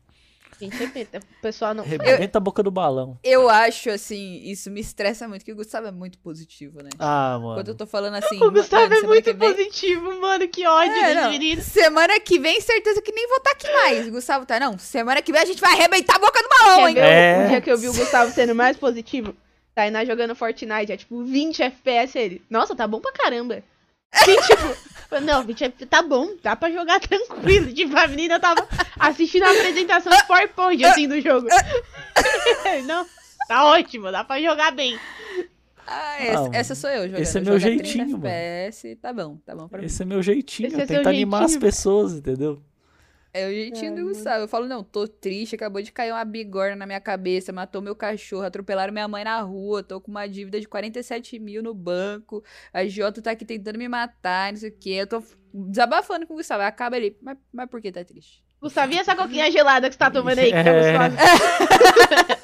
Gente, 0.59 0.75
repita. 0.77 1.19
O 1.19 1.41
pessoal 1.41 1.73
não. 1.73 1.83
Rebenta 1.83 2.37
a 2.37 2.41
boca 2.41 2.61
do 2.63 2.71
balão. 2.71 3.17
Eu 3.23 3.49
acho, 3.49 3.89
assim, 3.89 4.41
isso 4.43 4.69
me 4.71 4.79
estressa 4.81 5.27
muito, 5.27 5.43
que 5.43 5.51
o 5.51 5.55
Gustavo 5.55 5.87
é 5.87 5.91
muito 5.91 6.17
positivo, 6.19 6.81
né? 6.83 6.89
Ah, 6.99 7.37
Quando 7.41 7.57
eu 7.59 7.63
mano. 7.65 7.75
tô 7.75 7.85
falando 7.87 8.15
assim. 8.15 8.41
O 8.43 8.51
Gustavo 8.51 8.83
mano, 8.89 8.95
é 8.95 9.07
muito 9.07 9.25
vem- 9.33 9.35
positivo, 9.35 10.21
mano. 10.21 10.47
Que 10.47 10.65
ódio 10.67 10.93
É, 10.95 11.29
menino. 11.29 11.61
Semana 11.61 12.19
que 12.19 12.39
vem, 12.39 12.59
certeza 12.61 13.01
que 13.01 13.11
nem 13.11 13.27
vou 13.27 13.37
estar 13.37 13.51
aqui 13.51 13.71
mais. 13.71 14.07
O 14.07 14.11
Gustavo 14.11 14.45
tá, 14.45 14.59
não. 14.59 14.77
Semana 14.77 15.21
que 15.21 15.31
vem 15.31 15.41
a 15.41 15.45
gente 15.45 15.59
vai 15.61 15.73
arrebentar 15.73 16.15
a 16.15 16.19
boca 16.19 16.41
do 16.41 16.49
balão, 16.49 16.93
Quer 16.93 17.03
hein? 17.03 17.43
É. 17.43 17.45
o 17.45 17.49
dia 17.49 17.61
que 17.61 17.71
eu 17.71 17.77
vi 17.77 17.89
o 17.89 17.93
Gustavo 17.93 18.31
sendo 18.31 18.53
mais 18.55 18.77
positivo? 18.77 19.35
Tainá 19.75 20.05
jogando 20.05 20.35
Fortnite, 20.35 20.91
é 20.91 20.97
tipo 20.97 21.23
20 21.23 21.63
FPS 21.63 22.15
ele. 22.17 22.41
Nossa, 22.49 22.75
tá 22.75 22.85
bom 22.87 22.99
pra 23.01 23.11
caramba. 23.11 23.63
E, 24.27 24.41
tipo, 24.41 25.19
não, 25.21 25.43
20 25.43 25.63
FPS 25.63 25.85
tá 25.89 26.01
bom, 26.01 26.35
dá 26.41 26.55
pra 26.55 26.71
jogar 26.71 26.99
tranquilo. 26.99 27.73
Tipo, 27.73 27.97
a 27.97 28.07
menina 28.07 28.39
tava 28.39 28.67
assistindo 28.99 29.43
a 29.43 29.51
apresentação 29.51 30.11
do 30.15 30.25
PowerPoint, 30.25 30.83
assim, 30.85 31.07
do 31.07 31.19
jogo. 31.21 31.47
não, 32.85 33.05
tá 33.47 33.65
ótimo, 33.65 34.11
dá 34.11 34.23
pra 34.23 34.41
jogar 34.41 34.71
bem. 34.71 34.97
Ah, 35.85 36.15
essa, 36.23 36.39
Ah, 36.45 36.49
essa 36.53 36.75
sou 36.75 36.89
eu 36.89 37.07
jogando. 37.07 37.21
esse 37.21 37.37
é 37.37 37.41
Eu 37.41 37.45
meu 37.45 37.59
jogo 37.59 37.73
a 37.73 37.77
30 37.77 37.83
jeitinho, 37.89 38.17
mano. 38.17 38.27
FPS, 38.27 38.95
tá 39.01 39.11
bom, 39.13 39.37
tá 39.45 39.55
bom 39.55 39.67
pra 39.67 39.79
mim. 39.79 39.85
Esse 39.85 40.01
é 40.01 40.05
meu 40.05 40.23
jeitinho. 40.23 40.67
Esse 40.67 40.79
é 40.79 40.83
eu 40.83 40.87
tento 40.87 41.07
animar 41.09 41.43
as 41.43 41.51
jeitinho. 41.51 41.61
pessoas, 41.61 42.13
entendeu? 42.13 42.61
É 43.35 43.47
o 43.47 43.51
jeitinho 43.51 43.91
Ai, 43.93 43.97
do. 43.97 44.05
Gustavo. 44.09 44.43
Eu 44.43 44.47
falo, 44.47 44.67
não, 44.67 44.83
tô 44.83 45.07
triste, 45.07 45.55
acabou 45.55 45.81
de 45.81 45.91
cair 45.91 46.11
uma 46.11 46.23
bigorna 46.23 46.75
na 46.75 46.85
minha 46.85 46.99
cabeça, 47.01 47.51
matou 47.51 47.81
meu 47.81 47.95
cachorro, 47.95 48.43
atropelaram 48.43 48.93
minha 48.93 49.07
mãe 49.07 49.23
na 49.23 49.41
rua, 49.41 49.81
tô 49.81 49.99
com 49.99 50.11
uma 50.11 50.27
dívida 50.27 50.59
de 50.59 50.67
47 50.67 51.39
mil 51.39 51.63
no 51.63 51.73
banco, 51.73 52.43
a 52.71 52.85
Jota 52.85 53.23
tá 53.23 53.31
aqui 53.31 53.43
tentando 53.43 53.79
me 53.79 53.87
matar, 53.87 54.51
não 54.51 54.59
sei 54.59 54.69
o 54.69 54.77
quê. 54.79 54.91
Eu 54.91 55.07
tô 55.07 55.23
desabafando 55.51 56.27
com 56.27 56.33
o 56.35 56.37
Gustavo. 56.37 56.61
Acaba 56.63 56.95
ali. 56.95 57.17
Mas, 57.21 57.37
mas 57.51 57.67
por 57.69 57.81
que 57.81 57.91
tá 57.91 58.03
triste? 58.05 58.43
Gustavo, 58.61 58.93
e 58.93 58.97
essa 58.99 59.15
coquinha 59.15 59.49
gelada 59.51 59.89
que 59.89 59.95
você 59.95 59.99
tá 59.99 60.11
tomando 60.11 60.37
aí, 60.39 60.45
que 60.45 60.63
tá 60.63 60.69
É. 60.69 60.97
gostosa? 60.97 61.17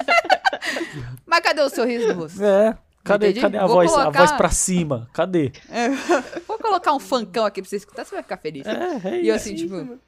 Mas 1.24 1.40
cadê 1.40 1.62
o 1.62 1.70
sorriso 1.70 2.08
do 2.08 2.14
rosto? 2.20 2.42
É. 2.44 2.76
Cadê, 3.04 3.26
Entendi. 3.28 3.40
cadê 3.40 3.56
a 3.58 3.66
Vou 3.66 3.76
voz, 3.76 3.90
a 3.92 3.94
colocar- 3.94 4.18
voz 4.18 4.32
pra 4.32 4.50
cima? 4.50 5.08
Cadê? 5.14 5.52
Vou 6.46 6.58
colocar 6.58 6.92
um 6.92 6.98
funkão 7.00 7.46
aqui 7.46 7.62
pra 7.62 7.68
você 7.70 7.76
escutar, 7.76 8.04
você 8.04 8.14
vai 8.14 8.22
ficar 8.22 8.36
feliz. 8.36 8.66
É, 8.66 9.08
é 9.08 9.20
E 9.22 9.28
eu 9.28 9.36
isso. 9.36 9.46
assim, 9.46 9.54
tipo, 9.54 9.74
mano. 9.74 9.98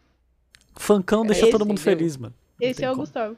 Funkão 0.76 1.24
deixa 1.24 1.42
esse, 1.42 1.50
todo 1.52 1.66
mundo 1.66 1.80
entendeu? 1.80 1.98
feliz, 1.98 2.16
mano. 2.16 2.34
Esse 2.60 2.80
tem 2.80 2.86
é 2.86 2.90
o 2.90 2.94
como. 2.94 3.02
Gustavo. 3.02 3.36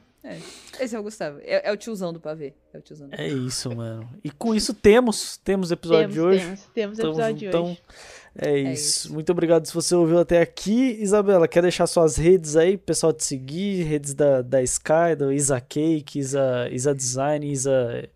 esse 0.79 0.95
é 0.95 0.99
o 0.99 1.03
Gustavo. 1.03 1.39
É, 1.43 1.69
é 1.69 1.71
o 1.71 1.77
tiozão 1.77 2.11
do 2.13 2.19
pavê. 2.19 2.53
É 2.73 2.77
o 2.77 2.81
tiozão 2.81 3.07
do 3.09 3.15
É 3.15 3.27
isso, 3.27 3.75
mano. 3.75 4.09
E 4.23 4.29
com 4.29 4.53
isso 4.55 4.73
temos, 4.73 5.37
temos 5.37 5.69
o 5.71 5.73
episódio 5.73 6.01
Temos, 6.01 6.13
de 6.15 6.21
hoje. 6.21 6.39
temos, 6.39 6.61
temos 6.73 6.99
Então, 6.99 7.11
episódio 7.11 7.35
de 7.37 7.45
então, 7.47 7.63
hoje. 7.65 7.81
é 8.37 8.57
isso. 8.59 9.07
isso. 9.07 9.13
Muito 9.13 9.31
obrigado 9.31 9.65
se 9.65 9.73
você 9.73 9.93
ouviu 9.95 10.19
até 10.19 10.41
aqui. 10.41 10.97
Isabela, 10.99 11.47
quer 11.47 11.61
deixar 11.61 11.87
suas 11.87 12.15
redes 12.17 12.55
aí, 12.55 12.77
pro 12.77 12.87
pessoal 12.87 13.13
te 13.13 13.23
seguir? 13.23 13.83
Redes 13.83 14.13
da, 14.13 14.41
da 14.41 14.61
Sky, 14.63 15.15
do 15.17 15.31
Isa 15.31 15.59
Cake, 15.61 16.19
Isa, 16.19 16.67
Isa 16.71 16.93
Design, 16.95 17.51
Isa, 17.51 18.09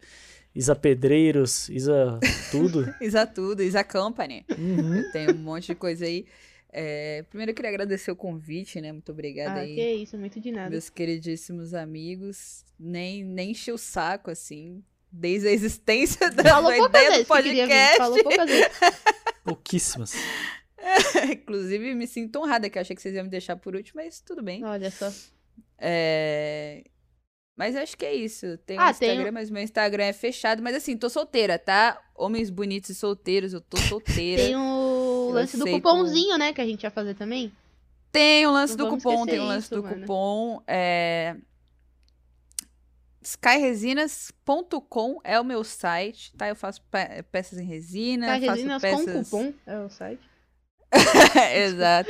Isa 0.56 0.76
Pedreiros, 0.76 1.70
Isa 1.70 2.20
tudo. 2.52 2.92
Isa 3.00 3.26
Tudo, 3.26 3.62
Isa 3.64 3.84
Company. 3.84 4.46
Uhum. 4.58 5.04
Tenho 5.12 5.32
um 5.34 5.38
monte 5.38 5.68
de 5.68 5.76
coisa 5.76 6.06
aí. 6.06 6.26
É, 6.72 7.24
primeiro 7.30 7.52
eu 7.52 7.56
queria 7.56 7.70
agradecer 7.70 8.12
o 8.12 8.16
convite, 8.16 8.80
né? 8.80 8.92
Muito 8.92 9.12
obrigada 9.12 9.60
Ah, 9.60 9.64
aí. 9.64 9.76
que 9.76 9.94
isso, 9.96 10.18
muito 10.18 10.40
de 10.40 10.52
nada. 10.52 10.70
Meus 10.70 10.90
queridíssimos 10.90 11.74
amigos. 11.74 12.64
Nem, 12.80 13.24
nem 13.24 13.52
enchi 13.52 13.72
o 13.72 13.78
saco, 13.78 14.30
assim. 14.30 14.84
Desde 15.12 15.48
a 15.48 15.52
existência 15.52 16.30
da, 16.30 16.44
Falou 16.44 16.70
da 16.70 16.78
poucas 16.78 17.02
ideia 17.02 17.10
do 17.10 17.12
vezes 17.14 17.28
que 17.28 17.44
queria 17.44 17.66
vir. 17.66 17.74
podcast. 17.74 17.98
Falou 17.98 18.24
poucas 18.24 18.50
vezes. 18.50 18.70
Pouquíssimas. 19.44 20.14
Inclusive, 21.32 21.96
me 21.96 22.06
sinto 22.06 22.40
honrada, 22.40 22.70
que 22.70 22.78
eu 22.78 22.82
achei 22.82 22.96
que 22.96 23.02
vocês 23.02 23.16
iam 23.16 23.24
me 23.24 23.30
deixar 23.32 23.56
por 23.56 23.76
último, 23.76 24.02
mas 24.04 24.22
tudo 24.22 24.44
bem. 24.44 24.64
Olha 24.64 24.92
só. 24.92 25.12
É... 25.80 26.84
Mas 27.58 27.76
acho 27.76 27.98
que 27.98 28.06
é 28.06 28.14
isso. 28.14 28.58
Tem 28.60 28.78
um 28.78 28.82
Ah, 28.82 28.94
tem 28.94 29.10
Instagram, 29.10 29.32
mas 29.34 29.50
meu 29.50 29.62
Instagram 29.62 30.04
é 30.06 30.14
fechado. 30.14 30.62
Mas 30.64 30.76
assim, 30.76 30.96
tô 30.96 31.10
solteira, 31.10 31.60
tá? 31.60 32.00
Homens 32.16 32.50
bonitos 32.50 32.92
e 32.92 32.96
solteiros, 32.96 33.52
eu 33.52 33.60
tô 33.60 33.76
solteira. 33.78 34.44
Tem 34.44 34.56
o 35.30 35.34
lance 35.34 35.58
do 35.58 35.64
aceito- 35.64 35.82
cupomzinho, 35.82 36.38
né? 36.38 36.54
Que 36.54 36.62
a 36.62 36.66
gente 36.66 36.84
ia 36.84 36.92
fazer 36.92 37.14
também. 37.16 37.52
Tem 38.12 38.46
o 38.48 38.52
lance 38.52 38.76
Não 38.78 38.86
do 38.86 38.92
cupom, 38.98 39.26
tem 39.26 39.40
o 39.40 39.46
lance 39.46 39.66
isso, 39.68 39.76
do 39.76 39.84
mano. 39.84 40.02
cupom. 40.02 40.62
É... 40.68 41.36
Skyresinas.com 43.22 45.20
é 45.24 45.40
o 45.40 45.44
meu 45.44 45.64
site, 45.64 46.34
tá? 46.36 46.48
Eu 46.48 46.56
faço 46.56 46.82
pe- 46.84 47.24
peças 47.32 47.60
em 47.60 47.66
resina, 47.66 48.28
Tá, 48.28 48.34
faço 48.40 48.52
Resinas 48.52 48.82
peças... 48.82 49.06
com 49.06 49.24
cupom. 49.24 49.54
É 49.66 49.80
o 49.80 49.90
site. 49.90 50.22
Exato. 51.56 52.10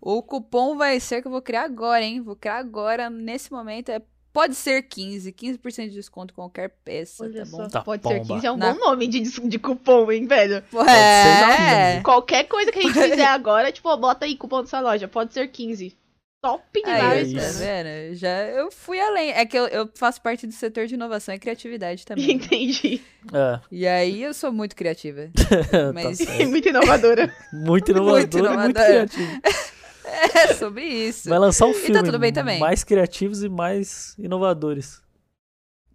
o 0.00 0.22
cupom 0.22 0.76
vai 0.76 1.00
ser 1.00 1.20
que 1.20 1.26
eu 1.26 1.32
vou 1.32 1.42
criar 1.42 1.64
agora, 1.64 2.04
hein? 2.04 2.20
Vou 2.20 2.36
criar 2.36 2.58
agora, 2.58 3.10
nesse 3.10 3.50
momento. 3.50 3.88
É, 3.88 4.00
pode 4.38 4.54
ser 4.54 4.82
15, 4.82 5.32
15% 5.32 5.88
de 5.88 5.94
desconto 5.94 6.30
em 6.32 6.34
qualquer 6.36 6.70
peça, 6.84 7.24
Olha 7.24 7.44
tá 7.44 7.50
bom? 7.50 7.56
só. 7.56 7.68
Tá 7.68 7.80
Pode 7.82 8.06
ser 8.06 8.20
bomba. 8.20 8.34
15. 8.34 8.46
É 8.46 8.52
um 8.52 8.56
Na- 8.56 8.72
bom 8.72 8.78
nome 8.78 9.08
de, 9.08 9.20
de 9.22 9.58
cupom, 9.58 10.12
hein, 10.12 10.28
velho? 10.28 10.62
É, 10.88 12.00
Qualquer 12.04 12.44
coisa 12.44 12.70
que 12.70 12.78
a 12.78 12.82
gente 12.82 12.92
fizer 12.94 13.24
agora, 13.26 13.72
tipo, 13.72 13.96
bota 13.96 14.26
aí 14.26 14.36
cupom 14.36 14.62
dessa 14.62 14.78
loja. 14.78 15.08
Pode 15.08 15.34
ser 15.34 15.48
15. 15.48 15.96
Top 16.40 16.62
demais, 16.72 17.32
isso. 17.32 17.34
tá 17.36 17.42
mano. 17.42 17.58
vendo? 17.58 18.14
Já, 18.14 18.42
eu 18.44 18.70
fui 18.70 19.00
além. 19.00 19.32
É 19.32 19.44
que 19.44 19.58
eu, 19.58 19.66
eu 19.66 19.90
faço 19.96 20.22
parte 20.22 20.46
do 20.46 20.52
setor 20.52 20.86
de 20.86 20.94
inovação 20.94 21.34
e 21.34 21.38
criatividade 21.40 22.06
também. 22.06 22.30
Entendi. 22.30 23.00
É, 23.34 23.58
e 23.72 23.84
aí 23.84 24.22
eu 24.22 24.32
sou 24.32 24.52
muito 24.52 24.76
criativa. 24.76 25.28
tá 25.68 25.92
Mas- 25.92 26.18
certo. 26.18 26.46
Muito 26.48 26.68
inovadora. 26.68 27.34
Muito 27.52 27.90
inovador 27.90 28.20
Muito 28.20 28.38
e 28.38 28.42
muito 28.42 28.80
inovador. 28.80 29.08
É 30.34 30.54
sobre 30.54 30.84
isso. 30.84 31.28
Vai 31.28 31.38
lançar 31.38 31.66
um 31.66 31.70
E 31.70 31.74
tá 31.74 31.80
filme. 31.80 32.02
tudo 32.02 32.18
bem 32.18 32.32
também. 32.32 32.58
Mais 32.58 32.84
criativos 32.84 33.42
e 33.42 33.48
mais 33.48 34.14
inovadores. 34.18 35.02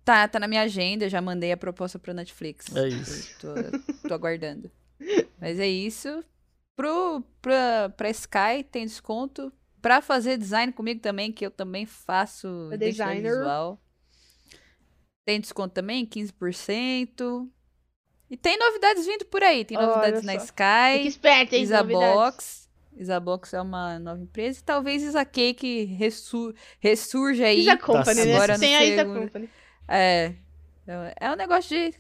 Tá, 0.06 0.28
tá 0.28 0.38
na 0.40 0.48
minha 0.48 0.62
agenda, 0.64 1.08
já 1.10 1.22
mandei 1.22 1.52
a 1.52 1.58
proposta 1.58 1.98
pra 1.98 2.14
Netflix. 2.14 2.74
É 2.76 2.88
isso. 2.90 3.36
Tô, 3.40 4.08
tô 4.08 4.14
aguardando. 4.14 4.70
Mas 5.40 5.60
é 5.60 5.68
isso. 5.68 6.24
Pro, 6.76 7.24
pra, 7.42 7.90
pra 7.96 8.10
Sky 8.10 8.64
tem 8.70 8.86
desconto. 8.86 9.52
Pra 9.82 10.02
fazer 10.02 10.38
design 10.38 10.72
comigo 10.74 11.00
também, 11.02 11.32
que 11.32 11.46
eu 11.46 11.52
também 11.52 11.86
faço 11.86 12.70
É 12.72 12.78
designer. 12.78 13.32
visual. 13.34 13.80
Tem 15.26 15.40
desconto 15.40 15.74
também, 15.74 16.06
15%. 16.06 17.48
E 18.30 18.36
tem 18.38 18.58
novidades 18.58 19.06
vindo 19.06 19.26
por 19.26 19.44
aí. 19.44 19.64
Tem 19.64 19.78
Olha 19.78 19.88
novidades 19.88 20.24
na 20.24 20.34
só. 20.34 20.40
Fique 20.40 20.52
Sky, 20.54 21.08
esperto, 21.08 21.56
hein? 21.56 21.68
novidades. 21.68 22.63
Isabox. 22.98 23.54
É 23.54 23.62
uma 23.62 23.98
nova 24.00 24.22
empresa. 24.22 24.60
E 24.60 24.64
talvez 24.64 25.02
Isacake 25.04 25.86
ressu 25.86 26.54
ressurja 26.80 27.46
aí. 27.46 27.62
Isa 27.62 27.78
Company, 27.78 28.06
Tá 28.20 28.26
né? 28.26 28.34
agora 28.36 28.54
no 28.54 28.60
Tem 28.60 28.76
a 28.76 28.84
Isa 28.86 28.98
segundo. 28.98 29.20
Company. 29.22 29.50
É. 29.88 30.34
É 31.20 31.32
um 31.32 31.36
negócio 31.36 31.70
de 31.70 31.94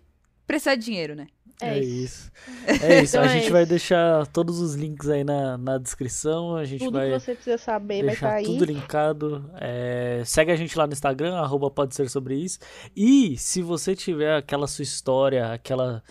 prestar 0.46 0.76
dinheiro, 0.76 1.16
né? 1.16 1.28
É, 1.62 1.78
É 1.78 1.80
isso. 1.80 2.32
isso. 2.68 2.84
É 2.84 3.02
isso. 3.04 3.16
Então 3.16 3.22
a 3.22 3.26
é 3.26 3.30
gente 3.36 3.44
isso. 3.44 3.52
vai 3.54 3.66
deixar 3.66 4.28
todos 4.28 4.60
os 4.60 4.76
links 4.76 5.08
aí 5.08 5.24
na, 5.24 5.58
na 5.58 5.78
descrição. 5.78 6.56
A 6.58 6.66
gente 6.66 6.84
Tudo 6.84 6.98
vai 6.98 7.12
que 7.12 7.20
você 7.20 7.36
precisa 7.36 7.58
saber 7.58 8.00
vai 8.00 8.08
deixar 8.08 8.28
estar 8.28 8.36
aí. 8.40 8.46
tudo 8.46 8.66
linkado. 8.66 9.50
É, 9.62 10.22
segue 10.26 10.52
a 10.52 10.56
gente 10.56 10.78
lá 10.78 10.86
no 10.86 10.92
Instagram, 10.94 11.36
arroba 11.36 11.70
pode 11.72 11.96
ser 11.96 12.10
sobre 12.10 12.36
isso. 12.36 12.60
E 12.96 13.38
se 13.38 13.62
você 13.62 13.96
tiver 13.96 14.36
aquela 14.36 14.68
sua 14.68 14.84
história, 14.84 15.54
aquela, 15.54 16.04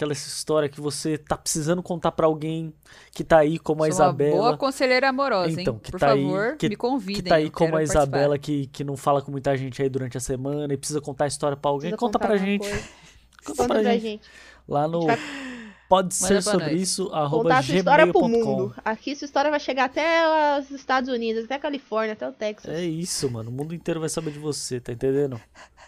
aquela 0.00 0.12
história 0.14 0.68
que 0.68 0.80
você 0.80 1.18
tá 1.18 1.36
precisando 1.36 1.82
contar 1.82 2.10
pra 2.12 2.26
alguém 2.26 2.72
que 3.12 3.22
tá 3.22 3.38
aí 3.38 3.58
como 3.58 3.84
a 3.84 3.86
Sou 3.90 3.96
uma 3.96 4.06
Isabela. 4.06 4.36
boa 4.36 4.56
conselheira 4.56 5.10
amorosa, 5.10 5.60
Então, 5.60 5.74
hein? 5.74 5.80
que 5.82 5.90
Por 5.90 6.00
tá 6.00 6.12
aí- 6.12 6.22
favor, 6.22 6.56
que- 6.56 6.68
me 6.70 6.76
convidem. 6.76 7.22
que 7.22 7.28
tá 7.28 7.34
aí 7.36 7.50
como 7.50 7.76
a 7.76 7.82
Isabela 7.82 8.38
que, 8.38 8.66
que 8.68 8.82
não 8.82 8.96
fala 8.96 9.20
com 9.20 9.30
muita 9.30 9.54
gente 9.56 9.82
aí 9.82 9.88
durante 9.90 10.16
a 10.16 10.20
semana 10.20 10.72
e 10.72 10.76
precisa 10.78 11.00
contar 11.02 11.24
a 11.24 11.28
história 11.28 11.56
pra 11.56 11.70
alguém. 11.70 11.90
Conta 11.90 12.00
contar 12.00 12.18
pra 12.20 12.36
gente. 12.38 12.66
Conta 12.66 12.82
Conta 13.44 13.64
pra 13.66 13.80
pra 13.82 13.92
gente. 13.92 14.02
gente. 14.02 14.22
Lá 14.66 14.88
no 14.88 15.06
vai 15.06 15.18
pode 15.88 16.14
ser 16.14 16.34
Manda 16.34 16.42
pra 16.44 16.52
sobre 16.52 16.70
nós. 16.70 16.80
isso, 16.82 17.10
arroba 17.12 17.42
Contar 17.42 17.58
a 17.58 17.62
sua 17.64 17.74
história 17.76 18.06
pro 18.06 18.20
gmail.com. 18.20 18.50
mundo. 18.56 18.74
Aqui 18.84 19.16
sua 19.16 19.24
história 19.26 19.50
vai 19.50 19.58
chegar 19.58 19.84
até 19.86 20.58
os 20.60 20.70
Estados 20.70 21.10
Unidos, 21.10 21.44
até 21.46 21.56
a 21.56 21.58
Califórnia, 21.58 22.12
até 22.12 22.28
o 22.28 22.32
Texas. 22.32 22.72
É 22.72 22.84
isso, 22.84 23.28
mano. 23.28 23.50
O 23.50 23.52
mundo 23.52 23.74
inteiro 23.74 23.98
vai 23.98 24.08
saber 24.08 24.30
de 24.30 24.38
você, 24.38 24.78
tá 24.80 24.92
entendendo? 24.92 25.40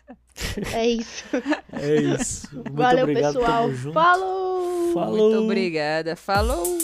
É 0.73 0.87
isso. 0.87 1.25
É 1.73 1.95
isso. 1.97 2.55
Muito 2.55 2.73
Valeu, 2.73 3.05
obrigado, 3.05 3.35
pessoal. 3.35 3.71
Falou! 3.93 4.93
Falou! 4.93 5.31
Muito 5.31 5.45
obrigada. 5.45 6.17
Falou! 6.17 6.79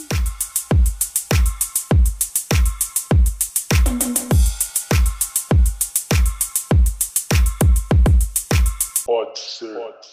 Pode 9.05 9.39
ser. 9.39 9.75
Pode. 9.75 10.08